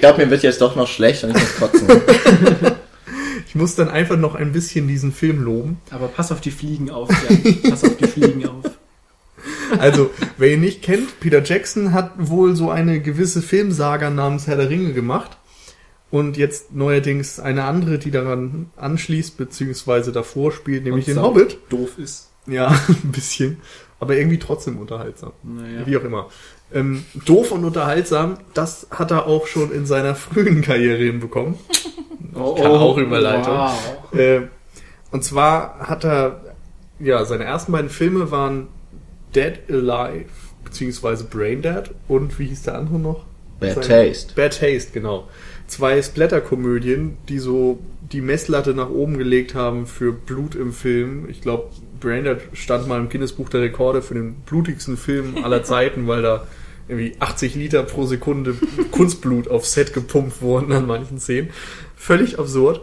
glaub, 0.00 0.16
mir 0.18 0.30
wird 0.30 0.42
jetzt 0.42 0.60
doch 0.62 0.74
noch 0.74 0.88
schlecht 0.88 1.22
und 1.24 1.30
ich 1.30 1.42
muss 1.42 1.56
kotzen. 1.56 1.86
Ich 3.46 3.54
muss 3.60 3.76
dann 3.76 3.88
einfach 3.88 4.16
noch 4.16 4.34
ein 4.34 4.50
bisschen 4.50 4.88
diesen 4.88 5.12
Film 5.12 5.40
loben. 5.44 5.78
aber 5.90 6.08
pass 6.08 6.32
auf 6.32 6.40
die 6.40 6.50
Fliegen 6.50 6.90
auf, 6.90 7.08
Jan. 7.28 7.60
Pass 7.70 7.84
auf 7.84 7.96
die 7.96 8.06
Fliegen 8.08 8.48
auf. 8.48 8.64
Also, 9.78 10.10
wer 10.38 10.54
ihn 10.54 10.60
nicht 10.60 10.82
kennt, 10.82 11.20
Peter 11.20 11.40
Jackson 11.40 11.92
hat 11.92 12.10
wohl 12.16 12.56
so 12.56 12.70
eine 12.70 13.00
gewisse 13.00 13.42
Filmsaga 13.42 14.10
namens 14.10 14.48
Herr 14.48 14.56
der 14.56 14.70
Ringe 14.70 14.92
gemacht. 14.92 15.36
Und 16.14 16.36
jetzt 16.36 16.72
neuerdings 16.72 17.40
eine 17.40 17.64
andere, 17.64 17.98
die 17.98 18.12
daran 18.12 18.70
anschließt, 18.76 19.36
beziehungsweise 19.36 20.12
davor 20.12 20.52
spielt, 20.52 20.84
nämlich 20.84 21.06
den 21.06 21.20
Hobbit. 21.20 21.58
Doof 21.70 21.98
ist. 21.98 22.30
Ja, 22.46 22.68
ein 22.88 23.10
bisschen. 23.10 23.58
Aber 23.98 24.14
irgendwie 24.16 24.38
trotzdem 24.38 24.78
unterhaltsam. 24.78 25.32
Naja. 25.42 25.84
Wie 25.86 25.96
auch 25.96 26.04
immer. 26.04 26.28
Ähm, 26.72 27.04
doof 27.26 27.50
und 27.50 27.64
unterhaltsam, 27.64 28.38
das 28.54 28.86
hat 28.92 29.10
er 29.10 29.26
auch 29.26 29.48
schon 29.48 29.72
in 29.72 29.86
seiner 29.86 30.14
frühen 30.14 30.62
Karriere 30.62 31.02
hinbekommen. 31.02 31.56
Oh, 32.36 32.54
Kann 32.54 32.66
auch 32.66 32.96
Überleitung. 32.98 33.54
Wow. 33.56 34.18
Äh, 34.18 34.40
und 35.12 35.22
zwar 35.22 35.78
hat 35.80 36.04
er, 36.04 36.40
ja, 36.98 37.24
seine 37.24 37.44
ersten 37.44 37.70
beiden 37.70 37.90
Filme 37.90 38.32
waren 38.32 38.66
Dead 39.36 39.60
Alive, 39.68 40.30
beziehungsweise 40.64 41.24
Brain 41.24 41.62
Dead 41.62 41.90
und 42.08 42.36
wie 42.40 42.46
hieß 42.46 42.62
der 42.62 42.78
andere 42.78 42.98
noch? 42.98 43.24
Bad 43.60 43.74
Sein- 43.74 43.84
Taste. 43.84 44.34
Bad 44.34 44.58
Taste, 44.58 44.90
genau. 44.92 45.28
Zwei 45.66 46.00
Splatter-Komödien, 46.00 47.16
die 47.28 47.38
so 47.38 47.78
die 48.12 48.20
Messlatte 48.20 48.74
nach 48.74 48.90
oben 48.90 49.18
gelegt 49.18 49.54
haben 49.54 49.86
für 49.86 50.12
Blut 50.12 50.54
im 50.54 50.72
Film. 50.72 51.28
Ich 51.28 51.40
glaube, 51.40 51.70
Braindead 52.00 52.42
stand 52.52 52.86
mal 52.86 53.00
im 53.00 53.08
Guinness-Buch 53.08 53.48
der 53.48 53.62
Rekorde 53.62 54.02
für 54.02 54.14
den 54.14 54.34
blutigsten 54.46 54.96
Film 54.96 55.42
aller 55.42 55.62
Zeiten, 55.64 56.06
weil 56.06 56.22
da 56.22 56.46
irgendwie 56.86 57.16
80 57.18 57.54
Liter 57.54 57.82
pro 57.82 58.04
Sekunde 58.04 58.54
Kunstblut 58.90 59.48
auf 59.48 59.66
Set 59.66 59.94
gepumpt 59.94 60.42
wurden 60.42 60.72
an 60.72 60.86
manchen 60.86 61.18
Szenen. 61.18 61.50
Völlig 61.96 62.38
absurd. 62.38 62.82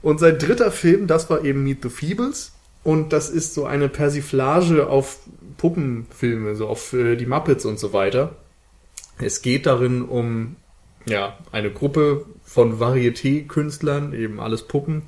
Und 0.00 0.20
sein 0.20 0.38
dritter 0.38 0.70
Film, 0.70 1.06
das 1.06 1.28
war 1.28 1.44
eben 1.44 1.64
Meet 1.64 1.82
the 1.82 1.90
Feebles. 1.90 2.52
Und 2.82 3.12
das 3.12 3.30
ist 3.30 3.52
so 3.52 3.66
eine 3.66 3.88
Persiflage 3.88 4.88
auf 4.88 5.18
Puppenfilme, 5.58 6.54
so 6.54 6.68
auf 6.68 6.92
äh, 6.92 7.16
die 7.16 7.26
Muppets 7.26 7.64
und 7.64 7.78
so 7.78 7.92
weiter. 7.92 8.36
Es 9.18 9.42
geht 9.42 9.66
darin 9.66 10.02
um 10.02 10.56
ja, 11.08 11.38
eine 11.52 11.70
Gruppe 11.70 12.26
von 12.42 12.80
Varieté-Künstlern, 12.80 14.12
eben 14.12 14.40
alles 14.40 14.62
Puppen, 14.62 15.02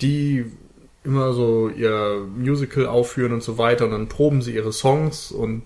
die 0.00 0.44
immer 1.04 1.32
so 1.32 1.68
ihr 1.68 2.26
Musical 2.36 2.86
aufführen 2.86 3.32
und 3.32 3.42
so 3.42 3.58
weiter 3.58 3.84
und 3.84 3.90
dann 3.90 4.08
proben 4.08 4.42
sie 4.42 4.54
ihre 4.54 4.72
Songs 4.72 5.30
und 5.32 5.62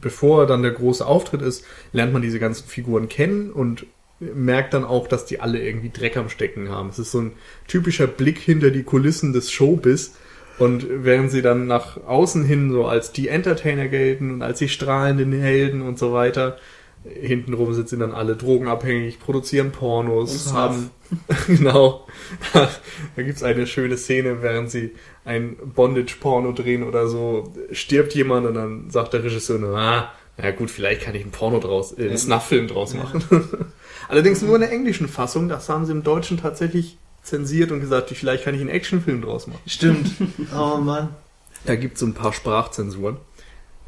bevor 0.00 0.46
dann 0.46 0.62
der 0.62 0.72
große 0.72 1.06
Auftritt 1.06 1.42
ist, 1.42 1.64
lernt 1.92 2.12
man 2.12 2.22
diese 2.22 2.40
ganzen 2.40 2.66
Figuren 2.66 3.08
kennen 3.08 3.50
und 3.52 3.86
merkt 4.18 4.74
dann 4.74 4.84
auch, 4.84 5.08
dass 5.08 5.24
die 5.24 5.40
alle 5.40 5.64
irgendwie 5.64 5.90
Dreck 5.90 6.16
am 6.16 6.28
Stecken 6.28 6.68
haben. 6.68 6.88
Es 6.88 6.98
ist 6.98 7.12
so 7.12 7.20
ein 7.20 7.32
typischer 7.68 8.06
Blick 8.06 8.38
hinter 8.38 8.70
die 8.70 8.82
Kulissen 8.82 9.32
des 9.32 9.50
Showbiz 9.50 10.14
und 10.58 10.86
während 10.88 11.30
sie 11.30 11.42
dann 11.42 11.66
nach 11.66 12.04
außen 12.04 12.44
hin 12.44 12.70
so 12.70 12.86
als 12.86 13.12
die 13.12 13.28
Entertainer 13.28 13.88
gelten 13.88 14.32
und 14.32 14.42
als 14.42 14.58
die 14.58 14.68
strahlenden 14.68 15.32
Helden 15.32 15.82
und 15.82 15.98
so 15.98 16.12
weiter, 16.12 16.58
hintenrum 17.04 17.72
sind 17.74 17.88
sie 17.88 17.98
dann 17.98 18.12
alle 18.12 18.36
drogenabhängig, 18.36 19.18
produzieren 19.18 19.72
Pornos, 19.72 20.46
Und 20.46 20.52
haben 20.52 20.90
genau. 21.46 22.06
da 23.16 23.22
gibt's 23.22 23.42
eine 23.42 23.66
schöne 23.66 23.96
Szene, 23.96 24.42
während 24.42 24.70
sie 24.70 24.92
ein 25.24 25.56
Bondage-Porno 25.56 26.52
drehen 26.52 26.82
oder 26.82 27.08
so, 27.08 27.52
stirbt 27.70 28.14
jemand 28.14 28.46
und 28.46 28.54
dann 28.54 28.90
sagt 28.90 29.12
der 29.12 29.24
Regisseur, 29.24 29.58
nur, 29.58 29.76
ah, 29.76 30.12
na 30.38 30.50
gut, 30.50 30.70
vielleicht 30.70 31.02
kann 31.02 31.14
ich 31.14 31.24
ein 31.24 31.30
Porno 31.30 31.58
draus, 31.58 31.96
äh, 31.98 32.08
einen 32.08 32.18
Snuff-Film 32.18 32.68
draus 32.68 32.94
machen. 32.94 33.22
Allerdings 34.08 34.42
nur 34.42 34.54
in 34.54 34.62
der 34.62 34.72
englischen 34.72 35.08
Fassung, 35.08 35.48
das 35.48 35.68
haben 35.68 35.84
sie 35.86 35.92
im 35.92 36.02
Deutschen 36.02 36.38
tatsächlich 36.38 36.98
zensiert 37.22 37.70
und 37.70 37.80
gesagt, 37.80 38.10
vielleicht 38.10 38.44
kann 38.44 38.54
ich 38.54 38.60
einen 38.60 38.70
Actionfilm 38.70 39.22
draus 39.22 39.46
machen. 39.46 39.60
Stimmt. 39.66 40.10
Oh 40.56 40.78
Mann. 40.78 41.10
Da 41.64 41.76
gibt 41.76 41.94
es 41.94 42.00
so 42.00 42.06
ein 42.06 42.14
paar 42.14 42.32
Sprachzensuren. 42.32 43.18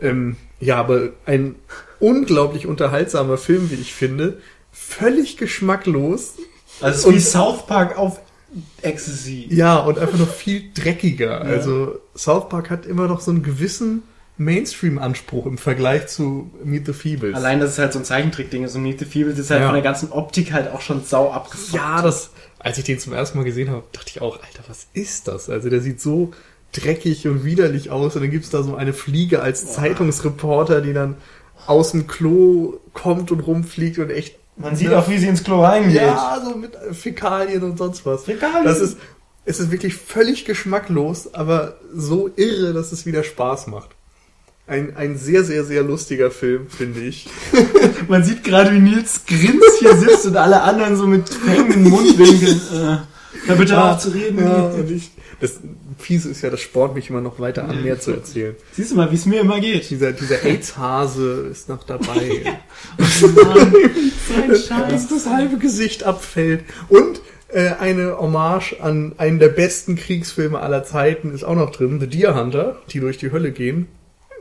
Ähm, 0.05 0.37
ja, 0.61 0.77
aber 0.77 1.11
ein 1.27 1.57
unglaublich 2.01 2.67
unterhaltsamer 2.67 3.39
Film, 3.39 3.71
wie 3.71 3.75
ich 3.77 3.95
finde. 3.95 4.39
Völlig 4.73 5.37
geschmacklos. 5.37 6.35
Also 6.81 7.11
ist 7.11 7.15
wie 7.17 7.21
South 7.21 7.67
Park 7.67 7.97
auf 7.99 8.21
Ecstasy. 8.83 9.47
Ja, 9.51 9.79
und 9.79 9.99
einfach 9.99 10.19
noch 10.19 10.33
viel 10.33 10.71
dreckiger. 10.75 11.41
Also 11.41 11.99
South 12.17 12.49
Park 12.49 12.71
hat 12.71 12.87
immer 12.87 13.09
noch 13.09 13.21
so 13.21 13.31
einen 13.31 13.43
gewissen 13.43 14.03
Mainstream-Anspruch 14.37 15.47
im 15.47 15.59
Vergleich 15.59 16.09
zu 16.09 16.51
Meet 16.65 16.87
the 16.87 16.93
Feebles. 16.93 17.35
Allein, 17.37 17.61
dass 17.61 17.71
es 17.73 17.79
halt 17.79 17.93
so 17.93 18.01
ein 18.01 18.05
Zeichentrickding 18.05 18.65
ist 18.65 18.75
und 18.75 18.83
Meet 18.83 18.99
the 19.01 19.05
Feebles 19.05 19.39
ist 19.39 19.51
halt 19.51 19.61
Ja. 19.61 19.67
von 19.67 19.75
der 19.75 19.83
ganzen 19.83 20.11
Optik 20.13 20.53
halt 20.53 20.73
auch 20.73 20.81
schon 20.81 21.05
sau 21.05 21.31
abgefuckt. 21.31 21.75
Ja, 21.75 22.03
das, 22.03 22.31
als 22.59 22.79
ich 22.79 22.85
den 22.85 22.99
zum 22.99 23.13
ersten 23.13 23.39
Mal 23.39 23.45
gesehen 23.45 23.71
habe, 23.71 23.85
dachte 23.93 24.11
ich 24.11 24.21
auch, 24.21 24.37
Alter, 24.43 24.65
was 24.69 24.87
ist 24.93 25.29
das? 25.29 25.49
Also 25.51 25.69
der 25.71 25.81
sieht 25.81 26.01
so 26.01 26.33
dreckig 26.77 27.27
und 27.27 27.45
widerlich 27.45 27.91
aus 27.91 28.15
und 28.17 28.23
dann 28.23 28.31
gibt's 28.31 28.51
da 28.51 28.63
so 28.63 28.75
eine 28.77 28.93
Fliege 28.93 29.43
als 29.43 29.73
Zeitungsreporter, 29.73 30.81
die 30.81 30.93
dann 30.93 31.17
aus 31.67 31.93
dem 31.93 32.07
Klo 32.07 32.79
kommt 32.93 33.31
und 33.31 33.41
rumfliegt 33.41 33.99
und 33.99 34.11
echt 34.11 34.37
Man 34.57 34.77
sieht 34.77 34.93
auch, 34.93 35.09
wie 35.09 35.19
sie 35.19 35.29
ins 35.29 35.45
Klo 35.45 35.63
reingeht. 35.63 35.97
Ja, 35.97 36.41
so 36.45 36.57
mit 36.57 36.77
Fäkalien 36.93 37.63
und 37.63 37.79
sonst 37.79 38.05
was. 38.05 38.25
Fäkalien. 38.25 38.65
Das 38.65 38.81
ist, 38.81 38.99
es 39.45 39.61
ist 39.61 39.71
wirklich 39.71 39.95
völlig 39.95 40.45
geschmacklos, 40.45 41.35
aber 41.35 41.77
so 41.95 42.31
irre, 42.37 42.73
dass 42.73 42.93
es 42.93 43.07
wieder 43.07 43.25
Spaß 43.25 43.69
macht. 43.69 43.91
Ein, 44.67 44.97
ein 44.97 45.19
sehr, 45.19 45.45
sehr, 45.45 45.65
sehr 45.65 45.83
lustiger 45.83 46.31
Film, 46.31 46.71
finde 46.71 47.01
ich. 47.01 47.29
Man 48.09 48.25
sieht 48.25 48.45
gerade, 48.45 48.73
wie 48.73 48.81
Nils 48.81 49.27
Grins 49.27 49.63
hier 49.79 49.95
sitzt 49.97 50.25
und 50.25 50.37
alle 50.39 50.63
anderen 50.63 50.97
so 50.97 51.07
mit 51.07 51.25
hängenden 51.47 51.91
Mundwinkeln. 51.91 52.61
Äh, 52.73 53.14
hör 53.47 53.57
bitte 53.57 53.83
auf 53.83 53.99
zu 53.99 54.11
reden. 54.11 54.39
Ja, 54.39 54.67
und 54.67 54.91
ich, 54.91 55.11
das 55.41 55.61
Fiese 55.99 56.31
ist 56.31 56.43
ja, 56.43 56.51
das 56.51 56.61
spornt 56.61 56.95
mich 56.95 57.11
immer 57.11 57.21
noch 57.21 57.41
weiter 57.41 57.69
an, 57.69 57.83
mehr 57.83 58.01
zu 58.01 58.13
erzählen. 58.13 58.55
Siehst 58.73 58.93
du 58.93 58.97
mal, 58.97 59.11
wie 59.11 59.17
es 59.17 59.27
mir 59.27 59.41
immer 59.41 59.61
geht. 59.61 59.91
Dieser, 59.91 60.13
dieser 60.13 60.43
AIDS-Hase 60.45 61.49
ist 61.51 61.69
noch 61.69 61.85
dabei. 61.85 62.43
dass 64.91 65.09
das 65.09 65.27
halbe 65.27 65.59
Gesicht 65.59 66.05
abfällt. 66.05 66.65
Und 66.89 67.21
äh, 67.49 67.71
eine 67.79 68.19
Hommage 68.19 68.81
an 68.81 69.15
einen 69.17 69.39
der 69.39 69.49
besten 69.49 69.97
Kriegsfilme 69.97 70.59
aller 70.59 70.85
Zeiten 70.85 71.33
ist 71.33 71.45
auch 71.45 71.55
noch 71.55 71.71
drin, 71.71 72.01
The 72.01 72.09
Deer 72.09 72.35
Hunter, 72.35 72.81
die 72.91 73.01
durch 73.01 73.19
die 73.19 73.31
Hölle 73.31 73.53
gehen, 73.53 73.87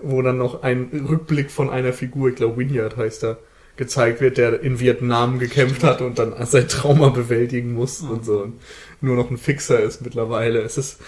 wo 0.01 0.21
dann 0.21 0.37
noch 0.37 0.63
ein 0.63 1.05
Rückblick 1.07 1.51
von 1.51 1.69
einer 1.69 1.93
Figur, 1.93 2.29
ich 2.29 2.35
glaube 2.35 2.57
Winyard 2.57 2.97
heißt 2.97 3.23
er, 3.23 3.37
gezeigt 3.75 4.21
wird, 4.21 4.37
der 4.37 4.61
in 4.61 4.79
Vietnam 4.79 5.39
gekämpft 5.39 5.83
hat 5.83 6.01
und 6.01 6.19
dann 6.19 6.33
sein 6.45 6.67
Trauma 6.67 7.09
bewältigen 7.09 7.73
muss 7.73 8.01
und 8.01 8.23
so 8.25 8.39
und 8.43 8.59
nur 9.01 9.15
noch 9.15 9.29
ein 9.31 9.37
Fixer 9.37 9.79
ist 9.79 10.01
mittlerweile. 10.01 10.61
Es 10.61 10.77
ist, 10.77 10.99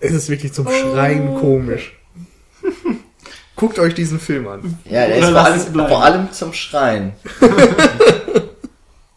es 0.00 0.12
ist 0.12 0.28
wirklich 0.30 0.52
zum 0.52 0.68
Schreien 0.68 1.34
komisch. 1.36 1.98
Guckt 3.56 3.78
euch 3.80 3.94
diesen 3.94 4.20
Film 4.20 4.46
an. 4.46 4.78
Ja, 4.84 5.06
der 5.08 5.18
Oder 5.18 5.26
ist 5.56 5.68
vor 5.68 5.80
allem, 5.80 5.88
vor 5.88 6.04
allem 6.04 6.32
zum 6.32 6.52
Schreien. 6.52 7.12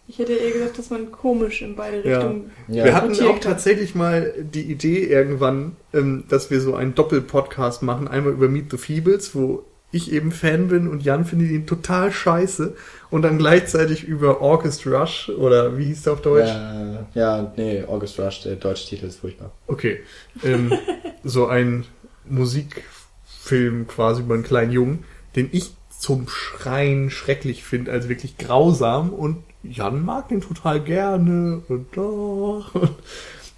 Ich 0.08 0.20
hätte 0.20 0.34
eher 0.34 0.52
gesagt, 0.52 0.78
dass 0.78 0.90
man 0.90 1.10
komisch 1.10 1.62
in 1.62 1.78
beide 1.78 2.06
Ja. 2.06 2.18
Richtungen. 2.18 2.52
Ja. 2.68 2.84
wir 2.84 2.94
hatten 2.94 3.14
auch 3.24 3.40
tatsächlich 3.40 3.96
mal 3.96 4.34
die 4.38 4.64
Idee 4.70 5.06
irgendwann, 5.06 5.78
ähm, 5.94 6.26
dass 6.28 6.52
wir 6.52 6.60
so 6.60 6.76
einen 6.76 6.94
Doppel-Podcast 6.96 7.82
machen. 7.82 8.10
Einmal 8.10 8.34
über 8.34 8.50
Meet 8.50 8.72
the 8.72 8.78
Feebles, 8.78 9.34
wo 9.36 9.64
ich 9.92 10.12
eben 10.12 10.32
Fan 10.32 10.68
bin 10.68 10.88
und 10.88 11.04
Jan 11.04 11.26
findet 11.26 11.52
ihn 11.52 11.68
total 11.68 12.12
scheiße. 12.12 12.76
Und 13.10 13.24
dann 13.24 13.38
gleichzeitig 13.38 14.06
über 14.06 14.42
August 14.42 14.88
Rush 14.88 15.30
oder 15.30 15.78
wie 15.78 15.86
hieß 15.86 16.04
der 16.04 16.14
auf 16.14 16.22
Deutsch? 16.22 16.48
Ja, 16.48 17.06
ja, 17.14 17.54
nee, 17.58 17.84
August 17.84 18.20
Rush, 18.20 18.44
der 18.44 18.56
deutsche 18.56 18.88
Titel 18.88 19.06
ist 19.06 19.20
furchtbar. 19.20 19.52
Okay. 19.68 20.00
Ähm, 20.44 20.72
so 21.24 21.48
ein 21.48 21.86
Musikfilm 22.26 23.88
quasi 23.88 24.22
über 24.22 24.36
einen 24.36 24.44
kleinen 24.44 24.72
Jungen, 24.72 25.04
den 25.36 25.50
ich 25.52 25.74
zum 26.00 26.28
Schreien 26.30 27.10
schrecklich 27.12 27.64
finde, 27.64 27.92
als 27.92 28.10
wirklich 28.10 28.38
grausam 28.38 29.12
und 29.12 29.44
Jan 29.64 30.04
mag 30.04 30.30
den 30.30 30.42
total 30.42 30.82
gerne 30.82 31.62
und 31.68 31.96
doch. 31.96 32.72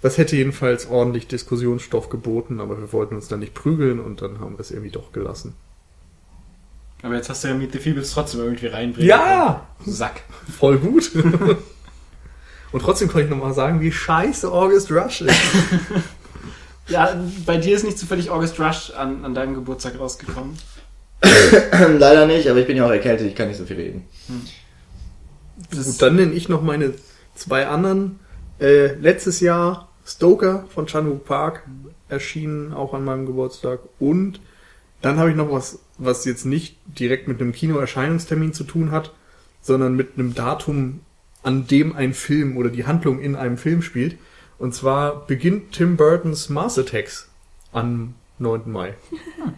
Das 0.02 0.18
hätte 0.18 0.36
jedenfalls 0.36 0.86
ordentlich 0.86 1.28
Diskussionsstoff 1.28 2.10
geboten, 2.10 2.60
aber 2.60 2.78
wir 2.78 2.92
wollten 2.92 3.14
uns 3.14 3.28
dann 3.28 3.40
nicht 3.40 3.54
prügeln 3.54 4.00
und 4.00 4.20
dann 4.20 4.38
haben 4.38 4.56
wir 4.56 4.60
es 4.60 4.70
irgendwie 4.70 4.90
doch 4.90 5.12
gelassen. 5.12 5.54
Aber 7.04 7.16
jetzt 7.16 7.28
hast 7.28 7.44
du 7.44 7.48
ja 7.48 7.54
Meet 7.54 7.72
the 7.72 7.78
Feebles 7.78 8.12
trotzdem 8.12 8.40
irgendwie 8.40 8.66
reinbringen. 8.66 9.06
Ja! 9.06 9.66
können. 9.78 9.94
Sack. 9.94 10.22
Voll 10.58 10.78
gut. 10.78 11.10
und 12.72 12.80
trotzdem 12.80 13.08
kann 13.08 13.24
ich 13.24 13.28
nochmal 13.28 13.52
sagen, 13.52 13.82
wie 13.82 13.92
scheiße 13.92 14.50
August 14.50 14.90
Rush 14.90 15.20
ist. 15.20 15.36
Ja, 16.86 17.18
bei 17.46 17.56
dir 17.56 17.76
ist 17.76 17.84
nicht 17.84 17.98
zufällig 17.98 18.28
August 18.28 18.60
Rush 18.60 18.90
an, 18.90 19.24
an 19.24 19.34
deinem 19.34 19.54
Geburtstag 19.54 19.98
rausgekommen. 19.98 20.54
Leider 21.98 22.26
nicht, 22.26 22.46
aber 22.46 22.58
ich 22.58 22.66
bin 22.66 22.76
ja 22.76 22.84
auch 22.84 22.90
erkältet, 22.90 23.26
ich 23.26 23.34
kann 23.34 23.48
nicht 23.48 23.56
so 23.56 23.64
viel 23.64 23.76
reden. 23.76 24.06
Gut, 25.72 26.02
dann 26.02 26.16
nenne 26.16 26.34
ich 26.34 26.50
noch 26.50 26.60
meine 26.60 26.92
zwei 27.34 27.68
anderen. 27.68 28.20
Äh, 28.60 28.96
letztes 28.96 29.40
Jahr 29.40 29.88
Stoker 30.04 30.66
von 30.74 30.84
Chan-wook 30.86 31.24
Park 31.24 31.62
erschienen 32.10 32.74
auch 32.74 32.92
an 32.92 33.02
meinem 33.02 33.24
Geburtstag 33.24 33.80
und 33.98 34.40
dann 35.04 35.18
habe 35.18 35.30
ich 35.30 35.36
noch 35.36 35.52
was, 35.52 35.80
was 35.98 36.24
jetzt 36.24 36.46
nicht 36.46 36.78
direkt 36.86 37.28
mit 37.28 37.40
einem 37.40 37.52
Kinoerscheinungstermin 37.52 38.54
zu 38.54 38.64
tun 38.64 38.90
hat, 38.90 39.12
sondern 39.60 39.94
mit 39.94 40.14
einem 40.14 40.34
Datum, 40.34 41.00
an 41.42 41.66
dem 41.66 41.94
ein 41.94 42.14
Film 42.14 42.56
oder 42.56 42.70
die 42.70 42.86
Handlung 42.86 43.20
in 43.20 43.36
einem 43.36 43.58
Film 43.58 43.82
spielt. 43.82 44.16
Und 44.58 44.74
zwar 44.74 45.26
beginnt 45.26 45.72
Tim 45.72 45.96
Burtons 45.98 46.48
Mars 46.48 46.78
Attacks 46.78 47.28
am 47.72 48.14
9. 48.38 48.70
Mai. 48.70 48.94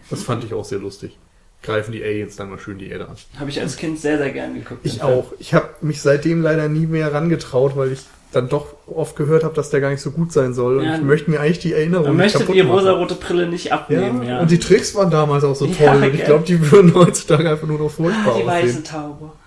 Das 0.09 0.23
fand 0.23 0.43
ich 0.43 0.53
auch 0.53 0.65
sehr 0.65 0.79
lustig. 0.79 1.17
Greifen 1.63 1.93
die 1.93 2.03
Aliens 2.03 2.35
dann 2.35 2.49
mal 2.49 2.59
schön 2.59 2.77
die 2.77 2.89
Erde 2.89 3.07
an. 3.07 3.15
Habe 3.39 3.49
ich 3.49 3.61
als 3.61 3.77
Kind 3.77 3.99
sehr, 3.99 4.17
sehr 4.17 4.31
gern 4.31 4.53
geguckt. 4.53 4.81
Ich 4.83 5.01
auch. 5.01 5.31
Ich 5.39 5.53
habe 5.53 5.69
mich 5.81 6.01
seitdem 6.01 6.41
leider 6.41 6.67
nie 6.67 6.87
mehr 6.87 7.13
rangetraut, 7.13 7.77
weil 7.77 7.93
ich 7.93 8.01
dann 8.31 8.49
doch 8.49 8.75
oft 8.87 9.15
gehört 9.15 9.43
habe, 9.43 9.55
dass 9.55 9.69
der 9.69 9.79
gar 9.79 9.89
nicht 9.89 10.01
so 10.01 10.11
gut 10.11 10.31
sein 10.33 10.53
soll. 10.53 10.77
Und 10.79 10.83
Ja. 10.85 10.95
ich 10.95 11.01
möchte 11.01 11.31
mir 11.31 11.39
eigentlich 11.39 11.59
die 11.59 11.73
Erinnerung 11.73 12.07
Man 12.07 12.15
nicht 12.17 12.25
möchte 12.25 12.39
kaputt 12.39 12.55
die 12.55 12.63
machen. 12.63 12.79
rosarote 12.79 13.15
Brille 13.15 13.47
nicht 13.47 13.71
abnehmen, 13.71 14.23
ja. 14.23 14.41
Und 14.41 14.51
die 14.51 14.59
Tricks 14.59 14.93
waren 14.95 15.09
damals 15.09 15.43
auch 15.43 15.55
so 15.55 15.65
Ja, 15.65 15.93
toll. 15.93 16.03
und 16.03 16.15
ich 16.15 16.25
glaube, 16.25 16.43
die 16.45 16.71
würden 16.71 16.93
heutzutage 16.93 17.49
einfach 17.49 17.67
nur 17.67 17.79
noch 17.79 17.89
furchtbar 17.91 18.33
ah, 18.35 18.39
die 18.39 18.45
weiße 18.45 18.67
aussehen. 18.79 18.83
Taube. 18.83 19.31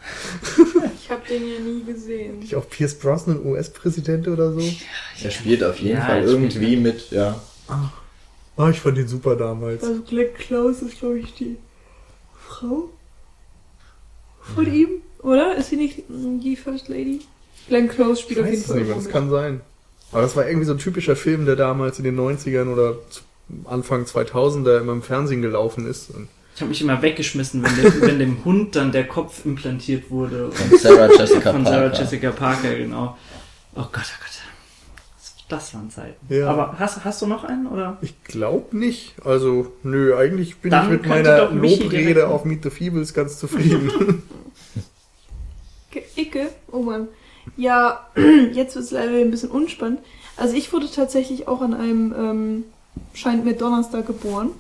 Ich 1.03 1.11
habe 1.13 1.23
den 1.29 1.43
ja 1.43 1.59
nie 1.59 1.83
gesehen. 1.93 2.41
Ich 2.41 2.55
auch 2.55 2.69
Pierce 2.71 2.95
Brosnan, 2.95 3.45
US-Präsident 3.45 4.29
oder 4.29 4.53
so. 4.53 4.61
Er 5.25 5.31
spielt 5.33 5.65
auf 5.65 5.77
jeden 5.81 5.99
Ja, 5.99 6.05
Fall 6.07 6.23
irgendwie 6.23 6.77
mit, 6.77 7.11
ja. 7.11 7.35
Ah, 8.57 8.71
ich 8.71 8.79
fand 8.79 8.97
den 8.97 9.09
super 9.09 9.35
damals. 9.35 9.83
Also 9.83 10.03
Glenn 10.03 10.33
Close 10.39 10.85
ist, 10.85 11.01
glaube 11.01 11.19
ich, 11.19 11.35
die 11.35 11.57
Frau 12.49 12.91
von 14.55 14.73
ihm. 14.73 14.89
Oder? 15.23 15.57
Ist 15.57 15.71
sie 15.71 15.77
nicht 15.77 16.05
die 16.09 16.55
First 16.55 16.89
Lady? 16.89 17.23
Glenn 17.69 17.89
Close 17.89 18.21
spielt 18.23 18.39
Ich 18.41 18.45
auf 18.45 18.51
weiß 18.51 18.53
jeden 18.53 18.63
es 18.63 18.67
Fall. 18.69 18.77
nicht 18.79 18.87
mehr, 18.89 18.97
das 18.97 19.09
kann 19.09 19.31
sein. 19.31 19.61
Aber 20.13 20.23
das 20.23 20.35
war 20.37 20.47
irgendwie 20.47 20.67
so 20.67 20.73
ein 20.73 20.79
typischer 20.79 21.15
Film, 21.17 21.47
der 21.47 21.57
damals 21.57 21.99
in 21.99 22.05
den 22.05 22.19
90ern 22.19 22.73
oder 22.73 22.97
Anfang 23.65 24.05
2000er 24.05 24.81
immer 24.81 24.93
im 24.93 25.03
Fernsehen 25.03 25.41
gelaufen 25.43 25.87
ist. 25.87 26.11
Und 26.11 26.29
Ich 26.55 26.61
habe 26.61 26.71
mich 26.71 26.81
immer 26.83 27.01
weggeschmissen, 27.01 27.63
wenn, 27.63 27.77
der, 27.77 28.01
wenn 28.03 28.19
dem 28.19 28.45
Hund 28.45 28.75
dann 28.75 28.91
der 28.93 29.07
Kopf 29.07 29.45
implantiert 29.45 30.11
wurde. 30.11 30.51
Von 30.51 30.79
Sarah 30.79 31.09
Jessica 31.13 31.53
Von 31.53 31.65
Sarah 31.65 31.89
Parker. 31.89 31.99
Jessica 32.01 32.31
Parker, 32.33 32.75
genau. 32.75 33.17
Oh 33.75 33.83
Gott, 33.83 33.93
oh 33.93 34.21
Gott. 34.21 34.31
Das 35.49 35.75
waren 35.75 35.91
Zeiten. 35.91 36.33
Ja. 36.33 36.49
Aber 36.49 36.77
hast, 36.79 37.05
hast 37.05 37.23
du 37.23 37.27
noch 37.27 37.43
einen, 37.43 37.67
oder? 37.67 37.99
ich 38.03 38.23
glaube 38.23 38.77
nicht. 38.77 39.15
Also, 39.25 39.73
nö, 39.83 40.17
eigentlich 40.17 40.59
bin 40.59 40.71
Dann 40.71 40.85
ich 40.87 40.91
mit 40.93 41.07
meiner 41.07 41.51
Lobrede 41.51 42.29
auf 42.29 42.45
Meet 42.45 42.63
the 42.63 42.71
Feebles 42.71 43.13
ganz 43.15 43.37
zufrieden. 43.39 44.23
Icke? 46.17 46.51
Oh 46.71 46.83
Mann. 46.83 47.09
Ja, 47.57 48.07
jetzt 48.53 48.75
wird 48.75 48.85
es 48.85 48.91
leider 48.91 49.13
ein 49.13 49.31
bisschen 49.31 49.51
unspannend. 49.51 50.01
Also 50.37 50.55
ich 50.57 50.73
wurde 50.73 50.91
tatsächlich 50.91 51.49
auch 51.49 51.61
an 51.61 51.75
einem, 51.75 52.15
ähm, 52.17 52.65
scheint 53.15 53.45
mir 53.45 53.55
Donnerstag 53.55 54.07
geboren. 54.07 54.51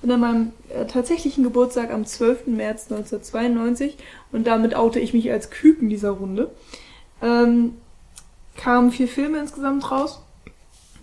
Bin 0.00 0.12
an 0.12 0.20
meinem 0.20 0.52
äh, 0.68 0.86
tatsächlichen 0.86 1.42
Geburtstag 1.42 1.90
am 1.90 2.06
12. 2.06 2.46
März 2.46 2.84
1992 2.90 3.98
und 4.30 4.46
damit 4.46 4.74
oute 4.74 5.00
ich 5.00 5.12
mich 5.12 5.30
als 5.30 5.50
Küken 5.50 5.88
dieser 5.88 6.10
Runde. 6.10 6.50
Ähm, 7.20 7.74
kamen 8.56 8.92
vier 8.92 9.08
Filme 9.08 9.38
insgesamt 9.38 9.90
raus. 9.90 10.20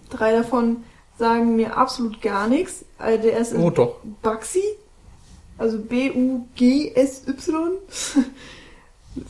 Drei 0.10 0.32
davon 0.32 0.84
sagen 1.18 1.56
mir 1.56 1.78
absolut 1.78 2.22
gar 2.22 2.48
nichts. 2.48 2.86
Also 2.98 3.22
der 3.22 3.34
erste 3.34 3.58
oh 3.58 3.70
ist. 3.70 4.22
Bugsy, 4.22 4.64
also 5.58 5.80
B-U-G-S-Y, 5.80 7.54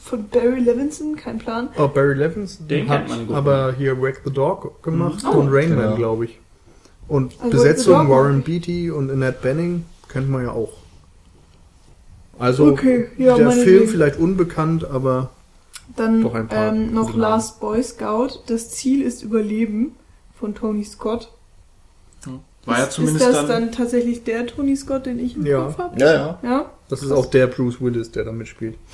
von 0.02 0.28
Barry 0.30 0.60
Levinson, 0.60 1.16
kein 1.16 1.38
Plan. 1.38 1.70
Oh, 1.78 1.88
Barry 1.88 2.16
Levinson 2.16 2.68
Den 2.68 2.90
hat 2.90 3.06
kennt 3.08 3.10
man 3.10 3.28
gut. 3.28 3.36
aber 3.36 3.74
hier 3.78 4.02
Wreck 4.02 4.22
the 4.26 4.32
Dog 4.32 4.82
gemacht 4.84 5.24
Mhm. 5.24 5.30
und 5.30 5.50
Rain 5.54 5.70
Man, 5.76 5.84
genau. 5.86 5.96
glaube 5.96 6.26
ich. 6.26 6.40
Und 7.08 7.34
Also 7.40 7.52
Besetzung 7.52 7.94
Dog 8.08 8.10
Warren 8.10 8.42
Beatty 8.42 8.90
und 8.92 9.12
Annette 9.12 9.38
Benning 9.42 9.86
kennt 10.10 10.30
man 10.30 10.44
ja 10.44 10.52
auch. 10.52 10.74
Also 12.40 12.68
Okay, 12.72 13.08
ja, 13.18 13.36
der. 13.38 13.52
Film 13.52 13.88
vielleicht 13.88 14.20
unbekannt, 14.20 14.86
aber 14.86 15.30
Dann 15.96 16.22
Doch 16.24 16.34
ein 16.34 16.48
paar 16.48 16.74
ähm, 16.74 16.94
noch. 16.94 17.16
Last 17.16 17.60
Boy 17.62 17.82
Scout, 17.84 18.40
das 18.48 18.72
Ziel 18.72 19.04
ist 19.04 19.22
Überleben 19.22 19.96
von 20.38 20.56
Tony 20.56 20.84
Scott. 20.84 21.32
War 22.66 22.78
ja 22.80 22.84
ist, 22.86 22.94
zumindest 22.94 23.26
ist 23.26 23.34
das 23.36 23.48
dann, 23.48 23.62
dann, 23.64 23.72
tatsächlich 23.72 24.24
der 24.24 24.48
Tony 24.48 24.76
Scott, 24.76 25.06
den 25.06 25.20
ich 25.20 25.36
im 25.36 25.46
Ja. 25.46 25.66
Kopf 25.66 25.78
habe? 25.78 26.00
Ja, 26.00 26.14
ja. 26.14 26.40
Ja. 26.44 26.72
das 26.90 27.04
ist 27.04 27.12
auch 27.12 27.28
der 27.28 27.48
Bruce 27.48 27.80
Willis, 27.82 28.12
der 28.12 28.24
da 28.26 28.32
mitspielt. 28.32 28.76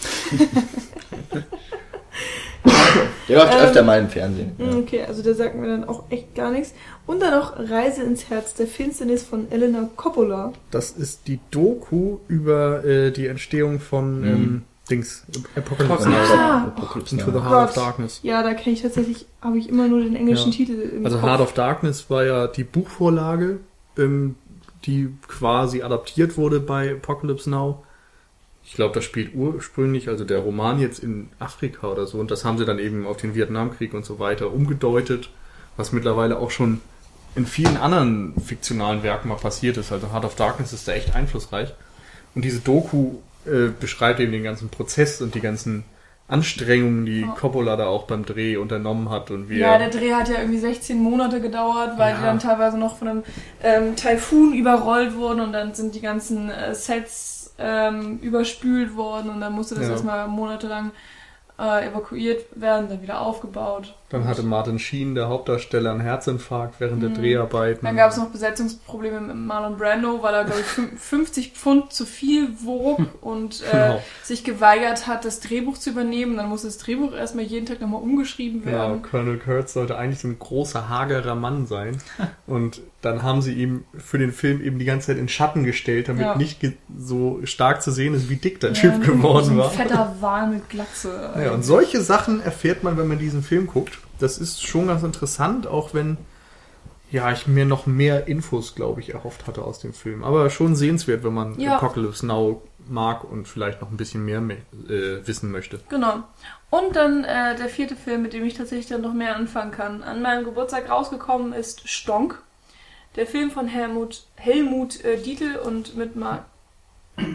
Der 3.28 3.38
läuft 3.38 3.53
Ähm, 3.53 3.59
öfter 3.61 3.84
mal 3.84 3.99
im 3.99 4.09
Fernsehen. 4.09 4.51
Mm, 4.57 4.78
Okay, 4.80 5.03
also 5.07 5.24
der 5.24 5.34
sagt 5.36 5.55
mir 5.55 5.67
dann 5.67 5.86
auch 5.86 6.03
echt 6.09 6.36
gar 6.36 6.51
nichts. 6.51 6.74
Und 7.07 7.22
dann 7.22 7.32
noch 7.32 7.57
Reise 7.57 8.03
ins 8.03 8.30
Herz 8.30 8.53
der 8.55 8.67
Finsternis 8.67 9.24
von 9.24 9.49
Elena 9.51 9.89
Coppola. 9.95 10.51
Das 10.69 10.91
ist 10.91 11.28
die 11.28 11.39
Doku 11.49 12.17
über 12.28 12.84
äh, 12.84 13.11
die 13.11 13.28
Entstehung 13.28 13.80
von 13.80 14.19
Mhm. 14.22 14.28
ähm, 14.28 14.61
Dings, 14.92 15.24
Apocalypse 15.56 16.04
Genau. 16.06 16.18
Now. 16.18 16.34
Ah. 16.34 16.64
Apocalypse 16.68 17.12
Into 17.16 17.32
the 17.32 17.38
Now. 17.39 17.44
Heart 17.50 17.70
of. 17.70 17.76
Darkness. 17.76 18.20
Ja, 18.24 18.44
da 18.44 18.54
kenne 18.54 18.76
ich 18.76 18.82
tatsächlich, 18.82 19.26
habe 19.42 19.58
ich 19.58 19.70
immer 19.70 19.88
nur 19.88 20.02
den 20.02 20.16
englischen 20.16 20.52
Ja. 20.52 20.58
Titel 20.58 20.74
im 20.74 21.06
Also 21.06 21.18
Kopf. 21.18 21.28
Heart 21.30 21.42
of 21.42 21.54
Darkness 21.54 22.10
war 22.10 22.24
ja 22.26 22.48
die 22.48 22.64
Buchvorlage, 22.64 23.60
ähm, 23.98 24.36
die 24.86 25.10
quasi 25.28 25.82
adaptiert 25.82 26.38
wurde 26.38 26.60
bei 26.60 26.92
Apocalypse 26.92 27.50
Now. 27.50 27.84
Ich 28.64 28.74
glaube, 28.76 28.94
das 28.94 29.04
spielt 29.04 29.34
ursprünglich, 29.34 30.08
also 30.08 30.24
der 30.24 30.39
Roman 30.39 30.80
jetzt 30.80 31.00
in 31.00 31.30
Afrika 31.39 31.88
oder 31.88 32.06
so, 32.06 32.20
und 32.20 32.30
das 32.30 32.46
haben 32.46 32.58
sie 32.60 32.66
dann 32.66 32.78
eben 32.80 33.08
auf 33.08 33.18
den 33.18 33.34
Vietnamkrieg 33.34 33.94
und 33.94 34.06
so 34.06 34.20
weiter 34.20 34.54
umgedeutet, 34.54 35.30
was 35.78 35.92
mittlerweile 35.92 36.38
auch 36.38 36.52
schon 36.52 36.80
in 37.36 37.46
vielen 37.46 37.78
anderen 37.78 38.34
fiktionalen 38.39 39.04
Werken 39.04 39.30
mal 39.30 39.36
passiert 39.36 39.78
ist. 39.78 39.92
Also 39.92 40.12
Heart 40.12 40.26
of 40.26 40.36
Darkness 40.36 40.74
ist 40.74 40.88
da 40.88 40.92
echt 40.94 41.16
einflussreich. 41.16 41.74
Und 42.36 42.44
diese 42.46 42.60
Doku 42.60 43.16
äh, 43.46 43.70
beschreibt 43.80 44.20
eben 44.20 44.32
den 44.32 44.44
ganzen 44.44 44.70
Prozess 44.70 45.22
und 45.22 45.36
die 45.36 45.42
ganzen 45.42 45.84
Anstrengungen, 46.28 47.06
die 47.06 47.22
Ja. 47.22 47.28
Coppola 47.28 47.76
da 47.76 47.88
auch 47.88 48.04
beim 48.04 48.26
Dreh 48.26 48.56
unternommen 48.58 49.10
hat 49.10 49.32
und 49.32 49.50
wie 49.50 49.60
Ja, 49.60 49.74
er 49.74 49.80
der 49.80 49.89
Dreh 49.89 50.14
hat 50.14 50.30
ja 50.30 50.39
irgendwie 50.39 50.60
16 50.60 50.98
Monate 50.98 51.42
gedauert, 51.42 51.98
weil 51.98 52.12
Ja. 52.12 52.18
die 52.20 52.24
dann 52.24 52.39
teilweise 52.39 52.78
noch 52.78 52.98
von 52.98 53.08
einem 53.10 53.24
ähm, 53.62 53.96
Taifun 53.98 54.54
überrollt 54.54 55.16
wurden 55.16 55.42
und 55.42 55.52
dann 55.54 55.74
sind 55.74 55.94
die 55.94 56.02
ganzen 56.02 56.50
äh, 56.50 56.74
Sets 56.74 57.54
ähm, 57.60 58.20
überspült 58.20 58.96
worden 58.96 59.30
und 59.30 59.42
dann 59.42 59.54
musste 59.54 59.76
das 59.76 59.86
Ja. 59.86 59.92
erstmal 59.92 60.28
monatelang 60.28 60.92
äh, 61.60 61.88
evakuiert 61.88 62.46
werden, 62.56 62.88
dann 62.89 63.02
wieder 63.02 63.20
aufgebaut. 63.22 63.94
Dann 64.12 64.26
hatte 64.26 64.43
Martin 64.43 64.78
Sheen, 64.78 65.16
der 65.16 65.30
Hauptdarsteller, 65.30 65.91
einen 65.91 66.01
Herzinfarkt 66.01 66.80
während 66.80 67.01
der 67.01 67.09
Mhm. 67.12 67.16
Dreharbeiten. 67.16 67.86
Dann 67.86 67.95
gab 67.95 68.12
es 68.12 68.18
noch 68.18 68.30
Besetzungsprobleme 68.30 69.22
mit 69.22 69.36
Marlon 69.38 69.78
Brando, 69.78 70.22
weil 70.22 70.34
er, 70.34 70.43
glaube 70.43 70.59
ich, 70.62 70.66
fün- 70.68 70.89
50 70.97 71.53
Pfund 71.53 71.93
zu 71.93 72.05
viel 72.05 72.49
wog 72.64 72.99
und 73.22 73.62
äh, 73.62 73.72
Genau. 73.72 74.03
sich 74.24 74.43
geweigert 74.43 75.07
hat, 75.07 75.24
das 75.26 75.39
Drehbuch 75.39 75.78
zu 75.78 75.91
übernehmen. 75.91 76.38
Dann 76.38 76.49
musste 76.49 76.68
das 76.68 76.78
Drehbuch 76.78 77.14
erstmal 77.14 77.45
jeden 77.45 77.66
Tag 77.66 77.80
nochmal 77.82 78.01
umgeschrieben 78.01 78.64
Genau, 78.64 78.78
werden. 78.78 79.01
Colonel 79.01 79.38
Kurtz 79.39 79.74
sollte 79.74 79.97
eigentlich 79.97 80.20
so 80.20 80.28
ein 80.28 80.38
großer, 80.38 80.89
hagerer 80.89 81.36
Mann 81.36 81.66
sein. 81.66 81.97
Und 82.47 82.82
dann 83.01 83.24
haben 83.24 83.41
sie 83.41 83.53
ihm 83.53 83.86
für 83.97 84.18
den 84.20 84.32
Film 84.32 84.62
eben 84.62 84.78
die 84.78 84.86
ganze 84.86 85.07
Zeit 85.07 85.18
in 85.18 85.28
Schatten 85.30 85.64
gestellt, 85.64 86.09
damit 86.09 86.24
Ja. 86.24 86.36
nicht 86.36 86.59
ge- 86.59 86.74
so 86.95 87.39
stark 87.45 87.82
zu 87.82 87.91
sehen 87.91 88.14
ist, 88.14 88.30
wie 88.30 88.36
dick 88.36 88.59
der 88.59 88.74
Ja, 88.74 88.82
Typ 88.82 89.05
so 89.05 89.12
geworden 89.14 89.51
ein 89.51 89.57
war. 89.57 89.70
fetter 89.72 90.16
Wal 90.20 90.47
mit 90.49 90.70
Glatze. 90.70 91.32
Ja, 91.41 91.51
und 91.51 91.64
solche 91.64 92.01
Sachen 92.01 92.41
erfährt 92.43 92.84
man, 92.84 92.97
wenn 92.97 93.07
man 93.07 93.18
diesen 93.18 93.41
Film 93.41 93.66
guckt. 93.68 93.97
Das 94.22 94.38
ist 94.38 94.65
schon 94.65 94.88
ganz 94.88 95.03
interessant, 95.03 95.67
auch 95.67 95.93
wenn 95.93 96.17
ja, 97.11 97.30
ich 97.34 97.45
mir 97.45 97.65
noch 97.65 97.88
mehr 97.88 98.28
Infos, 98.28 98.74
glaube 98.74 99.01
ich, 99.01 99.13
erhofft 99.13 99.45
hatte 99.45 99.63
aus 99.63 99.80
dem 99.80 99.93
Film. 99.93 100.24
Aber 100.24 100.49
schon 100.49 100.76
sehenswert, 100.78 101.24
wenn 101.26 101.34
man 101.34 101.59
Ja. 101.59 101.76
Apocalypse 101.76 102.26
Now 102.26 102.61
mag 102.88 103.26
und 103.26 103.47
vielleicht 103.49 103.82
noch 103.82 103.91
ein 103.91 103.97
bisschen 103.97 104.24
mehr 104.24 104.39
me- 104.39 104.57
äh, 104.88 105.26
wissen 105.28 105.51
möchte. 105.51 105.82
Genau. 105.89 106.24
Und 106.69 106.95
dann 106.95 107.26
äh, 107.26 107.55
der 107.57 107.67
vierte 107.67 107.97
Film, 107.97 108.22
mit 108.22 108.32
dem 108.32 108.45
ich 108.45 108.53
tatsächlich 108.53 108.88
dann 108.88 109.01
noch 109.01 109.13
mehr 109.13 109.36
anfangen 109.36 109.72
kann. 109.72 110.03
An 110.03 110.22
meinem 110.22 110.45
Geburtstag 110.45 110.89
rausgekommen 110.89 111.51
ist 111.51 111.88
Stonk. 111.89 112.41
Der 113.17 113.28
Film 113.28 113.51
von 113.51 113.67
Helmut, 113.67 114.24
Helmut 114.38 115.03
äh, 115.03 115.17
Dietl 115.22 115.57
und 115.57 115.97
mit 115.97 116.15
Mark 116.15 116.45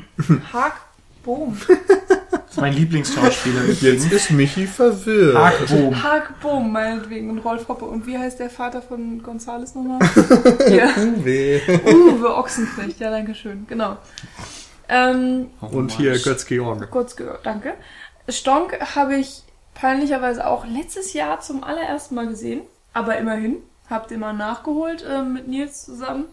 Haag 0.54 0.72
Bohm. 1.26 1.58
das 2.30 2.52
ist 2.52 2.60
mein 2.60 2.72
Lieblingsschauspieler. 2.72 3.64
Jetzt 3.68 4.10
ist 4.10 4.30
Michi 4.30 4.66
verwirrt. 4.66 5.34
Mark 5.34 5.66
Bohm. 5.66 6.02
Haag 6.02 6.40
Bohm, 6.40 6.72
meinetwegen. 6.72 7.28
Und 7.28 7.40
Rolf 7.40 7.68
Hoppe. 7.68 7.84
Und 7.84 8.06
wie 8.06 8.16
heißt 8.16 8.38
der 8.40 8.48
Vater 8.48 8.80
von 8.80 9.22
Gonzales 9.22 9.74
nochmal? 9.74 9.98
ja. 10.70 10.88
Uwe. 10.96 11.60
Uwe 11.84 12.34
Ochsenknecht. 12.36 12.98
Ja, 13.00 13.10
danke 13.10 13.34
schön. 13.34 13.66
Genau. 13.68 13.98
Ähm, 14.88 15.50
Und 15.60 15.92
hier 15.92 16.18
Götz 16.18 16.46
Georg. 16.46 16.90
kurz 16.90 17.16
gehört, 17.16 17.44
danke. 17.44 17.74
Stonk 18.28 18.78
habe 18.94 19.16
ich 19.16 19.42
peinlicherweise 19.74 20.46
auch 20.46 20.64
letztes 20.64 21.12
Jahr 21.12 21.40
zum 21.40 21.64
allerersten 21.64 22.14
Mal 22.14 22.28
gesehen, 22.28 22.60
aber 22.92 23.18
immerhin, 23.18 23.56
habt 23.90 24.10
ihr 24.10 24.18
mal 24.18 24.32
nachgeholt 24.32 25.04
äh, 25.08 25.22
mit 25.22 25.48
Nils 25.48 25.84
zusammen. 25.84 26.24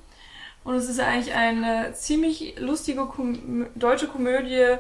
Und 0.64 0.76
es 0.76 0.90
ist 0.90 1.00
eigentlich 1.00 1.34
eine 1.34 1.94
ziemlich 1.94 2.56
lustige 2.60 3.06
Kom 3.06 3.68
deutsche 3.76 4.08
Komödie 4.08 4.78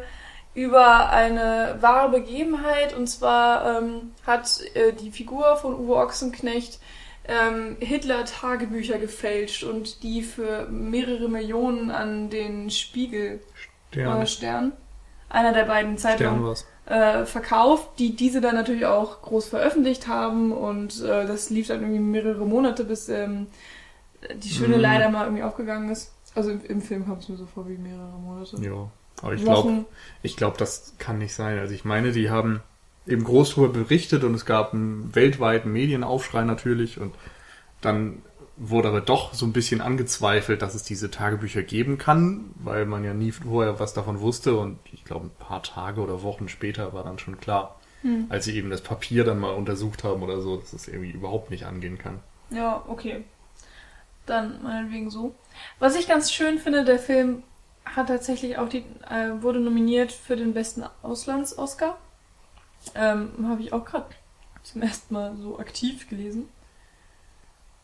über 0.54 1.10
eine 1.10 1.78
wahre 1.82 2.10
Begebenheit. 2.10 2.96
Und 2.96 3.08
zwar 3.08 3.80
ähm, 3.80 4.12
hat 4.26 4.62
äh, 4.76 4.94
die 4.94 5.12
Figur 5.12 5.58
von 5.58 5.76
Uwe 5.76 5.96
Ochsenknecht 5.96 6.80
ähm, 7.28 7.78
Hitler-Tagebücher 7.80 8.98
gefälscht 8.98 9.64
und 9.64 10.04
die 10.04 10.22
für 10.22 10.68
mehrere 10.68 11.30
Millionen 11.30 11.92
an 11.92 12.30
den 12.30 12.70
Spiegel 12.70 13.42
Stern. 13.92 14.18
oder 14.18 14.26
Stern, 14.26 14.74
einer 15.30 15.54
der 15.54 15.64
beiden 15.64 15.98
Zeitungen, 15.98 16.56
äh, 16.86 17.26
verkauft, 17.26 17.92
die 17.98 18.16
diese 18.16 18.42
dann 18.42 18.56
natürlich 18.56 18.86
auch 18.86 19.22
groß 19.22 19.48
veröffentlicht 19.48 20.08
haben 20.08 20.52
und 20.52 21.02
äh, 21.02 21.26
das 21.26 21.50
lief 21.50 21.68
dann 21.68 21.82
irgendwie 21.82 22.00
mehrere 22.00 22.46
Monate, 22.46 22.84
bis 22.84 23.08
ähm, 23.08 23.48
die 24.36 24.50
Schöne 24.50 24.76
Mhm. 24.76 24.82
leider 24.82 25.10
mal 25.10 25.26
irgendwie 25.26 25.44
aufgegangen 25.44 25.90
ist. 25.90 26.12
Also 26.36 26.52
im, 26.52 26.62
im 26.66 26.82
Film 26.82 27.06
kam 27.06 27.18
es 27.20 27.30
mir 27.30 27.38
so 27.38 27.46
vor 27.46 27.68
wie 27.68 27.78
mehrere 27.78 28.18
Monate. 28.20 28.58
Ja. 28.62 28.90
Aber 29.22 29.34
ich 29.34 29.44
glaube, 29.44 29.86
ich 30.24 30.36
glaube, 30.36 30.58
das 30.58 30.94
kann 30.98 31.20
nicht 31.20 31.34
sein. 31.34 31.60
Also 31.60 31.74
ich 31.74 31.86
meine, 31.86 32.12
die 32.12 32.30
haben 32.30 32.62
eben 33.08 33.24
groß 33.24 33.56
darüber 33.56 33.74
berichtet 33.74 34.24
und 34.24 34.34
es 34.34 34.46
gab 34.46 34.74
einen 34.74 35.14
weltweiten 35.16 35.72
Medienaufschrei 35.72 36.44
natürlich 36.44 37.00
und 37.00 37.14
dann 37.82 38.22
wurde 38.56 38.88
aber 38.90 39.02
doch 39.02 39.34
so 39.34 39.46
ein 39.46 39.54
bisschen 39.54 39.82
angezweifelt, 39.82 40.62
dass 40.62 40.76
es 40.76 40.84
diese 40.84 41.10
Tagebücher 41.12 41.64
geben 41.64 41.98
kann, 41.98 42.52
weil 42.56 42.86
man 42.86 43.04
ja 43.04 43.14
nie 43.14 43.32
vorher 43.32 43.80
was 43.80 43.94
davon 43.94 44.20
wusste 44.22 44.58
und 44.58 44.78
ich 44.92 45.04
glaube 45.06 45.26
ein 45.28 45.32
paar 45.40 45.64
Tage 45.64 46.02
oder 46.02 46.22
Wochen 46.24 46.48
später 46.50 46.94
war 46.94 47.04
dann 47.04 47.20
schon 47.20 47.40
klar, 47.40 47.80
Hm. 48.04 48.26
als 48.30 48.46
sie 48.46 48.56
eben 48.58 48.70
das 48.70 48.82
Papier 48.82 49.24
dann 49.24 49.40
mal 49.40 49.54
untersucht 49.54 50.04
haben 50.04 50.24
oder 50.24 50.42
so, 50.42 50.58
dass 50.58 50.74
es 50.74 50.88
irgendwie 50.90 51.12
überhaupt 51.12 51.52
nicht 51.52 51.66
angehen 51.66 51.98
kann. 51.98 52.20
Ja, 52.52 52.84
okay. 52.88 53.24
Dann 54.26 54.62
meinetwegen 54.64 55.10
so. 55.10 55.36
Was 55.80 55.96
ich 55.96 56.08
ganz 56.08 56.32
schön 56.32 56.60
finde, 56.60 56.86
der 56.86 57.00
Film 57.00 57.44
hat 57.86 58.08
tatsächlich 58.08 58.58
auch 58.58 58.70
die, 58.70 58.86
äh, 59.10 59.42
wurde 59.42 59.60
nominiert 59.60 60.12
für 60.12 60.36
den 60.36 60.54
besten 60.54 60.84
Auslands-Oscar. 61.02 61.98
Ähm, 62.96 63.34
Habe 63.48 63.62
ich 63.62 63.74
auch 63.74 63.86
gerade 63.86 64.08
zum 64.64 64.82
ersten 64.82 65.14
Mal 65.14 65.36
so 65.38 65.60
aktiv 65.60 66.10
gelesen. 66.10 66.50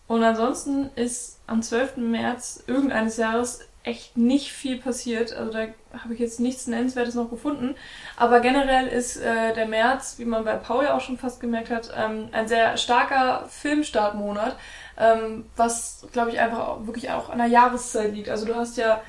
Und 0.07 0.23
ansonsten 0.23 0.89
ist 0.95 1.39
am 1.45 1.61
12. 1.61 1.97
März 1.97 2.63
irgendeines 2.65 3.17
Jahres 3.17 3.59
echt 3.83 4.17
nicht 4.17 4.51
viel 4.51 4.79
passiert. 4.79 5.33
Also 5.33 5.53
da 5.53 5.67
habe 5.97 6.13
ich 6.13 6.19
jetzt 6.19 6.39
nichts 6.39 6.67
Nennenswertes 6.67 7.15
noch 7.15 7.29
gefunden. 7.29 7.75
Aber 8.17 8.39
generell 8.39 8.87
ist 8.87 9.17
äh, 9.17 9.53
der 9.53 9.67
März, 9.67 10.15
wie 10.17 10.25
man 10.25 10.43
bei 10.43 10.55
Paul 10.55 10.85
ja 10.85 10.95
auch 10.95 11.01
schon 11.01 11.17
fast 11.17 11.39
gemerkt 11.39 11.69
hat, 11.69 11.91
ähm, 11.95 12.29
ein 12.31 12.47
sehr 12.47 12.75
starker 12.77 13.45
Filmstartmonat, 13.49 14.57
ähm, 14.99 15.45
was, 15.55 16.05
glaube 16.11 16.31
ich, 16.31 16.39
einfach 16.39 16.67
auch, 16.67 16.87
wirklich 16.87 17.09
auch 17.09 17.29
an 17.29 17.37
der 17.37 17.47
Jahreszeit 17.47 18.13
liegt. 18.13 18.29
Also 18.29 18.45
du 18.45 18.55
hast 18.55 18.77
ja 18.77 19.01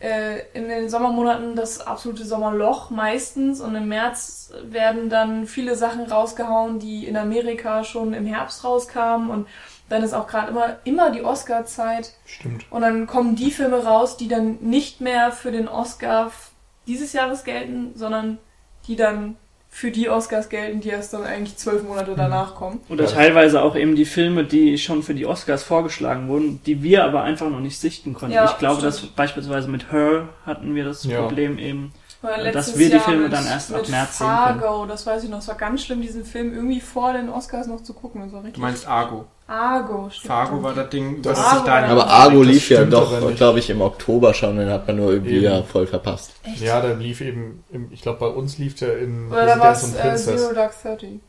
äh, 0.00 0.40
in 0.54 0.68
den 0.68 0.88
Sommermonaten 0.88 1.54
das 1.54 1.80
absolute 1.86 2.24
Sommerloch 2.24 2.90
meistens 2.90 3.60
und 3.60 3.74
im 3.74 3.88
März 3.88 4.52
werden 4.62 5.10
dann 5.10 5.46
viele 5.46 5.76
Sachen 5.76 6.02
rausgehauen, 6.02 6.78
die 6.78 7.06
in 7.06 7.16
Amerika 7.16 7.84
schon 7.84 8.14
im 8.14 8.26
Herbst 8.26 8.64
rauskamen 8.64 9.30
und 9.30 9.46
dann 9.88 10.02
ist 10.02 10.14
auch 10.14 10.26
gerade 10.26 10.50
immer, 10.50 10.76
immer 10.84 11.10
die 11.10 11.22
Oscar-Zeit 11.22 12.14
Stimmt. 12.24 12.66
und 12.70 12.82
dann 12.82 13.06
kommen 13.06 13.36
die 13.36 13.50
Filme 13.50 13.84
raus, 13.84 14.16
die 14.16 14.28
dann 14.28 14.58
nicht 14.60 15.00
mehr 15.00 15.30
für 15.30 15.52
den 15.52 15.68
Oscar 15.68 16.32
dieses 16.86 17.12
Jahres 17.12 17.44
gelten, 17.44 17.92
sondern 17.94 18.38
die 18.86 18.96
dann 18.96 19.36
für 19.76 19.90
die 19.90 20.08
Oscars 20.08 20.48
gelten, 20.50 20.80
die 20.80 20.90
erst 20.90 21.12
dann 21.14 21.24
eigentlich 21.24 21.56
zwölf 21.56 21.82
Monate 21.82 22.14
danach 22.16 22.54
kommen. 22.54 22.78
Oder 22.88 23.06
Ja. 23.06 23.10
teilweise 23.10 23.60
auch 23.60 23.74
eben 23.74 23.96
die 23.96 24.04
Filme, 24.04 24.44
die 24.44 24.78
schon 24.78 25.02
für 25.02 25.14
die 25.14 25.26
Oscars 25.26 25.64
vorgeschlagen 25.64 26.28
wurden, 26.28 26.60
die 26.64 26.84
wir 26.84 27.02
aber 27.04 27.24
einfach 27.24 27.50
noch 27.50 27.58
nicht 27.58 27.76
sichten 27.80 28.14
konnten. 28.14 28.36
Ja, 28.36 28.44
ich 28.44 28.56
glaube, 28.58 28.76
stimmt. 28.76 28.86
dass 28.94 29.00
beispielsweise 29.06 29.68
mit 29.68 29.90
Her 29.90 30.28
hatten 30.46 30.76
wir 30.76 30.84
das 30.84 31.02
Ja. 31.02 31.22
Problem 31.22 31.58
eben. 31.58 31.92
Oder 32.24 32.46
Äh, 32.46 32.52
dass 32.52 32.76
wir 32.78 32.86
die 32.88 32.94
Jahr 32.94 33.04
Filme 33.04 33.24
mit, 33.24 33.32
dann 33.32 33.46
erst 33.46 33.72
ab 33.74 33.88
März 33.88 34.18
sehen 34.18 34.26
können. 34.60 34.88
Das 34.88 35.06
weiß 35.06 35.24
ich 35.24 35.30
noch. 35.30 35.38
Es 35.38 35.48
war 35.48 35.56
ganz 35.56 35.82
schlimm, 35.82 36.00
diesen 36.00 36.24
Film 36.24 36.54
irgendwie 36.54 36.80
vor 36.80 37.12
den 37.12 37.28
Oscars 37.28 37.66
noch 37.66 37.82
zu 37.82 37.92
gucken. 37.92 38.22
Das 38.22 38.32
war 38.32 38.40
richtig. 38.40 38.54
Du 38.54 38.60
meinst 38.60 38.86
Argo. 38.88 39.26
Argo, 39.46 40.08
stimmt. 40.08 40.26
Fargo 40.26 40.62
war 40.62 40.72
das 40.72 40.88
Ding, 40.88 41.20
Das 41.20 41.36
was 41.38 41.46
ist- 41.46 41.52
sich 41.56 41.62
da 41.64 41.84
Aber 41.86 42.06
Argo 42.06 42.42
lief 42.42 42.70
ja 42.70 42.84
doch, 42.84 43.36
glaube 43.36 43.58
ich, 43.58 43.68
im 43.68 43.82
Oktober 43.82 44.32
schon, 44.32 44.56
den 44.56 44.70
hat 44.70 44.86
man 44.86 44.96
nur 44.96 45.12
irgendwie 45.12 45.34
Eben. 45.34 45.44
ja 45.44 45.62
voll 45.62 45.86
verpasst. 45.86 46.32
Echt? 46.44 46.62
Ja, 46.62 46.80
der 46.80 46.94
lief 46.96 47.20
eben, 47.20 47.62
im, 47.70 47.92
ich 47.92 48.00
glaube, 48.00 48.20
bei 48.20 48.26
uns 48.28 48.56
lief 48.56 48.74
der 48.76 48.98
in 48.98 49.30
Oder 49.30 49.44
da 49.44 49.58
war 49.60 49.70
Residenz 49.72 49.82
es 49.82 49.84
und 49.84 49.96
äh, 49.96 50.08
Princess. 50.08 50.40
Zero 50.40 50.54
Dark 50.54 50.72
Thirty. 50.82 51.20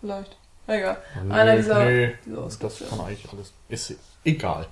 Vielleicht. 0.00 0.36
Egal. 0.66 0.96
Nee, 1.24 1.32
einer 1.32 1.56
dieser- 1.56 1.84
nee, 1.84 2.14
dieser 2.26 2.42
das 2.60 2.82
kann 2.90 3.00
eigentlich 3.00 3.26
alles. 3.32 3.52
Ist 3.70 3.94
egal. 4.24 4.66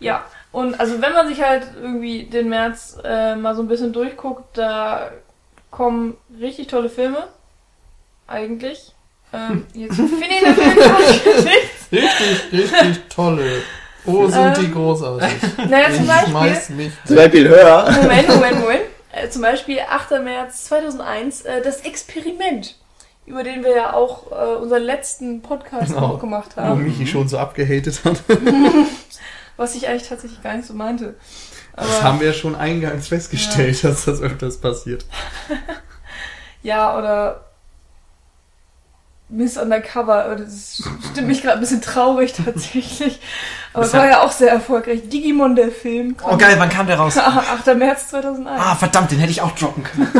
Ja, 0.00 0.24
und 0.52 0.78
also 0.78 1.00
wenn 1.02 1.12
man 1.12 1.28
sich 1.28 1.42
halt 1.42 1.64
irgendwie 1.80 2.24
den 2.24 2.48
März 2.48 2.98
äh, 3.04 3.34
mal 3.36 3.54
so 3.54 3.62
ein 3.62 3.68
bisschen 3.68 3.92
durchguckt, 3.92 4.56
da 4.56 5.10
kommen 5.70 6.16
richtig 6.40 6.68
tolle 6.68 6.88
Filme. 6.88 7.26
Eigentlich. 8.26 8.92
Ähm, 9.32 9.66
jetzt 9.74 9.96
finde 9.96 10.24
ich 10.24 10.42
natürlich 10.42 11.44
nichts. 11.44 11.92
Richtig, 11.92 12.52
richtig 12.52 13.08
tolle. 13.08 13.62
Oh, 14.06 14.26
sind 14.26 14.40
Ähm, 14.40 14.54
die 14.64 14.70
großartig. 14.72 15.28
Naja, 15.68 15.90
zum 15.92 16.02
Ich 16.04 16.08
Beispiel. 16.08 16.30
schmeiß 16.30 16.68
mich. 16.70 16.92
Zum 17.04 17.16
Beispiel 17.16 17.48
Hör. 17.48 17.90
Moment, 17.90 18.28
Moment, 18.28 18.60
Moment. 18.60 18.80
Äh, 19.12 19.28
zum 19.28 19.42
Beispiel 19.42 19.80
8. 19.88 20.22
März 20.22 20.64
2001, 20.66 21.42
äh, 21.42 21.60
das 21.62 21.80
Experiment, 21.80 22.76
über 23.26 23.42
den 23.42 23.62
wir 23.64 23.74
ja 23.76 23.92
auch 23.92 24.30
äh, 24.32 24.56
unseren 24.56 24.82
letzten 24.82 25.42
Podcast 25.42 25.92
Genau. 25.94 26.06
auch 26.14 26.20
gemacht 26.20 26.52
Wo 26.56 26.62
haben. 26.62 26.84
Michi 26.84 27.06
schon 27.06 27.28
so 27.28 27.36
abgehatet 27.38 28.00
hat. 28.04 28.22
Was 29.58 29.74
ich 29.74 29.86
eigentlich 29.88 30.08
tatsächlich 30.08 30.42
gar 30.42 30.54
nicht 30.54 30.66
so 30.66 30.72
meinte. 30.72 31.16
Das 31.76 31.84
Aber, 31.86 32.02
haben 32.04 32.20
wir 32.20 32.32
schon 32.32 32.54
eingangs 32.54 33.08
festgestellt, 33.08 33.84
dass 33.84 34.06
das 34.06 34.22
öfters 34.22 34.56
passiert. 34.58 35.04
ja, 36.62 36.96
oder 36.96 37.44
Miss 39.28 39.58
Undercover, 39.58 40.36
das 40.36 40.82
stimmt 41.10 41.26
mich 41.28 41.42
gerade 41.42 41.58
ein 41.58 41.60
bisschen 41.60 41.82
traurig 41.82 42.32
tatsächlich. 42.32 43.20
Aber 43.74 43.84
es 43.84 43.90
Das 43.90 44.00
war 44.00 44.08
ja 44.08 44.22
auch 44.22 44.32
sehr 44.32 44.50
erfolgreich. 44.50 45.08
Digimon, 45.08 45.54
der 45.54 45.70
Film. 45.70 46.16
Oh 46.22 46.36
geil, 46.36 46.54
wann 46.58 46.70
kam 46.70 46.86
der 46.86 46.96
raus? 46.96 47.18
8. 47.18 47.76
März 47.76 48.08
2001. 48.08 48.60
Ah, 48.60 48.74
verdammt, 48.74 49.10
den 49.10 49.18
hätte 49.18 49.32
ich 49.32 49.42
auch 49.42 49.52
droppen 49.52 49.84
können. 49.84 50.10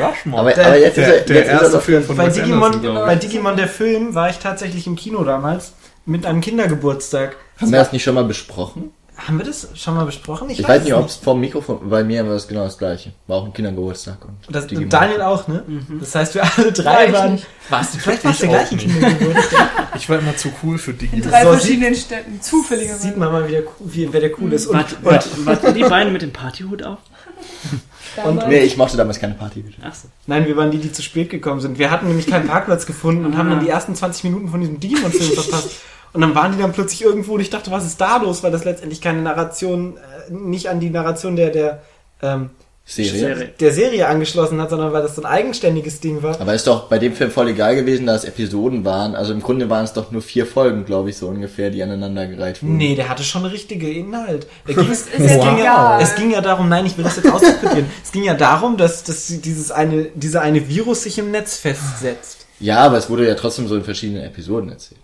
Rushmore. 0.00 0.40
Aber, 0.40 0.52
Der- 0.52 0.66
aber 0.66 0.78
jetzt 0.78 0.96
der, 0.96 1.08
ist 1.08 1.20
er, 1.20 1.24
der 1.26 1.36
jetzt 1.36 1.46
ist 1.46 1.52
er 1.52 1.62
erste 1.62 1.80
Film 1.80 2.02
von 2.02 2.16
Bei 2.16 2.28
Digimon, 2.28 2.74
Anderson, 2.74 2.94
bei. 2.94 3.16
Digimon 3.16 3.56
der 3.56 3.68
Film 3.68 4.14
war 4.14 4.30
ich 4.30 4.38
tatsächlich 4.38 4.86
im 4.86 4.96
Kino 4.96 5.22
damals 5.22 5.74
mit 6.06 6.24
einem 6.26 6.40
Kindergeburtstag. 6.40 7.36
Haben 7.58 7.72
wir 7.72 7.78
das 7.78 7.92
nicht 7.92 8.02
schon 8.04 8.14
mal 8.14 8.24
besprochen? 8.24 8.90
Haben 9.16 9.38
wir 9.38 9.46
das 9.46 9.68
schon 9.74 9.94
mal 9.94 10.04
besprochen? 10.04 10.50
Ich, 10.50 10.62
weiß 10.62 10.84
nicht, 10.84 10.92
ob 10.92 11.06
es 11.06 11.16
vom 11.16 11.40
Mikrofon, 11.40 11.88
bei 11.88 12.04
mir 12.04 12.26
war 12.28 12.34
es 12.34 12.46
genau 12.46 12.64
das 12.64 12.76
gleiche. 12.76 13.12
War 13.26 13.38
auch 13.38 13.46
ein 13.46 13.52
Kindergeburtstag. 13.54 14.18
Und 14.26 14.36
Das, 14.54 14.66
Digimon. 14.66 14.90
Daniel 14.90 15.22
auch, 15.22 15.48
ne? 15.48 15.64
Das 15.98 16.14
heißt, 16.14 16.34
wir 16.34 16.44
alle 16.44 16.70
drei 16.70 17.06
ich 17.06 17.12
waren. 17.14 17.40
Warst 17.70 17.94
du 17.94 17.98
vielleicht 17.98 18.24
warst 18.24 18.42
du 18.42 18.44
Ich 18.46 18.50
der 18.50 18.58
gleiche 18.58 18.74
nicht. 18.76 18.88
Kindergeburtstag? 18.92 19.68
Ich 19.96 20.08
war 20.10 20.18
immer 20.18 20.36
zu 20.36 20.52
cool 20.62 20.76
für 20.76 20.90
In 20.90 20.98
Digimon. 20.98 21.30
drei 21.30 21.44
So 21.44 21.52
verschiedenen 21.52 21.94
Städten. 21.94 22.42
Zufälligerweise. 22.42 23.00
Sieht 23.02 23.16
man 23.16 23.32
mal 23.32 23.48
wieder, 23.48 23.60
wie, 23.80 24.12
wer 24.12 24.20
der 24.20 24.38
cool 24.38 24.52
ist. 24.52 24.66
Und, 24.66 24.74
Wart, 24.76 24.96
und, 25.38 25.46
wart, 25.46 25.74
die 25.76 25.80
beiden 25.88 26.12
mit 26.12 26.20
dem 26.20 26.32
Partyhut 26.34 26.82
auf? 26.82 26.98
Damals. 28.16 28.48
Nee, 28.48 28.60
ich 28.60 28.76
mochte 28.76 28.96
damals 28.96 29.18
keine 29.18 29.34
Party. 29.34 29.62
Achso. 29.82 30.08
nein, 30.26 30.46
wir 30.46 30.56
waren 30.56 30.70
die, 30.70 30.78
die 30.78 30.90
zu 30.92 31.02
spät 31.02 31.28
gekommen 31.28 31.60
sind. 31.60 31.78
Wir 31.78 31.90
hatten 31.90 32.06
nämlich 32.06 32.26
keinen 32.26 32.46
Parkplatz 32.48 32.86
gefunden 32.86 33.24
und 33.26 33.36
haben 33.36 33.50
dann 33.50 33.60
die 33.60 33.68
ersten 33.68 33.94
20 33.94 34.24
Minuten 34.24 34.48
von 34.48 34.60
diesem 34.60 34.78
Digimon-Film 34.80 35.32
verpasst. 35.32 35.70
Und 36.16 36.22
dann 36.22 36.34
waren 36.34 36.52
die 36.52 36.58
dann 36.58 36.72
plötzlich 36.72 37.02
irgendwo 37.02 37.34
und 37.34 37.40
ich 37.40 37.50
dachte, 37.50 37.70
was 37.70 37.84
ist 37.84 38.00
da 38.00 38.16
los? 38.16 38.42
Weil 38.42 38.50
das 38.50 38.64
letztendlich 38.64 39.02
keine 39.02 39.20
Narration, 39.20 39.98
äh, 39.98 40.32
nicht 40.32 40.70
an 40.70 40.80
die 40.80 40.88
Narration 40.88 41.36
der, 41.36 41.50
der, 41.50 41.82
ähm, 42.22 42.48
Serie. 42.86 43.52
Der 43.60 43.72
Serie 43.72 44.08
angeschlossen 44.08 44.58
hat, 44.58 44.70
sondern 44.70 44.94
weil 44.94 45.02
das 45.02 45.14
so 45.14 45.20
ein 45.20 45.26
eigenständiges 45.26 46.00
Ding 46.00 46.22
war. 46.22 46.40
Aber 46.40 46.54
ist 46.54 46.66
doch 46.66 46.84
bei 46.84 46.98
dem 46.98 47.12
Film 47.12 47.30
voll 47.30 47.48
egal 47.48 47.76
gewesen, 47.76 48.06
da 48.06 48.14
es 48.14 48.24
Episoden 48.24 48.86
waren. 48.86 49.14
Also 49.14 49.34
im 49.34 49.42
Grunde 49.42 49.68
waren 49.68 49.84
es 49.84 49.92
doch 49.92 50.10
nur 50.10 50.22
vier 50.22 50.46
Folgen, 50.46 50.86
glaube 50.86 51.10
ich, 51.10 51.18
so 51.18 51.26
ungefähr, 51.26 51.68
die 51.68 51.82
aneinandergereiht 51.82 52.62
wurden. 52.62 52.78
Nee, 52.78 52.94
der 52.94 53.10
hatte 53.10 53.24
schon 53.24 53.44
richtige 53.44 53.92
Inhalt. 53.92 54.46
Es, 54.66 54.76
jetzt 55.18 55.42
ging 55.42 55.58
ja, 55.58 56.00
es 56.00 56.14
ging 56.14 56.30
ja 56.30 56.40
darum, 56.40 56.70
nein, 56.70 56.86
ich 56.86 56.96
will 56.96 57.04
das 57.04 57.16
jetzt 57.16 57.30
ausdiskutieren. 57.30 57.90
es 58.02 58.10
ging 58.10 58.24
ja 58.24 58.32
darum, 58.32 58.78
dass, 58.78 59.04
dass 59.04 59.26
dieses 59.26 59.70
eine, 59.70 60.04
dieser 60.14 60.40
eine 60.40 60.66
Virus 60.66 61.02
sich 61.02 61.18
im 61.18 61.30
Netz 61.30 61.58
festsetzt. 61.58 62.46
Ja, 62.58 62.78
aber 62.78 62.96
es 62.96 63.10
wurde 63.10 63.28
ja 63.28 63.34
trotzdem 63.34 63.68
so 63.68 63.76
in 63.76 63.84
verschiedenen 63.84 64.22
Episoden 64.22 64.70
erzählt. 64.70 65.00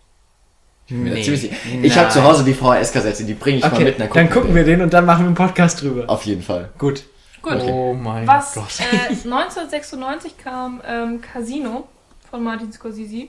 Ich, 0.81 0.81
bin 0.81 0.81
mir 0.81 0.81
da 0.81 0.81
Nee. 0.92 1.22
ziemlich 1.22 1.50
ich 1.82 1.96
habe 1.98 2.10
zu 2.10 2.22
Hause 2.22 2.44
die 2.44 2.54
VHS-Kassette, 2.54 3.24
die 3.24 3.34
bringe 3.34 3.58
ich 3.58 3.62
mal 3.64 3.72
Okay, 3.72 3.84
mit. 3.84 4.14
dann 4.14 4.30
gucken 4.30 4.54
wir 4.54 4.64
den 4.64 4.82
und 4.82 4.92
dann 4.92 5.06
machen 5.06 5.20
wir 5.22 5.26
einen 5.26 5.34
Podcast 5.34 5.80
drüber. 5.82 6.04
Auf 6.08 6.24
jeden 6.24 6.42
Fall. 6.42 6.70
Gut. 6.78 7.04
Gut. 7.40 7.60
Oh 7.62 7.92
mein 7.94 8.26
Was 8.26 8.54
Gott. 8.54 8.80
äh, 8.92 9.08
1996 9.08 10.36
kam 10.38 10.80
ähm, 10.86 11.20
Casino 11.20 11.88
von 12.30 12.42
Martin 12.44 12.72
Scorsese 12.72 13.28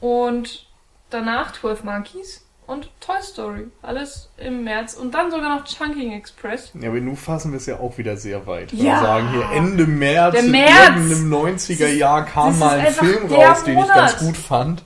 und 0.00 0.66
danach 1.10 1.52
12 1.52 1.84
Monkeys 1.84 2.42
und 2.66 2.88
Toy 3.00 3.16
Story. 3.22 3.66
Alles 3.82 4.28
im 4.38 4.64
März 4.64 4.94
und 4.94 5.14
dann 5.14 5.30
sogar 5.30 5.56
noch 5.56 5.64
Chunking 5.64 6.12
Express. 6.12 6.72
Ja, 6.80 6.88
aber 6.90 7.00
nun 7.00 7.16
fassen 7.16 7.52
wir 7.52 7.58
es 7.58 7.66
ja 7.66 7.78
auch 7.78 7.96
wieder 7.98 8.16
sehr 8.16 8.46
weit. 8.46 8.72
Ja. 8.72 8.84
wir 8.84 8.98
sagen, 9.00 9.28
hier 9.30 9.50
Ende 9.56 9.86
März, 9.86 10.34
Der 10.34 10.42
März. 10.44 10.72
irgendeinem 10.96 11.32
90er 11.56 11.88
Jahr 11.88 12.24
kam 12.24 12.58
mal 12.58 12.78
ein 12.80 12.92
Film 12.92 13.26
raus, 13.32 13.64
den 13.64 13.78
ich 13.78 13.86
ganz 13.86 14.12
Monat. 14.12 14.18
gut 14.18 14.36
fand. 14.36 14.84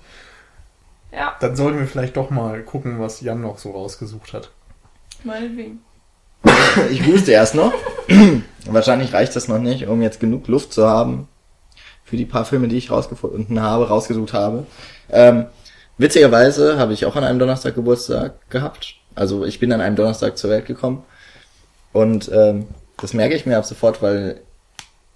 Ja, 1.13 1.37
Dann 1.41 1.57
sollten 1.57 1.79
wir 1.79 1.87
vielleicht 1.87 2.17
doch 2.17 2.31
mal 2.31 2.63
gucken, 2.63 3.01
was 3.01 3.21
Jan 3.21 3.41
noch 3.41 3.59
so 3.59 3.73
rausgesucht 3.73 4.33
hat. 4.33 4.51
meinetwegen. 5.25 5.81
Ich 6.91 7.05
huste 7.07 7.33
erst 7.33 7.55
noch. 7.55 7.73
Wahrscheinlich 8.67 9.13
reicht 9.13 9.35
das 9.35 9.49
noch 9.49 9.59
nicht, 9.59 9.89
um 9.89 10.03
jetzt 10.03 10.21
genug 10.21 10.47
Luft 10.47 10.73
zu 10.73 10.87
haben 10.87 11.29
für 12.05 12.17
die 12.17 12.25
paar 12.25 12.45
Filme, 12.45 12.69
die 12.69 12.77
ich 12.77 12.91
rausgefunden 12.91 13.61
habe, 13.61 13.89
rausgesucht 13.89 14.33
habe. 14.33 14.67
Ähm, 15.11 15.47
witzigerweise 15.99 16.79
habe 16.79 16.93
ich 16.93 17.07
auch 17.07 17.17
an 17.17 17.25
einem 17.25 17.39
Donnerstag 17.39 17.75
Geburtstag 17.75 18.51
gehabt. 18.51 18.97
Also 19.15 19.45
ich 19.45 19.61
bin 19.61 19.73
an 19.73 19.81
einem 19.81 19.97
Donnerstag 19.97 20.39
zur 20.39 20.51
Welt 20.51 20.67
gekommen. 20.67 21.05
Und 21.93 22.31
ähm, 22.33 22.69
das 22.99 23.15
merke 23.15 23.35
ich 23.35 23.47
mir 23.47 23.59
ab 23.59 23.65
sofort, 23.65 24.03
weil 24.03 24.41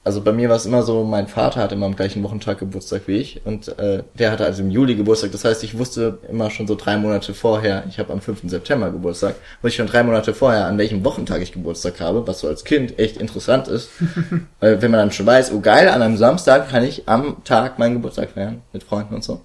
also 0.05 0.21
bei 0.21 0.33
mir 0.33 0.51
war 0.51 0.57
es 0.57 0.67
immer 0.67 0.83
so, 0.83 1.03
mein 1.03 1.29
Vater 1.29 1.61
hatte 1.61 1.75
immer 1.75 1.87
am 1.87 1.97
gleichen 1.97 2.23
Wochentag 2.23 2.59
Geburtstag 2.59 3.03
wie 3.07 3.17
ich 3.17 3.41
und 3.47 3.77
äh, 3.79 4.03
der 4.19 4.31
hatte 4.31 4.45
also 4.45 4.63
im 4.63 4.71
Juli 4.71 4.97
Geburtstag. 4.97 5.33
Das 5.33 5.47
heißt, 5.47 5.65
ich 5.65 5.79
wusste 5.79 6.19
immer 6.29 6.51
schon 6.51 6.67
so 6.67 6.75
drei 6.75 6.99
Monate 6.99 7.33
vorher, 7.33 7.85
ich 7.89 7.99
habe 7.99 8.13
am 8.13 8.21
5. 8.21 8.43
September 8.45 8.91
Geburtstag, 8.91 9.37
wusste 9.63 9.69
ich 9.69 9.77
schon 9.77 9.87
drei 9.87 10.03
Monate 10.03 10.35
vorher, 10.35 10.67
an 10.67 10.77
welchem 10.77 11.03
Wochentag 11.07 11.41
ich 11.41 11.53
Geburtstag 11.53 12.01
habe, 12.01 12.27
was 12.27 12.41
so 12.41 12.49
als 12.49 12.65
Kind 12.65 12.99
echt 12.99 13.17
interessant 13.17 13.67
ist. 13.67 13.89
weil 14.61 14.83
wenn 14.83 14.91
man 14.91 15.01
dann 15.01 15.13
schon 15.13 15.25
weiß, 15.25 15.53
oh 15.53 15.61
geil, 15.61 15.89
an 15.89 16.03
einem 16.03 16.19
Samstag 16.19 16.69
kann 16.69 16.85
ich 16.85 17.09
am 17.09 17.43
Tag 17.45 17.79
meinen 17.79 17.95
Geburtstag 17.95 18.33
feiern 18.33 18.61
mit 18.75 18.85
Freunden 18.85 19.15
und 19.15 19.25
so. 19.25 19.41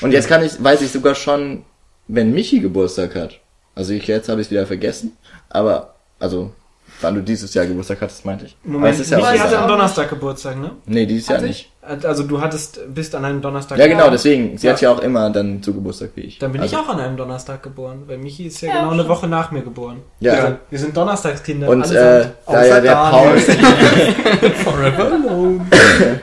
Und 0.00 0.12
jetzt 0.12 0.28
kann 0.28 0.44
ich, 0.44 0.62
weiß 0.62 0.80
ich 0.80 0.92
sogar 0.92 1.16
schon, 1.16 1.64
wenn 2.06 2.32
Michi 2.32 2.60
Geburtstag 2.60 3.16
hat. 3.16 3.40
Also 3.74 3.92
ich 3.92 4.06
jetzt 4.06 4.28
habe 4.28 4.40
ich 4.40 4.46
es 4.46 4.50
wieder 4.52 4.66
vergessen, 4.66 5.16
aber 5.50 5.94
also 6.20 6.52
wann 7.00 7.14
du 7.14 7.22
dieses 7.22 7.54
Jahr 7.54 7.66
Geburtstag 7.66 8.00
hattest, 8.00 8.24
meinte 8.24 8.46
ich. 8.46 8.56
Moment, 8.64 8.94
es 8.94 9.00
ist 9.00 9.10
ja 9.10 9.18
auch 9.18 9.30
Michi 9.30 9.38
hatte 9.38 9.56
am 9.56 9.62
nicht. 9.64 9.72
Donnerstag 9.74 10.08
Geburtstag, 10.10 10.58
ne? 10.60 10.72
Nee, 10.86 11.06
dieses 11.06 11.28
Jahr 11.28 11.40
nicht. 11.40 11.70
Also 12.02 12.24
du 12.24 12.40
hattest, 12.40 12.80
bist 12.94 13.14
an 13.14 13.24
einem 13.24 13.40
Donnerstag 13.40 13.78
Ja, 13.78 13.86
genau, 13.86 13.98
geboren. 13.98 14.12
deswegen. 14.12 14.58
Sie 14.58 14.66
Ja. 14.66 14.72
hat 14.74 14.80
ja 14.82 14.90
auch 14.92 14.98
immer 15.00 15.30
dann 15.30 15.62
so 15.62 15.72
Geburtstag 15.72 16.10
wie 16.16 16.22
ich. 16.22 16.38
Dann 16.38 16.52
bin 16.52 16.60
also, 16.60 16.76
ich 16.76 16.82
auch 16.82 16.88
an 16.88 17.00
einem 17.00 17.16
Donnerstag 17.16 17.62
geboren, 17.62 18.02
weil 18.06 18.18
Michi 18.18 18.46
ist 18.46 18.60
ja, 18.60 18.68
Ja, 18.68 18.80
genau 18.80 18.92
eine. 18.92 19.08
Woche 19.08 19.26
nach 19.26 19.50
mir 19.50 19.62
geboren. 19.62 20.02
Ja. 20.20 20.34
Wir, 20.34 20.42
sind, 20.42 20.56
wir 20.70 20.78
sind 20.78 20.96
Donnerstagskinder. 20.96 21.68
Und 21.68 21.90
äh, 21.90 22.26
da 22.46 22.66
ja 22.66 22.80
der 22.80 22.92
Paul, 22.94 23.38
Forever 24.64 25.12
Alone. 25.12 25.66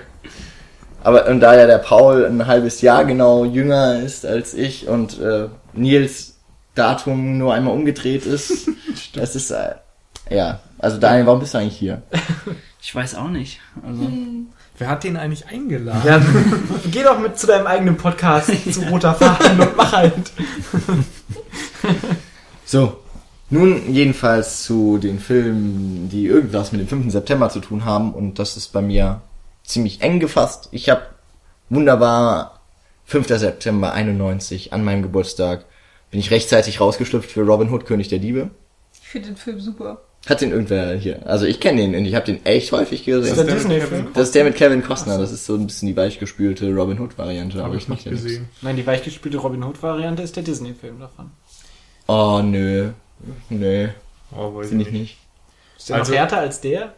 Aber 1.03 1.28
und 1.28 1.39
da 1.39 1.55
ja 1.55 1.67
der 1.67 1.78
Paul 1.78 2.26
ein 2.26 2.47
halbes 2.47 2.82
Jahr 2.82 3.05
genau 3.05 3.45
jünger 3.45 3.99
ist 4.01 4.26
als 4.26 4.53
ich 4.55 4.88
und 4.88 5.19
äh, 5.19 5.47
Nils 5.73 6.36
Datum 6.73 7.38
nur 7.38 7.53
einmal 7.53 7.73
umgedreht 7.73 8.26
ist, 8.26 8.69
das 9.15 9.36
ist 9.36 9.51
äh, 9.51 9.76
ja. 10.30 10.59
Also 10.78 10.97
Daniel, 10.97 11.26
warum 11.26 11.39
bist 11.39 11.53
du 11.53 11.59
eigentlich 11.59 11.78
hier? 11.78 12.01
Ich 12.88 12.93
weiß 12.93 13.15
auch 13.15 13.30
nicht. 13.30 13.61
Also, 13.84 14.07
Wer 14.78 14.89
hat 14.89 15.03
den 15.03 15.17
eigentlich 15.17 15.47
eingeladen? 15.47 16.03
Ja, 16.05 16.21
geh 16.91 17.01
doch 17.01 17.17
mit 17.17 17.39
zu 17.39 17.47
deinem 17.47 17.65
eigenen 17.65 17.97
Podcast 17.97 18.51
zu 18.71 18.82
roter 18.82 19.15
Faden 19.15 19.59
und 19.59 19.76
mach 19.76 19.91
halt. 19.91 20.32
So, 22.63 22.97
nun 23.49 23.91
jedenfalls 23.91 24.61
zu 24.61 24.99
den 24.99 25.19
Filmen, 25.19 26.09
die 26.09 26.28
irgendwas 26.28 26.71
mit 26.73 26.82
dem 26.82 26.88
5. 26.88 27.11
September 27.11 27.49
zu 27.49 27.59
tun 27.59 27.86
haben 27.86 28.13
und 28.13 28.38
das 28.38 28.55
ist 28.55 28.71
bei 28.71 28.84
mir 28.84 29.21
ziemlich 29.63 30.01
eng 30.01 30.19
gefasst. 30.19 30.69
Ich 30.71 30.89
habe 30.89 31.01
wunderbar 31.69 32.59
5. 33.05 33.28
September 33.28 33.93
91 33.93 34.73
an 34.73 34.84
meinem 34.84 35.01
Geburtstag 35.01 35.65
bin 36.11 36.19
ich 36.19 36.32
rechtzeitig 36.32 36.80
rausgeschlüpft 36.80 37.32
für 37.32 37.41
Robin 37.41 37.71
Hood 37.71 37.86
König 37.86 38.09
der 38.09 38.19
Diebe. 38.19 38.49
Ich 38.93 39.07
finde 39.07 39.30
den 39.30 39.38
Film 39.38 39.59
super. 39.59 40.01
Hat 40.28 40.41
den 40.41 40.51
irgendwer 40.51 40.95
hier? 40.95 41.26
Also 41.28 41.45
ich 41.45 41.59
kenne 41.59 41.82
den 41.82 41.93
und 41.95 42.05
ich 42.05 42.15
habe 42.15 42.26
den 42.26 42.43
echt 42.45 42.71
häufig 42.71 43.01
Ist 43.01 43.05
gesehen. 43.05 43.36
der 43.36 43.45
mit 43.45 43.53
Disney-Film? 43.55 43.89
Kevin 44.01 44.13
Das 44.13 44.23
ist 44.23 44.36
der 44.36 44.43
mit 44.43 44.55
Kevin 44.55 44.84
Costner. 44.84 45.17
Das 45.19 45.32
ist 45.32 45.45
so 45.45 45.53
ein 45.55 45.67
bisschen 45.67 45.88
die 45.88 45.95
weichgespülte 45.95 46.73
Robin 46.73 46.99
Hood 46.99 47.17
Variante. 47.17 47.57
Habe 47.59 47.67
aber 47.67 47.76
ich 47.76 47.88
nicht 47.88 48.05
gesehen. 48.09 48.49
Nein, 48.61 48.76
die 48.76 48.86
weichgespielte 48.88 49.38
Robin 49.38 49.63
Hood-Variante 49.63 50.23
ist 50.23 50.36
der 50.36 50.43
Disney-Film 50.43 50.99
davon. 50.99 51.32
Oh 52.07 52.41
nö, 52.43 52.89
nö, 53.49 53.88
Oh, 54.36 54.53
weiß 54.55 54.69
finde 54.69 54.84
ich 54.84 54.88
ich 54.89 54.93
nicht. 54.93 55.01
nicht. 55.01 55.17
Ist 55.78 55.89
der 55.89 55.97
Also- 55.97 56.11
noch 56.11 56.19
härter 56.19 56.38
als 56.39 56.61
der? 56.61 56.93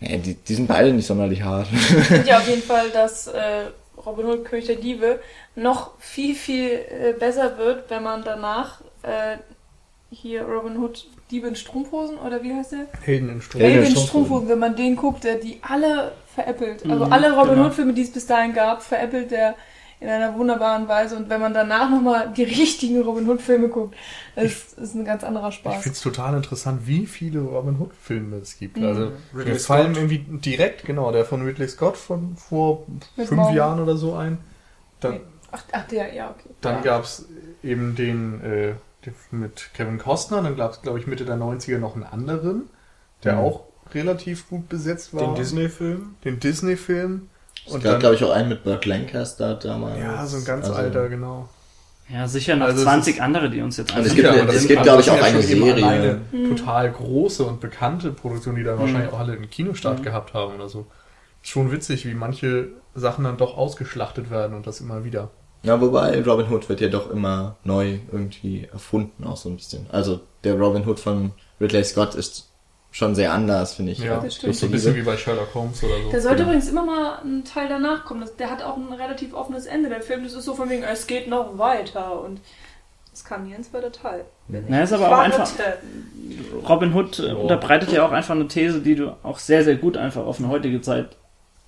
Nee, 0.00 0.18
die, 0.18 0.34
die 0.34 0.54
sind 0.54 0.66
beide 0.66 0.92
nicht 0.92 1.06
sonderlich 1.06 1.42
hart. 1.42 1.68
Ich 1.72 1.78
finde 2.06 2.28
ja 2.28 2.38
auf 2.38 2.48
jeden 2.48 2.62
Fall, 2.62 2.88
dass 2.90 3.26
äh, 3.26 3.66
Robin 4.06 4.26
Hood 4.26 4.44
König 4.46 4.66
der 4.66 4.76
Diebe 4.76 5.20
noch 5.56 5.90
viel, 5.98 6.34
viel 6.34 6.70
äh, 6.72 7.12
besser 7.18 7.58
wird, 7.58 7.90
wenn 7.90 8.02
man 8.02 8.22
danach 8.24 8.80
äh, 9.02 9.36
hier 10.10 10.42
Robin 10.44 10.78
Hood 10.78 11.06
Diebe 11.30 11.48
in 11.48 11.56
Strumpfhosen 11.56 12.18
oder 12.18 12.42
wie 12.42 12.52
heißt 12.54 12.72
der? 12.72 12.86
Helden 13.02 13.28
in 13.30 13.40
Strom. 13.42 13.60
Helden 13.60 13.78
in 13.78 13.84
Strumpfhosen. 13.92 14.08
Strumpfhosen, 14.08 14.48
wenn 14.48 14.58
man 14.58 14.76
den 14.76 14.96
guckt, 14.96 15.24
der 15.24 15.36
die 15.36 15.58
alle 15.62 16.12
veräppelt. 16.34 16.84
Also 16.88 17.06
Mhm, 17.06 17.12
alle 17.12 17.32
Robin 17.32 17.54
genau. 17.54 17.64
Hood 17.66 17.74
Filme, 17.74 17.92
die 17.94 18.02
es 18.02 18.12
bis 18.12 18.26
dahin 18.26 18.52
gab, 18.54 18.82
veräppelt 18.82 19.30
der 19.30 19.54
in 20.02 20.08
einer 20.08 20.34
wunderbaren 20.38 20.88
Weise. 20.88 21.14
Und 21.16 21.28
wenn 21.28 21.40
man 21.42 21.52
danach 21.52 21.90
nochmal 21.90 22.32
die 22.34 22.42
richtigen 22.62 23.02
Robin 23.02 23.28
Hood 23.28 23.42
Filme 23.42 23.68
guckt, 23.68 23.94
das 24.34 24.72
ist 24.72 24.94
ein 24.94 25.04
ganz 25.04 25.22
anderer 25.24 25.48
Ich 25.50 25.56
Spaß. 25.56 25.82
finde 25.82 25.94
es 25.96 26.00
total 26.00 26.34
interessant, 26.36 26.86
wie 26.86 27.06
viele 27.06 27.40
Robin 27.40 27.78
Hood 27.78 27.92
Filme 27.94 28.36
es 28.36 28.58
gibt. 28.58 28.78
Mhm. 28.78 28.86
Also 28.86 29.12
Ridley 29.34 29.52
mir 29.52 29.58
fallen 29.60 29.94
Scott. 29.94 30.02
irgendwie 30.02 30.38
direkt, 30.40 30.84
genau, 30.86 31.12
der 31.12 31.24
von 31.26 31.42
Ridley 31.42 31.68
Scott 31.68 31.96
von 31.98 32.36
vor 32.36 32.86
Mit 33.16 33.28
fünf 33.28 33.40
Maul. 33.42 33.54
Jahren 33.54 33.80
oder 33.80 33.96
so 33.96 34.14
ein. 34.14 34.38
Dann. 35.00 35.20
Ach, 35.52 35.62
ach 35.72 35.86
der, 35.88 36.14
ja, 36.14 36.30
okay. 36.30 36.48
dann 36.60 36.76
ja. 36.76 36.80
gab's 36.82 37.26
eben 37.62 37.94
den, 37.96 38.40
äh, 38.42 38.66
den 38.68 38.76
mit 39.30 39.70
Kevin 39.74 39.98
Costner, 39.98 40.42
dann 40.42 40.56
gab's 40.56 40.82
glaube 40.82 40.98
ich, 40.98 41.06
Mitte 41.06 41.24
der 41.24 41.36
90er 41.36 41.78
noch 41.78 41.94
einen 41.94 42.04
anderen, 42.04 42.68
der 43.24 43.34
Mhm. 43.34 43.40
auch 43.40 43.64
relativ 43.92 44.48
gut 44.48 44.68
besetzt 44.68 45.14
war. 45.14 45.22
Den 45.22 45.34
Disney-Film? 45.34 46.14
Den 46.24 46.38
Disney-Film. 46.40 47.28
Es 47.66 47.72
Und 47.74 47.82
gab, 47.82 48.00
glaube 48.00 48.14
ich, 48.14 48.24
auch 48.24 48.30
einen 48.30 48.48
mit 48.48 48.64
Burt 48.64 48.86
Lancaster 48.86 49.54
damals. 49.54 49.98
ja, 49.98 50.24
so 50.26 50.38
ein 50.38 50.44
ganz 50.44 50.66
Also- 50.66 50.78
alter, 50.78 51.08
genau. 51.08 51.48
ja, 52.08 52.26
sicher 52.28 52.56
noch 52.56 52.66
Also 52.66 52.78
es 52.78 52.84
20 52.84 53.16
ist- 53.16 53.20
andere, 53.20 53.50
die 53.50 53.60
uns 53.60 53.76
jetzt 53.76 53.92
Und 53.94 54.06
es 54.06 54.14
gibt- 54.14 54.30
nicht 54.30 54.54
es 54.54 54.66
gibt, 54.66 54.78
aber 54.78 54.84
glaub 54.84 54.96
das 54.98 55.06
ich, 55.06 55.12
auch 55.12 55.16
ja 55.18 55.22
eine 55.24 55.42
Serie. 55.42 55.74
Alleine 55.74 56.20
Mhm. 56.32 56.56
total 56.56 56.90
große 56.90 57.44
und 57.44 57.60
bekannte 57.60 58.12
Produktionen, 58.12 58.56
die 58.56 58.64
dann 58.64 58.76
Mhm. 58.76 58.80
wahrscheinlich 58.82 59.12
auch 59.12 59.18
alle 59.18 59.32
einen 59.34 59.50
Kinostart 59.50 59.98
Mhm. 60.00 60.04
gehabt 60.04 60.34
haben 60.34 60.54
oder 60.54 60.68
so. 60.68 60.86
Ist 61.42 61.50
schon 61.50 61.72
witzig, 61.72 62.06
wie 62.06 62.14
manche 62.14 62.68
Sachen 62.94 63.24
dann 63.24 63.36
doch 63.36 63.56
ausgeschlachtet 63.56 64.30
werden 64.30 64.54
und 64.56 64.66
das 64.66 64.80
immer 64.80 65.04
wieder. 65.04 65.30
Ja, 65.62 65.80
wobei 65.80 66.22
Robin 66.22 66.50
Hood 66.50 66.68
wird 66.68 66.80
ja 66.80 66.88
doch 66.88 67.10
immer 67.10 67.56
neu 67.64 67.98
irgendwie 68.10 68.66
erfunden, 68.72 69.24
auch 69.24 69.36
so 69.36 69.48
ein 69.48 69.56
bisschen. 69.56 69.86
Also 69.92 70.20
der 70.44 70.54
Robin 70.54 70.86
Hood 70.86 70.98
von 71.00 71.32
Ridley 71.60 71.84
Scott 71.84 72.14
ist 72.14 72.48
schon 72.92 73.14
sehr 73.14 73.32
anders, 73.32 73.74
finde 73.74 73.92
ich. 73.92 73.98
Ja, 73.98 74.18
das 74.20 74.36
stimmt. 74.36 74.56
So 74.56 74.66
ein 74.66 74.72
bisschen 74.72 74.96
wie 74.96 75.02
bei 75.02 75.16
Sherlock 75.16 75.54
Holmes 75.54 75.82
oder 75.84 75.94
so. 76.02 76.10
Der 76.10 76.20
sollte 76.20 76.38
Genau. 76.38 76.48
übrigens 76.48 76.68
immer 76.70 76.84
mal 76.86 77.18
ein 77.22 77.44
Teil 77.44 77.68
danach 77.68 78.04
kommen. 78.04 78.24
Der 78.38 78.50
hat 78.50 78.62
auch 78.62 78.76
ein 78.76 78.92
relativ 78.92 79.34
offenes 79.34 79.66
Ende. 79.66 79.88
Der 79.90 80.00
Film, 80.02 80.24
das 80.24 80.32
ist 80.32 80.44
so 80.44 80.54
von 80.54 80.68
wegen, 80.70 80.82
es 80.82 81.06
geht 81.06 81.28
noch 81.28 81.56
weiter. 81.58 82.20
Und 82.22 82.40
es 83.12 83.24
kam 83.24 83.44
hier 83.44 83.56
ein 83.56 83.62
zweiter 83.62 83.92
Teil. 83.92 84.24
Na, 84.48 84.82
ist 84.82 84.92
aber 84.92 85.08
auch 85.08 85.18
einfach. 85.18 85.48
Robin 86.68 86.94
Hood 86.94 87.18
äh, 87.20 87.32
unterbreitet 87.32 87.92
ja 87.92 88.04
auch 88.06 88.12
einfach 88.12 88.34
eine 88.34 88.48
These, 88.48 88.80
die 88.80 88.94
du 88.96 89.16
auch 89.22 89.38
sehr, 89.38 89.62
sehr 89.62 89.76
gut 89.76 89.96
einfach 89.96 90.24
auf 90.24 90.38
eine 90.38 90.48
heutige 90.48 90.80
Zeit 90.80 91.16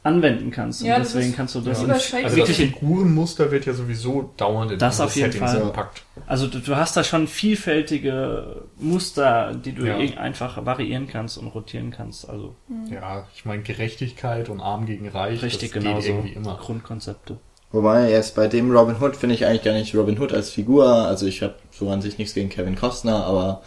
anwenden 0.05 0.51
kannst. 0.51 0.81
Und 0.83 0.89
Ja, 0.89 0.99
das 0.99 1.13
deswegen 1.13 1.31
ist- 1.31 1.37
kannst 1.37 1.55
du 1.55 1.61
das. 1.61 1.79
Ja. 1.79 1.85
Überschreckend. 1.85 2.25
Also 2.31 2.41
das 2.45 2.57
Figurenmuster 2.57 3.51
wird 3.53 3.67
ja 3.67 3.73
sowieso 3.73 4.33
dauernd 4.37 4.73
in 4.73 4.79
Das 4.79 5.01
auf 5.01 5.15
jeden 5.15 5.31
Settings 5.31 5.53
Fall. 5.53 5.63
gepackt. 5.63 6.03
Also 6.27 6.49
du, 6.49 6.59
du 6.59 6.75
hast 6.77 6.97
da 6.97 7.05
schon 7.05 7.29
vielfältige 7.29 8.63
Muster, 8.79 9.55
die 9.55 9.73
du 9.73 9.85
Ja. 9.87 9.97
einfach 10.19 10.65
variieren 10.67 11.07
kannst 11.07 11.39
und 11.39 11.49
rotieren 11.49 11.91
kannst. 11.91 12.29
Also 12.29 12.55
Ja, 12.91 13.27
ich 13.35 13.45
meine 13.45 13.63
Gerechtigkeit 13.63 14.49
und 14.49 14.61
Arm 14.61 14.87
gegen 14.87 15.09
Reich, 15.09 15.43
richtig 15.43 15.71
das 15.73 15.83
genau 15.83 15.95
geht 15.97 16.05
so 16.05 16.09
irgendwie 16.11 16.33
immer. 16.33 16.57
Grundkonzepte. 16.61 17.39
Wobei 17.71 18.11
jetzt 18.11 18.35
bei 18.35 18.49
dem 18.49 18.71
Robin 18.77 18.97
Hood 19.01 19.17
finde 19.17 19.35
ich 19.35 19.47
eigentlich 19.47 19.63
gar 19.63 19.73
nicht 19.73 19.95
Robin 19.95 20.19
Hood 20.19 20.33
als 20.33 20.51
Figur. 20.51 20.87
Also 20.87 21.27
ich 21.27 21.43
habe 21.43 21.55
so 21.71 21.89
an 21.91 22.03
sich 22.03 22.19
nichts 22.19 22.35
gegen 22.35 22.49
Kevin 22.51 22.75
Costner, 22.77 23.25
aber 23.25 23.63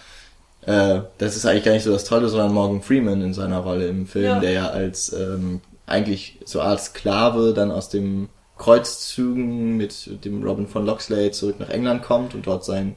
äh, 0.65 1.01
das 1.17 1.35
ist 1.35 1.45
eigentlich 1.45 1.63
gar 1.63 1.71
nicht 1.71 1.83
so 1.83 1.91
das 1.93 2.03
Tolle, 2.03 2.27
sondern 2.27 2.53
Morgan 2.53 2.81
Freeman 2.81 3.21
in 3.21 3.33
seiner 3.33 3.59
Rolle 3.59 3.87
im 3.87 4.05
Film, 4.05 4.25
Ja. 4.25 4.39
der 4.39 4.51
ja 4.51 4.67
als 4.67 5.11
ähm, 5.13 5.61
eigentlich 5.85 6.39
so 6.45 6.61
als 6.61 6.85
Sklave 6.85 7.53
dann 7.53 7.71
aus 7.71 7.89
dem 7.89 8.29
Kreuzzügen 8.57 9.77
mit 9.77 10.23
dem 10.23 10.43
Robin 10.43 10.67
von 10.67 10.85
Loxley 10.85 11.31
zurück 11.31 11.59
nach 11.59 11.69
England 11.69 12.03
kommt 12.03 12.33
und 12.33 12.47
dort 12.47 12.63
sein 12.63 12.95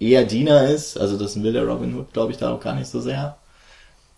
eher 0.00 0.24
Diener 0.24 0.68
ist. 0.68 0.96
Also 0.98 1.18
das 1.18 1.42
will 1.42 1.52
der 1.52 1.66
Robin 1.66 1.96
Hood, 1.96 2.12
glaube 2.12 2.32
ich, 2.32 2.38
da 2.38 2.52
auch 2.52 2.60
gar 2.60 2.74
nicht 2.74 2.88
so 2.88 3.00
sehr. 3.00 3.36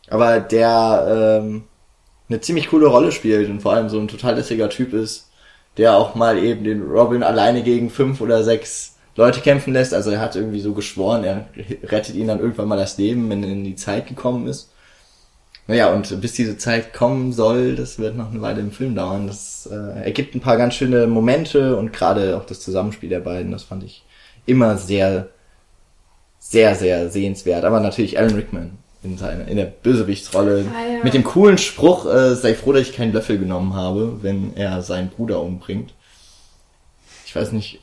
Aber 0.09 0.41
der 0.41 1.41
ähm, 1.43 1.65
eine 2.29 2.41
ziemlich 2.41 2.69
coole 2.69 2.87
Rolle 2.87 3.13
spielt 3.13 3.49
und 3.49 3.61
vor 3.61 3.73
allem 3.73 3.89
so 3.89 3.99
ein 3.99 4.09
total 4.09 4.37
lässiger 4.37 4.69
Typ 4.69 4.93
ist, 4.93 5.31
der 5.77 5.97
auch 5.97 6.15
mal 6.15 6.39
eben 6.39 6.65
den 6.65 6.83
Robin 6.83 7.23
alleine 7.23 7.63
gegen 7.63 7.91
fünf 7.91 8.21
oder 8.21 8.45
sechs 8.45 8.97
Leute 9.17 9.41
kämpfen 9.41 9.73
lässt. 9.73 9.95
Also 9.95 10.11
er 10.11 10.21
hat 10.21 10.37
irgendwie 10.37 10.61
so 10.61 10.73
geschworen, 10.75 11.25
er 11.25 11.47
rettet 11.85 12.15
ihn 12.15 12.29
dann 12.29 12.41
irgendwann 12.41 12.69
mal 12.69 12.77
das 12.77 12.99
Leben, 12.99 13.29
wenn 13.31 13.43
er 13.43 13.51
in 13.51 13.65
die 13.65 13.77
Zeit 13.77 14.07
gekommen 14.07 14.47
ist. 14.47 14.71
Naja, 15.71 15.93
und 15.93 16.21
bis 16.21 16.33
diese 16.33 16.59
Zeit 16.59 16.93
kommen 16.93 17.33
soll, 17.33 17.77
das 17.77 18.01
wird 18.01 18.17
noch 18.17 18.31
eine 18.33 18.43
Weile 18.43 18.59
im 18.61 18.73
Film 18.73 18.97
dauern. 18.97 19.29
Das 19.29 19.69
äh, 19.71 20.05
ergibt 20.05 20.35
ein 20.35 20.41
paar 20.41 20.57
ganz 20.57 20.75
schöne 20.75 21.07
Momente 21.07 21.77
und 21.77 21.93
gerade 21.93 22.37
auch 22.37 22.45
das 22.45 22.59
Zusammenspiel 22.61 23.09
der 23.09 23.21
beiden, 23.21 23.53
das 23.53 23.63
fand 23.63 23.85
ich 23.85 24.03
immer 24.47 24.77
sehr, 24.77 25.29
sehr, 26.41 26.75
sehr 26.75 27.09
sehenswert. 27.09 27.65
Aber 27.65 27.79
natürlich 27.79 28.19
Alan 28.19 28.35
Rickman 28.35 28.73
in 29.05 29.17
seiner, 29.17 29.47
in 29.47 29.57
der 29.57 29.67
Bösewichtsrolle 29.67 30.65
Ah, 30.77 30.93
ja. 30.97 31.05
mit 31.05 31.15
dem 31.15 31.23
coolen 31.23 31.57
Spruch, 31.57 32.05
äh, 32.05 32.35
sei 32.35 32.55
froh, 32.55 32.73
dass 32.73 32.83
ich 32.83 32.97
keinen 32.97 33.13
Löffel 33.13 33.39
genommen 33.39 33.75
habe, 33.75 34.19
wenn 34.23 34.57
er 34.57 34.83
seinen 34.83 35.09
Bruder 35.09 35.41
umbringt. 35.41 35.95
Ich 37.27 37.37
weiß 37.37 37.53
nicht, 37.53 37.79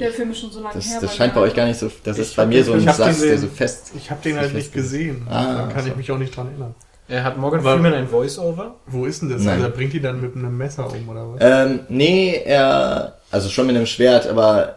Der 0.00 0.10
Film 0.10 0.32
ist 0.32 0.40
schon 0.40 0.50
so 0.50 0.60
lange 0.60 0.74
das, 0.74 0.90
her. 0.90 0.98
das 1.00 1.14
scheint 1.14 1.34
bei 1.34 1.40
euch 1.40 1.54
gar 1.54 1.66
nicht 1.66 1.78
so, 1.78 1.88
das 2.02 2.18
ist 2.18 2.34
bei 2.34 2.46
mir 2.46 2.64
den 2.64 2.64
so 2.64 2.72
ein 2.72 2.80
Satz, 2.80 3.20
den- 3.20 3.28
der 3.28 3.38
so 3.38 3.46
fest. 3.46 3.92
Ich 3.96 4.10
habe 4.10 4.20
den 4.24 4.36
halt 4.38 4.54
nicht 4.54 4.72
gesehen. 4.72 5.24
Ah, 5.30 5.54
dann 5.54 5.68
kann 5.72 5.84
so. 5.84 5.90
ich 5.90 5.96
mich 5.96 6.10
auch 6.10 6.18
nicht 6.18 6.36
dran 6.36 6.48
erinnern. 6.48 6.74
Er 7.08 7.24
hat 7.24 7.38
Morgan 7.38 7.60
Aber- 7.60 7.72
Freeman 7.74 7.94
ein 7.94 8.08
Voice-Over. 8.08 8.74
Wo 8.86 9.06
ist 9.06 9.22
denn 9.22 9.30
das? 9.30 9.42
Nein. 9.42 9.54
Also 9.54 9.64
er 9.66 9.70
bringt 9.70 9.92
die 9.94 10.00
dann 10.00 10.20
mit 10.20 10.36
einem 10.36 10.56
Messer 10.56 10.86
um 10.92 11.08
oder 11.08 11.32
was? 11.32 11.38
Ähm, 11.40 11.80
nee, 11.88 12.34
er, 12.44 13.14
also 13.30 13.48
schon 13.48 13.66
mit 13.66 13.76
einem 13.76 13.86
Schwert, 13.86 14.26
aber 14.28 14.76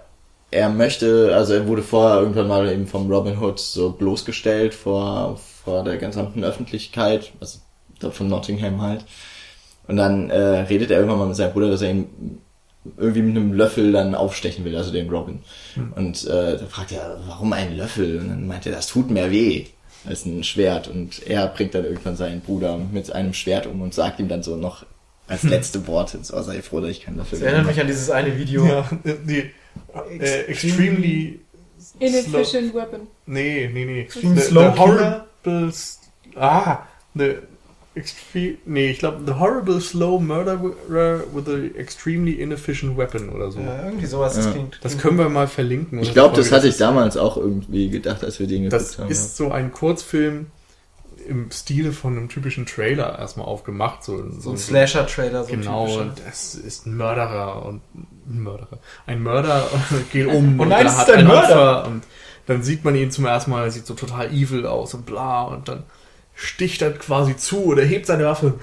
er 0.50 0.70
möchte, 0.70 1.34
also 1.36 1.54
er 1.54 1.68
wurde 1.68 1.82
vorher 1.84 2.20
irgendwann 2.20 2.48
mal 2.48 2.70
eben 2.70 2.88
vom 2.88 3.12
Robin 3.12 3.38
Hood 3.40 3.60
so 3.60 3.92
bloßgestellt 3.92 4.74
vor, 4.74 5.40
vor 5.64 5.84
der 5.84 5.98
gesamten 5.98 6.44
Öffentlichkeit, 6.44 7.32
also 7.40 7.60
da 8.00 8.12
von 8.12 8.28
Nottingham 8.28 8.82
halt. 8.82 9.06
Und 9.88 9.98
dann 9.98 10.30
äh, 10.30 10.38
redet 10.40 10.90
er 10.92 10.98
irgendwann 11.00 11.20
mal 11.20 11.28
mit 11.28 11.36
seinem 11.36 11.52
Bruder, 11.54 11.70
dass 11.70 11.82
er 11.82 11.92
ihn 11.92 12.40
irgendwie 12.98 13.22
mit 13.22 13.36
einem 13.36 13.54
Löffel 13.54 13.92
dann 13.92 14.16
aufstechen 14.16 14.64
will, 14.66 14.76
also 14.76 14.92
den 14.92 15.10
Robin. 15.10 15.40
Und 15.96 16.26
äh, 16.28 16.58
da 16.58 16.66
fragt 16.68 16.92
er, 16.94 17.20
warum 17.28 17.54
ein 17.54 17.76
Löffel? 17.78 18.20
Und 18.20 18.30
dann 18.30 18.48
meint 18.48 18.66
er, 18.66 18.72
das 18.72 18.88
tut 18.88 19.12
mehr 19.12 19.30
weh 19.32 19.66
als 20.06 20.26
ein 20.26 20.44
Schwert. 20.44 20.88
Und 20.88 21.26
er 21.28 21.48
bringt 21.48 21.76
dann 21.76 21.86
irgendwann 21.86 22.16
seinen 22.16 22.42
Bruder 22.42 22.78
mit 22.78 23.12
einem 23.12 23.34
Schwert 23.34 23.68
um 23.68 23.82
und 23.82 23.94
sagt 23.94 24.20
ihm 24.20 24.28
dann 24.28 24.44
so 24.44 24.56
noch 24.56 24.86
als 25.28 25.44
letzte 25.44 25.88
Worte, 25.88 26.20
so 26.24 26.42
sei 26.42 26.62
froh, 26.62 26.82
dass 26.82 26.90
ich 26.90 27.02
keinen 27.02 27.18
Löffel 27.18 27.40
Das 27.40 27.48
erinnert 27.48 27.68
mich 27.68 27.80
an 27.80 27.88
dieses 27.88 28.10
eine 28.10 28.38
Video. 28.38 28.66
Ja, 28.66 28.90
die 29.04 29.52
äh, 30.20 30.42
extremely 30.48 31.40
Inefficient 32.00 32.74
Weapon. 32.74 33.08
Nee, 33.26 33.70
nee, 33.72 33.86
nee. 33.86 34.02
Extreme 34.02 34.36
the, 34.36 34.42
Slow 34.42 34.74
the 34.74 34.80
horrible 34.80 35.72
Ah, 36.36 36.88
the 37.16 37.38
extreme 37.96 38.58
Nee, 38.66 38.92
ich 38.92 39.00
glaube 39.00 39.22
the 39.26 39.34
horrible 39.34 39.82
slow 39.82 40.20
murderer 40.20 41.24
with 41.34 41.48
a 41.48 41.78
extremely 41.78 42.34
inefficient 42.34 42.98
weapon 42.98 43.30
oder 43.30 43.52
so. 43.52 43.60
Ja, 43.60 43.86
irgendwie 43.86 44.06
sowas. 44.06 44.36
Das 44.36 44.46
Ja. 44.46 44.52
klingt. 44.52 44.80
Das 44.82 44.98
können 44.98 45.18
wir 45.18 45.30
mal 45.30 45.48
verlinken. 45.48 46.00
Ich 46.00 46.14
glaube, 46.14 46.36
so. 46.36 46.42
das 46.42 46.52
hatte 46.52 46.68
ich 46.68 46.78
damals 46.78 47.18
auch 47.18 47.38
irgendwie 47.38 47.90
gedacht, 47.90 48.24
als 48.24 48.40
wir 48.40 48.48
den 48.48 48.64
geguckt 48.64 48.82
Das 48.82 48.98
haben. 49.00 49.10
ist 49.10 49.36
so 49.38 49.52
ein 49.52 49.72
Kurzfilm. 49.72 50.48
im 51.28 51.52
Stile 51.52 51.92
von 51.92 52.18
einem 52.18 52.30
typischen 52.30 52.66
Trailer 52.66 53.20
erstmal 53.20 53.46
aufgemacht. 53.46 54.04
So, 54.04 54.24
So 54.40 54.50
ein 54.52 54.58
Slasher-Trailer, 54.58 55.44
so 55.44 55.54
ein 55.54 55.60
Genau, 55.62 55.86
typischer. 55.86 56.02
und 56.02 56.14
es 56.28 56.56
ist 56.56 56.88
ein 56.88 56.98
Mörderer 56.98 57.64
und 57.64 57.82
ein 58.28 58.42
Mörderer. 58.42 58.80
Ein 59.06 59.22
Mörder 59.22 59.68
geht 60.12 60.26
um 60.26 60.60
Oh 60.60 60.66
nein, 60.66 60.88
er 60.88 60.92
es 60.92 60.98
ist 60.98 61.10
ein 61.12 61.28
Mörder. 61.28 61.78
Opfer 61.82 61.88
und 61.92 62.04
dann 62.48 62.64
sieht 62.64 62.84
man 62.84 62.96
ihn 62.96 63.12
zum 63.12 63.26
ersten 63.28 63.52
Mal, 63.52 63.66
er 63.66 63.72
sieht 63.72 63.86
so 63.86 63.94
total 63.94 64.34
evil 64.34 64.66
aus 64.66 64.96
und 64.96 65.06
bla 65.06 65.44
und 65.44 65.68
dann 65.68 65.84
sticht 66.42 66.82
er 66.82 66.92
quasi 66.92 67.38
zu 67.38 67.66
oder 67.66 67.84
hebt 67.84 68.06
seine 68.06 68.26
Waffe. 68.26 68.56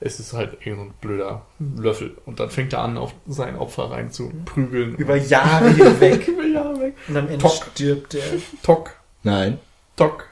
Es 0.00 0.18
ist 0.18 0.32
halt 0.32 0.58
irgend 0.64 0.78
so 0.78 0.84
ein 0.86 0.94
blöder 1.00 1.42
Löffel 1.76 2.16
und 2.26 2.40
dann 2.40 2.50
fängt 2.50 2.72
er 2.72 2.80
an, 2.80 2.98
auf 2.98 3.14
sein 3.26 3.56
Opfer 3.56 3.90
rein 3.90 4.10
zu 4.10 4.32
prügeln. 4.44 4.96
Über 4.96 5.16
Jahre 5.16 5.70
hinweg. 5.70 6.26
Über 6.28 6.44
Jahre 6.44 6.80
weg. 6.80 6.94
Und 7.08 7.16
am 7.16 7.26
Ende 7.28 7.38
Tock. 7.38 7.66
stirbt 7.72 8.12
der. 8.14 8.22
Tock, 8.62 8.90
Nein. 9.22 9.58
tock. 9.96 10.26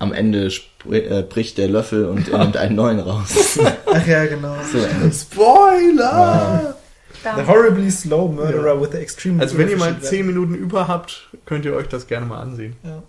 Am 0.00 0.12
Ende 0.12 0.50
äh, 0.90 1.22
bricht 1.22 1.58
der 1.58 1.68
Löffel 1.68 2.04
und 2.06 2.28
er 2.28 2.38
nimmt 2.38 2.56
einen 2.56 2.76
neuen 2.76 3.00
raus. 3.00 3.58
Ach 3.86 4.06
ja, 4.06 4.26
genau. 4.26 4.54
so 4.70 4.78
endet 4.78 5.14
Spoiler! 5.14 6.76
The 7.24 7.46
horribly 7.46 7.90
slow 7.90 8.28
murderer 8.28 8.80
with 8.80 8.90
the 8.92 8.98
extreme 8.98 9.40
Also 9.40 9.58
wenn 9.58 9.68
ihr 9.68 9.76
mal 9.76 9.88
superficial 9.88 10.18
10 10.18 10.26
Minuten 10.26 10.54
über 10.54 10.86
habt, 10.86 11.28
könnt 11.46 11.64
ihr 11.64 11.74
euch 11.74 11.88
das 11.88 12.06
gerne 12.06 12.26
mal 12.26 12.40
ansehen. 12.40 12.76
Ja. 12.84 13.02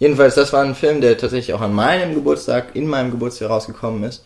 Jedenfalls, 0.00 0.34
das 0.34 0.52
war 0.54 0.64
ein 0.64 0.74
Film, 0.74 1.02
der 1.02 1.18
tatsächlich 1.18 1.54
auch 1.54 1.60
an 1.60 1.74
meinem 1.74 2.14
Geburtstag, 2.14 2.74
in 2.74 2.86
meinem 2.86 3.10
Geburtstag 3.10 3.50
rausgekommen 3.50 4.02
ist. 4.02 4.24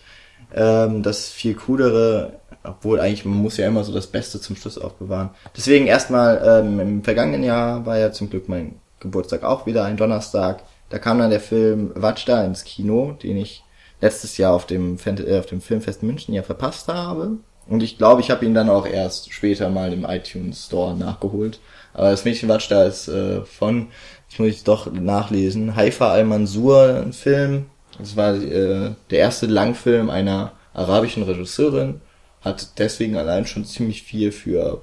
Ähm, 0.54 1.02
das 1.02 1.28
viel 1.28 1.54
coolere, 1.54 2.34
obwohl 2.62 3.00
eigentlich, 3.00 3.24
man 3.24 3.38
muss 3.38 3.56
ja 3.56 3.66
immer 3.66 3.82
so 3.82 3.92
das 3.92 4.06
Beste 4.06 4.40
zum 4.40 4.54
Schluss 4.54 4.78
aufbewahren. 4.78 5.30
Deswegen 5.56 5.88
erstmal, 5.88 6.40
ähm, 6.46 6.78
im 6.78 7.04
vergangenen 7.04 7.42
Jahr 7.42 7.84
war 7.84 7.98
ja 7.98 8.12
zum 8.12 8.30
Glück 8.30 8.48
mein 8.48 8.76
Geburtstag 9.00 9.42
auch 9.42 9.66
wieder 9.66 9.84
ein 9.84 9.96
Donnerstag. 9.96 10.62
Da 10.90 11.00
kam 11.00 11.18
dann 11.18 11.30
der 11.30 11.40
Film 11.40 11.90
Watch 11.96 12.24
da 12.24 12.44
ins 12.44 12.62
Kino, 12.62 13.16
den 13.20 13.36
ich 13.36 13.64
letztes 14.00 14.36
Jahr 14.36 14.52
auf 14.52 14.66
dem, 14.66 14.96
Fan 14.96 15.18
äh, 15.26 15.40
auf 15.40 15.46
dem 15.46 15.60
Filmfest 15.60 16.04
München 16.04 16.34
ja 16.34 16.44
verpasst 16.44 16.86
habe. 16.86 17.38
Und 17.66 17.82
ich 17.82 17.98
glaube, 17.98 18.20
ich 18.20 18.30
habe 18.30 18.44
ihn 18.44 18.54
dann 18.54 18.68
auch 18.68 18.86
erst 18.86 19.32
später 19.32 19.70
mal 19.70 19.92
im 19.92 20.04
iTunes 20.04 20.66
Store 20.66 20.94
nachgeholt. 20.94 21.58
Aber 21.94 22.10
das 22.10 22.24
Mädchen 22.24 22.48
Watch 22.48 22.68
da 22.68 22.84
ist 22.84 23.08
äh, 23.08 23.42
von, 23.42 23.88
ich 24.34 24.40
muss 24.40 24.48
ich 24.48 24.64
doch 24.64 24.90
nachlesen, 24.90 25.76
Haifa 25.76 26.10
al-Mansur, 26.10 27.02
ein 27.04 27.12
Film. 27.12 27.66
Das 28.00 28.16
war 28.16 28.34
äh, 28.34 28.90
der 29.10 29.18
erste 29.20 29.46
Langfilm 29.46 30.10
einer 30.10 30.50
arabischen 30.72 31.22
Regisseurin. 31.22 32.00
Hat 32.40 32.80
deswegen 32.80 33.16
allein 33.16 33.46
schon 33.46 33.64
ziemlich 33.64 34.02
viel 34.02 34.32
für 34.32 34.82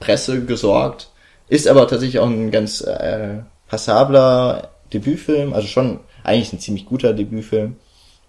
Presse 0.00 0.44
gesorgt. 0.44 1.10
Ist 1.48 1.68
aber 1.68 1.86
tatsächlich 1.86 2.18
auch 2.18 2.26
ein 2.26 2.50
ganz 2.50 2.80
äh, 2.80 3.36
passabler 3.68 4.70
Debütfilm, 4.92 5.52
also 5.52 5.68
schon 5.68 6.00
eigentlich 6.24 6.52
ein 6.52 6.58
ziemlich 6.58 6.86
guter 6.86 7.12
Debütfilm. 7.12 7.76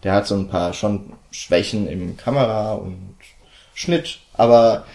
Der 0.04 0.14
hat 0.14 0.28
so 0.28 0.36
ein 0.36 0.50
paar 0.50 0.72
schon 0.74 1.14
Schwächen 1.32 1.88
im 1.88 2.16
Kamera 2.16 2.74
und 2.74 3.16
Schnitt, 3.74 4.20
aber 4.34 4.86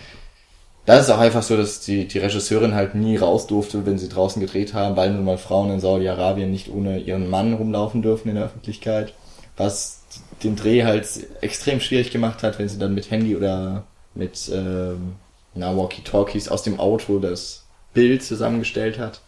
da 0.84 0.98
ist 0.98 1.10
auch 1.10 1.18
einfach 1.18 1.42
so, 1.42 1.56
dass 1.56 1.80
die, 1.80 2.08
die 2.08 2.18
Regisseurin 2.18 2.74
halt 2.74 2.94
nie 2.94 3.16
raus 3.16 3.46
durfte, 3.46 3.86
wenn 3.86 3.98
sie 3.98 4.08
draußen 4.08 4.40
gedreht 4.40 4.74
haben, 4.74 4.96
weil 4.96 5.12
nun 5.12 5.24
mal 5.24 5.38
Frauen 5.38 5.70
in 5.70 5.80
Saudi-Arabien 5.80 6.50
nicht 6.50 6.70
ohne 6.72 6.98
ihren 6.98 7.30
Mann 7.30 7.54
rumlaufen 7.54 8.02
dürfen 8.02 8.28
in 8.28 8.34
der 8.34 8.46
Öffentlichkeit, 8.46 9.14
was 9.56 10.02
den 10.42 10.56
Dreh 10.56 10.82
halt 10.84 11.08
extrem 11.40 11.80
schwierig 11.80 12.10
gemacht 12.10 12.42
hat, 12.42 12.58
wenn 12.58 12.68
sie 12.68 12.78
dann 12.78 12.94
mit 12.94 13.10
Handy 13.10 13.36
oder 13.36 13.84
mit 14.14 14.50
ähm, 14.52 15.14
na, 15.54 15.76
Walkie-Talkies 15.76 16.48
aus 16.48 16.64
dem 16.64 16.80
Auto 16.80 17.20
das 17.20 17.64
Bild 17.94 18.24
zusammengestellt 18.24 18.98
hat. 18.98 19.20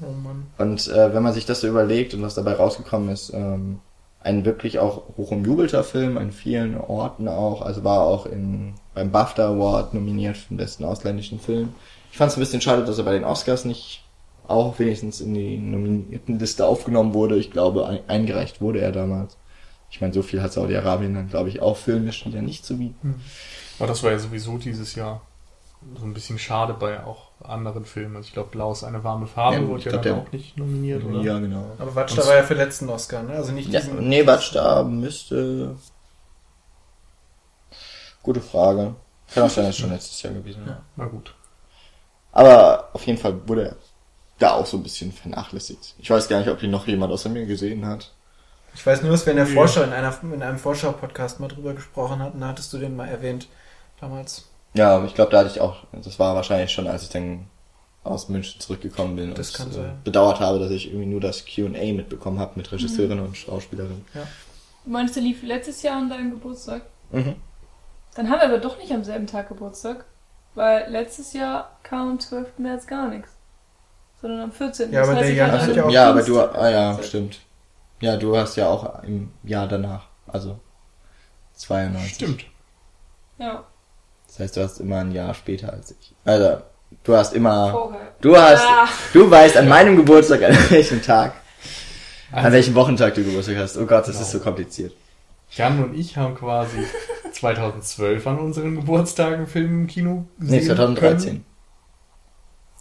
Oh 0.00 0.12
Mann. 0.12 0.46
Und 0.56 0.88
äh, 0.88 1.12
wenn 1.12 1.22
man 1.22 1.34
sich 1.34 1.44
das 1.44 1.60
so 1.60 1.68
überlegt 1.68 2.14
und 2.14 2.22
was 2.22 2.34
dabei 2.34 2.54
rausgekommen 2.54 3.10
ist, 3.10 3.32
ähm, 3.34 3.80
ein 4.20 4.44
wirklich 4.44 4.78
auch 4.78 5.02
hochumjubelter 5.16 5.84
Film 5.84 6.18
an 6.18 6.32
vielen 6.32 6.78
Orten 6.78 7.28
auch, 7.28 7.62
also 7.62 7.84
war 7.84 8.00
auch 8.02 8.26
in, 8.26 8.74
beim 8.98 9.12
BAFTA 9.12 9.48
Award 9.48 9.94
nominiert 9.94 10.36
für 10.36 10.48
den 10.48 10.56
besten 10.56 10.84
ausländischen 10.84 11.38
Film. 11.38 11.68
Ich 12.10 12.18
fand 12.18 12.32
es 12.32 12.36
ein 12.36 12.40
bisschen 12.40 12.60
schade, 12.60 12.84
dass 12.84 12.98
er 12.98 13.04
bei 13.04 13.12
den 13.12 13.24
Oscars 13.24 13.64
nicht 13.64 14.02
auch 14.48 14.78
wenigstens 14.80 15.20
in 15.20 15.34
die 15.34 15.56
nominierten 15.56 16.38
Liste 16.40 16.66
aufgenommen 16.66 17.14
wurde. 17.14 17.36
Ich 17.36 17.50
glaube, 17.52 17.86
ein, 17.86 18.00
eingereicht 18.08 18.60
wurde 18.60 18.80
er 18.80 18.90
damals. 18.90 19.36
Ich 19.90 20.00
meine, 20.00 20.12
so 20.12 20.22
viel 20.22 20.42
hat 20.42 20.52
Saudi-Arabien 20.52 21.14
dann, 21.14 21.28
glaube 21.28 21.48
ich, 21.48 21.62
auch 21.62 21.76
filmisch 21.76 22.26
wieder 22.26 22.42
nicht 22.42 22.64
zu 22.64 22.76
bieten. 22.78 23.22
Aber 23.78 23.86
das 23.86 24.02
war 24.02 24.10
ja 24.10 24.18
sowieso 24.18 24.58
dieses 24.58 24.94
Jahr 24.96 25.20
so 25.98 26.04
ein 26.04 26.12
bisschen 26.12 26.38
schade 26.40 26.74
bei 26.74 27.04
auch 27.04 27.28
anderen 27.44 27.84
Filmen. 27.84 28.16
Also 28.16 28.26
ich 28.26 28.32
glaube, 28.32 28.50
Blau 28.50 28.72
ist 28.72 28.82
eine 28.82 29.04
warme 29.04 29.28
Farbe, 29.28 29.58
Ja, 29.62 29.68
wurde 29.68 29.78
ich 29.78 29.84
ja 29.84 29.90
glaub, 29.92 30.02
dann 30.02 30.14
der- 30.14 30.22
auch 30.22 30.32
nicht 30.32 30.56
nominiert, 30.58 31.04
oder? 31.04 31.20
Ja, 31.20 31.38
genau. 31.38 31.64
Aber 31.78 31.94
Watch, 31.94 32.16
war 32.16 32.34
ja 32.34 32.42
für 32.42 32.54
den 32.56 32.64
letzten 32.64 32.88
Oscar, 32.88 33.22
ne? 33.22 33.34
Also 33.34 33.52
nicht 33.52 33.72
Ja, 33.72 33.80
diesen. 33.80 34.08
nee, 34.08 34.24
Batsch 34.24 34.54
da 34.54 34.82
müsste. 34.82 35.76
Gute 38.22 38.40
Frage. 38.40 38.94
Kann 39.32 39.42
auch 39.44 39.50
sein, 39.50 39.64
dass 39.64 39.74
es 39.74 39.80
schon 39.80 39.90
letztes 39.90 40.22
Jahr 40.22 40.32
gewesen 40.32 40.66
war. 40.66 40.82
Na 40.96 41.04
gut. 41.06 41.34
Aber 42.32 42.88
auf 42.92 43.06
jeden 43.06 43.18
Fall 43.18 43.46
wurde 43.48 43.68
er 43.68 43.76
da 44.38 44.52
auch 44.52 44.66
so 44.66 44.76
ein 44.76 44.82
bisschen 44.82 45.12
vernachlässigt. 45.12 45.94
Ich 45.98 46.10
weiß 46.10 46.28
gar 46.28 46.38
nicht, 46.38 46.48
ob 46.48 46.62
ihn 46.62 46.70
noch 46.70 46.86
jemand 46.86 47.12
außer 47.12 47.28
mir 47.28 47.46
gesehen 47.46 47.86
hat. 47.86 48.12
Ich 48.74 48.86
weiß 48.86 49.02
nur, 49.02 49.10
dass 49.10 49.26
wir 49.26 49.32
in 49.32 49.38
der 49.38 49.46
Nee. 49.46 49.54
Vorschau, 49.54 49.82
in, 49.82 49.92
einer, 49.92 50.16
in 50.22 50.42
einem 50.42 50.58
Vorschau-Podcast 50.58 51.40
mal 51.40 51.48
drüber 51.48 51.74
gesprochen 51.74 52.20
hatten. 52.20 52.40
Da 52.40 52.48
hattest 52.48 52.72
du 52.72 52.78
den 52.78 52.94
mal 52.96 53.08
erwähnt. 53.08 53.48
Damals. 54.00 54.44
Ja, 54.74 55.04
ich 55.04 55.14
glaube, 55.14 55.32
da 55.32 55.38
hatte 55.38 55.50
ich 55.50 55.60
auch, 55.60 55.78
das 55.92 56.18
war 56.18 56.36
wahrscheinlich 56.36 56.70
schon, 56.70 56.86
als 56.86 57.02
ich 57.02 57.08
dann 57.08 57.46
aus 58.04 58.28
München 58.28 58.60
zurückgekommen 58.60 59.16
bin 59.16 59.34
Das 59.34 59.50
und 59.58 59.74
kann 59.74 59.84
äh, 59.84 59.90
bedauert 60.04 60.38
habe, 60.40 60.60
dass 60.60 60.70
ich 60.70 60.86
irgendwie 60.86 61.06
nur 61.06 61.20
das 61.20 61.44
Q&A 61.44 61.92
mitbekommen 61.92 62.38
habe 62.38 62.52
mit 62.54 62.70
Regisseurin 62.70 63.18
und 63.18 63.36
Schauspielerin. 63.36 64.04
Du 64.84 64.90
meinst, 64.90 65.16
der 65.16 65.22
lief 65.24 65.42
letztes 65.42 65.82
Jahr 65.82 65.96
an 65.96 66.08
deinem 66.08 66.30
Geburtstag? 66.30 66.82
Mhm. 67.10 67.34
Dann 68.18 68.30
haben 68.30 68.40
wir 68.40 68.46
aber 68.48 68.58
doch 68.58 68.78
nicht 68.78 68.90
am 68.92 69.04
selben 69.04 69.28
Tag 69.28 69.46
Geburtstag. 69.48 70.04
Weil 70.56 70.90
letztes 70.90 71.34
Jahr 71.34 71.78
kam 71.84 72.10
am 72.10 72.18
12. 72.20 72.58
März 72.58 72.88
gar 72.88 73.06
nichts. 73.06 73.30
Sondern 74.20 74.40
am 74.40 74.50
14. 74.50 74.90
Ja, 74.92 75.04
aber 75.04 75.14
der 75.14 75.46
hatte 75.46 75.60
hat 75.62 75.70
am 75.70 75.76
ja 75.76 75.84
auch 75.84 75.90
ja, 75.92 76.10
aber 76.10 76.22
du, 76.24 76.40
ah 76.40 76.68
ja, 76.68 76.98
stimmt. 77.00 77.38
Ja, 78.00 78.16
du 78.16 78.36
hast 78.36 78.56
ja 78.56 78.66
auch 78.68 79.04
im 79.04 79.30
Jahr 79.44 79.68
danach, 79.68 80.08
also 80.26 80.58
92. 81.54 82.14
Stimmt. 82.14 82.44
Ja, 83.38 83.62
Das 84.26 84.40
heißt, 84.40 84.56
du 84.56 84.62
hast 84.64 84.80
immer 84.80 84.96
ein 84.98 85.12
Jahr 85.12 85.32
später 85.34 85.72
als 85.72 85.92
ich. 85.92 86.12
Also, 86.24 86.60
du 87.04 87.14
hast 87.16 87.34
immer, 87.34 87.70
vorher. 87.70 88.00
du 88.20 88.36
hast, 88.36 88.64
Ah. 88.66 88.88
du 89.12 89.30
weißt 89.30 89.56
an 89.58 89.68
meinem 89.68 89.96
Geburtstag, 89.96 90.42
an 90.42 90.56
welchem 90.70 91.00
Tag, 91.02 91.34
an 92.32 92.38
Also, 92.46 92.52
welchem 92.52 92.74
Wochentag 92.74 93.14
du 93.14 93.22
Geburtstag 93.22 93.58
hast. 93.58 93.76
Oh 93.76 93.86
Gott, 93.86 94.00
das 94.08 94.16
Genau. 94.16 94.22
ist 94.22 94.30
so 94.32 94.40
kompliziert. 94.40 94.92
Jan 95.52 95.82
und 95.84 95.94
ich 95.94 96.16
haben 96.16 96.34
quasi 96.34 96.84
2012 97.32 98.26
an 98.26 98.38
unseren 98.38 98.76
Geburtstagen 98.76 99.46
Film 99.46 99.82
im 99.82 99.86
Kino 99.86 100.24
gesehen. 100.38 100.60
Nee, 100.60 100.66
2013. 100.66 101.44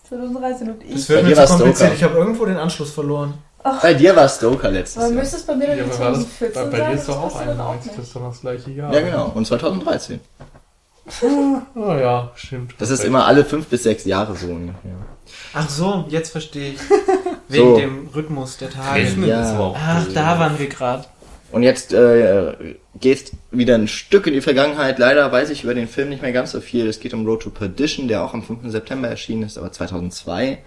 2013 0.09 0.69
und 0.71 0.81
Das 0.83 0.89
ich. 0.89 1.09
wird 1.09 1.23
Bei 1.23 1.29
mir 1.29 1.35
zu 1.45 1.53
kompliziert. 1.57 1.93
Ich 1.95 2.03
habe 2.03 2.17
irgendwo 2.17 2.45
den 2.45 2.57
Anschluss 2.57 2.91
verloren. 2.91 3.33
Bei 3.81 3.93
dir 3.93 4.15
war 4.15 4.29
Stoker 4.29 4.71
letztes 4.71 4.97
Aber 5.03 5.11
Jahr. 5.11 5.19
müsste 5.21 5.35
es 5.37 5.43
bei 5.45 5.55
mir 5.55 5.67
dann 5.67 5.77
Ja, 5.77 5.83
nicht 5.83 5.95
aber 5.95 6.05
war 6.05 6.11
das, 6.13 6.37
2014 6.37 6.71
bei, 6.71 6.77
bei 6.77 6.89
dir 6.89 6.95
ist 6.95 7.09
doch 7.09 7.15
Das 7.15 7.23
auch 7.23 7.33
passt 7.33 7.39
ja 7.45 7.45
dann 7.53 7.59
91, 7.59 7.87
das 7.91 7.97
nicht. 7.97 8.07
ist 8.07 8.15
doch 8.15 8.27
das 8.29 8.41
gleiche 8.41 8.71
Jahr. 8.71 8.93
Ja, 8.93 9.01
genau. 9.01 9.31
Und 9.35 9.45
2013. 9.47 10.19
Oh 11.75 11.93
ja, 11.93 12.31
stimmt. 12.35 12.75
Das 12.79 12.89
ist 12.89 13.03
immer 13.03 13.25
alle 13.25 13.43
fünf 13.45 13.67
bis 13.67 13.83
sechs 13.83 14.05
Jahre 14.05 14.35
so 14.35 14.47
ungefähr. 14.47 14.91
Ach 15.53 15.69
so, 15.69 16.05
jetzt 16.09 16.31
verstehe 16.31 16.73
ich. 16.73 16.79
Wegen 17.49 17.65
So. 17.65 17.77
dem 17.77 18.07
Rhythmus 18.13 18.57
der 18.57 18.69
Tage. 18.69 19.03
Ja. 19.25 19.73
Ach, 19.75 20.05
da 20.13 20.39
waren 20.39 20.57
wir 20.59 20.67
gerade. 20.67 21.05
Und 21.51 21.63
jetzt 21.63 21.93
äh, 21.93 22.75
geht's 22.99 23.31
wieder 23.51 23.75
ein 23.75 23.87
Stück 23.87 24.27
in 24.27 24.33
die 24.33 24.41
Vergangenheit. 24.41 24.99
Leider 24.99 25.31
weiß 25.31 25.49
ich 25.49 25.63
über 25.63 25.73
den 25.73 25.87
Film 25.87 26.09
nicht 26.09 26.21
mehr 26.21 26.33
ganz 26.33 26.51
so 26.51 26.59
viel. 26.59 26.87
Es 26.87 26.99
geht 26.99 27.13
um 27.13 27.25
Road 27.25 27.43
to 27.43 27.49
Perdition, 27.49 28.07
der 28.07 28.23
auch 28.23 28.33
am 28.33 28.43
5. 28.43 28.69
September 28.69 29.07
erschienen 29.07 29.43
ist, 29.43 29.57
aber 29.57 29.71
2002. 29.71 30.59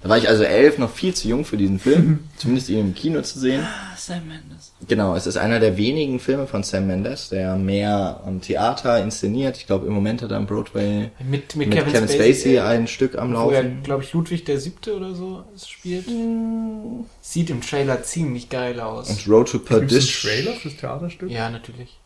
Da 0.00 0.08
war 0.08 0.16
ich 0.16 0.28
also 0.28 0.44
elf, 0.44 0.78
noch 0.78 0.90
viel 0.90 1.12
zu 1.12 1.26
jung 1.26 1.44
für 1.44 1.56
diesen 1.56 1.80
Film, 1.80 2.20
zumindest 2.36 2.68
ihn 2.68 2.78
im 2.78 2.94
Kino 2.94 3.20
zu 3.22 3.40
sehen. 3.40 3.62
Ah, 3.64 3.96
Sam 3.96 4.28
Mendes. 4.28 4.72
Genau, 4.86 5.16
es 5.16 5.26
ist 5.26 5.36
einer 5.36 5.58
der 5.58 5.76
wenigen 5.76 6.20
Filme 6.20 6.46
von 6.46 6.62
Sam 6.62 6.86
Mendes, 6.86 7.30
der 7.30 7.56
mehr 7.56 8.20
am 8.24 8.40
Theater 8.40 9.02
inszeniert. 9.02 9.56
Ich 9.56 9.66
glaube, 9.66 9.86
im 9.86 9.92
Moment 9.92 10.22
hat 10.22 10.30
er 10.30 10.36
am 10.36 10.46
Broadway 10.46 11.10
Mit, 11.18 11.56
mit, 11.56 11.56
mit, 11.56 11.70
Kevin, 11.72 11.92
Kevin, 11.92 12.08
Spacey, 12.08 12.32
Spacey, 12.34 12.54
äh, 12.56 12.60
ein 12.60 12.86
Stück 12.86 13.18
am 13.18 13.32
Wo 13.34 13.50
er, 13.50 13.64
Laufen. 13.64 13.82
glaube 13.82 14.04
ich, 14.04 14.12
Ludwig 14.12 14.44
der 14.44 14.60
Siebte 14.60 14.94
oder 14.96 15.14
so 15.14 15.42
es 15.56 15.68
spielt. 15.68 16.06
Hm, 16.06 17.04
Sieht 17.20 17.50
im 17.50 17.60
Trailer 17.60 18.00
ziemlich 18.04 18.48
geil 18.50 18.78
aus. 18.78 19.10
Und 19.10 19.26
Road 19.28 19.48
to 19.50 19.58
Gibt's 19.58 19.72
einen 19.74 19.88
Perdition. 19.88 20.30
Trailer 20.30 20.52
fürs 20.52 20.76
Theaterstück? 20.76 21.28
Ja, 21.30 21.50
natürlich. 21.50 21.98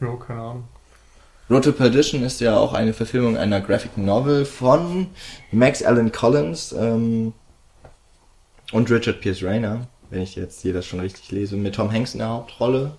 Ja, 0.00 0.16
keine 0.16 0.40
Ahnung. 0.40 0.64
Road 1.50 1.64
to 1.64 1.72
Perdition 1.72 2.22
ist 2.22 2.40
ja 2.40 2.58
auch 2.58 2.74
eine 2.74 2.92
Verfilmung 2.92 3.38
einer 3.38 3.60
Graphic 3.60 3.96
Novel 3.96 4.44
von 4.44 5.06
Max 5.50 5.82
Allen 5.82 6.12
Collins 6.12 6.74
ähm, 6.78 7.32
und 8.72 8.90
Richard 8.90 9.20
Pierce 9.20 9.42
Rayner, 9.42 9.88
wenn 10.10 10.20
ich 10.20 10.36
jetzt 10.36 10.60
hier 10.60 10.74
das 10.74 10.84
schon 10.84 11.00
richtig 11.00 11.30
lese, 11.30 11.56
mit 11.56 11.74
Tom 11.74 11.90
Hanks 11.90 12.12
in 12.12 12.18
der 12.18 12.28
Hauptrolle. 12.28 12.98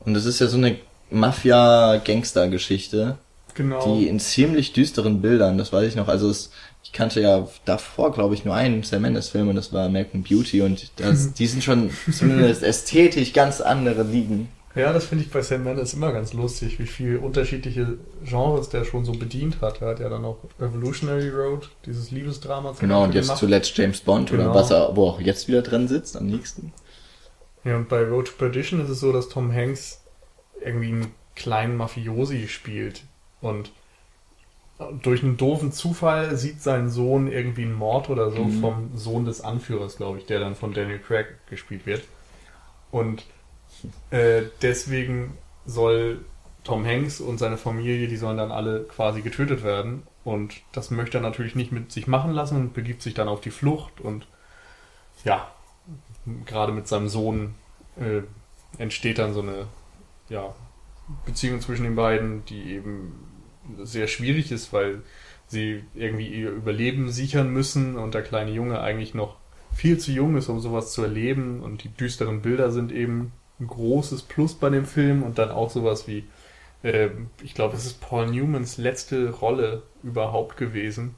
Und 0.00 0.14
es 0.16 0.26
ist 0.26 0.38
ja 0.38 0.48
so 0.48 0.58
eine 0.58 0.76
Mafia-Gangster-Geschichte. 1.10 3.16
Genau. 3.54 3.96
die 3.96 4.06
in 4.06 4.20
ziemlich 4.20 4.72
düsteren 4.72 5.20
Bildern, 5.20 5.58
das 5.58 5.72
weiß 5.72 5.88
ich 5.88 5.96
noch. 5.96 6.06
Also 6.06 6.30
es, 6.30 6.52
ich 6.84 6.92
kannte 6.92 7.20
ja 7.20 7.48
davor, 7.64 8.12
glaube 8.12 8.34
ich, 8.34 8.44
nur 8.44 8.54
einen 8.54 8.84
Sam 8.84 9.02
Mendes 9.02 9.30
Film 9.30 9.48
und 9.48 9.56
das 9.56 9.72
war 9.72 9.86
American 9.86 10.22
Beauty 10.22 10.62
und 10.62 10.92
das, 11.00 11.32
die 11.32 11.46
sind 11.48 11.64
schon 11.64 11.90
zumindest 12.12 12.62
ästhetisch 12.62 13.32
ganz 13.32 13.60
andere 13.60 14.04
Ligen. 14.04 14.48
Ja, 14.78 14.92
das 14.92 15.06
finde 15.06 15.24
ich 15.24 15.30
bei 15.30 15.42
Sam 15.42 15.64
Mendes 15.64 15.92
immer 15.94 16.12
ganz 16.12 16.32
lustig, 16.32 16.78
wie 16.78 16.86
viel 16.86 17.16
unterschiedliche 17.18 17.98
Genres 18.24 18.68
der 18.68 18.84
schon 18.84 19.04
so 19.04 19.12
bedient 19.12 19.60
hat. 19.60 19.82
Er 19.82 19.88
hat 19.88 20.00
ja 20.00 20.08
dann 20.08 20.24
auch 20.24 20.38
Revolutionary 20.60 21.30
Road, 21.30 21.68
dieses 21.84 22.10
Liebesdrama. 22.10 22.74
Genau, 22.78 23.04
und 23.04 23.14
jetzt 23.14 23.26
gemacht. 23.26 23.40
zuletzt 23.40 23.76
James 23.76 24.00
Bond 24.00 24.32
oder 24.32 24.44
Genau. 24.44 24.54
was 24.54 24.70
er, 24.70 24.94
wo 24.96 25.08
auch 25.08 25.20
jetzt 25.20 25.48
wieder 25.48 25.62
drin 25.62 25.88
sitzt, 25.88 26.16
am 26.16 26.26
nächsten. 26.26 26.72
Ja, 27.64 27.76
und 27.76 27.88
bei 27.88 28.02
Road 28.04 28.26
to 28.28 28.32
Perdition 28.38 28.80
ist 28.80 28.88
es 28.88 29.00
so, 29.00 29.12
dass 29.12 29.28
Tom 29.28 29.52
Hanks 29.52 30.02
irgendwie 30.64 30.88
einen 30.88 31.12
kleinen 31.34 31.76
Mafiosi 31.76 32.48
spielt 32.48 33.02
und 33.40 33.70
durch 35.02 35.24
einen 35.24 35.36
doofen 35.36 35.72
Zufall 35.72 36.36
sieht 36.36 36.62
sein 36.62 36.88
Sohn 36.88 37.26
irgendwie 37.30 37.62
einen 37.62 37.74
Mord 37.74 38.10
oder 38.10 38.30
so 38.30 38.44
Mhm. 38.44 38.60
vom 38.60 38.90
Sohn 38.96 39.24
des 39.24 39.40
Anführers, 39.40 39.96
glaube 39.96 40.18
ich, 40.18 40.26
der 40.26 40.38
dann 40.38 40.54
von 40.54 40.72
Daniel 40.72 41.00
Craig 41.00 41.26
gespielt 41.50 41.84
wird. 41.84 42.02
Und 42.92 43.24
äh, 44.10 44.42
deswegen 44.62 45.36
soll 45.66 46.24
Tom 46.64 46.84
Hanks 46.84 47.20
und 47.20 47.38
seine 47.38 47.56
Familie, 47.56 48.08
die 48.08 48.16
sollen 48.16 48.36
dann 48.36 48.52
alle 48.52 48.84
quasi 48.84 49.22
getötet 49.22 49.62
werden. 49.62 50.02
Und 50.24 50.60
das 50.72 50.90
möchte 50.90 51.18
er 51.18 51.22
natürlich 51.22 51.54
nicht 51.54 51.72
mit 51.72 51.92
sich 51.92 52.06
machen 52.06 52.32
lassen 52.32 52.56
und 52.56 52.74
begibt 52.74 53.02
sich 53.02 53.14
dann 53.14 53.28
auf 53.28 53.40
die 53.40 53.50
Flucht. 53.50 54.00
Und 54.00 54.26
ja, 55.24 55.50
gerade 56.44 56.72
mit 56.72 56.86
seinem 56.88 57.08
Sohn 57.08 57.54
äh, 57.96 58.22
entsteht 58.78 59.18
dann 59.18 59.32
so 59.32 59.40
eine 59.40 59.66
ja, 60.28 60.54
Beziehung 61.24 61.60
zwischen 61.60 61.84
den 61.84 61.96
beiden, 61.96 62.44
die 62.44 62.72
eben 62.74 63.14
sehr 63.82 64.06
schwierig 64.06 64.52
ist, 64.52 64.72
weil 64.72 65.02
sie 65.46 65.84
irgendwie 65.94 66.28
ihr 66.28 66.50
Überleben 66.50 67.10
sichern 67.10 67.50
müssen 67.50 67.96
und 67.96 68.14
der 68.14 68.22
kleine 68.22 68.50
Junge 68.50 68.80
eigentlich 68.80 69.14
noch 69.14 69.36
viel 69.72 69.98
zu 69.98 70.12
jung 70.12 70.36
ist, 70.36 70.48
um 70.48 70.60
sowas 70.60 70.92
zu 70.92 71.02
erleben 71.02 71.62
und 71.62 71.84
die 71.84 71.88
düsteren 71.88 72.42
Bilder 72.42 72.70
sind 72.70 72.92
eben 72.92 73.32
ein 73.60 73.66
großes 73.66 74.22
Plus 74.22 74.54
bei 74.54 74.70
dem 74.70 74.86
Film 74.86 75.22
und 75.22 75.38
dann 75.38 75.50
auch 75.50 75.70
sowas 75.70 76.06
wie, 76.06 76.28
äh, 76.82 77.10
ich 77.42 77.54
glaube, 77.54 77.76
es 77.76 77.86
ist 77.86 78.00
Paul 78.00 78.28
Newmans 78.28 78.78
letzte 78.78 79.30
Rolle 79.30 79.82
überhaupt 80.02 80.56
gewesen 80.56 81.14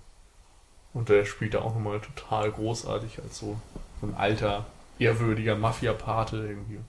und 0.92 1.08
der 1.08 1.24
spielt 1.24 1.54
da 1.54 1.60
auch 1.60 1.74
nochmal 1.74 2.00
total 2.00 2.50
großartig 2.50 3.20
als 3.22 3.38
so, 3.38 3.56
so 4.00 4.06
ein 4.06 4.14
alter, 4.14 4.66
ehrwürdiger 4.98 5.56
Mafia-Pate 5.56 6.36
irgendwie. 6.36 6.80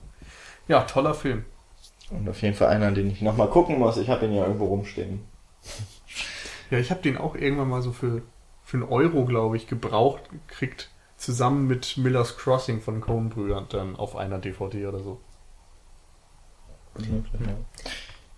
Ja, 0.68 0.82
toller 0.82 1.14
Film. 1.14 1.44
Und 2.10 2.28
auf 2.28 2.42
jeden 2.42 2.54
Fall 2.54 2.68
einer, 2.68 2.92
den 2.92 3.10
ich 3.10 3.22
nochmal 3.22 3.48
gucken 3.48 3.78
muss. 3.78 3.96
Ich 3.96 4.08
habe 4.08 4.26
ihn 4.26 4.34
ja 4.34 4.42
irgendwo 4.44 4.66
rumstehen. 4.66 5.20
Ja, 6.70 6.78
ich 6.78 6.90
habe 6.90 7.02
den 7.02 7.18
auch 7.18 7.34
irgendwann 7.34 7.68
mal 7.68 7.82
so 7.82 7.92
für, 7.92 8.22
für 8.64 8.78
einen 8.78 8.88
Euro, 8.88 9.26
glaube 9.26 9.56
ich, 9.56 9.66
gebraucht 9.66 10.22
gekriegt. 10.30 10.90
Zusammen 11.16 11.66
mit 11.66 11.98
Miller's 11.98 12.36
Crossing 12.38 12.80
von 12.80 13.00
Coen-Brüdern 13.00 13.66
dann 13.68 13.94
auf 13.94 14.16
einer 14.16 14.38
DVD 14.38 14.86
oder 14.86 15.00
so. 15.00 15.20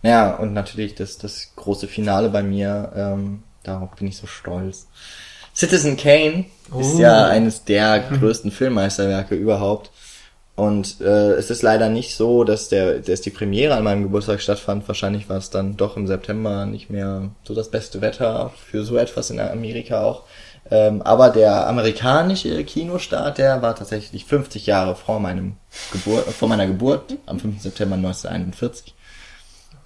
Ja, 0.03 0.35
und 0.35 0.53
natürlich 0.53 0.95
das, 0.95 1.19
das 1.19 1.53
große 1.57 1.89
Finale 1.89 2.29
bei 2.29 2.43
mir, 2.43 2.93
ähm, 2.95 3.43
darauf 3.63 3.91
bin 3.97 4.09
ich 4.09 4.17
so 4.17 4.27
stolz. 4.27 4.87
Citizen 5.55 5.97
Kane 5.97 6.47
ist 6.79 6.97
Oh. 6.97 6.99
ja 6.99 7.27
eines 7.29 7.65
der 7.65 8.01
größten 8.01 8.51
Filmmeisterwerke 8.51 9.35
überhaupt. 9.35 9.91
Und 10.57 11.01
äh, 11.01 11.33
es 11.33 11.51
ist 11.51 11.63
leider 11.63 11.89
nicht 11.89 12.15
so, 12.15 12.45
dass 12.45 12.69
der, 12.69 13.01
dass 13.01 13.21
die 13.23 13.31
Premiere 13.31 13.75
an 13.75 13.83
meinem 13.83 14.05
Geburtstag 14.05 14.41
stattfand. 14.41 14.87
Wahrscheinlich 14.87 15.29
war 15.29 15.39
es 15.39 15.51
dann 15.51 15.77
doch 15.77 15.97
im 15.97 16.07
September 16.07 16.65
nicht 16.67 16.91
mehr 16.91 17.31
so 17.43 17.55
das 17.55 17.71
beste 17.71 18.01
Wetter 18.01 18.53
für 18.71 18.85
so 18.85 18.97
etwas 18.97 19.31
in 19.31 19.41
Amerika 19.41 20.03
auch. 20.05 20.23
Ähm, 20.71 21.03
aber 21.03 21.29
der 21.31 21.67
amerikanische 21.67 22.65
Kinostart, 22.65 23.39
der 23.39 23.61
war 23.63 23.75
tatsächlich 23.77 24.25
50 24.25 24.67
Jahre 24.67 24.97
vor 24.97 25.21
meinem 25.21 25.57
Geburt, 25.93 26.25
vor 26.27 26.49
meiner 26.49 26.67
Geburt, 26.67 27.17
am 27.27 27.39
5. 27.39 27.61
September 27.61 27.97
1941. 27.97 28.95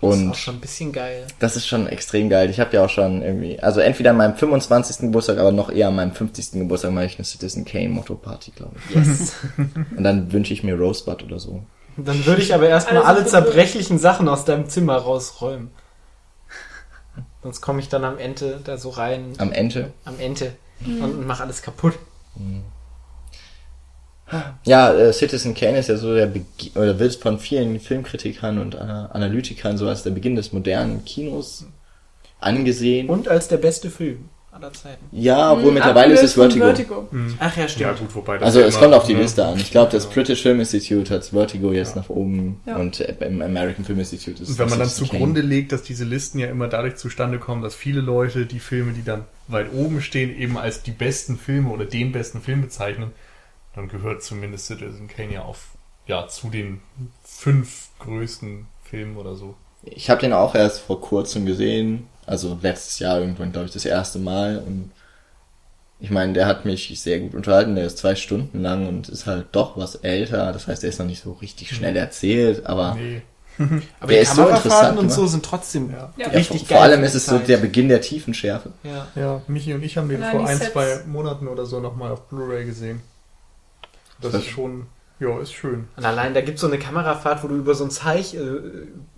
Das 0.01 0.11
ist 0.15 0.21
Und 0.23 0.31
auch 0.31 0.35
schon 0.37 0.55
ein 0.55 0.61
bisschen 0.61 0.93
geil. 0.93 1.27
das 1.41 1.57
ist 1.57 1.67
schon 1.67 1.89
extrem 1.89 2.29
geil. 2.31 2.49
Ich 2.51 2.61
habe 2.61 2.77
ja 2.77 2.85
auch 2.85 2.89
schon 2.89 3.21
irgendwie, 3.23 3.59
also 3.59 3.81
entweder 3.81 4.11
an 4.11 4.17
meinem 4.19 4.37
25. 4.37 4.99
Geburtstag, 4.99 5.39
aber 5.39 5.51
noch 5.51 5.71
eher 5.71 5.89
an 5.89 5.97
meinem 5.97 6.13
50. 6.13 6.53
Geburtstag 6.53 6.93
mache 6.93 7.07
ich 7.07 7.17
eine 7.17 7.25
Citizen 7.25 7.65
Kane 7.65 7.89
Motto 7.89 8.15
Party, 8.15 8.53
glaube 8.53 8.77
ich. 8.89 8.95
Yes. 8.95 9.33
Und 9.97 10.05
dann 10.05 10.31
wünsche 10.33 10.53
ich 10.53 10.63
mir 10.63 10.77
Rosebud 10.79 11.25
oder 11.25 11.41
so. 11.41 11.65
Dann 11.97 12.25
würde 12.25 12.41
ich 12.43 12.55
aber 12.55 12.69
erstmal 12.69 13.03
alle 13.03 13.27
zerbrechlichen 13.27 13.99
Sachen 13.99 14.29
aus 14.29 14.45
deinem 14.45 14.69
Zimmer 14.69 14.97
rausräumen. 14.99 15.73
Sonst 17.43 17.61
komme 17.61 17.81
ich 17.81 17.89
dann 17.89 18.05
am 18.05 18.19
Ende 18.19 18.61
da 18.63 18.77
so 18.79 18.91
rein, 18.91 19.33
Am 19.39 19.51
Ende. 19.53 19.93
am 20.05 20.21
Ende, 20.21 20.53
und 20.87 21.27
mache 21.27 21.43
alles 21.43 21.63
kaputt. 21.63 21.95
Ja, 24.65 24.93
äh, 24.93 25.13
Citizen 25.13 25.55
Kane 25.55 25.79
ist 25.79 25.89
ja 25.89 25.97
so 25.97 26.15
der 26.15 26.27
Begi 26.27 26.73
oder 26.75 26.99
wird 26.99 27.15
von 27.15 27.39
vielen 27.39 27.81
Filmkritikern 27.81 28.59
und 28.59 28.75
äh, 28.75 28.79
Analytikern 28.79 29.79
so 29.79 29.89
als 29.89 30.03
der 30.03 30.11
Beginn 30.11 30.37
des 30.37 30.53
modernen 30.53 31.05
Kinos 31.05 31.67
angesehen. 32.39 33.09
Und 33.09 33.29
als 33.29 33.49
der 33.49 33.57
beste 33.57 33.91
Film 33.91 34.29
aller 34.59 34.73
Zeiten. 34.73 35.05
ja, 35.13 35.53
obwohl 35.53 35.69
Mhm, 35.69 35.75
mittlerweile 35.75 36.15
ist 36.15 36.23
es 36.23 36.35
Vertigo. 36.35 36.65
Vertigo. 36.67 37.09
Ach 37.39 37.57
ja, 37.57 37.69
stimmt. 37.69 37.81
Ja, 37.81 37.93
gut, 37.93 38.15
wobei 38.15 38.39
das 38.39 38.47
Also 38.47 38.61
es 38.61 38.79
kommt 38.79 38.95
auf 38.95 39.05
die 39.07 39.15
ne? 39.15 39.23
Liste 39.23 39.45
an. 39.45 39.59
Ich 39.59 39.71
glaube, 39.71 39.93
das 39.93 40.05
Ja. 40.05 40.11
British 40.13 40.43
Film 40.43 40.61
Institute 40.61 41.13
hat 41.15 41.25
Vertigo 41.27 41.73
jetzt 41.73 41.95
Ja. 41.97 42.03
nach 42.03 42.09
oben 42.11 42.61
Ja. 42.67 42.77
und 42.77 43.01
im 43.01 43.43
American 43.43 43.85
Film 43.85 43.99
Institute 43.99 44.43
ist 44.43 44.51
Und 44.51 44.59
wenn 44.59 44.69
man 44.69 44.79
dann 44.79 44.89
zugrunde 44.89 45.41
legt, 45.41 45.73
dass 45.73 45.83
diese 45.83 46.05
Listen 46.05 46.39
ja 46.39 46.49
immer 46.49 46.69
dadurch 46.69 46.97
zustande 46.97 47.39
kommen, 47.39 47.63
dass 47.63 47.75
viele 47.75 48.01
Leute 48.01 48.47
die 48.47 48.61
Filme, 48.61 48.93
die 48.93 49.05
dann 49.05 49.25
weit 49.49 49.73
oben 49.73 50.01
stehen, 50.03 50.37
eben 50.39 50.59
als 50.59 50.83
die 50.83 50.91
besten 50.91 51.39
Filme 51.39 51.71
oder 51.71 51.85
den 51.85 52.13
besten 52.13 52.41
Film 52.41 52.61
bezeichnen, 52.63 53.13
dann 53.75 53.89
gehört 53.89 54.23
zumindest 54.23 54.67
Citizen 54.67 55.09
Kane 55.09 55.33
ja 55.35 55.43
auf 55.43 55.69
ja 56.07 56.27
zu 56.27 56.49
den 56.49 56.81
fünf 57.25 57.89
größten 58.01 58.67
Filmen 58.83 59.17
oder 59.17 59.35
so. 59.35 59.55
Ich 59.85 60.11
habe 60.11 60.21
den 60.21 60.33
auch 60.33 60.55
erst 60.55 60.81
vor 60.81 61.01
kurzem 61.01 61.47
gesehen, 61.47 62.07
also 62.29 62.59
letztes 62.63 62.99
Jahr 62.99 63.19
irgendwann, 63.21 63.53
glaube 63.53 63.67
ich, 63.67 63.73
das 63.73 63.85
erste 63.85 64.19
Mal. 64.19 64.59
Und 64.59 64.91
ich 66.01 66.11
meine, 66.11 66.33
der 66.33 66.47
hat 66.47 66.65
mich 66.65 66.99
sehr 67.01 67.19
gut 67.21 67.35
unterhalten. 67.35 67.75
Der 67.75 67.87
ist 67.87 67.99
zwei 67.99 68.15
Stunden 68.15 68.61
lang 68.63 68.87
und 68.87 69.09
ist 69.09 69.27
halt 69.27 69.47
doch 69.53 69.77
was 69.77 69.97
älter. 69.97 70.53
Das 70.53 70.69
heißt, 70.69 70.83
der 70.83 70.91
ist 70.91 70.99
noch 70.99 71.07
nicht 71.07 71.23
so 71.23 71.33
richtig 71.33 71.75
schnell 71.75 71.97
erzählt, 71.97 72.67
aber 72.67 72.95
Nee. 72.95 73.23
Aber 73.99 74.13
Der 74.13 74.19
die 74.19 74.23
ist 74.23 74.37
so 74.37 74.43
Kamerafahrten 74.43 74.55
interessant 74.71 74.99
und 75.01 75.11
so 75.11 75.17
gemacht. 75.17 75.31
sind 75.33 75.45
trotzdem 75.45 75.91
Ja. 75.91 76.13
Ja. 76.17 76.29
richtig 76.29 76.61
vor, 76.61 76.69
geil. 76.69 76.77
vor 76.79 76.81
allem 76.85 77.03
ist 77.03 77.17
es 77.17 77.27
so 77.27 77.39
der 77.41 77.57
Beginn 77.57 77.89
der 77.89 78.01
Tiefenschärfe. 78.01 78.71
Ja. 78.85 79.09
Ja, 79.17 79.43
Michi 79.49 79.75
und 79.75 79.83
ich 79.83 79.97
haben 79.99 80.09
den 80.09 80.23
vor 80.23 80.47
ein, 80.47 80.59
Sets. 80.59 80.71
zwei 80.73 81.01
Monaten 81.09 81.49
oder 81.49 81.67
so 81.67 81.81
nochmal 81.81 82.13
auf 82.13 82.29
Blu-ray 82.29 82.65
gesehen. 82.65 83.01
Das 84.21 84.33
Was? 84.33 84.43
ist 84.43 84.51
schon, 84.51 84.87
ja, 85.21 85.41
ist 85.41 85.53
schön. 85.53 85.89
Und 85.97 86.05
allein, 86.05 86.33
da 86.35 86.41
gibt's 86.41 86.61
so 86.61 86.67
eine 86.69 86.79
Kamerafahrt, 86.79 87.43
wo 87.43 87.49
du 87.49 87.57
über 87.57 87.75
so 87.75 87.85
ein 87.85 87.91
Zeich, 87.91 88.35
äh, 88.35 88.39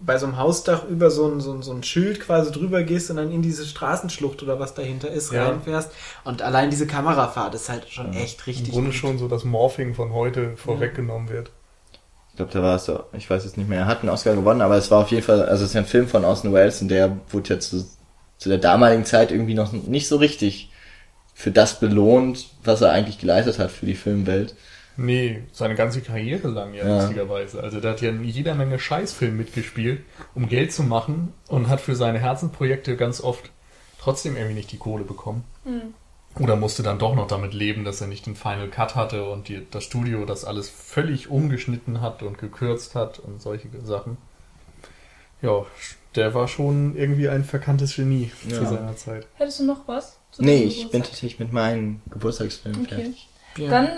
bei 0.01 0.17
so 0.17 0.27
einem 0.27 0.39
Hausdach 0.39 0.85
über 0.89 1.11
so 1.11 1.29
ein, 1.29 1.41
so, 1.41 1.53
ein, 1.53 1.63
so 1.63 1.73
ein 1.73 1.83
Schild 1.83 2.21
quasi 2.21 2.51
drüber 2.53 2.83
gehst 2.83 3.11
und 3.11 3.17
dann 3.17 3.31
in 3.31 3.43
diese 3.43 3.67
Straßenschlucht 3.67 4.43
oder 4.43 4.59
was 4.59 4.75
dahinter 4.75 5.11
ist, 5.11 5.31
Ja. 5.33 5.47
reinfährst. 5.49 5.91
Und 6.25 6.41
allein 6.43 6.71
diese 6.71 6.87
Kamerafahrt 6.87 7.55
ist 7.55 7.69
halt 7.69 7.89
schon 7.91 8.13
echt 8.15 8.39
Im 8.41 8.45
richtig 8.47 8.73
Grunde 8.73 8.91
gut. 8.91 8.99
schon 8.99 9.19
so 9.19 9.29
das 9.29 9.45
Morphing 9.45 9.95
von 9.95 10.13
heute 10.13 10.57
vorweggenommen 10.57 11.29
wird. 11.29 11.51
Ich 12.31 12.37
glaube, 12.37 12.53
da 12.53 12.63
war 12.63 12.77
es 12.77 12.87
so, 12.87 13.05
ich 13.13 13.29
weiß 13.29 13.45
jetzt 13.45 13.59
nicht 13.59 13.69
mehr, 13.69 13.81
er 13.81 13.87
hat 13.87 14.01
einen 14.01 14.09
Oscar 14.09 14.35
gewonnen, 14.35 14.63
aber 14.63 14.77
es 14.77 14.91
war 14.91 15.01
auf 15.01 15.11
jeden 15.11 15.23
Fall, 15.23 15.43
also 15.43 15.65
es 15.65 15.71
ist 15.71 15.75
ja 15.75 15.83
ein 15.83 15.87
Film 15.87 16.09
von 16.09 16.25
Orson 16.25 16.53
Welles 16.55 16.81
und 16.81 16.89
der 16.89 17.19
wurde 17.29 17.51
ja 17.55 17.61
zu, 17.61 17.85
zu 18.39 18.49
der 18.49 18.57
damaligen 18.59 19.05
Zeit 19.05 19.31
irgendwie 19.33 19.53
noch 19.55 19.73
nicht 19.73 20.09
so 20.09 20.17
richtig 20.17 20.71
für 21.35 21.51
das 21.51 21.79
belohnt, 21.81 22.49
was 22.65 22.81
er 22.81 22.93
eigentlich 22.93 23.19
geleistet 23.19 23.59
hat 23.59 23.71
für 23.71 23.85
die 23.85 23.95
Filmwelt. 23.95 24.55
Nee, 25.03 25.43
seine 25.53 25.75
ganze 25.77 26.01
Karriere 26.03 26.49
lang 26.49 26.75
ja, 26.75 26.87
Ja. 26.87 26.97
lustigerweise. 27.01 27.63
Also 27.63 27.81
der 27.81 27.93
hat 27.93 28.01
ja 28.03 28.11
in 28.11 28.23
jeder 28.25 28.55
Menge 28.55 28.79
Scheißfilm 28.79 29.37
mitgespielt, 29.37 30.03
um 30.35 30.49
Geld 30.49 30.73
zu 30.73 30.83
machen 30.83 31.33
und 31.49 31.69
hat 31.69 31.81
für 31.81 31.97
seine 31.97 32.19
Herzenprojekte 32.19 32.97
ganz 32.97 33.21
oft 33.23 33.51
trotzdem 33.99 34.37
irgendwie 34.37 34.55
nicht 34.57 34.73
die 34.73 34.79
Kohle 34.79 35.05
bekommen. 35.05 35.45
Mhm. 35.65 35.95
Oder 36.39 36.55
musste 36.57 36.83
dann 36.83 36.99
doch 36.99 37.15
noch 37.15 37.27
damit 37.27 37.55
leben, 37.55 37.85
dass 37.85 38.01
er 38.01 38.07
nicht 38.07 38.27
den 38.27 38.37
Final 38.37 38.69
Cut 38.69 38.95
hatte 38.95 39.25
und 39.29 39.49
die, 39.49 39.67
das 39.71 39.85
Studio 39.85 40.25
das 40.27 40.45
alles 40.45 40.69
völlig 40.69 41.29
umgeschnitten 41.29 42.01
hat 42.03 42.23
und 42.23 42.39
gekürzt 42.39 42.95
hat 42.95 43.19
und 43.19 43.41
solche 43.43 43.69
Sachen. 43.83 44.17
Ja, 45.43 45.65
der 46.15 46.35
war 46.35 46.47
schon 46.47 46.95
irgendwie 46.97 47.29
ein 47.29 47.45
verkanntes 47.45 47.97
Genie 47.97 48.31
Ja. 48.49 48.57
zu 48.59 48.67
seiner 48.67 48.97
Zeit. 48.97 49.27
Hättest 49.37 49.61
du 49.61 49.65
noch 49.65 49.89
was? 49.89 50.19
zu 50.31 50.45
Nee, 50.45 50.63
ich 50.65 50.89
bin 50.91 51.03
tatsächlich 51.03 51.41
mit 51.41 51.53
meinem 51.53 52.01
Geburtstagsfilm 52.11 52.83
Okay. 52.85 52.95
fertig. 52.95 53.29
Ja. 53.57 53.69
Dann, 53.71 53.89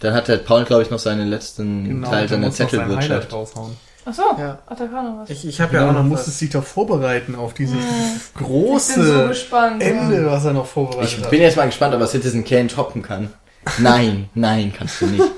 Dann 0.00 0.14
hat 0.14 0.28
der 0.28 0.36
Paul, 0.38 0.64
glaube 0.64 0.82
ich, 0.82 0.90
noch 0.90 0.98
seinen 0.98 1.28
letzten 1.28 1.84
Genau, 1.84 2.08
Teil 2.10 2.26
der 2.28 2.36
seiner 2.38 2.50
Zettelwirtschaft. 2.52 3.32
raushauen. 3.32 3.76
achso, 4.04 4.22
Ja. 4.38 4.58
ach, 4.66 4.76
da 4.76 4.86
kam 4.86 5.04
noch 5.16 5.22
was. 5.22 5.30
Ich, 5.30 5.46
ich 5.46 5.60
habe 5.60 5.72
Genau, 5.72 5.84
ja 5.84 5.88
auch 5.90 5.94
noch 5.94 6.02
man 6.02 6.12
was. 6.12 6.18
musste 6.26 6.30
sich 6.30 6.50
doch 6.50 6.62
vorbereiten 6.64 7.34
auf 7.34 7.54
dieses 7.54 7.74
Hm. 7.74 7.80
Ich 7.84 8.32
bin 8.34 8.38
so 8.38 8.44
große 8.44 9.28
gespannt. 9.28 9.82
Ende, 9.82 10.26
was 10.26 10.44
er 10.44 10.52
noch 10.52 10.66
vorbereitet 10.66 11.12
Ich 11.18 11.22
hat. 11.22 11.30
bin 11.30 11.40
jetzt 11.42 11.56
mal 11.56 11.66
gespannt, 11.66 11.94
ob 11.94 12.00
er 12.00 12.06
Citizen 12.06 12.44
Kane 12.44 12.68
toppen 12.68 13.02
kann. 13.02 13.32
Nein, 13.78 14.28
nein, 14.34 14.72
kannst 14.76 15.00
du 15.00 15.06
nicht. 15.06 15.24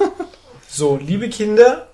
So, 0.73 0.97
liebe 0.99 1.29
Kinder, 1.31 1.89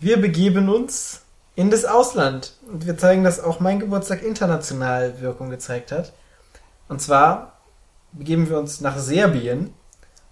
wir 0.00 0.20
begeben 0.20 0.68
uns 0.68 1.22
in 1.54 1.70
das 1.70 1.86
Ausland. 1.86 2.52
Und 2.70 2.84
wir 2.86 2.98
zeigen, 2.98 3.24
dass 3.24 3.42
auch 3.42 3.58
mein 3.58 3.80
Geburtstag 3.80 4.22
international 4.22 5.14
Wirkung 5.22 5.48
gezeigt 5.48 5.92
hat. 5.92 6.12
Und 6.90 7.00
zwar 7.00 7.54
begeben 8.12 8.50
wir 8.50 8.58
uns 8.58 8.82
nach 8.82 8.98
Serbien 8.98 9.72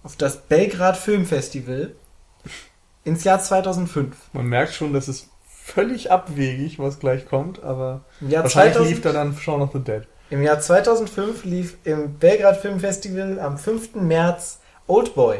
auf 0.05 0.15
das 0.15 0.37
Belgrad 0.37 0.97
Filmfestival 0.97 1.95
ins 3.03 3.23
Jahr 3.23 3.39
2005. 3.39 4.15
Man 4.33 4.45
merkt 4.45 4.73
schon, 4.73 4.93
das 4.93 5.07
ist 5.07 5.29
völlig 5.47 6.11
abwegig, 6.11 6.77
was 6.77 6.99
gleich 6.99 7.27
kommt, 7.27 7.63
aber 7.63 8.01
Im 8.21 8.29
Jahr, 8.29 8.43
wahrscheinlich 8.43 8.75
2000, 8.75 8.95
lief 8.95 9.03
da 9.03 9.13
dann 9.13 9.35
Shaun 9.35 9.63
of 9.63 9.71
the 9.73 9.79
Dead. 9.79 10.03
Im 10.29 10.43
Jahr 10.43 10.59
2005 10.59 11.43
lief 11.45 11.77
im 11.85 12.19
Belgrad 12.19 12.57
Filmfestival 12.57 13.39
am 13.39 13.57
5. 13.57 13.95
März 13.95 14.59
Oldboy. 14.85 15.39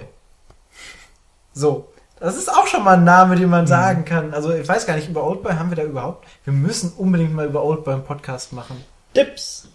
So, 1.53 1.87
das 2.19 2.35
ist 2.35 2.51
auch 2.51 2.65
schon 2.65 2.83
mal 2.83 2.97
ein 2.97 3.03
Name, 3.03 3.35
den 3.35 3.49
man 3.49 3.67
sagen 3.67 4.03
kann. 4.03 4.33
Also 4.33 4.51
ich 4.51 4.67
weiß 4.67 4.87
gar 4.87 4.95
nicht, 4.95 5.09
über 5.09 5.23
Oldboy 5.23 5.53
haben 5.53 5.69
wir 5.69 5.75
da 5.75 5.83
überhaupt. 5.83 6.27
Wir 6.43 6.53
müssen 6.53 6.91
unbedingt 6.97 7.35
mal 7.35 7.45
über 7.45 7.63
Oldboy 7.63 7.93
einen 7.93 8.03
Podcast 8.03 8.51
machen. 8.51 8.83
Tipps. 9.13 9.67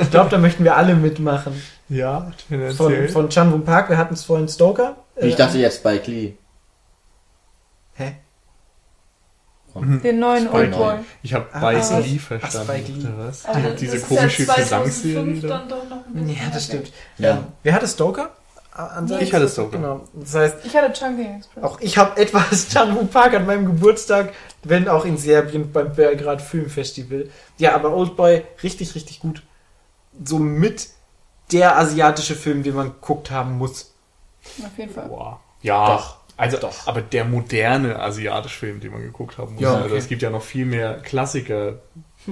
Ich 0.00 0.10
glaube, 0.10 0.28
da 0.28 0.36
möchten 0.36 0.62
wir 0.62 0.76
alle 0.76 0.94
mitmachen. 0.94 1.54
Ja, 1.90 2.20
Von, 2.20 2.34
tendenziell. 2.48 3.08
von 3.08 3.28
Chan 3.28 3.52
Woo 3.52 3.58
Park, 3.58 3.90
wir 3.90 3.98
hatten 3.98 4.14
es 4.14 4.24
vorhin 4.24 4.48
Stoker. 4.48 4.96
Ich 5.16 5.34
Äh, 5.34 5.36
dachte 5.36 5.58
jetzt 5.58 5.78
Spike 5.80 6.10
Lee. 6.10 6.34
Hä? 7.94 8.16
Den 9.74 10.18
neuen 10.18 10.44
Spike 10.48 10.56
Oldboy. 10.56 10.94
Ich 11.22 11.32
habe 11.34 11.46
Ah, 11.52 11.58
Spike 11.72 11.94
ah, 11.94 11.98
Lee 12.00 12.16
ah, 12.16 12.26
verstanden. 12.40 12.72
Spike 12.72 12.92
Lee. 12.92 13.00
oder 13.06 13.18
was? 13.26 13.46
Aber 13.46 13.60
Diese 13.70 14.00
komische 14.00 14.42
ja 14.44 14.54
2005 14.54 15.40
Gesangsserie. 15.42 15.48
da. 15.48 16.04
Ja, 16.26 16.50
das 16.52 16.64
stimmt. 16.64 16.92
Ja. 17.18 17.30
Ähm, 17.38 17.44
wer 17.62 17.74
hatte 17.74 17.86
Stoker? 17.88 18.30
Ah, 18.72 18.86
an 18.86 19.08
seinem- 19.08 19.22
Ich 19.22 19.32
hatte 19.34 19.48
Stoker. 19.48 19.76
Genau. 19.78 20.00
Das 20.14 20.34
heißt, 20.34 20.56
Ich 20.64 20.76
hatte 20.76 20.92
Chunky 20.92 21.22
Express. 21.36 21.64
auch 21.64 21.80
ich 21.80 21.98
habe 21.98 22.20
etwas 22.20 22.68
Chan 22.72 22.94
Woo 22.96 23.04
Park 23.06 23.34
an 23.34 23.46
meinem 23.46 23.66
Geburtstag, 23.66 24.32
wenn 24.64 24.88
auch 24.88 25.04
in 25.04 25.16
Serbien 25.18 25.70
beim 25.72 25.92
Belgrad 25.94 26.40
Filmfestival. 26.42 27.28
Ja, 27.58 27.74
aber 27.74 27.94
Oldboy 27.94 28.42
richtig, 28.62 28.94
richtig 28.94 29.20
gut. 29.20 29.42
So 30.24 30.38
mit 30.38 30.88
der 31.52 31.76
asiatische 31.78 32.34
Film, 32.34 32.62
den 32.62 32.74
man 32.74 32.88
geguckt 32.88 33.30
haben 33.30 33.58
muss. 33.58 33.92
Auf 34.64 34.78
jeden 34.78 34.92
Fall. 34.92 35.06
Boah. 35.08 35.40
Ja, 35.62 35.96
Doch. 35.96 36.16
also 36.36 36.58
aber 36.86 37.02
der 37.02 37.24
moderne 37.24 38.00
asiatische 38.00 38.58
Film, 38.58 38.80
den 38.80 38.92
man 38.92 39.02
geguckt 39.02 39.36
haben 39.38 39.52
muss. 39.54 39.62
Ja, 39.62 39.74
Also 39.74 39.86
okay. 39.86 39.96
es 39.98 40.08
gibt 40.08 40.22
ja 40.22 40.30
noch 40.30 40.42
viel 40.42 40.64
mehr 40.64 40.94
Klassiker. 40.94 41.74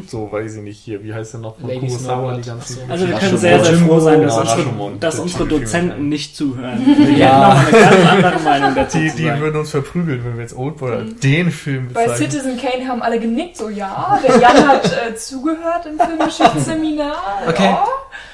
So, 0.06 0.30
weiß 0.30 0.56
ich 0.56 0.62
nicht, 0.62 0.78
hier, 0.78 1.02
wie 1.02 1.14
heißt 1.14 1.32
der 1.32 1.40
noch? 1.40 1.58
Von 1.58 1.66
Lady 1.70 1.86
Kurosawa, 1.86 2.34
die 2.36 2.42
ganzen. 2.46 2.74
So. 2.76 2.80
Also 2.92 3.06
wir 3.08 3.14
Rashomon. 3.14 3.20
können 3.30 3.38
sehr, 3.40 3.64
sehr 3.64 3.74
froh 3.78 4.00
sein, 4.00 4.22
dass 4.22 4.34
Ja, 4.34 4.40
unsere, 4.42 4.58
Rashomon. 4.58 5.00
dass 5.00 5.14
Das 5.16 5.22
unsere 5.24 5.46
Dozenten 5.48 6.08
nicht 6.10 6.36
zuhören. 6.36 6.84
Die 6.84 6.92
hätten 6.92 7.18
noch 7.20 7.54
mal 7.54 7.56
eine 7.66 7.72
ganz 7.72 8.06
andere 8.10 8.40
Meinung 8.40 8.74
dazu 8.74 8.98
Die, 8.98 9.10
die 9.12 9.40
würden 9.40 9.56
uns 9.60 9.70
verprügeln, 9.70 10.22
wenn 10.26 10.34
wir 10.34 10.42
jetzt 10.42 10.54
Oldboy 10.54 10.92
als 10.92 11.16
den 11.20 11.50
Film 11.50 11.88
Bei 11.94 12.04
bezeichnen. 12.04 12.30
Citizen 12.30 12.56
Kane 12.58 12.86
haben 12.86 13.02
alle 13.02 13.18
genickt, 13.18 13.56
so 13.56 13.70
ja. 13.70 14.20
Der 14.28 14.36
Jan 14.38 14.68
hat 14.68 14.84
äh, 14.92 15.14
zugehört 15.16 15.86
im 15.86 15.98
Filmgeschichtsseminar. 15.98 17.16
Okay. 17.48 17.64
Ja. 17.64 17.86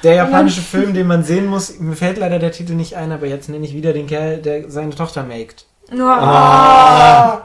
Der 0.05 0.15
japanische 0.15 0.61
Film, 0.61 0.95
den 0.95 1.07
man 1.07 1.25
sehen 1.25 1.47
muss, 1.47 1.79
mir 1.81 1.97
fällt 1.97 2.19
leider 2.19 2.39
der 2.39 2.53
Titel 2.53 2.75
nicht 2.75 2.95
ein, 2.97 3.11
aber 3.11 3.27
jetzt 3.27 3.49
nenne 3.49 3.65
ich 3.65 3.75
wieder 3.75 3.93
den 3.93 4.07
Kerl, 4.07 4.39
der 4.39 4.71
seine 4.71 4.95
Tochter 4.95 5.23
maked. 5.25 5.65
Ah. 5.91 7.43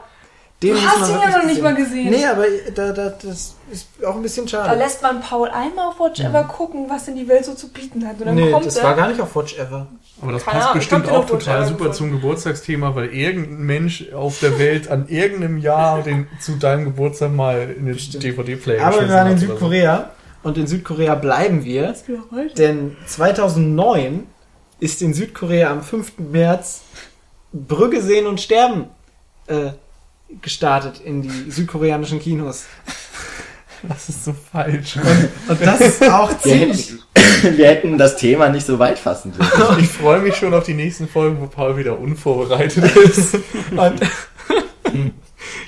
Den 0.62 0.74
Du 0.76 0.82
hast 0.82 1.10
ihn 1.10 1.16
ja 1.22 1.38
noch 1.38 1.46
nicht 1.46 1.62
mal 1.62 1.74
gesehen. 1.74 2.10
Nee, 2.10 2.26
aber 2.26 2.44
da, 2.76 2.92
da, 2.92 3.10
das 3.12 3.56
ist 3.72 3.88
auch 4.06 4.16
ein 4.16 4.22
bisschen 4.22 4.46
Da 4.46 4.66
schade. 4.66 4.78
lässt 4.78 5.02
man 5.02 5.22
Paul 5.22 5.48
einmal 5.48 5.88
auf 5.88 6.00
Watch 6.02 6.20
Ever 6.20 6.44
gucken, 6.44 6.88
was 6.90 7.06
denn 7.06 7.16
die 7.16 7.30
Welt 7.30 7.46
so 7.46 7.54
zu 7.54 7.70
bieten 7.70 8.06
hat. 8.06 8.20
Und 8.20 8.26
dann 8.26 8.36
Nee, 8.36 8.52
kommt 8.52 8.66
das 8.66 8.76
er. 8.76 8.84
war 8.84 8.96
gar 8.96 9.08
nicht 9.08 9.22
auf 9.22 9.34
Watch 9.38 9.58
Ever. 9.58 9.88
Aber 10.22 10.34
das 10.34 10.44
Keine 10.44 10.56
passt 10.58 10.68
Ahnung, 10.72 10.80
bestimmt 10.80 11.10
auch 11.10 11.26
total 11.26 11.62
super 11.66 11.78
gefunden. 11.86 11.94
zum 11.94 12.12
Geburtstagsthema, 12.12 12.94
weil 12.94 13.06
irgendein 13.14 13.60
Mensch 13.68 14.12
auf 14.14 14.42
der 14.42 14.60
Welt 14.60 14.90
an 14.92 15.08
irgendeinem 15.08 15.60
Jahr 15.60 16.02
den 16.04 16.28
zu 16.42 16.58
deinem 16.58 16.84
Geburtstag 16.84 17.32
mal 17.32 17.74
in 17.78 17.86
den. 17.86 17.96
DVD-Player 17.98 18.86
Aber 18.86 19.00
wir 19.00 19.10
waren 19.10 19.32
in. 19.32 19.38
Südkorea 19.38 20.10
und 20.44 20.58
in 20.58 20.68
Südkorea 20.68 21.16
bleiben 21.16 21.64
wir, 21.66 21.94
denn 22.58 22.96
2009 23.06 24.26
ist 24.80 25.02
in 25.02 25.14
Südkorea 25.14 25.72
am 25.72 25.84
5. 25.84 26.20
März 26.20 26.82
Brügge 27.52 28.02
sehen 28.02 28.28
und 28.28 28.40
sterben 28.40 28.86
äh, 29.48 29.72
gestartet 30.42 31.02
in 31.02 31.24
die 31.24 31.52
südkoreanischen 31.52 32.20
Kinos. 32.20 32.66
Das 33.84 34.10
ist 34.10 34.26
so 34.26 34.34
falsch. 34.34 34.98
Und 35.48 35.62
das 35.62 35.82
ist 35.82 36.04
auch 36.10 36.38
ziemlich... 36.40 36.94
wir 37.42 37.68
hätten 37.68 37.98
das 37.98 38.18
Thema 38.18 38.50
nicht 38.50 38.66
so 38.66 38.78
weit 38.80 39.00
fassen 39.00 39.34
dürfen. 39.34 39.80
Ich 39.80 39.88
freue 39.88 40.20
mich 40.20 40.36
schon 40.36 40.54
auf 40.54 40.66
die 40.66 40.74
nächsten 40.74 41.08
Folgen, 41.08 41.40
wo 41.40 41.48
Paul 41.48 41.78
wieder 41.78 41.98
unvorbereitet 41.98 42.96
ist. 42.98 43.36
Und 43.72 44.02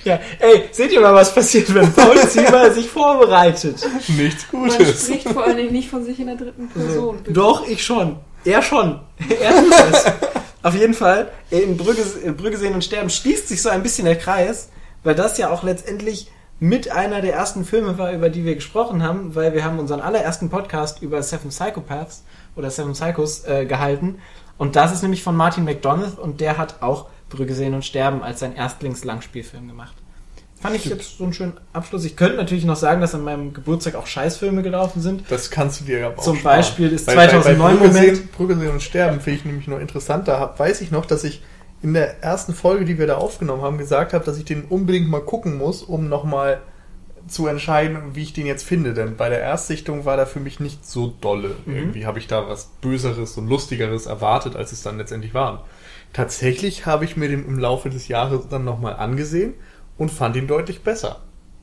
ja, 0.03 0.19
ey, 0.39 0.69
seht 0.71 0.91
ihr 0.91 1.01
mal, 1.01 1.13
was 1.13 1.33
passiert, 1.33 1.73
wenn 1.73 1.91
Paul 1.93 2.17
Ziemer 2.27 2.71
sich 2.71 2.89
vorbereitet? 2.89 3.87
Nichts 4.07 4.45
Man 4.51 4.69
Gutes. 4.69 5.05
spricht 5.05 5.29
vor 5.29 5.43
allen 5.43 5.57
Dingen 5.57 5.71
nicht 5.71 5.89
von 5.89 6.03
sich 6.03 6.19
in 6.19 6.27
der 6.27 6.35
dritten 6.35 6.69
Person. 6.69 7.19
Doch, 7.29 7.67
ich 7.67 7.83
schon. 7.83 8.17
Er 8.43 8.61
schon. 8.61 8.99
Er 9.41 9.55
tut 9.63 9.73
es. 9.91 10.05
Auf 10.63 10.75
jeden 10.75 10.93
Fall, 10.93 11.31
in 11.49 11.77
Brügge, 11.77 12.01
Brügge 12.33 12.57
sehen 12.57 12.73
und 12.73 12.83
sterben 12.83 13.09
schließt 13.09 13.47
sich 13.47 13.61
so 13.61 13.69
ein 13.69 13.83
bisschen 13.83 14.05
der 14.05 14.17
Kreis, 14.17 14.69
weil 15.03 15.15
das 15.15 15.37
ja 15.37 15.49
auch 15.49 15.63
letztendlich 15.63 16.29
mit 16.59 16.91
einer 16.91 17.21
der 17.21 17.33
ersten 17.33 17.65
Filme 17.65 17.97
war, 17.97 18.11
über 18.11 18.29
die 18.29 18.45
wir 18.45 18.53
gesprochen 18.53 19.01
haben, 19.01 19.33
weil 19.33 19.53
wir 19.53 19.63
haben 19.63 19.79
unseren 19.79 19.99
allerersten 19.99 20.49
Podcast 20.51 21.01
über 21.01 21.23
Seven 21.23 21.49
Psychopaths 21.49 22.23
oder 22.55 22.69
Seven 22.69 22.93
Psychos 22.93 23.43
äh, 23.45 23.65
gehalten. 23.65 24.19
Und 24.59 24.75
das 24.75 24.91
ist 24.93 25.01
nämlich 25.01 25.23
von 25.23 25.35
Martin 25.35 25.63
McDonough 25.63 26.19
und 26.19 26.39
der 26.39 26.59
hat 26.59 26.83
auch 26.83 27.07
Brügge 27.32 27.53
sehen 27.55 27.73
und 27.73 27.84
sterben 27.86 28.21
als 28.23 28.39
sein 28.41 28.55
Erstlings-Langspielfilm 28.55 29.67
gemacht. 29.67 29.95
Fand 30.59 30.75
ich 30.75 30.86
jetzt 30.86 31.17
so 31.17 31.23
einen 31.23 31.34
schönen 31.34 31.53
Abschluss. 31.73 32.05
Ich 32.05 32.15
könnte 32.15 32.38
natürlich 32.38 32.65
noch 32.65 32.75
sagen, 32.75 33.01
dass 33.01 33.15
an 33.15 33.23
meinem 33.23 33.51
Geburtstag 33.51 33.95
auch 33.95 34.05
Scheißfilme 34.05 34.61
gelaufen 34.61 35.01
sind. 35.01 35.23
Das 35.29 35.49
kannst 35.49 35.82
du 35.82 35.86
dir 35.86 36.05
aber 36.05 36.19
auch 36.19 36.23
Zum 36.23 36.38
sparen. 36.38 36.57
Beispiel 36.57 36.91
ist 36.91 37.07
Bei- 37.07 37.15
bei- 37.15 37.27
2009 37.29 37.57
bei 37.57 37.79
Brügge 37.79 37.88
Moment- 37.97 38.15
sehen, 38.17 38.29
Brügge 38.38 38.55
sehen 38.57 38.69
und 38.69 38.84
sterben 38.84 39.21
finde 39.21 39.39
ich 39.39 39.45
nämlich 39.45 39.67
noch 39.67 39.79
interessanter. 39.79 40.39
Hab, 40.39 40.59
weiß 40.59 40.82
ich 40.82 40.91
noch, 40.91 41.07
dass 41.07 41.23
ich 41.23 41.41
in 41.82 41.95
der 41.95 42.21
ersten 42.23 42.53
Folge, 42.53 42.86
die 42.86 42.99
wir 42.99 43.07
da 43.07 43.15
aufgenommen 43.17 43.63
haben, 43.63 43.79
gesagt 43.79 44.13
habe, 44.13 44.23
dass 44.23 44.38
ich 44.38 44.45
den 44.45 44.65
unbedingt 44.65 45.09
mal 45.09 45.21
gucken 45.21 45.57
muss, 45.57 45.82
um 45.82 46.09
nochmal 46.09 46.61
zu 47.27 47.47
entscheiden, 47.47 47.97
wie 48.13 48.21
ich 48.21 48.34
den 48.34 48.45
jetzt 48.45 48.63
finde. 48.63 48.93
Denn 48.93 49.15
bei 49.15 49.29
der 49.29 49.39
Erstsichtung 49.39 50.05
war 50.05 50.15
der 50.15 50.27
für 50.27 50.39
mich 50.39 50.59
nicht 50.59 50.86
so 50.86 51.11
dolle. 51.21 51.55
Mhm. 51.65 51.75
Irgendwie 51.75 52.05
habe 52.05 52.19
ich 52.19 52.27
da 52.27 52.47
was 52.47 52.65
Böseres 52.82 53.36
und 53.36 53.47
Lustigeres 53.47 54.05
erwartet, 54.05 54.55
als 54.55 54.71
es 54.73 54.84
dann 54.84 54.99
letztendlich 54.99 55.34
war. 55.34 55.65
Tatsächlich 56.14 56.86
habe 56.86 57.05
ich 57.05 57.16
mir 57.18 57.30
den 57.30 57.45
im 57.45 57.57
Laufe 57.59 57.89
des 57.89 58.07
Jahres 58.07 58.47
dann 58.49 58.64
nochmal 58.66 58.95
angesehen 58.95 59.53
und 59.97 60.09
fand 60.12 60.36
ihn 60.36 60.47
deutlich 60.47 60.82
besser. 60.82 61.22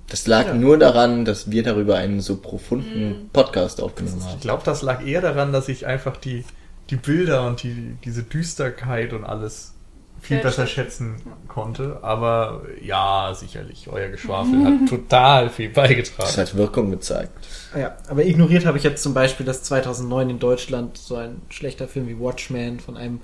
Das 0.08 0.26
lag 0.26 0.46
Ja. 0.46 0.54
nur 0.54 0.78
daran, 0.78 1.24
dass 1.26 1.50
wir 1.50 1.62
darüber 1.62 1.96
einen 1.96 2.20
so 2.20 2.36
profunden 2.36 3.28
Podcast 3.32 3.82
aufgenommen 3.82 4.16
Ich 4.20 4.24
haben. 4.26 4.40
glaube, 4.40 4.62
das 4.64 4.80
lag 4.82 5.04
eher 5.06 5.20
daran, 5.20 5.52
dass 5.52 5.68
ich 5.68 5.86
einfach 5.86 6.16
die, 6.16 6.44
die 6.88 6.96
Bilder 6.96 7.46
und 7.46 7.62
die, 7.62 7.96
diese 8.04 8.22
Düsterkeit 8.22 9.12
und 9.12 9.24
alles 9.24 9.74
viel 10.20 10.38
besser 10.40 10.66
schätzen 10.66 11.16
konnte. 11.46 11.98
Aber 12.00 12.62
ja, 12.82 13.34
sicherlich, 13.38 13.88
euer 13.92 14.08
Geschwafel 14.08 14.64
hat 14.64 14.88
total 14.88 15.50
viel 15.50 15.68
beigetragen. 15.68 16.22
Das 16.26 16.38
hat 16.38 16.56
Wirkung 16.56 16.90
gezeigt. 16.90 17.46
Ja, 17.78 17.94
aber 18.08 18.24
ignoriert 18.24 18.64
habe 18.64 18.78
ich 18.78 18.84
jetzt 18.84 19.02
zum 19.02 19.12
Beispiel, 19.12 19.44
dass 19.44 19.62
2009 19.64 20.30
in 20.30 20.38
Deutschland 20.38 20.96
so 20.96 21.16
ein 21.16 21.42
schlechter 21.50 21.86
Film 21.86 22.08
wie 22.08 22.18
Watchmen 22.18 22.80
von 22.80 22.96
einem 22.96 23.20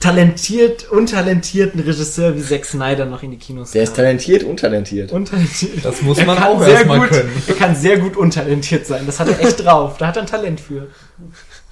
talentiert, 0.00 0.90
untalentierten 0.90 1.80
Regisseur 1.80 2.34
wie 2.34 2.42
Zack 2.42 2.64
Snyder 2.64 3.04
noch 3.04 3.22
in 3.22 3.30
die 3.30 3.36
Kinos 3.36 3.72
Der 3.72 3.82
ist 3.82 3.94
talentiert, 3.94 4.42
untalentiert. 4.42 5.12
Untalentiert. 5.12 5.84
Das 5.84 6.00
muss 6.02 6.18
Er 6.18 6.26
man 6.26 6.38
kann 6.38 6.48
auch 6.48 6.62
sehr 6.62 6.72
erstmal 6.72 7.00
gut, 7.00 7.10
können. 7.10 7.42
Er 7.46 7.54
kann 7.54 7.76
sehr 7.76 7.98
gut 7.98 8.16
untalentiert 8.16 8.86
sein. 8.86 9.04
Das 9.06 9.20
hat 9.20 9.28
er 9.28 9.38
echt 9.40 9.64
drauf. 9.64 9.98
Da 9.98 10.06
hat 10.08 10.16
er 10.16 10.22
ein 10.22 10.26
Talent 10.26 10.58
für. 10.58 10.88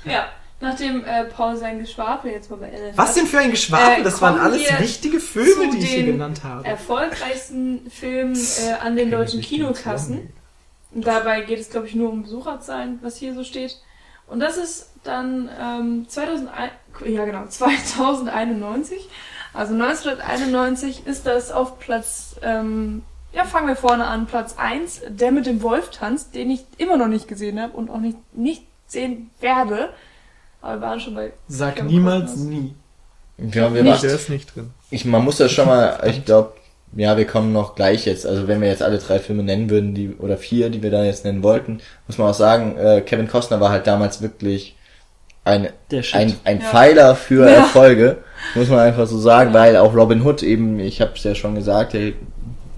Ja, 0.05 0.27
nachdem 0.61 1.05
äh, 1.05 1.25
Paul 1.25 1.57
sein 1.57 1.79
Geschwafel 1.79 2.31
jetzt 2.31 2.51
mal 2.51 2.57
beendet 2.57 2.97
Was 2.97 3.11
hat, 3.11 3.17
denn 3.17 3.27
für 3.27 3.39
ein 3.39 3.51
Geschwafel? 3.51 4.03
Äh, 4.03 4.05
das 4.05 4.21
waren 4.21 4.39
alles 4.39 4.61
wir 4.61 4.79
richtige 4.79 5.21
Filme, 5.21 5.71
die 5.73 5.79
ich 5.79 5.91
hier 5.91 6.05
genannt 6.05 6.45
habe. 6.45 6.67
erfolgreichsten 6.67 7.91
Film 7.91 8.35
äh, 8.35 8.73
an 8.85 8.95
den 8.95 9.11
deutschen 9.11 9.41
Kinokassen. 9.41 10.29
Dabei 10.93 11.43
geht 11.43 11.61
es, 11.61 11.71
glaube 11.71 11.87
ich, 11.87 11.95
nur 11.95 12.11
um 12.11 12.23
Besucherzahlen, 12.23 12.99
was 13.03 13.17
hier 13.17 13.35
so 13.35 13.43
steht. 13.43 13.79
Und 14.29 14.41
das 14.41 14.57
ist 14.57 14.91
dann 15.05 15.49
ähm, 15.61 16.07
2001, 16.09 16.73
ja 17.07 17.25
genau, 17.25 17.47
2091. 17.49 19.09
Also 19.55 19.73
1991 19.75 21.07
ist 21.07 21.27
das 21.27 21.51
auf 21.51 21.79
Platz, 21.79 22.37
ähm, 22.43 23.03
ja 23.33 23.45
fangen 23.45 23.67
wir 23.69 23.77
vorne 23.77 24.07
an, 24.07 24.27
Platz 24.27 24.55
1, 24.59 25.03
der 25.09 25.33
mit 25.33 25.47
dem 25.47 25.63
Wolf 25.63 25.91
tanzt, 25.91 26.35
den 26.35 26.51
ich 26.51 26.61
immer 26.77 26.97
noch 26.97 27.09
nicht 27.09 27.29
gesehen 27.29 27.61
habe 27.61 27.73
und 27.77 27.91
auch 27.91 27.99
nicht, 27.99 28.19
nicht 28.35 28.65
sehen 28.87 29.31
werde. 29.41 29.91
Aber 30.61 30.75
wir 30.77 30.81
waren 30.83 31.01
schon 31.01 31.15
bei... 31.15 31.33
Sag 31.49 31.83
niemals 31.85 32.37
nie. 32.37 32.75
Ja, 33.39 33.73
wir 33.73 33.83
Nee, 33.85 33.91
machen, 33.91 34.03
der 34.03 34.15
ist 34.17 34.29
nicht 34.29 34.55
drin. 34.55 34.71
ich, 34.91 35.05
man 35.05 35.25
muss 35.25 35.37
das 35.39 35.53
schon 35.53 35.67
mal, 35.67 36.01
ich 36.07 36.25
glaube, 36.25 36.53
ja, 36.97 37.17
wir 37.17 37.27
kommen 37.27 37.53
noch 37.53 37.75
gleich 37.75 38.07
jetzt. 38.07 38.27
Also 38.27 38.49
wenn 38.49 38.61
wir 38.61 38.69
jetzt 38.69 38.83
alle 38.83 38.99
drei 38.99 39.19
Filme 39.19 39.43
nennen 39.43 39.71
würden, 39.71 39.95
die 39.95 40.15
oder 40.19 40.37
vier, 40.37 40.71
die 40.71 40.83
wir 40.83 40.91
da 40.91 41.05
jetzt 41.05 41.25
nennen 41.25 41.43
wollten, 41.43 41.81
muss 42.07 42.19
man 42.19 42.29
auch 42.31 42.35
sagen, 42.35 42.77
äh, 42.79 43.01
Kevin 43.03 43.29
Costner 43.29 43.61
war 43.61 43.71
halt 43.71 43.87
damals 43.87 44.23
wirklich 44.23 44.75
ein 45.45 45.69
ein, 46.13 46.35
ein 46.45 46.61
Ja. 46.61 46.65
Pfeiler 46.67 47.15
für 47.15 47.49
Ja. 47.49 47.57
Erfolge, 47.57 48.19
muss 48.55 48.69
man 48.69 48.81
einfach 48.81 49.07
so 49.07 49.19
sagen, 49.19 49.53
weil 49.55 49.77
auch 49.77 49.95
Robin 49.95 50.23
Hood 50.23 50.43
eben, 50.43 50.79
ich 50.79 51.01
habe 51.01 51.13
es 51.15 51.25
ja 51.25 51.35
schon 51.35 51.55
gesagt, 51.55 51.93
der 51.95 52.13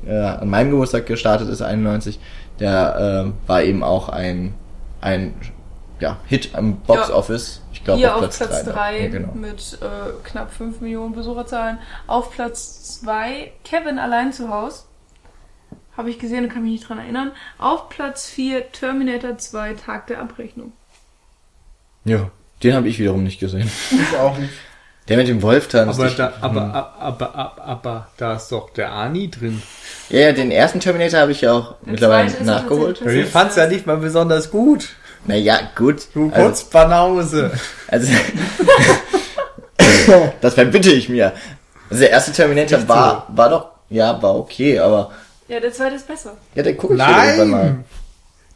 äh, 0.06 0.12
an 0.12 0.48
meinem 0.48 0.70
Geburtstag 0.70 1.06
gestartet 1.06 1.48
ist, 1.48 1.62
91, 1.62 2.18
der 2.58 3.26
äh, 3.26 3.48
war 3.48 3.62
eben 3.62 3.82
auch 3.82 4.08
ein, 4.08 4.54
ein 5.00 5.34
ja, 6.00 6.18
Hit 6.26 6.50
am 6.54 6.76
Box 6.80 7.08
Ja. 7.08 7.14
Office. 7.14 7.60
Ich 7.80 7.84
glaube 7.84 7.98
Hier 7.98 8.14
auf 8.14 8.22
auf 8.24 8.36
Platz 8.36 8.38
Platz 8.38 8.64
3. 8.64 8.72
3 8.72 9.00
Ja, 9.00 9.08
genau. 9.08 9.32
mit 9.32 9.78
äh, 9.80 9.86
knapp 10.28 10.52
5 10.52 10.80
Millionen 10.82 11.14
Besucherzahlen. 11.14 11.78
Auf 12.06 12.30
Platz 12.30 13.00
2 13.00 13.52
Kevin 13.64 13.98
allein 13.98 14.32
zu 14.34 14.50
Haus. 14.50 14.86
Habe 15.96 16.10
ich 16.10 16.18
gesehen 16.18 16.44
und 16.44 16.52
kann 16.52 16.62
mich 16.62 16.72
nicht 16.72 16.88
dran 16.88 16.98
erinnern. 16.98 17.32
Auf 17.58 17.88
Platz 17.88 18.28
4 18.28 18.70
Terminator 18.72 19.38
2 19.38 19.74
Tag 19.74 20.06
der 20.08 20.20
Abrechnung. 20.20 20.72
Ja, 22.04 22.30
den 22.62 22.74
habe 22.74 22.88
ich 22.88 22.98
wiederum 22.98 23.24
nicht 23.24 23.40
gesehen. 23.40 23.70
Ich 23.90 24.16
auch 24.18 24.36
nicht. 24.36 24.52
Der 25.08 25.16
mit 25.16 25.26
dem 25.28 25.40
Wolftanz. 25.42 25.96
Aber 25.98 26.06
ich- 26.06 26.16
da, 26.16 26.34
aber, 26.42 26.62
aber, 26.62 26.94
aber, 27.00 27.34
aber, 27.34 27.64
aber, 27.64 28.08
da 28.18 28.34
ist 28.34 28.52
doch 28.52 28.70
der 28.70 28.92
Ani 28.92 29.30
drin. 29.30 29.60
Ja, 30.10 30.20
ja, 30.20 30.32
den 30.32 30.50
ersten 30.50 30.78
Terminator 30.80 31.20
habe 31.20 31.32
ich 31.32 31.40
ja 31.40 31.52
auch 31.54 31.76
Der 31.82 31.92
mittlerweile 31.92 32.44
nachgeholt. 32.44 33.00
Ich 33.00 33.26
fand's 33.26 33.56
ja 33.56 33.66
nicht 33.66 33.86
mal 33.86 33.96
besonders 33.96 34.50
gut. 34.50 34.90
Naja, 35.26 35.60
gut. 35.76 36.06
Du 36.14 36.30
Also, 36.32 36.48
Putzbanause. 36.48 37.50
also 37.88 38.08
das 40.40 40.54
verbitte 40.54 40.90
ich 40.90 41.08
mir. 41.08 41.32
Also 41.90 42.00
der 42.00 42.10
erste 42.10 42.32
Terminator 42.32 42.78
Nicht 42.78 42.88
war, 42.88 43.26
war 43.34 43.48
doch, 43.50 43.68
ja, 43.88 44.20
war 44.22 44.36
okay, 44.36 44.78
aber 44.78 45.10
Ja, 45.48 45.60
der 45.60 45.72
zweite 45.72 45.96
ist 45.96 46.06
besser. 46.06 46.36
ja, 46.54 46.62
den 46.62 46.76
gucke 46.76 46.94
ich 46.94 46.98
mir 46.98 47.24
irgendwann 47.24 47.50
mal. 47.50 47.64
Nein! 47.64 47.84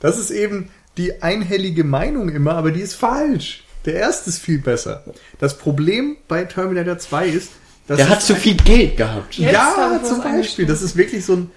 Das 0.01 0.19
ist 0.19 0.31
eben 0.31 0.71
die 0.97 1.23
einhellige 1.23 1.85
Meinung 1.85 2.29
immer, 2.29 2.55
aber 2.55 2.71
die 2.71 2.81
ist 2.81 2.95
falsch. 2.95 3.65
Der 3.85 3.95
erste 3.95 4.31
ist 4.31 4.39
viel 4.39 4.59
besser. 4.59 5.05
Das 5.39 5.59
Problem 5.59 6.17
bei 6.29 6.45
Terminator 6.45 6.99
2 6.99 7.27
ist, 7.27 7.51
dass 7.87 7.99
Der 7.99 8.09
hat 8.09 8.23
zu 8.23 8.35
viel 8.35 8.57
Geld 8.57 8.97
gehabt. 8.97 9.35
Jetzt 9.35 9.53
ja, 9.53 10.01
zum 10.03 10.23
Beispiel. 10.23 10.67
Das 10.67 10.81
ist 10.81 10.97
wirklich 10.97 11.25
so 11.25 11.35
ein, 11.35 11.51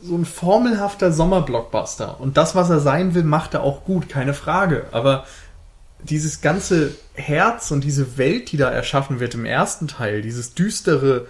so 0.00 0.14
ein 0.14 0.24
formelhafter 0.24 1.12
Sommerblockbuster. 1.12 2.20
Und 2.20 2.36
das, 2.36 2.54
was 2.54 2.70
er 2.70 2.80
sein 2.80 3.14
will, 3.14 3.24
macht 3.24 3.54
er 3.54 3.62
auch 3.62 3.84
gut, 3.84 4.08
keine 4.08 4.34
Frage. 4.34 4.86
Aber 4.92 5.24
dieses 6.02 6.40
ganze 6.40 6.94
Herz 7.14 7.70
und 7.70 7.82
diese 7.82 8.18
Welt, 8.18 8.52
die 8.52 8.56
da 8.56 8.70
erschaffen 8.70 9.20
wird 9.20 9.34
im 9.34 9.44
ersten 9.44 9.88
Teil, 9.88 10.22
dieses 10.22 10.54
düstere 10.54 11.26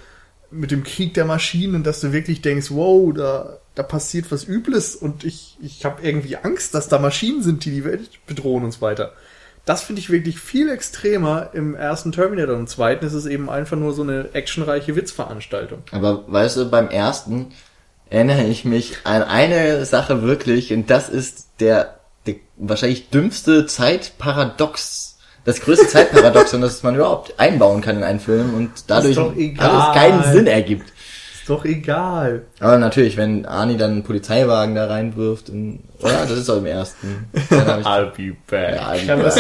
mit 0.50 0.70
dem 0.70 0.84
Krieg 0.84 1.14
der 1.14 1.24
Maschinen, 1.24 1.82
dass 1.82 2.00
du 2.00 2.12
wirklich 2.12 2.42
denkst, 2.42 2.70
wow, 2.70 3.12
da, 3.12 3.58
da 3.74 3.82
passiert 3.82 4.30
was 4.30 4.44
Übles 4.44 4.94
und 4.96 5.24
ich, 5.24 5.56
ich 5.60 5.84
habe 5.84 6.02
irgendwie 6.02 6.36
Angst, 6.36 6.74
dass 6.74 6.88
da 6.88 6.98
Maschinen 6.98 7.42
sind, 7.42 7.64
die 7.64 7.70
die 7.70 7.84
Welt 7.84 8.10
bedrohen 8.26 8.64
und 8.64 8.72
so 8.72 8.80
weiter. 8.80 9.12
Das 9.64 9.82
finde 9.82 10.00
ich 10.00 10.10
wirklich 10.10 10.38
viel 10.38 10.70
extremer 10.70 11.50
im 11.52 11.74
ersten 11.74 12.12
Terminator. 12.12 12.54
Und 12.54 12.60
im 12.62 12.66
zweiten 12.68 13.04
ist 13.04 13.14
es 13.14 13.26
eben 13.26 13.50
einfach 13.50 13.76
nur 13.76 13.94
so 13.94 14.02
eine 14.02 14.32
actionreiche 14.32 14.94
Witzveranstaltung. 14.94 15.82
Aber 15.90 16.22
weißt 16.28 16.56
du, 16.56 16.70
beim 16.70 16.88
ersten 16.88 17.48
erinnere 18.10 18.44
ich 18.44 18.64
mich 18.64 18.98
an 19.04 19.22
eine 19.22 19.84
Sache 19.84 20.22
wirklich 20.22 20.72
und 20.72 20.90
das 20.90 21.08
ist 21.08 21.48
der, 21.60 22.00
der 22.26 22.36
wahrscheinlich 22.56 23.10
dümmste 23.10 23.66
Zeitparadox. 23.66 25.18
Das 25.44 25.60
größte 25.60 25.86
Zeitparadoxon, 25.86 26.60
das 26.62 26.82
man 26.82 26.96
überhaupt 26.96 27.38
einbauen 27.38 27.80
kann 27.80 27.96
in 27.98 28.02
einen 28.02 28.20
Film 28.20 28.54
und 28.54 28.70
dadurch 28.88 29.16
alles 29.18 29.94
keinen 29.94 30.24
Sinn 30.32 30.46
ergibt. 30.48 30.92
Ist 31.34 31.48
doch 31.50 31.64
egal. 31.64 32.42
Aber 32.58 32.76
natürlich, 32.78 33.16
wenn 33.16 33.46
Arnie 33.46 33.76
dann 33.76 33.92
einen 33.92 34.02
Polizeiwagen 34.02 34.74
da 34.74 34.86
reinwirft, 34.86 35.48
und, 35.48 35.84
oder? 36.00 36.26
Das 36.26 36.32
ist 36.32 36.48
doch 36.48 36.56
im 36.56 36.66
ersten. 36.66 37.28
Dann 37.50 37.66
hab 37.66 37.80
ich, 37.80 37.86
I'll 37.86 38.06
be 38.16 38.36
back. 38.48 38.74
ja, 38.74 38.94
Ich 38.96 39.08
habe, 39.08 39.22
das, 39.22 39.36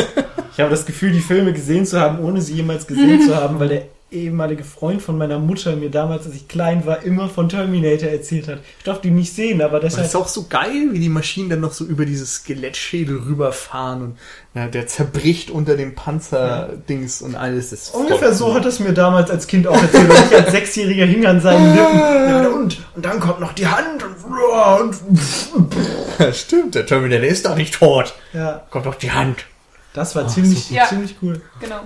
ich 0.52 0.60
habe 0.60 0.70
das 0.70 0.86
Gefühl, 0.86 1.10
die 1.10 1.18
Filme 1.18 1.52
gesehen 1.52 1.84
zu 1.84 2.00
haben, 2.00 2.20
ohne 2.20 2.40
sie 2.40 2.54
jemals 2.54 2.86
gesehen 2.86 3.22
zu 3.26 3.34
haben, 3.34 3.58
weil 3.58 3.68
der 3.68 3.82
ehemalige 4.10 4.62
Freund 4.64 5.02
von 5.02 5.18
meiner 5.18 5.38
Mutter 5.38 5.74
mir 5.76 5.90
damals, 5.90 6.26
als 6.26 6.34
ich 6.36 6.46
klein 6.48 6.86
war, 6.86 7.02
immer 7.02 7.28
von 7.28 7.48
Terminator 7.48 8.08
erzählt 8.08 8.46
hat. 8.48 8.60
Ich 8.78 8.84
durfte 8.84 9.08
ihn 9.08 9.16
nicht 9.16 9.34
sehen, 9.34 9.60
aber 9.60 9.80
Das 9.80 9.94
deshalb... 9.94 10.06
ist 10.08 10.14
auch 10.16 10.28
so 10.28 10.46
geil, 10.48 10.88
wie 10.92 11.00
die 11.00 11.08
Maschinen 11.08 11.50
dann 11.50 11.60
noch 11.60 11.72
so 11.72 11.84
über 11.84 12.04
dieses 12.06 12.34
Skelettschädel 12.36 13.16
rüberfahren 13.26 14.02
und 14.02 14.18
na, 14.54 14.68
der 14.68 14.86
zerbricht 14.86 15.50
unter 15.50 15.76
dem 15.76 15.94
Panzerdings 15.96 17.20
und 17.20 17.34
alles. 17.34 17.70
Das 17.70 17.88
ist 17.88 17.94
Ungefähr 17.94 18.32
so 18.32 18.46
cool. 18.46 18.54
hat 18.54 18.64
es 18.66 18.80
mir 18.80 18.92
damals 18.92 19.30
als 19.30 19.46
Kind 19.46 19.66
auch 19.66 19.80
erzählt. 19.80 20.08
Und 20.08 20.16
ich 20.30 20.36
als 20.36 20.50
Sechsjähriger 20.52 21.04
hing 21.04 21.26
an 21.26 21.40
seinen 21.40 21.74
Lippen. 21.74 21.98
Ja, 21.98 22.46
Und, 22.48 22.78
und 22.94 23.04
dann 23.04 23.20
kommt 23.20 23.40
noch 23.40 23.52
die 23.52 23.66
Hand 23.66 24.02
und, 24.02 24.94
und 25.54 25.74
Stimmt, 26.34 26.74
der 26.74 26.86
Terminator 26.86 27.26
ist 27.26 27.44
doch 27.44 27.56
nicht 27.56 27.74
tot. 27.74 28.14
ja, 28.32 28.62
Kommt 28.70 28.86
doch 28.86 28.94
die 28.94 29.10
Hand. 29.10 29.44
das 29.92 30.14
war 30.16 30.26
ziemlich, 30.28 30.64
so 30.68 30.74
ziemlich 30.88 31.16
cool. 31.22 31.42
Genau. 31.60 31.80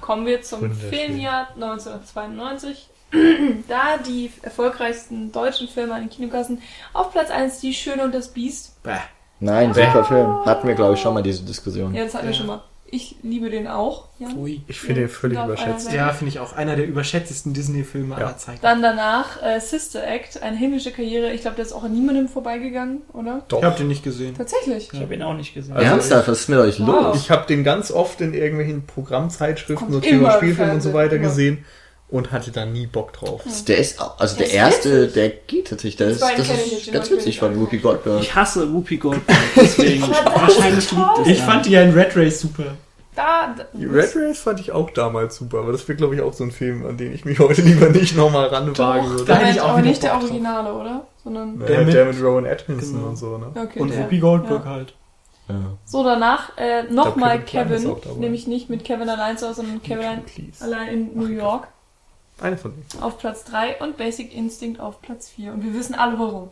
Kommen 0.00 0.26
wir 0.26 0.42
zum. 0.42 0.72
Filmjahr 0.72 1.48
1992. 1.54 2.88
da 3.68 3.98
die 3.98 4.30
erfolgreichsten 4.42 5.32
deutschen 5.32 5.68
Filme 5.68 5.94
an 5.94 6.02
den 6.02 6.10
Kinokassen. 6.10 6.62
Auf 6.92 7.12
Platz 7.12 7.30
1 7.30 7.60
Die 7.60 7.74
Schöne 7.74 8.04
und 8.04 8.14
das 8.14 8.28
Biest. 8.28 8.82
Bäh. 8.82 8.98
Nein, 9.40 9.72
super 9.72 10.04
Film. 10.04 10.44
Hatten 10.44 10.68
wir, 10.68 10.74
glaube 10.74 10.94
ich, 10.94 11.00
schon 11.00 11.14
mal 11.14 11.22
diese 11.22 11.42
Diskussion. 11.42 11.94
Ja, 11.94 12.04
das 12.04 12.14
hatten 12.14 12.26
wir 12.26 12.34
schon 12.34 12.46
mal. 12.46 12.62
Ich 12.92 13.16
liebe 13.22 13.50
den 13.50 13.68
auch. 13.68 14.08
Ja. 14.18 14.28
Ui. 14.36 14.62
Ich 14.66 14.80
finde 14.80 15.02
ihn 15.02 15.08
völlig 15.08 15.38
überschätzt. 15.38 15.92
Ja, 15.92 16.08
finde 16.12 16.30
ich 16.30 16.40
auch 16.40 16.54
einer 16.54 16.74
der 16.76 16.86
überschätztesten 16.86 17.54
Disney-Filme 17.54 18.16
Ja. 18.18 18.26
aller 18.26 18.36
Zeiten. 18.36 18.58
Dann 18.62 18.82
danach 18.82 19.40
äh, 19.42 19.60
Sister 19.60 20.04
Act, 20.06 20.42
eine 20.42 20.56
himmlische 20.56 20.90
Karriere. 20.90 21.32
Ich 21.32 21.42
glaube, 21.42 21.56
der 21.56 21.64
ist 21.66 21.72
auch 21.72 21.84
an 21.84 21.92
niemandem 21.92 22.28
vorbeigegangen, 22.28 23.02
oder? 23.12 23.44
Ich 23.48 23.62
habe 23.62 23.76
den 23.78 23.88
nicht 23.88 24.02
gesehen. 24.02 24.34
Tatsächlich. 24.36 24.90
Ich 24.92 25.00
habe 25.00 25.14
ihn 25.14 25.22
auch 25.22 25.34
nicht 25.34 25.54
gesehen. 25.54 25.76
Also 25.76 25.86
Ernsthaft, 25.88 26.28
was 26.28 26.40
ist 26.40 26.48
mit 26.48 26.58
euch 26.58 26.80
Wow. 26.80 26.86
los? 26.88 27.16
Ich 27.18 27.30
habe 27.30 27.46
den 27.46 27.62
ganz 27.64 27.92
oft 27.92 28.20
in 28.20 28.34
irgendwelchen 28.34 28.86
Programmzeitschriften, 28.86 29.92
so 29.92 30.00
Thema 30.00 30.32
Spielfilm 30.32 30.70
und 30.70 30.80
so 30.80 30.92
weiter 30.92 31.16
immer. 31.16 31.26
gesehen 31.28 31.64
und 32.10 32.32
hatte 32.32 32.50
da 32.50 32.66
nie 32.66 32.86
Bock 32.86 33.12
drauf. 33.12 33.42
Der 33.68 33.78
ist, 33.78 34.00
auch- 34.00 34.18
also 34.18 34.36
der 34.36 34.46
ist 34.46 34.52
erste, 34.54 35.02
witzig. 35.02 35.14
der 35.14 35.28
geht 35.30 35.68
tatsächlich. 35.68 35.96
Das 35.96 36.18
Den 36.18 36.40
ist, 36.40 36.50
das 36.50 36.58
ist 36.72 36.92
ganz 36.92 37.10
witzig 37.10 37.38
von 37.38 37.58
Whoopi 37.60 37.78
Goldberg. 37.78 38.20
Ich 38.20 38.34
hasse 38.34 38.72
Whoopi 38.72 38.96
Goldberg, 38.96 39.38
deswegen 39.56 40.02
wahrscheinlich 40.02 40.90
liegt 40.90 41.08
es 41.22 41.26
Ich 41.28 41.40
fand 41.42 41.66
die 41.66 41.70
ja 41.70 41.82
in 41.82 41.92
Red 41.92 42.16
Race 42.16 42.40
super. 42.40 42.64
Da, 43.16 43.54
da 43.56 43.64
Red 43.78 44.14
Race 44.16 44.38
fand 44.38 44.60
ich 44.60 44.70
auch 44.72 44.88
damals 44.90 45.36
super, 45.36 45.58
aber 45.58 45.72
das 45.72 45.86
wäre, 45.88 45.96
glaube 45.96 46.14
ich, 46.14 46.20
auch 46.20 46.32
so 46.32 46.44
ein 46.44 46.52
Film, 46.52 46.86
an 46.86 46.96
den 46.96 47.12
ich 47.12 47.24
mich 47.24 47.38
heute 47.40 47.60
lieber 47.62 47.88
nicht 47.90 48.16
nochmal 48.16 48.46
ranwagen 48.46 49.10
würde. 49.10 49.24
Da 49.24 49.34
hätte 49.36 49.50
ich 49.50 49.60
auch 49.60 49.70
aber 49.70 49.82
nicht 49.82 50.02
der 50.02 50.10
Bock 50.10 50.20
drauf. 50.20 50.30
Originale, 50.30 50.72
oder? 50.72 51.06
Sondern. 51.22 51.58
Der, 51.58 51.66
Der 51.68 51.80
mit, 51.84 51.94
der 51.94 52.04
mit 52.06 52.22
Rowan 52.22 52.46
Atkinson 52.46 52.94
Genau. 52.94 53.08
und 53.08 53.16
so, 53.16 53.36
ne? 53.36 53.46
Okay, 53.54 53.80
Und 53.80 53.90
der. 53.92 53.98
Whoopi 54.00 54.18
Goldberg 54.20 54.64
Ja. 54.64 54.70
halt. 54.70 54.94
Ja. 55.48 55.54
So, 55.84 56.04
danach 56.04 56.56
äh, 56.56 56.84
nochmal 56.84 57.40
Kevin 57.44 57.82
Kevin, 58.00 58.20
nämlich 58.20 58.46
nicht 58.46 58.70
mit 58.70 58.84
Kevin 58.84 59.08
allein 59.08 59.36
zu 59.36 59.48
Hause, 59.48 59.62
sondern 59.62 59.82
Kevin 59.82 60.20
allein 60.60 60.88
in 60.88 61.18
New 61.18 61.26
York 61.26 61.66
Eine 62.40 62.56
von 62.56 62.72
denen. 62.72 63.02
auf 63.02 63.18
Platz 63.18 63.44
3 63.44 63.80
und 63.80 63.96
Basic 63.96 64.34
Instinct 64.34 64.80
auf 64.80 65.00
Platz 65.02 65.28
4. 65.28 65.52
Und 65.52 65.64
wir 65.64 65.74
wissen 65.74 65.94
alle 65.94 66.18
warum. 66.18 66.50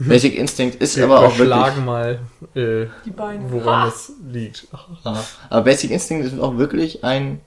Basic 0.00 0.36
Instinct 0.36 0.80
ist 0.80 0.96
Wir 0.96 1.04
aber 1.04 1.20
auch 1.20 1.38
wirklich. 1.38 1.84
mal, 1.84 2.20
äh, 2.54 2.86
Die 3.04 3.10
Beine. 3.10 3.50
woran 3.50 3.82
Ha! 3.82 3.88
es 3.88 4.12
liegt. 4.30 4.68
Ja. 5.04 5.24
Aber 5.50 5.62
Basic 5.62 5.90
Instinct 5.90 6.26
ist 6.26 6.38
auch 6.38 6.56
wirklich 6.56 7.02
ein 7.02 7.40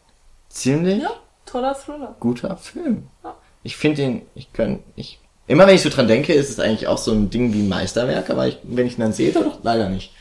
ziemlich 0.50 1.02
Ja. 1.02 1.12
Toller 1.46 1.74
Thriller. 1.74 2.16
guter 2.20 2.58
Film. 2.58 3.08
Ja. 3.24 3.36
Ich 3.64 3.78
finde 3.78 4.02
den, 4.02 4.22
ich 4.36 4.52
kann, 4.52 4.80
ich, 4.96 5.20
immer 5.48 5.66
wenn 5.66 5.76
ich 5.76 5.82
so 5.82 5.90
dran 5.90 6.08
denke, 6.08 6.34
ist 6.34 6.50
es 6.50 6.60
eigentlich 6.60 6.88
auch 6.88 6.98
so 6.98 7.12
ein 7.14 7.30
Ding 7.30 7.54
wie 7.54 7.62
ein 7.62 7.70
Meisterwerk, 7.70 8.30
aber 8.30 8.48
ich, 8.48 8.58
wenn 8.64 8.86
ich 8.86 8.98
ihn 8.98 9.02
dann 9.02 9.14
sehe, 9.14 9.32
doch 9.34 9.60
leider 9.64 9.88
nicht. 9.90 10.14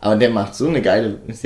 Aber 0.00 0.14
der 0.16 0.30
macht 0.30 0.54
so 0.54 0.68
eine 0.68 0.82
geile, 0.82 1.20
ist 1.26 1.42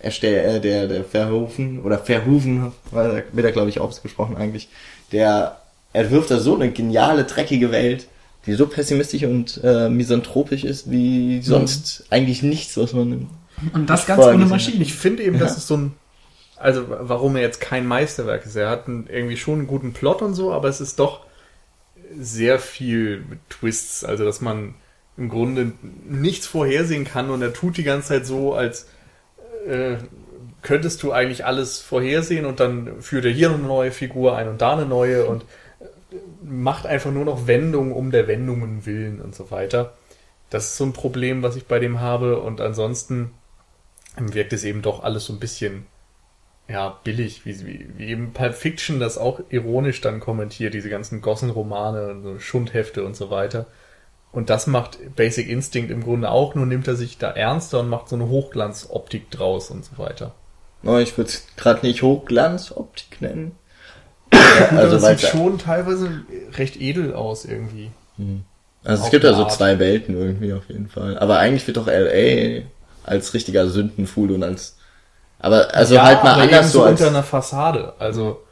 der, 0.00 0.04
erstell, 0.04 0.56
äh, 0.56 0.60
der, 0.60 0.88
der 0.88 1.04
Verhoeven, 1.04 1.80
oder 1.80 1.98
Verhoeven, 1.98 2.72
weil 2.90 3.24
wird 3.32 3.46
er 3.46 3.52
glaube 3.52 3.68
ich 3.70 3.80
ausgesprochen 3.80 4.36
eigentlich, 4.36 4.68
der 5.12 5.60
entwirft 5.92 6.30
da 6.30 6.38
so 6.38 6.54
eine 6.54 6.70
geniale, 6.70 7.24
dreckige 7.24 7.72
Welt, 7.72 8.06
die 8.46 8.54
so 8.54 8.66
pessimistisch 8.66 9.24
und 9.24 9.60
äh, 9.62 9.88
misanthropisch 9.88 10.64
ist, 10.64 10.90
wie 10.90 11.42
sonst 11.42 12.04
eigentlich 12.10 12.42
nichts, 12.42 12.76
was 12.76 12.92
man 12.92 13.28
Und 13.74 13.90
das 13.90 14.06
ganz 14.06 14.24
ohne 14.24 14.38
mich. 14.38 14.48
Maschine. 14.48 14.82
Ich 14.82 14.94
finde 14.94 15.22
eben, 15.24 15.38
dass 15.38 15.52
Ja. 15.52 15.56
es 15.58 15.66
so 15.66 15.76
ein, 15.76 15.92
also 16.56 16.84
warum 16.88 17.36
er 17.36 17.42
jetzt 17.42 17.60
kein 17.60 17.86
Meisterwerk 17.86 18.46
ist. 18.46 18.56
Er 18.56 18.70
hat 18.70 18.86
einen, 18.88 19.06
irgendwie 19.08 19.36
schon 19.36 19.58
einen 19.58 19.66
guten 19.66 19.92
Plot 19.92 20.22
und 20.22 20.34
so, 20.34 20.52
aber 20.52 20.68
es 20.68 20.80
ist 20.80 20.98
doch 20.98 21.20
sehr 22.18 22.58
viel 22.58 23.24
mit 23.28 23.38
Twists, 23.50 24.04
also 24.04 24.24
dass 24.24 24.40
man 24.40 24.74
im 25.16 25.28
Grunde 25.28 25.72
nichts 26.08 26.46
vorhersehen 26.46 27.04
kann 27.04 27.30
und 27.30 27.42
er 27.42 27.52
tut 27.52 27.76
die 27.76 27.82
ganze 27.84 28.08
Zeit 28.08 28.26
so, 28.26 28.54
als 28.54 28.86
äh, 29.66 29.96
könntest 30.62 31.02
du 31.02 31.12
eigentlich 31.12 31.44
alles 31.44 31.80
vorhersehen 31.80 32.44
und 32.44 32.60
dann 32.60 33.00
führt 33.00 33.24
er 33.24 33.30
hier 33.30 33.50
eine 33.50 33.58
neue 33.58 33.92
Figur 33.92 34.36
ein 34.36 34.48
und 34.48 34.60
da 34.60 34.72
eine 34.72 34.86
neue 34.86 35.26
und 35.26 35.44
äh, 35.80 36.16
macht 36.42 36.86
einfach 36.86 37.10
nur 37.10 37.24
noch 37.24 37.46
Wendungen 37.46 37.92
um 37.92 38.10
der 38.10 38.26
Wendungen 38.28 38.86
willen 38.86 39.20
und 39.20 39.34
so 39.34 39.50
weiter. 39.50 39.94
Das 40.50 40.66
ist 40.66 40.76
so 40.76 40.84
ein 40.84 40.92
Problem, 40.92 41.42
was 41.42 41.56
ich 41.56 41.66
bei 41.66 41.78
dem 41.78 42.00
habe 42.00 42.40
und 42.40 42.60
ansonsten 42.60 43.32
wirkt 44.16 44.52
es 44.52 44.64
eben 44.64 44.82
doch 44.82 45.02
alles 45.02 45.26
so 45.26 45.32
ein 45.32 45.40
bisschen 45.40 45.86
ja, 46.68 47.00
billig, 47.02 47.44
wie, 47.44 47.66
wie, 47.66 47.86
wie 47.96 48.06
eben 48.06 48.32
Pulp 48.32 48.54
Fiction 48.54 49.00
das 49.00 49.18
auch 49.18 49.40
ironisch 49.48 50.00
dann 50.00 50.20
kommentiert, 50.20 50.74
diese 50.74 50.88
ganzen 50.88 51.20
Gossenromane 51.20 52.10
und 52.10 52.22
so 52.22 52.38
Schundhefte 52.38 53.04
und 53.04 53.16
so 53.16 53.30
weiter. 53.30 53.66
Und 54.32 54.48
das 54.48 54.66
macht 54.66 54.98
Basic 55.16 55.48
Instinct 55.48 55.90
im 55.90 56.04
Grunde 56.04 56.30
auch, 56.30 56.54
nur 56.54 56.66
nimmt 56.66 56.86
er 56.86 56.94
sich 56.94 57.18
da 57.18 57.30
ernster 57.30 57.80
und 57.80 57.88
macht 57.88 58.08
so 58.08 58.16
eine 58.16 58.28
Hochglanzoptik 58.28 59.30
draus 59.30 59.70
und 59.70 59.84
so 59.84 59.98
weiter. 59.98 60.34
Oh, 60.84 60.98
ich 60.98 61.16
würde 61.18 61.30
es 61.30 61.46
gerade 61.56 61.84
nicht 61.84 62.02
Hochglanzoptik 62.02 63.20
nennen. 63.20 63.52
Also, 64.30 64.94
das 64.94 65.02
weil 65.02 65.18
sieht 65.18 65.30
schon 65.30 65.58
teilweise 65.58 66.22
recht 66.52 66.80
edel 66.80 67.14
aus 67.14 67.44
irgendwie. 67.44 67.90
also 68.84 69.04
es 69.04 69.10
gibt 69.10 69.24
ja 69.24 69.34
so 69.34 69.46
zwei 69.46 69.78
Welten 69.80 70.14
irgendwie 70.14 70.52
auf 70.52 70.68
jeden 70.68 70.88
Fall. 70.88 71.18
Aber 71.18 71.38
eigentlich 71.38 71.66
wird 71.66 71.76
doch 71.76 71.88
LA 71.88 72.62
als 73.02 73.34
richtiger 73.34 73.68
Sündenfuhl 73.68 74.30
und 74.30 74.44
als 74.44 74.76
aber 75.40 75.74
also 75.74 75.94
Ja, 75.94 76.04
halt 76.04 76.22
mal 76.22 76.34
aber 76.34 76.42
anders 76.42 76.70
so 76.70 76.82
als 76.82 77.00
unter 77.00 77.10
einer 77.10 77.22
Fassade. 77.22 77.94
Also 77.98 78.42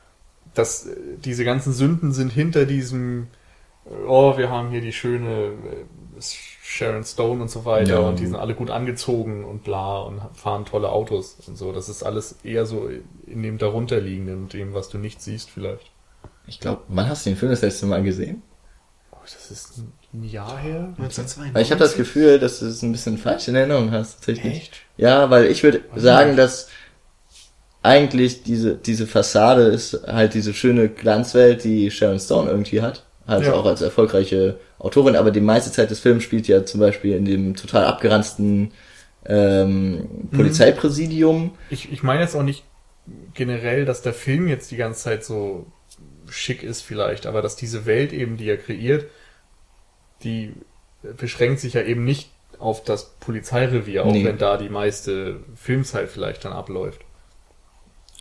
das, 0.55 0.86
äh, 0.86 0.96
diese 1.22 1.44
ganzen 1.44 1.72
Sünden 1.72 2.12
sind 2.12 2.32
hinter 2.32 2.64
diesem, 2.64 3.28
oh, 4.06 4.36
wir 4.36 4.51
haben 4.51 4.70
hier 4.70 4.81
die 4.81 4.93
schöne 4.93 5.28
äh, 5.47 6.20
Sharon 6.62 7.05
Stone 7.05 7.40
und 7.43 7.51
so 7.51 7.65
weiter 7.65 7.94
Ja. 7.94 7.98
und 8.01 8.19
die 8.19 8.27
sind 8.27 8.36
alle 8.36 8.55
gut 8.55 8.70
angezogen 8.70 9.44
und 9.44 9.65
bla 9.65 10.01
und 10.01 10.20
fahren 10.35 10.65
tolle 10.65 10.90
Autos 10.90 11.39
und 11.47 11.56
so. 11.56 11.73
Das 11.73 11.89
ist 11.89 12.02
alles 12.02 12.36
eher 12.44 12.66
so 12.66 12.89
in 13.27 13.43
dem 13.43 13.59
darunterliegenden 13.59 14.36
und 14.44 14.52
dem, 14.52 14.74
was 14.74 14.89
du 14.89 14.98
nicht 14.98 15.23
siehst 15.23 15.48
vielleicht. 15.51 15.90
ich 16.47 16.60
glaube, 16.60 16.82
wann 16.89 17.09
hast 17.09 17.24
du 17.24 17.31
den 17.31 17.36
Film 17.36 17.51
das 17.51 17.62
letzte 17.62 17.86
Mal 17.86 18.02
gesehen? 18.02 18.43
Oh, 19.12 19.16
das 19.23 19.51
ist 19.51 19.78
ein 20.12 20.24
Jahr 20.24 20.59
her. 20.59 20.89
1992. 20.98 21.55
Weil 21.55 21.62
ich 21.62 21.70
habe 21.70 21.81
das 21.81 21.97
Gefühl, 21.97 22.39
dass 22.39 22.59
du 22.60 22.66
es 22.66 22.82
ein 22.82 22.93
bisschen 22.93 23.16
falsch 23.19 23.48
in 23.48 23.55
Erinnerung 23.55 23.90
hast 23.90 24.16
tatsächlich. 24.16 24.56
Echt? 24.56 24.73
Ja, 24.97 25.31
weil 25.31 25.47
ich 25.47 25.62
würde 25.62 25.82
sagen, 25.97 26.36
dass 26.36 26.69
eigentlich 27.82 28.43
diese, 28.43 28.74
diese 28.77 29.06
Fassade 29.06 29.62
ist 29.62 30.02
halt 30.06 30.35
diese 30.35 30.52
schöne 30.52 30.89
Glanzwelt, 30.89 31.65
die 31.65 31.90
Sharon 31.90 32.19
Stone 32.19 32.51
irgendwie 32.51 32.82
hat. 32.82 33.05
Halt 33.28 33.44
Ja. 33.44 33.52
auch 33.52 33.66
als 33.66 33.82
erfolgreiche 33.82 34.59
Autorin, 34.78 35.14
aber 35.14 35.30
die 35.30 35.40
meiste 35.40 35.70
Zeit 35.70 35.90
des 35.90 36.00
Films 36.00 36.24
spielt 36.24 36.48
ja 36.48 36.64
zum 36.64 36.80
Beispiel 36.80 37.14
in 37.14 37.24
dem 37.26 37.55
total 37.55 37.84
abgeranzten 37.84 38.72
ähm, 39.26 40.28
Polizeipräsidium. 40.32 41.52
Ich, 41.70 41.92
ich 41.92 42.02
meine 42.02 42.22
jetzt 42.22 42.34
auch 42.34 42.42
nicht 42.42 42.64
generell, 43.34 43.84
dass 43.84 44.02
der 44.02 44.14
Film 44.14 44.48
jetzt 44.48 44.70
die 44.70 44.76
ganze 44.76 45.02
Zeit 45.05 45.24
so 45.24 45.66
schick 46.28 46.62
ist 46.62 46.80
vielleicht, 46.82 47.26
aber 47.26 47.42
dass 47.42 47.55
diese 47.56 47.84
Welt 47.86 48.12
eben, 48.12 48.36
die 48.38 48.48
er 48.48 48.56
kreiert, 48.56 49.06
die 50.24 50.55
beschränkt 51.16 51.60
sich 51.60 51.74
ja 51.74 51.82
eben 51.82 52.05
nicht 52.05 52.30
auf 52.59 52.82
das 52.82 53.10
Polizeirevier, 53.20 54.05
auch 54.05 54.12
Nee. 54.12 54.24
wenn 54.24 54.38
da 54.38 54.56
die 54.56 54.68
meiste 54.68 55.40
Filmzeit 55.55 56.09
vielleicht 56.09 56.44
dann 56.44 56.52
abläuft. 56.52 57.00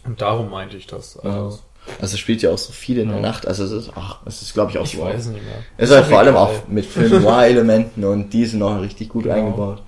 Und 0.05 0.21
darum 0.21 0.49
meinte 0.49 0.77
ich 0.77 0.87
das. 0.87 1.17
Also, 1.17 1.59
Also 2.01 2.13
es 2.13 2.19
spielt 2.19 2.41
ja 2.41 2.51
auch 2.51 2.57
so 2.57 2.71
viel 2.73 2.97
in 2.99 3.07
der 3.07 3.17
Ja. 3.17 3.21
Nacht. 3.23 3.47
Also 3.47 3.63
es 3.63 3.71
ist, 3.71 3.91
ach, 3.95 4.19
es 4.25 4.41
ist 4.41 4.53
glaube 4.53 4.71
ich 4.71 4.77
auch 4.77 4.83
ich 4.85 4.93
so. 4.97 5.01
weiß 5.01 5.27
nicht 5.27 5.43
mehr. 5.43 5.55
Es 5.77 5.89
ist 5.89 5.95
halt 5.95 6.05
vor 6.07 6.19
allem 6.19 6.35
auch 6.35 6.67
mit 6.67 6.85
Film 6.85 7.21
Noir-Elementen 7.23 8.03
und 8.03 8.29
die 8.31 8.45
sind 8.45 8.59
noch 8.59 8.81
richtig 8.81 9.09
gut 9.09 9.23
Genau. 9.23 9.35
eingebaut. 9.35 9.81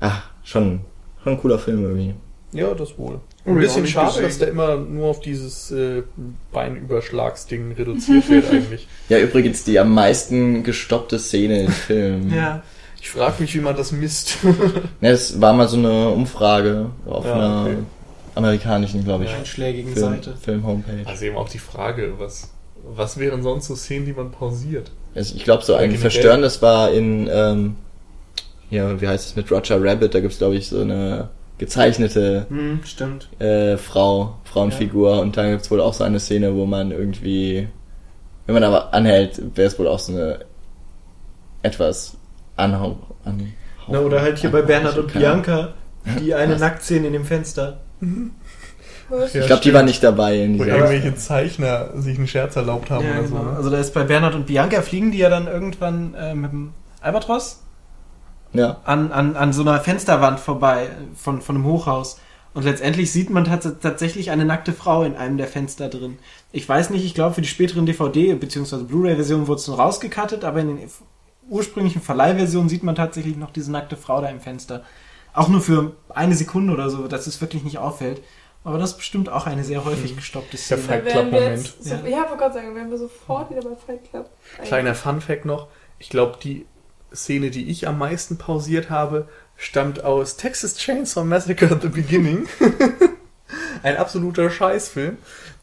Ach, 0.00 0.22
schon, 0.42 0.80
schon 1.22 1.32
ein 1.34 1.40
cooler 1.40 1.58
Film 1.58 1.82
irgendwie. 1.82 2.14
Ja, 2.52 2.72
das 2.74 2.96
wohl. 2.98 3.20
Oh, 3.46 3.50
Ein 3.50 3.58
bisschen 3.58 3.86
schade, 3.86 4.08
gesehen. 4.08 4.24
dass 4.24 4.38
der 4.38 4.48
immer 4.48 4.76
nur 4.76 5.08
auf 5.08 5.20
dieses 5.20 5.70
äh, 5.70 6.02
Beinüberschlagsding 6.52 7.72
reduziert 7.72 8.28
wird 8.28 8.50
eigentlich. 8.52 8.86
Ja, 9.08 9.18
übrigens 9.18 9.64
die 9.64 9.78
am 9.78 9.92
meisten 9.92 10.62
gestoppte 10.62 11.18
Szene 11.18 11.62
im 11.64 11.72
Film. 11.72 12.32
Ja. 12.34 12.62
Ich 13.00 13.10
frage 13.10 13.34
mich, 13.42 13.54
wie 13.54 13.60
man 13.60 13.76
das 13.76 13.92
misst. 13.92 14.38
Ne, 15.02 15.10
es 15.10 15.38
war 15.38 15.52
mal 15.52 15.68
so 15.68 15.76
eine 15.76 16.08
Umfrage 16.08 16.86
auf 17.04 17.26
Ja, 17.26 17.34
einer 17.34 17.62
okay. 17.66 17.76
Amerikanischen, 18.34 19.04
glaube 19.04 19.24
ich, 19.24 19.30
Ja. 19.30 19.38
Einschlägigen 19.38 19.92
Film, 19.92 20.14
Seite. 20.14 20.36
Film-Homepage. 20.36 21.06
Also 21.06 21.24
eben 21.26 21.36
auch 21.36 21.48
die 21.48 21.58
Frage, 21.58 22.14
was, 22.18 22.52
was 22.84 23.18
wären 23.18 23.42
sonst 23.42 23.66
so 23.68 23.76
Szenen, 23.76 24.06
die 24.06 24.12
man 24.12 24.30
pausiert? 24.30 24.90
Also 25.14 25.34
ich 25.36 25.44
glaube, 25.44 25.62
so 25.62 25.74
ein 25.74 25.92
verstörendes 25.96 26.60
war 26.62 26.90
in, 26.90 27.28
ähm, 27.32 27.76
ja, 28.70 29.00
wie 29.00 29.06
heißt 29.06 29.26
es 29.28 29.36
mit 29.36 29.50
Roger 29.50 29.82
Rabbit, 29.82 30.14
da 30.14 30.20
gibt's 30.20 30.38
glaube 30.38 30.56
ich, 30.56 30.68
so 30.68 30.80
eine 30.80 31.28
gezeichnete 31.58 32.46
Hm, 32.48 32.80
stimmt. 32.84 33.28
äh, 33.38 33.76
Frau, 33.76 34.36
Frauenfigur 34.44 35.20
und 35.20 35.36
dann 35.36 35.50
gibt's 35.52 35.70
wohl 35.70 35.80
auch 35.80 35.94
so 35.94 36.02
eine 36.02 36.18
Szene, 36.18 36.54
wo 36.56 36.66
man 36.66 36.90
irgendwie, 36.90 37.68
wenn 38.46 38.54
man 38.54 38.64
aber 38.64 38.92
anhält, 38.92 39.40
wäre 39.54 39.68
es 39.68 39.78
wohl 39.78 39.86
auch 39.86 40.00
so 40.00 40.12
eine 40.12 40.40
etwas 41.62 42.16
anhau... 42.56 42.98
An, 43.24 43.52
Na, 43.88 44.00
oder 44.00 44.20
halt 44.20 44.38
hier 44.38 44.50
bei 44.50 44.62
Bernhard 44.62 44.98
und. 44.98 45.12
Bianca, 45.12 45.74
die 46.20 46.34
eine? 46.34 46.56
Nacktszene 46.56 47.06
in 47.06 47.12
dem 47.14 47.24
Fenster. 47.24 47.80
Ja, 48.00 49.24
Ich 49.40 49.46
glaube, 49.46 49.62
die 49.62 49.74
war 49.74 49.82
nicht 49.82 50.02
dabei 50.02 50.38
in 50.40 50.58
Wo 50.58 50.64
irgendwelche 50.64 51.14
Zeichner 51.14 51.90
sich 52.00 52.16
einen 52.18 52.26
Scherz 52.26 52.56
erlaubt 52.56 52.90
haben 52.90 53.04
Ja, 53.04 53.18
oder 53.18 53.28
so. 53.28 53.34
genau. 53.36 53.50
Ne? 53.50 53.56
Also 53.56 53.70
da 53.70 53.78
ist 53.78 53.92
bei 53.94 54.04
Bernhard 54.04 54.34
und 54.34 54.46
Bianca 54.46 54.80
fliegen 54.82 55.12
die 55.12 55.18
ja 55.18 55.28
dann 55.28 55.46
irgendwann 55.46 56.14
äh, 56.14 56.34
mit 56.34 56.50
dem 56.52 56.72
Albatros 57.00 57.62
Ja, 58.52 58.78
an, 58.84 59.12
an, 59.12 59.36
an 59.36 59.52
so 59.52 59.62
einer 59.62 59.78
Fensterwand 59.80 60.40
vorbei 60.40 60.88
von, 61.14 61.42
von 61.42 61.56
einem 61.56 61.64
Hochhaus. 61.66 62.18
Und 62.54 62.62
letztendlich 62.64 63.10
sieht 63.10 63.30
man 63.30 63.44
tats 63.44 63.68
tatsächlich 63.82 64.30
eine 64.30 64.44
nackte 64.44 64.72
Frau 64.72 65.02
in 65.02 65.16
einem 65.16 65.36
der 65.38 65.48
Fenster 65.48 65.88
drin. 65.88 66.18
Ich 66.52 66.68
weiß 66.68 66.90
nicht, 66.90 67.04
ich 67.04 67.12
glaube 67.14 67.34
für 67.34 67.42
die 67.42 67.48
späteren 67.48 67.84
DVD- 67.86 68.36
bzw. 68.36 68.84
Blu-ray-Versionen 68.84 69.48
wurde 69.48 69.60
es 69.60 69.66
nur 69.66 69.76
rausgekattet, 69.78 70.44
aber 70.44 70.60
in 70.60 70.68
den 70.76 70.78
ursprünglichen 71.50 72.00
Verleihversionen 72.00 72.68
sieht 72.68 72.84
man 72.84 72.94
tatsächlich 72.94 73.36
noch 73.36 73.50
diese 73.50 73.70
nackte 73.72 73.96
Frau 73.96 74.20
da 74.22 74.28
im 74.28 74.40
Fenster. 74.40 74.82
Auch 75.34 75.48
nur 75.48 75.60
für 75.60 75.92
eine 76.08 76.34
Sekunde 76.34 76.72
oder 76.72 76.88
so, 76.88 77.06
dass 77.08 77.26
es 77.26 77.40
wirklich 77.40 77.64
nicht 77.64 77.78
auffällt. 77.78 78.22
Aber 78.62 78.78
das 78.78 78.92
ist 78.92 78.96
bestimmt 78.96 79.28
auch 79.28 79.46
eine 79.46 79.62
sehr 79.62 79.84
häufig 79.84 80.16
gestoppte 80.16 80.52
Der 80.52 80.58
Szene. 80.58 80.80
Fight 80.80 81.04
Wären 81.04 81.12
Club 81.12 81.32
wir 81.32 81.40
Moment. 81.40 81.66
jetzt, 81.66 81.84
so, 81.84 81.94
Ja. 81.94 82.06
ja. 82.06 82.16
wollte 82.22 82.36
gerade 82.38 82.54
sagen, 82.54 82.74
wären 82.74 82.90
wir 82.90 82.96
sofort 82.96 83.50
wieder 83.50 83.60
bei 83.60 83.76
Fight 83.76 84.08
Club. 84.08 84.30
Kleiner 84.62 84.94
Fun 84.94 85.20
Fact 85.20 85.44
noch. 85.44 85.68
Ich 85.98 86.08
glaube, 86.08 86.38
die 86.42 86.64
Szene, 87.14 87.50
die 87.50 87.68
ich 87.68 87.86
am 87.86 87.98
meisten 87.98 88.38
pausiert 88.38 88.88
habe, 88.88 89.28
stammt 89.56 90.02
aus 90.02 90.36
Texas 90.36 90.76
Chainsaw 90.78 91.24
Massacre 91.24 91.70
at 91.70 91.82
the 91.82 91.88
Beginning. 91.88 92.46
Ein 93.82 93.98
absoluter 93.98 94.48
Scheißfilm, 94.48 95.18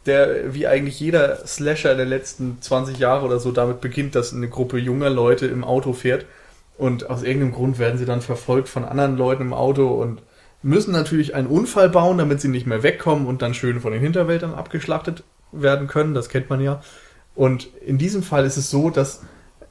der 0.06 0.54
wie 0.54 0.68
eigentlich 0.68 1.00
jeder 1.00 1.46
Slasher 1.48 1.96
der 1.96 2.06
letzten 2.06 2.62
20 2.62 3.00
Jahre 3.00 3.26
oder 3.26 3.40
so 3.40 3.52
damit 3.52 3.82
beginnt, 3.82 4.14
dass 4.14 4.32
eine 4.32 4.48
Gruppe 4.48 4.78
junger 4.78 5.10
Leute 5.10 5.48
im 5.48 5.64
Auto 5.64 5.94
fährt 5.94 6.26
und 6.78 7.10
aus 7.10 7.24
irgendeinem 7.24 7.54
Grund 7.54 7.80
werden 7.80 7.98
sie 7.98 8.06
dann 8.06 8.22
verfolgt 8.22 8.70
von 8.70 8.86
anderen 8.86 9.18
Leuten 9.18 9.44
im 9.44 9.54
Auto 9.54 9.88
und 9.88 10.22
müssen 10.64 10.92
natürlich 10.92 11.36
einen 11.36 11.48
Unfall 11.48 11.90
bauen, 11.90 12.18
damit 12.18 12.42
sie 12.42 12.48
nicht 12.48 12.68
mehr 12.68 12.84
wegkommen 12.84 13.26
und 13.26 13.42
dann 13.42 13.54
schön 13.54 13.82
von 13.82 13.92
den 13.92 14.02
Hinterwäldern 14.02 14.54
abgeschlachtet 14.54 15.24
werden 15.52 15.88
können. 15.88 16.14
Das 16.14 16.30
kennt 16.30 16.50
man 16.50 16.62
ja. 16.62 16.82
Und 17.36 17.70
in 17.86 17.98
diesem 17.98 18.24
Fall 18.24 18.46
ist 18.46 18.58
es 18.58 18.70
so, 18.70 18.90
dass 18.90 19.22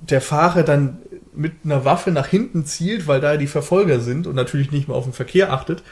der 0.01 0.21
Fahrer 0.21 0.63
dann 0.63 0.99
mit 1.35 1.53
einer 1.65 1.85
Waffe 1.85 2.11
nach 2.11 2.27
hinten 2.27 2.65
zielt, 2.65 3.07
weil 3.07 3.21
da 3.21 3.37
die 3.37 3.47
Verfolger 3.47 4.01
sind 4.01 4.27
und 4.27 4.35
natürlich 4.35 4.73
nicht 4.73 4.89
mehr 4.89 4.97
auf 4.97 5.05
den 5.05 5.13
Verkehr 5.13 5.53
achtet. 5.53 5.83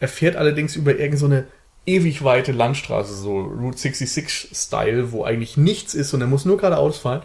Er 0.00 0.08
fährt 0.08 0.36
allerdings 0.36 0.76
über 0.76 0.98
irgendeine 0.98 1.42
so 1.42 1.46
ewig 1.86 2.24
weite 2.24 2.52
Landstraße, 2.52 3.14
so 3.14 3.40
Route 3.40 3.76
66-Style, 3.76 5.12
wo 5.12 5.24
eigentlich 5.24 5.56
nichts 5.56 5.94
ist 5.94 6.14
und 6.14 6.20
er 6.20 6.26
muss 6.26 6.44
nur 6.44 6.56
geradeaus 6.56 6.98
fahren. 6.98 7.22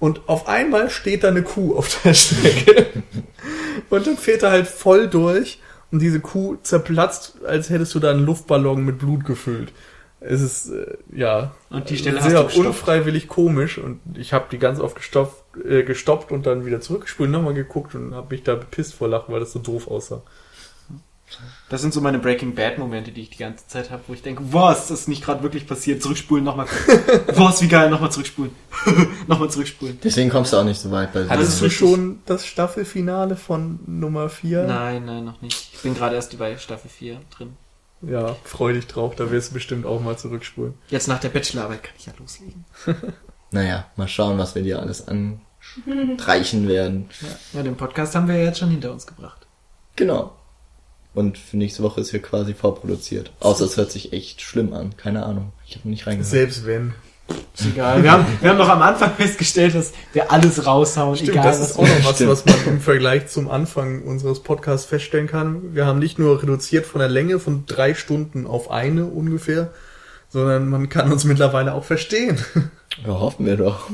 Und 0.00 0.28
auf 0.28 0.48
einmal 0.48 0.90
steht 0.90 1.24
da 1.24 1.28
eine 1.28 1.42
Kuh 1.42 1.76
auf 1.76 2.00
der 2.02 2.14
Strecke. 2.14 2.86
und 3.90 4.06
dann 4.06 4.16
fährt 4.16 4.42
er 4.42 4.50
halt 4.50 4.66
voll 4.66 5.08
durch 5.08 5.60
und 5.92 6.00
diese 6.00 6.20
Kuh 6.20 6.56
zerplatzt, 6.62 7.44
als 7.46 7.70
hättest 7.70 7.94
du 7.94 8.00
da 8.00 8.10
einen 8.10 8.26
Luftballon 8.26 8.84
mit 8.84 8.98
Blut 8.98 9.24
gefüllt. 9.24 9.72
Es 10.20 10.40
ist, 10.40 10.70
äh, 10.70 10.96
ja, 11.14 11.52
Und 11.70 11.90
die 11.90 11.98
Stelle 11.98 12.18
hast 12.20 12.30
sehr 12.30 12.40
du 12.40 12.46
gestoppt. 12.46 12.66
unfreiwillig 12.66 13.28
komisch 13.28 13.76
und 13.78 14.00
ich 14.16 14.32
habe 14.32 14.46
die 14.50 14.58
ganz 14.58 14.80
oft 14.80 14.96
gestoppt, 14.96 15.64
äh, 15.66 15.82
gestoppt 15.82 16.32
und 16.32 16.46
dann 16.46 16.64
wieder 16.64 16.80
zurückgespult, 16.80 17.30
nochmal 17.30 17.52
geguckt 17.54 17.94
und 17.94 18.14
habe 18.14 18.34
mich 18.34 18.42
da 18.42 18.54
bepisst 18.54 18.94
vor 18.94 19.08
Lachen, 19.08 19.32
weil 19.32 19.40
das 19.40 19.52
so 19.52 19.58
doof 19.58 19.86
aussah. 19.88 20.22
Das 21.68 21.80
sind 21.82 21.92
so 21.92 22.00
meine 22.00 22.18
Breaking 22.18 22.54
Bad 22.54 22.78
Momente, 22.78 23.10
die 23.10 23.22
ich 23.22 23.30
die 23.30 23.38
ganze 23.38 23.66
Zeit 23.66 23.90
habe, 23.90 24.02
wo 24.06 24.14
ich 24.14 24.22
denke, 24.22 24.42
was, 24.52 24.88
das 24.88 25.00
ist 25.00 25.08
nicht 25.08 25.24
gerade 25.24 25.42
wirklich 25.42 25.66
passiert. 25.66 26.02
Zurückspulen, 26.02 26.44
nochmal. 26.44 26.66
was, 27.34 27.60
wie 27.60 27.68
geil, 27.68 27.90
nochmal 27.90 28.12
zurückspulen. 28.12 28.52
nochmal 29.26 29.50
zurückspulen. 29.50 29.98
deswegen 30.02 30.30
kommst 30.30 30.52
du 30.52 30.56
auch 30.56 30.64
nicht 30.64 30.80
so 30.80 30.90
weit 30.90 31.12
bei 31.12 31.26
Hattest 31.28 31.60
du 31.60 31.64
richtig. 31.64 31.78
schon 31.78 32.20
das 32.26 32.46
Staffelfinale 32.46 33.36
von 33.36 33.80
Nummer 33.86 34.28
4? 34.28 34.64
Nein, 34.64 35.04
nein, 35.04 35.24
noch 35.24 35.40
nicht. 35.42 35.70
Ich 35.74 35.80
bin 35.82 35.94
gerade 35.94 36.14
erst 36.16 36.36
bei 36.38 36.56
Staffel 36.58 36.90
4 36.90 37.20
drin. 37.36 37.56
Ja, 38.02 38.36
freu 38.44 38.74
dich 38.74 38.86
drauf, 38.86 39.14
da 39.16 39.30
wirst 39.30 39.50
du 39.50 39.54
bestimmt 39.54 39.86
auch 39.86 40.00
mal 40.00 40.18
zurückspulen. 40.18 40.74
Jetzt 40.88 41.08
nach 41.08 41.20
der 41.20 41.30
Bachelorarbeit 41.30 41.82
kann 41.82 41.94
ich 41.98 42.06
ja 42.06 42.12
loslegen. 42.18 42.64
Naja, 43.50 43.86
mal 43.94 44.08
schauen, 44.08 44.36
was 44.36 44.56
wir 44.56 44.62
dir 44.64 44.80
alles 44.80 45.06
anreichen 45.06 46.66
werden. 46.68 47.08
Ja, 47.52 47.62
den 47.62 47.76
Podcast 47.76 48.16
haben 48.16 48.26
wir 48.26 48.34
ja 48.36 48.46
jetzt 48.46 48.58
schon 48.58 48.70
hinter 48.70 48.90
uns 48.90 49.06
gebracht. 49.06 49.46
Genau. 49.94 50.34
Und 51.14 51.38
für 51.38 51.56
nächste 51.56 51.84
Woche 51.84 52.00
ist 52.00 52.10
hier 52.10 52.20
quasi 52.20 52.52
vorproduziert. 52.52 53.32
Außer 53.38 53.64
es 53.64 53.76
hört 53.76 53.92
sich 53.92 54.12
echt 54.12 54.40
schlimm 54.42 54.72
an. 54.72 54.96
Keine 54.96 55.24
Ahnung. 55.24 55.52
Ich 55.68 55.76
habe 55.76 55.88
nicht 55.88 56.04
reingehört. 56.08 56.28
Selbst 56.28 56.66
wenn. 56.66 56.94
Ist 57.54 57.66
egal. 57.66 58.02
Wir 58.02 58.10
haben, 58.12 58.26
wir 58.40 58.50
haben 58.50 58.58
doch 58.58 58.68
am 58.68 58.82
Anfang 58.82 59.12
festgestellt, 59.14 59.74
dass 59.74 59.92
wir 60.12 60.30
alles 60.32 60.66
raushauen, 60.66 61.16
Stimmt, 61.16 61.30
egal 61.32 61.44
das 61.44 61.60
was 61.60 61.70
ist 61.70 61.76
auch 61.78 61.82
noch 61.82 62.04
was, 62.04 62.14
Stimmt. 62.16 62.30
was 62.30 62.44
man 62.46 62.54
im 62.66 62.80
Vergleich 62.80 63.28
zum 63.28 63.50
Anfang 63.50 64.02
unseres 64.02 64.40
Podcasts 64.42 64.86
feststellen 64.86 65.26
kann. 65.28 65.74
Wir 65.74 65.86
haben 65.86 65.98
nicht 66.00 66.18
nur 66.18 66.42
reduziert 66.42 66.84
von 66.84 66.98
der 66.98 67.08
Länge 67.08 67.38
von 67.38 67.64
drei 67.66 67.94
Stunden 67.94 68.46
auf 68.46 68.70
eine 68.70 69.06
ungefähr, 69.06 69.70
sondern 70.28 70.68
man 70.68 70.88
kann 70.88 71.10
uns 71.12 71.24
mittlerweile 71.24 71.74
auch 71.74 71.84
verstehen. 71.84 72.38
Ja, 73.06 73.12
hoffen 73.20 73.46
wir 73.46 73.56
doch. 73.56 73.88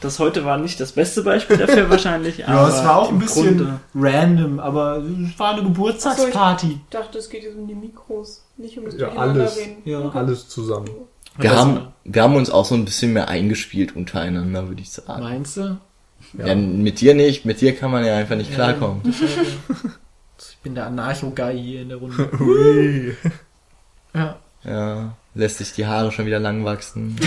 Das 0.00 0.18
heute 0.18 0.44
war 0.44 0.58
nicht 0.58 0.80
das 0.80 0.92
beste 0.92 1.22
Beispiel 1.22 1.56
dafür 1.56 1.88
wahrscheinlich. 1.88 2.38
Ja, 2.42 2.48
aber 2.48 2.68
es 2.68 2.84
war 2.84 2.96
auch 2.96 3.08
ein 3.08 3.14
im 3.14 3.20
bisschen 3.20 3.56
Grunde- 3.56 3.80
random, 3.94 4.58
aber 4.60 4.96
es 4.98 5.38
war 5.38 5.52
eine 5.54 5.62
Geburtstagsparty. 5.62 6.66
Ich 6.84 6.88
dachte, 6.90 7.18
es 7.18 7.30
geht 7.30 7.44
jetzt 7.44 7.56
um 7.56 7.66
die 7.68 7.74
Mikros, 7.74 8.44
nicht 8.56 8.76
um 8.78 8.84
das 8.84 8.96
Ja, 8.98 9.08
alles. 9.16 9.56
reden. 9.56 9.76
Ja. 9.84 10.00
Okay. 10.00 10.18
Alles 10.18 10.48
zusammen. 10.48 10.88
Wir 11.38 11.50
das- 11.50 11.58
haben, 11.58 11.88
wir 12.04 12.22
haben 12.22 12.36
uns 12.36 12.50
auch 12.50 12.64
so 12.64 12.74
ein 12.74 12.84
bisschen 12.84 13.12
mehr 13.12 13.28
eingespielt 13.28 13.94
untereinander, 13.96 14.68
würde 14.68 14.82
ich 14.82 14.90
sagen. 14.90 15.22
Meinst 15.22 15.56
du? 15.56 15.78
Ja. 16.34 16.54
mit 16.54 17.00
dir 17.00 17.14
nicht, 17.14 17.44
mit 17.44 17.60
dir 17.60 17.74
kann 17.76 17.90
man 17.90 18.04
ja 18.04 18.16
einfach 18.16 18.36
nicht 18.36 18.50
Ja. 18.50 18.54
klarkommen. 18.56 19.02
Ich 20.38 20.58
bin 20.64 20.74
der 20.76 20.86
Anarcho-Guy 20.86 21.60
hier 21.60 21.82
in 21.82 21.88
der 21.88 21.98
Runde. 21.98 22.30
Ui. 22.40 23.16
Ja. 24.14 24.38
Ja, 24.64 25.16
lässt 25.34 25.58
sich 25.58 25.72
die 25.72 25.86
Haare 25.86 26.12
schon 26.12 26.24
wieder 26.26 26.38
lang 26.38 26.64
wachsen. 26.64 27.16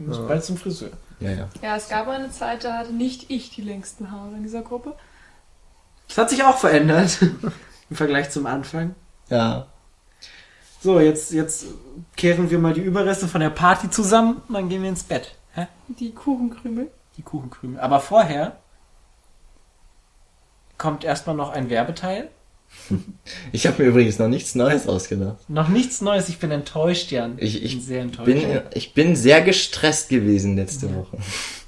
Ich 0.00 0.06
muss 0.06 0.18
bald 0.26 0.42
zum 0.44 0.56
Friseur. 0.56 0.90
Ja, 1.20 1.30
ja. 1.30 1.48
Ja, 1.62 1.76
es 1.76 1.88
gab 1.88 2.08
eine 2.08 2.30
Zeit, 2.32 2.64
da 2.64 2.78
hatte 2.78 2.92
nicht 2.92 3.30
ich 3.30 3.50
die 3.50 3.62
längsten 3.62 4.10
Haare 4.10 4.34
in 4.36 4.42
dieser 4.42 4.62
Gruppe. 4.62 4.94
Das 6.08 6.18
hat 6.18 6.30
sich 6.30 6.42
auch 6.42 6.58
verändert. 6.58 7.18
Im 7.90 7.96
Vergleich 7.96 8.30
zum 8.30 8.46
Anfang. 8.46 8.96
Ja, 9.30 9.66
So, 10.82 10.98
jetzt, 10.98 11.32
jetzt 11.32 11.66
kehren 12.16 12.50
wir 12.50 12.58
mal 12.58 12.74
die 12.74 12.80
Überreste 12.80 13.28
von 13.28 13.40
der 13.40 13.50
Party 13.50 13.88
zusammen 13.90 14.42
und 14.48 14.54
dann 14.54 14.68
gehen 14.68 14.82
wir 14.82 14.88
ins 14.88 15.04
Bett. 15.04 15.34
Hä? 15.54 15.66
Die 15.88 16.10
Kuchenkrümel. 16.12 16.90
Die 17.16 17.22
Kuchenkrümel. 17.22 17.78
Aber 17.78 18.00
vorher 18.00 18.56
kommt 20.78 21.04
erstmal 21.04 21.36
noch 21.36 21.50
ein 21.50 21.70
Werbeteil. 21.70 22.28
ich 23.52 23.66
habe 23.66 23.82
mir 23.82 23.88
übrigens 23.90 24.18
noch 24.18 24.28
nichts 24.28 24.54
Neues 24.54 24.88
ausgedacht. 24.88 25.36
Noch 25.48 25.68
nichts 25.68 26.00
Neues, 26.00 26.28
ich 26.28 26.38
bin 26.38 26.50
enttäuscht, 26.50 27.12
Jan. 27.12 27.34
Ich- 27.36 27.62
ich 27.62 27.72
bin 27.74 27.80
sehr 27.82 28.02
enttäuscht. 28.02 28.24
Bin, 28.26 28.60
ich 28.74 28.94
bin 28.94 29.14
sehr 29.14 29.42
gestresst 29.42 30.08
gewesen 30.08 30.56
letzte 30.56 30.92
Woche. 30.94 31.18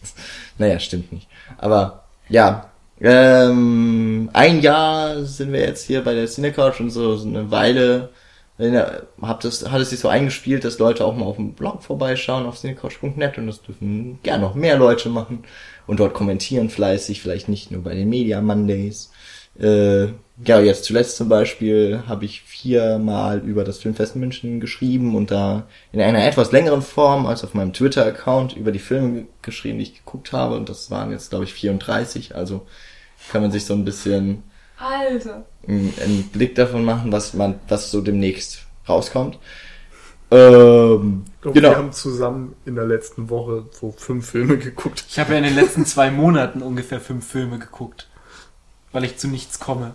naja, 0.58 0.78
stimmt 0.80 1.12
nicht. 1.12 1.28
Aber 1.58 2.04
ja, 2.28 2.70
ähm, 3.00 4.30
ein 4.32 4.60
Jahr 4.60 5.22
sind 5.24 5.52
wir 5.52 5.60
jetzt 5.60 5.84
hier 5.86 6.02
bei 6.02 6.14
der 6.14 6.26
Cinecouch 6.26 6.80
und 6.80 6.90
so, 6.90 7.16
so 7.16 7.28
eine 7.28 7.50
Weile 7.50 8.10
hab 8.59 9.40
das, 9.40 9.68
hat 9.68 9.81
es 9.81 9.90
sich 9.90 9.98
so 9.98 10.09
eingespielt, 10.09 10.64
dass 10.64 10.78
Leute 10.78 11.05
auch 11.05 11.16
mal 11.16 11.26
auf 11.26 11.36
dem 11.36 11.55
Blog 11.55 11.82
vorbeischauen 11.82 12.47
auf 12.47 12.56
cinecouch.net 12.56 13.39
und 13.39 13.48
das 13.48 13.62
dürfen 13.62 14.20
gern 14.22 14.40
noch 14.40 14.55
mehr 14.55 14.78
Leute 14.78 15.09
machen 15.09 15.44
und 15.89 15.98
dort 15.98 16.14
kommentieren 16.14 16.70
fleißig, 16.70 17.20
vielleicht 17.20 17.48
nicht 17.48 17.72
nur 17.72 17.82
bei 17.82 17.94
den 17.94 18.09
Media 18.09 18.40
Mondays. 18.40 19.10
Äh, 19.59 20.06
ja, 20.44 20.60
jetzt 20.60 20.85
zuletzt 20.85 21.16
zum 21.16 21.28
Beispiel 21.28 22.02
habe 22.06 22.24
ich 22.24 22.43
viermal 22.43 23.39
über 23.39 23.64
das 23.64 23.78
Filmfest 23.78 24.16
München 24.16 24.60
geschrieben 24.60 25.14
und 25.14 25.31
da 25.31 25.66
in 25.93 26.01
einer 26.01 26.26
etwas 26.26 26.51
längeren 26.52 26.82
Form 26.82 27.26
als 27.26 27.44
auf 27.44 27.55
meinem 27.55 27.72
Twitter-Account 27.72 28.56
über 28.56 28.72
die 28.72 28.81
Filme 28.81 29.26
geschrieben, 29.43 29.78
die 29.78 29.85
ich 29.85 30.05
geguckt 30.05 30.32
habe 30.32 30.56
und 30.56 30.68
das 30.68 30.90
waren 30.90 31.10
jetzt, 31.12 31.31
glaube 31.31 31.44
ich, 31.44 31.55
34, 31.55 32.35
also 32.35 32.66
kann 33.31 33.43
man 33.43 33.52
sich 33.52 33.64
so 33.64 33.74
ein 33.74 33.85
bisschen 33.85 34.43
Alter. 34.76 35.44
Einen, 35.68 36.30
Blick 36.32 36.54
davon 36.54 36.84
machen, 36.84 37.12
was 37.12 37.34
man, 37.34 37.56
was 37.68 37.90
so 37.90 38.00
demnächst 38.00 38.60
rauskommt. 38.88 39.38
Ähm, 40.30 41.24
Ich 41.36 41.42
glaube, 41.42 41.60
genau. 41.60 41.70
wir 41.70 41.76
haben 41.76 41.92
zusammen 41.92 42.54
in 42.64 42.74
der 42.74 42.86
letzten 42.86 43.30
Woche 43.30 43.64
so 43.78 43.94
fünf 43.96 44.30
Filme 44.30 44.58
geguckt. 44.58 45.04
Ich 45.08 45.18
habe 45.18 45.32
ja 45.32 45.38
in 45.38 45.44
den 45.44 45.54
letzten 45.54 45.84
zwei 45.86 46.10
Monaten 46.10 46.62
ungefähr 46.62 47.00
fünf 47.00 47.26
Filme 47.26 47.58
geguckt. 47.58 48.08
Weil 48.92 49.04
ich 49.04 49.16
zu 49.16 49.28
nichts 49.28 49.58
komme. 49.58 49.94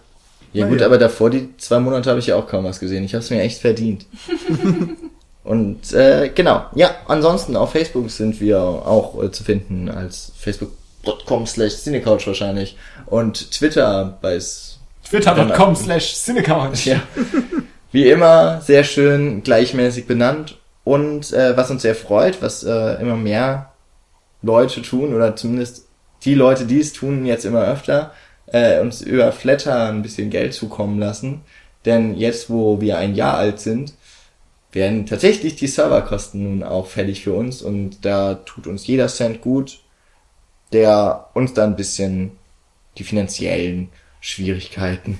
Ja 0.53 0.65
Na 0.65 0.71
gut, 0.71 0.81
ja. 0.81 0.85
aber 0.87 0.97
davor 0.97 1.29
die 1.29 1.55
zwei 1.57 1.79
Monate 1.79 2.09
habe 2.09 2.19
ich 2.19 2.27
ja 2.27 2.35
auch 2.35 2.47
kaum 2.47 2.65
was 2.65 2.79
gesehen. 2.79 3.03
Ich 3.03 3.13
habe 3.13 3.23
es 3.23 3.29
mir 3.29 3.41
echt 3.41 3.61
verdient. 3.61 4.05
Und 5.43 5.93
äh, 5.93 6.29
genau, 6.33 6.65
ja, 6.75 6.91
ansonsten 7.07 7.55
auf 7.55 7.71
Facebook 7.71 8.11
sind 8.11 8.39
wir 8.39 8.59
auch 8.59 9.23
äh, 9.23 9.31
zu 9.31 9.43
finden 9.43 9.89
als 9.89 10.31
facebook.com 10.37 11.47
slash 11.47 11.77
cinecouch 11.77 12.27
wahrscheinlich 12.27 12.77
und 13.07 13.51
Twitter 13.51 14.19
bei 14.21 14.39
Twitter.com 15.09 15.75
slash 15.75 16.13
Cinecouch. 16.13 16.85
ja, 16.85 17.01
wie 17.91 18.09
immer 18.09 18.61
sehr 18.61 18.83
schön 18.83 19.43
gleichmäßig 19.43 20.05
benannt 20.05 20.57
und 20.83 21.33
äh, 21.33 21.57
was 21.57 21.71
uns 21.71 21.81
sehr 21.81 21.95
freut, 21.95 22.41
was 22.41 22.63
äh, 22.63 23.01
immer 23.01 23.15
mehr 23.15 23.71
Leute 24.41 24.81
tun 24.81 25.13
oder 25.13 25.35
zumindest 25.35 25.87
die 26.23 26.35
Leute, 26.35 26.65
die 26.65 26.79
es 26.79 26.93
tun, 26.93 27.25
jetzt 27.25 27.45
immer 27.45 27.65
öfter, 27.65 28.13
äh, 28.47 28.79
uns 28.81 29.01
über 29.01 29.31
Flatter 29.31 29.89
ein 29.89 30.01
bisschen 30.01 30.29
Geld 30.29 30.53
zukommen 30.53 30.99
lassen. 30.99 31.41
Denn 31.85 32.15
jetzt, 32.15 32.49
wo 32.49 32.81
wir 32.81 32.97
ein 32.97 33.15
Jahr 33.15 33.35
alt 33.35 33.59
sind, 33.59 33.93
werden 34.71 35.05
tatsächlich 35.05 35.55
die 35.55 35.67
Serverkosten 35.67 36.43
nun 36.43 36.63
auch 36.63 36.87
fällig 36.87 37.23
für 37.23 37.33
uns 37.33 37.61
und 37.61 38.05
da 38.05 38.35
tut 38.35 38.67
uns 38.67 38.85
jeder 38.85 39.07
Cent 39.07 39.41
gut, 39.41 39.79
der 40.71 41.29
uns 41.33 41.53
dann 41.53 41.71
ein 41.71 41.75
bisschen 41.75 42.31
die 42.97 43.03
finanziellen 43.03 43.89
Schwierigkeiten 44.19 45.19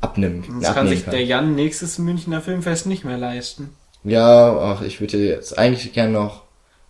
abnimmt. 0.00 0.46
Das 0.60 0.74
kann 0.74 0.88
sich 0.88 1.04
der 1.04 1.24
Jan 1.24 1.54
nächstes 1.54 1.98
Münchner 1.98 2.40
Filmfest 2.40 2.86
nicht 2.86 3.04
mehr 3.04 3.18
leisten. 3.18 3.70
Ja, 4.02 4.56
ach, 4.58 4.82
ich 4.82 5.00
würde 5.00 5.16
jetzt 5.18 5.56
eigentlich 5.58 5.92
gern 5.92 6.12
noch. 6.12 6.42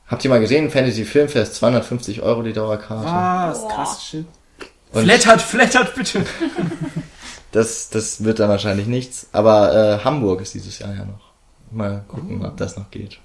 Habt 0.07 0.25
ihr 0.25 0.31
mal 0.31 0.41
gesehen, 0.41 0.71
Fantasy 0.71 1.05
Filmfest, 1.05 1.55
250 1.55 2.23
Euro 2.23 2.43
die 2.43 2.53
Dauerkarte. 2.53 3.07
Ah, 3.09 3.53
ist 3.53 3.63
Boah. 3.63 3.69
krass, 3.71 4.05
shit. 4.05 4.27
Und 4.93 5.05
Flattert, 5.05 5.41
flattert 5.41 5.95
bitte. 5.95 6.25
das, 7.53 7.89
das 7.91 8.23
wird 8.25 8.39
dann 8.39 8.49
wahrscheinlich 8.51 8.87
nichts. 8.87 9.29
Aber 9.33 9.75
äh, 10.01 10.05
Hamburg 10.05 10.41
ist 10.41 10.55
dieses 10.55 10.79
Jahr 10.79 10.95
ja 10.95 11.05
noch. 11.05 11.33
Mal 11.71 12.05
gucken, 12.09 12.41
Oh. 12.43 12.47
ob 12.49 12.57
das 12.57 12.77
noch 12.77 12.91
geht. 12.91 13.19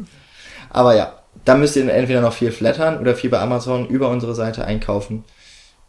aber 0.70 0.94
ja, 0.94 1.14
da 1.44 1.54
müsst 1.54 1.76
ihr 1.76 1.88
entweder 1.92 2.20
noch 2.20 2.32
viel 2.32 2.52
flattern 2.52 2.98
oder 2.98 3.14
viel 3.14 3.30
bei 3.30 3.38
Amazon 3.40 3.86
über 3.86 4.08
unsere 4.08 4.34
Seite 4.34 4.64
einkaufen. 4.64 5.24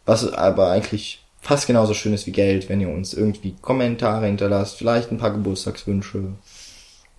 Was 0.06 0.32
aber 0.32 0.70
eigentlich 0.70 1.26
fast 1.40 1.66
genauso 1.66 1.94
schön 1.94 2.14
ist 2.14 2.26
wie 2.26 2.32
Geld, 2.32 2.68
wenn 2.68 2.80
ihr 2.80 2.88
uns 2.88 3.14
irgendwie 3.14 3.54
Kommentare 3.60 4.26
hinterlasst, 4.26 4.76
vielleicht 4.76 5.10
ein 5.10 5.18
paar 5.18 5.32
Geburtstagswünsche. 5.32 6.32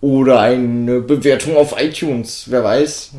Oder 0.00 0.40
eine 0.40 1.00
Bewertung 1.00 1.56
auf 1.56 1.80
iTunes, 1.80 2.44
wer 2.48 2.64
weiß. 2.64 3.12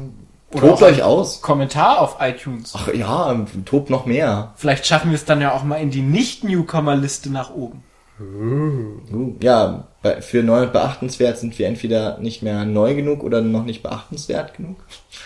Oder 0.53 0.67
Tobt 0.67 0.83
auch 0.83 0.87
euch 0.87 1.03
aus. 1.03 1.41
Kommentar 1.41 1.99
auf 1.99 2.17
iTunes. 2.19 2.73
Ach 2.75 2.93
ja, 2.93 3.45
tobt 3.65 3.89
noch 3.89 4.05
mehr. 4.05 4.53
Vielleicht 4.57 4.85
schaffen 4.85 5.11
wir 5.11 5.15
es 5.15 5.25
dann 5.25 5.41
ja 5.41 5.53
auch 5.53 5.63
mal 5.63 5.77
in 5.77 5.91
die 5.91 6.01
Nicht-Newcomer-Liste 6.01 7.31
nach 7.31 7.53
oben. 7.53 7.83
Uh, 8.19 9.33
Ja, 9.39 9.87
bei, 10.01 10.21
für 10.21 10.43
neu 10.43 10.63
und 10.63 10.73
beachtenswert 10.73 11.37
sind 11.37 11.57
wir 11.57 11.67
entweder 11.67 12.17
nicht 12.19 12.43
mehr 12.43 12.65
neu 12.65 12.95
genug 12.95 13.23
oder 13.23 13.41
noch 13.41 13.63
nicht 13.63 13.81
beachtenswert 13.81 14.55
genug. 14.55 14.77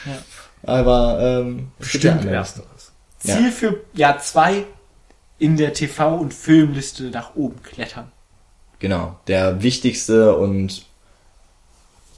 Ja. 0.05 0.17
Aber 0.63 1.19
ähm, 1.21 1.57
ja 1.57 1.63
Bestimmt 1.79 2.25
ersteres. 2.25 2.91
Ja. 3.23 3.37
Ziel 3.37 3.51
für 3.51 3.81
Jahr 3.93 4.19
2 4.19 4.65
in 5.37 5.57
der 5.57 5.73
TV- 5.73 6.17
und 6.17 6.33
Filmliste 6.33 7.03
nach 7.05 7.35
oben 7.35 7.61
klettern. 7.63 8.11
Genau, 8.79 9.17
der 9.27 9.61
wichtigste 9.63 10.35
und 10.35 10.85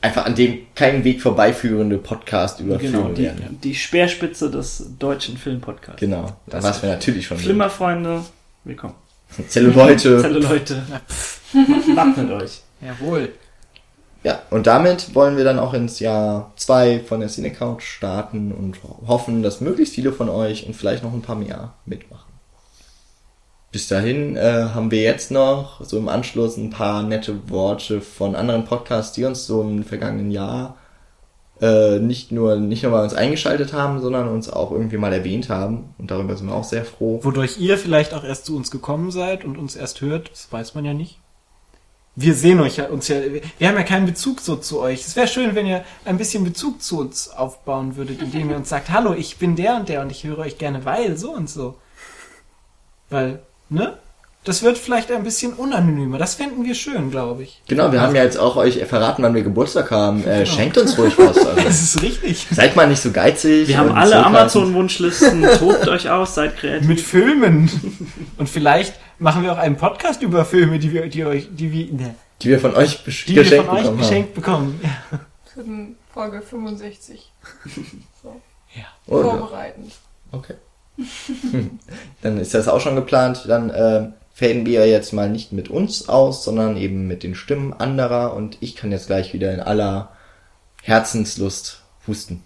einfach 0.01 0.25
an 0.25 0.35
dem 0.35 0.59
kein 0.75 1.03
Weg 1.03 1.21
vorbeiführende 1.21 1.97
Podcast 1.97 2.59
über 2.59 2.77
Genau, 2.77 2.99
Filme 3.03 3.13
die, 3.15 3.23
werden. 3.23 3.59
die 3.63 3.75
Speerspitze 3.75 4.51
des 4.51 4.85
deutschen 4.99 5.37
Filmpodcasts. 5.37 5.99
Genau, 5.99 6.23
da 6.45 6.57
Das 6.57 6.63
was 6.63 6.81
wir 6.83 6.89
natürlich 6.89 7.25
schon 7.27 7.37
Flimmerfreunde, 7.37 8.23
willkommen. 8.63 8.95
sind. 9.29 9.51
Zelluleute. 9.51 10.19
Zelluleute, 10.21 10.83
pff, 11.09 11.41
wappnet 11.95 12.31
euch. 12.31 12.61
jawohl. 12.81 13.33
Ja, 14.23 14.41
und 14.49 14.67
damit 14.67 15.13
wollen 15.15 15.37
wir 15.37 15.43
dann 15.43 15.59
auch 15.59 15.73
ins 15.73 15.99
Jahr 15.99 16.51
2 16.57 17.01
von 17.01 17.19
der 17.21 17.29
Cinecouch 17.29 17.81
starten 17.81 18.51
und 18.51 18.77
hoffen, 19.07 19.41
dass 19.43 19.61
möglichst 19.61 19.95
viele 19.95 20.11
von 20.11 20.27
euch 20.27 20.65
und 20.65 20.75
vielleicht 20.75 21.03
noch 21.03 21.13
ein 21.13 21.21
paar 21.21 21.35
mehr 21.35 21.73
mitmachen. 21.85 22.26
Bis 23.77 23.87
dahin 23.87 24.35
äh, 24.35 24.69
haben 24.73 24.89
wir 24.89 25.03
jetzt 25.03 25.29
noch 25.29 25.85
so 25.85 25.99
im 25.99 26.09
Anschluss 26.09 26.57
ein 26.57 26.71
paar 26.71 27.03
nette 27.03 27.47
Worte 27.51 28.01
von 28.01 28.35
anderen 28.35 28.65
Podcasts, 28.65 29.13
die 29.13 29.23
uns 29.23 29.45
so 29.45 29.61
im 29.61 29.83
vergangenen 29.83 30.31
Jahr 30.31 30.77
äh, 31.61 31.99
nicht 31.99 32.31
nur 32.31 32.55
nicht 32.55 32.81
nur 32.81 32.91
bei 32.91 33.03
uns 33.03 33.13
eingeschaltet 33.13 33.73
haben, 33.73 34.01
sondern 34.01 34.29
uns 34.29 34.49
auch 34.49 34.71
irgendwie 34.71 34.97
mal 34.97 35.13
erwähnt 35.13 35.49
haben. 35.49 35.93
Und 35.99 36.09
darüber 36.09 36.35
sind 36.35 36.47
wir 36.47 36.55
auch 36.55 36.63
sehr 36.63 36.85
froh. 36.85 37.19
Wodurch 37.21 37.59
ihr 37.59 37.77
vielleicht 37.77 38.15
auch 38.15 38.23
erst 38.23 38.47
zu 38.47 38.57
uns 38.57 38.71
gekommen 38.71 39.11
seid 39.11 39.45
und 39.45 39.59
uns 39.59 39.75
erst 39.75 40.01
hört, 40.01 40.31
das 40.31 40.51
weiß 40.51 40.73
man 40.73 40.83
ja 40.83 40.95
nicht. 40.95 41.19
Wir 42.15 42.33
sehen 42.33 42.59
euch 42.59 42.77
ja, 42.77 42.87
uns 42.87 43.07
ja, 43.09 43.17
wir 43.59 43.67
haben 43.67 43.77
ja 43.77 43.83
keinen 43.83 44.07
Bezug 44.07 44.41
so 44.41 44.55
zu 44.55 44.79
euch. 44.79 45.05
Es 45.05 45.15
wäre 45.15 45.27
schön, 45.27 45.53
wenn 45.53 45.67
ihr 45.67 45.83
ein 46.03 46.17
bisschen 46.17 46.43
Bezug 46.43 46.81
zu 46.81 46.99
uns 46.99 47.29
aufbauen 47.29 47.95
würdet, 47.95 48.23
indem 48.23 48.49
ihr 48.49 48.55
uns 48.55 48.69
sagt, 48.69 48.89
hallo, 48.89 49.13
ich 49.13 49.37
bin 49.37 49.55
der 49.55 49.75
und 49.75 49.87
der 49.87 50.01
und 50.01 50.11
ich 50.11 50.23
höre 50.23 50.39
euch 50.39 50.57
gerne, 50.57 50.83
weil 50.83 51.15
so 51.15 51.31
und 51.31 51.47
so. 51.47 51.75
Weil, 53.11 53.43
ne? 53.69 53.97
Das 54.43 54.63
wird 54.63 54.77
vielleicht 54.77 55.11
ein 55.11 55.23
bisschen 55.23 55.51
unanonymer. 55.53 56.17
Das 56.17 56.35
fänden 56.35 56.63
wir 56.63 56.73
schön, 56.73 57.11
glaube 57.11 57.43
ich. 57.43 57.61
Genau, 57.67 57.91
wir 57.91 57.99
haben 57.99 58.15
ja 58.15 58.23
jetzt 58.23 58.37
auch 58.37 58.55
euch 58.55 58.81
verraten, 58.85 59.21
wann 59.21 59.35
wir 59.35 59.43
Geburtstag 59.43 59.91
haben. 59.91 60.23
Äh, 60.25 60.45
Schenkt 60.45 60.77
uns 60.77 60.97
ruhig 60.97 61.17
was. 61.17 61.35
Also. 61.45 61.61
Das 61.61 61.81
ist 61.81 62.01
richtig. 62.01 62.47
Seid 62.49 62.77
mal 62.77 62.87
nicht 62.87 63.01
so 63.01 63.11
geizig. 63.11 63.67
Wir 63.67 63.77
haben 63.77 63.91
alle. 63.91 64.25
Amazon-Wunschlisten, 64.25 65.45
tobt 65.59 65.89
euch 65.89 66.09
aus, 66.09 66.35
seid 66.35 66.55
kreativ. 66.55 66.87
Mit 66.87 67.01
Filmen. 67.01 67.69
Und 68.37 68.47
vielleicht 68.47 68.93
machen 69.19 69.43
wir 69.43 69.51
auch 69.51 69.57
einen 69.57 69.75
Podcast 69.75 70.21
über 70.21 70.45
Filme, 70.45 70.79
die 70.79 70.93
wir, 70.93 71.09
die 71.09 71.25
euch, 71.25 71.49
die 71.51 71.71
wir, 71.73 71.93
ne, 71.93 72.15
Die 72.41 72.47
wir 72.47 72.61
von 72.61 72.73
euch 72.73 73.03
die 73.03 73.35
wir 73.35 73.43
geschenkt 73.43 73.65
von 73.65 73.75
euch 73.75 73.83
bekommen 73.83 73.97
geschenkt 73.97 74.33
bekommen. 74.33 74.81
Ja. 74.81 75.63
Folge 76.13 76.41
65. 76.41 77.31
So, 78.23 78.41
haben. 78.69 78.87
Oder? 79.07 79.29
vorbereitend. 79.29 79.93
Okay. 80.31 80.55
Dann 82.21 82.37
ist 82.37 82.53
das 82.53 82.67
auch 82.67 82.81
schon 82.81 82.95
geplant. 82.95 83.45
Dann 83.47 83.69
äh, 83.69 84.09
faden 84.33 84.65
wir 84.65 84.87
jetzt 84.87 85.13
mal 85.13 85.29
nicht 85.29 85.51
mit 85.51 85.69
uns 85.69 86.09
aus, 86.09 86.43
sondern 86.43 86.77
eben 86.77 87.07
mit 87.07 87.23
den 87.23 87.35
Stimmen 87.35 87.73
anderer 87.73 88.33
und 88.33 88.57
ich 88.59 88.75
kann 88.75 88.91
jetzt 88.91 89.07
gleich 89.07 89.33
wieder 89.33 89.53
in 89.53 89.59
aller 89.59 90.11
Herzenslust 90.83 91.81
husten. 92.05 92.43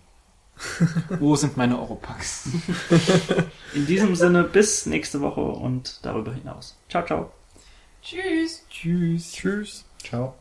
Wo 1.19 1.35
sind 1.35 1.57
meine 1.57 1.79
Europacks? 1.79 2.49
In 3.73 3.87
diesem 3.87 4.15
Sinne, 4.15 4.43
bis 4.43 4.85
nächste 4.85 5.21
Woche 5.21 5.41
und 5.41 5.99
darüber 6.03 6.33
hinaus. 6.33 6.75
Ciao, 6.89 7.05
ciao. 7.05 7.31
Tschüss. 8.01 8.63
Tschüss. 8.69 9.31
Tschüss. 9.31 9.85
Ciao. 10.03 10.35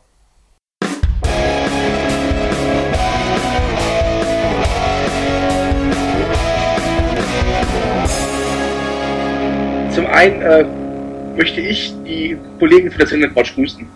Zum 9.93 10.05
einen 10.07 10.41
äh, 10.41 10.63
möchte 11.35 11.59
ich 11.61 11.93
die 12.05 12.37
Kollegen 12.59 12.89
für 12.91 12.99
das 12.99 13.11
Internet 13.11 13.35
Watch 13.35 13.55
grüßen. 13.55 13.87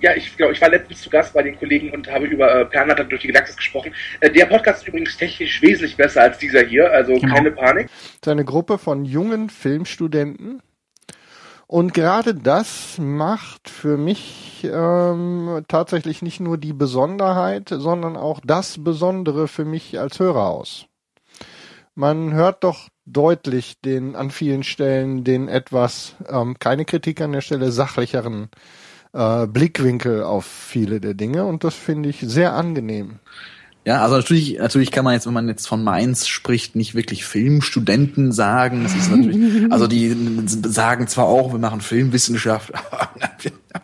Ja, 0.00 0.14
ich 0.14 0.36
glaube, 0.36 0.52
ich 0.52 0.60
war 0.60 0.68
letztens 0.68 1.00
zu 1.00 1.08
Gast 1.08 1.32
bei 1.32 1.42
den 1.42 1.56
Kollegen 1.58 1.90
und 1.92 2.10
habe 2.10 2.26
über 2.26 2.52
äh, 2.60 2.64
Pernatter 2.66 3.04
durch 3.04 3.22
die 3.22 3.28
Galaxis 3.28 3.56
gesprochen. 3.56 3.92
Äh, 4.20 4.30
der 4.30 4.46
Podcast 4.46 4.82
ist 4.82 4.88
übrigens 4.88 5.16
technisch 5.16 5.62
wesentlich 5.62 5.96
besser 5.96 6.22
als 6.22 6.38
dieser 6.38 6.62
hier, 6.62 6.90
also 6.92 7.14
Genau. 7.14 7.34
keine 7.34 7.50
Panik. 7.52 7.88
ist 8.14 8.28
eine 8.28 8.44
Gruppe 8.44 8.78
von 8.78 9.04
jungen 9.04 9.48
Filmstudenten. 9.48 10.60
Und 11.66 11.94
gerade 11.94 12.34
das 12.34 12.98
macht 12.98 13.70
für 13.70 13.96
mich 13.96 14.68
ähm, 14.70 15.62
tatsächlich 15.68 16.20
nicht 16.20 16.38
nur 16.40 16.58
die 16.58 16.74
Besonderheit, 16.74 17.70
sondern 17.70 18.16
auch 18.16 18.40
das 18.44 18.82
Besondere 18.84 19.48
für 19.48 19.64
mich 19.64 19.98
als 19.98 20.20
Hörer 20.20 20.48
aus. 20.50 20.86
Man 21.94 22.32
hört 22.32 22.64
doch 22.64 22.88
deutlich 23.06 23.80
den 23.84 24.16
an 24.16 24.30
vielen 24.30 24.62
Stellen 24.62 25.24
den 25.24 25.48
etwas, 25.48 26.16
ähm, 26.28 26.58
keine 26.58 26.84
Kritik 26.84 27.20
an 27.20 27.32
der 27.32 27.40
Stelle, 27.40 27.70
sachlicheren 27.70 28.48
äh, 29.12 29.46
Blickwinkel 29.46 30.22
auf 30.22 30.44
viele 30.44 31.00
der 31.00 31.14
Dinge 31.14 31.44
und 31.44 31.64
das 31.64 31.74
finde 31.74 32.08
ich 32.08 32.20
sehr 32.20 32.54
angenehm. 32.54 33.20
Ja, 33.86 34.02
also 34.02 34.16
natürlich, 34.16 34.58
natürlich 34.58 34.90
kann 34.90 35.04
man 35.04 35.12
jetzt, 35.12 35.26
wenn 35.26 35.34
man 35.34 35.46
jetzt 35.46 35.68
von 35.68 35.84
Mainz 35.84 36.26
spricht, 36.26 36.74
nicht 36.74 36.94
wirklich 36.94 37.26
Filmstudenten 37.26 38.32
sagen. 38.32 38.82
Das 38.82 38.94
ist 38.94 39.10
natürlich, 39.10 39.70
also 39.70 39.86
die 39.86 40.16
sagen 40.46 41.06
zwar 41.06 41.26
auch, 41.26 41.52
wir 41.52 41.58
machen 41.58 41.82
Filmwissenschaft. 41.82 42.72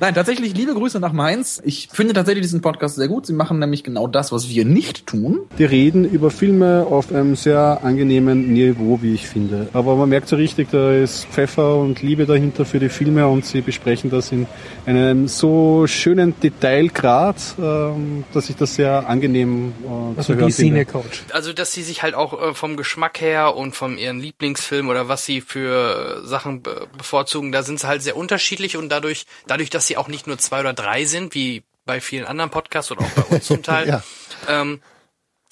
Nein, 0.00 0.14
tatsächlich 0.14 0.54
liebe 0.54 0.74
Grüße 0.74 1.00
nach 1.00 1.12
Mainz. 1.12 1.60
Ich 1.64 1.88
finde 1.92 2.14
tatsächlich 2.14 2.42
diesen 2.42 2.60
Podcast 2.60 2.96
sehr 2.96 3.08
gut. 3.08 3.26
Sie 3.26 3.32
machen 3.32 3.58
nämlich 3.58 3.84
genau 3.84 4.06
das, 4.06 4.32
was 4.32 4.48
wir 4.48 4.64
nicht 4.64 5.06
tun. 5.06 5.40
Die 5.58 5.64
reden 5.64 6.04
über 6.04 6.30
Filme 6.30 6.86
auf 6.88 7.12
einem 7.12 7.36
sehr 7.36 7.80
angenehmen 7.82 8.52
Niveau, 8.52 9.00
wie 9.02 9.14
ich 9.14 9.26
finde. 9.26 9.68
Aber 9.72 9.96
man 9.96 10.08
merkt 10.08 10.28
so 10.28 10.36
richtig, 10.36 10.70
da 10.70 10.92
ist 10.92 11.26
Pfeffer 11.26 11.76
und 11.76 12.02
Liebe 12.02 12.26
dahinter 12.26 12.64
für 12.64 12.78
die 12.78 12.88
Filme 12.88 13.26
und 13.26 13.44
sie 13.44 13.60
besprechen 13.60 14.10
das 14.10 14.32
in 14.32 14.46
einem 14.86 15.28
so 15.28 15.86
schönen 15.86 16.38
Detailgrad, 16.40 17.36
ähm, 17.58 18.24
dass 18.32 18.50
ich 18.50 18.56
das 18.56 18.74
sehr 18.74 19.08
angenehm 19.08 19.72
äh, 19.84 20.18
Also 20.18 20.34
zu 20.34 20.40
hören 20.40 20.52
finde. 20.52 20.84
Coach. 20.84 21.22
Also, 21.32 21.52
dass 21.52 21.72
sie 21.72 21.82
sich 21.82 22.02
halt 22.02 22.14
auch 22.14 22.50
äh, 22.50 22.54
vom 22.54 22.76
Geschmack 22.76 23.20
her 23.20 23.54
und 23.56 23.74
von 23.74 23.98
ihren 23.98 24.20
Lieblingsfilmen 24.20 24.90
oder 24.90 25.08
was 25.08 25.24
sie 25.24 25.40
für 25.40 26.22
Sachen 26.24 26.62
be 26.62 26.88
bevorzugen, 26.96 27.52
da 27.52 27.62
sind 27.62 27.80
sie 27.80 27.86
halt 27.86 28.02
sehr 28.02 28.16
unterschiedlich 28.16 28.76
und 28.76 28.88
dadurch, 28.88 29.26
dadurch, 29.46 29.70
dass 29.70 29.77
sie 29.86 29.96
auch 29.96 30.08
nicht 30.08 30.26
nur 30.26 30.38
zwei 30.38 30.60
oder 30.60 30.72
drei 30.72 31.04
sind, 31.04 31.34
wie 31.34 31.62
bei 31.84 32.00
vielen 32.00 32.26
anderen 32.26 32.50
Podcasts 32.50 32.90
oder 32.90 33.02
auch 33.02 33.10
bei 33.10 33.22
uns 33.22 33.46
zum 33.46 33.62
Teil, 33.62 33.88
Ja. 33.88 34.02
ähm, 34.48 34.80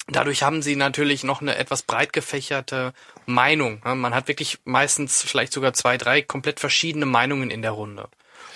dadurch 0.07 0.43
haben 0.43 0.61
sie 0.61 0.75
natürlich 0.75 1.23
noch 1.23 1.41
eine 1.41 1.55
etwas 1.57 1.81
breit 1.81 2.13
gefächerte 2.13 2.93
Meinung. 3.25 3.81
Man 3.83 4.13
hat 4.13 4.27
wirklich 4.27 4.59
meistens 4.63 5.23
vielleicht 5.23 5.51
sogar 5.51 5.73
zwei, 5.73 5.97
drei 5.97 6.21
komplett 6.21 6.59
verschiedene 6.59 7.05
Meinungen 7.05 7.49
in 7.49 7.61
der 7.61 7.71
Runde. 7.71 8.07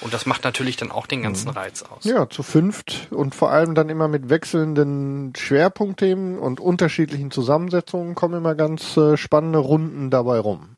Und 0.02 0.14
das 0.14 0.26
macht 0.26 0.43
natürlich 0.43 0.77
dann 0.77 0.89
auch 0.89 1.06
den 1.06 1.22
ganzen 1.22 1.49
Reiz 1.49 1.84
aus. 1.84 2.06
Ja, 2.06 2.27
zu 2.27 2.41
fünft 2.41 3.07
und 3.11 3.35
vor 3.35 3.52
allem 3.52 3.76
dann 3.76 3.89
immer 3.89 4.07
mit 4.07 4.30
wechselnden 4.30 5.34
Schwerpunktthemen 5.35 6.39
und 6.39 6.60
unterschiedlichen 6.60 7.30
Zusammensetzungen 7.30 8.15
kommen 8.15 8.35
immer 8.35 8.56
ganz 8.56 8.98
äh, 8.98 9.15
spannende 9.18 9.60
Runden 9.60 10.10
dabei 10.10 10.39
rum. 10.39 10.76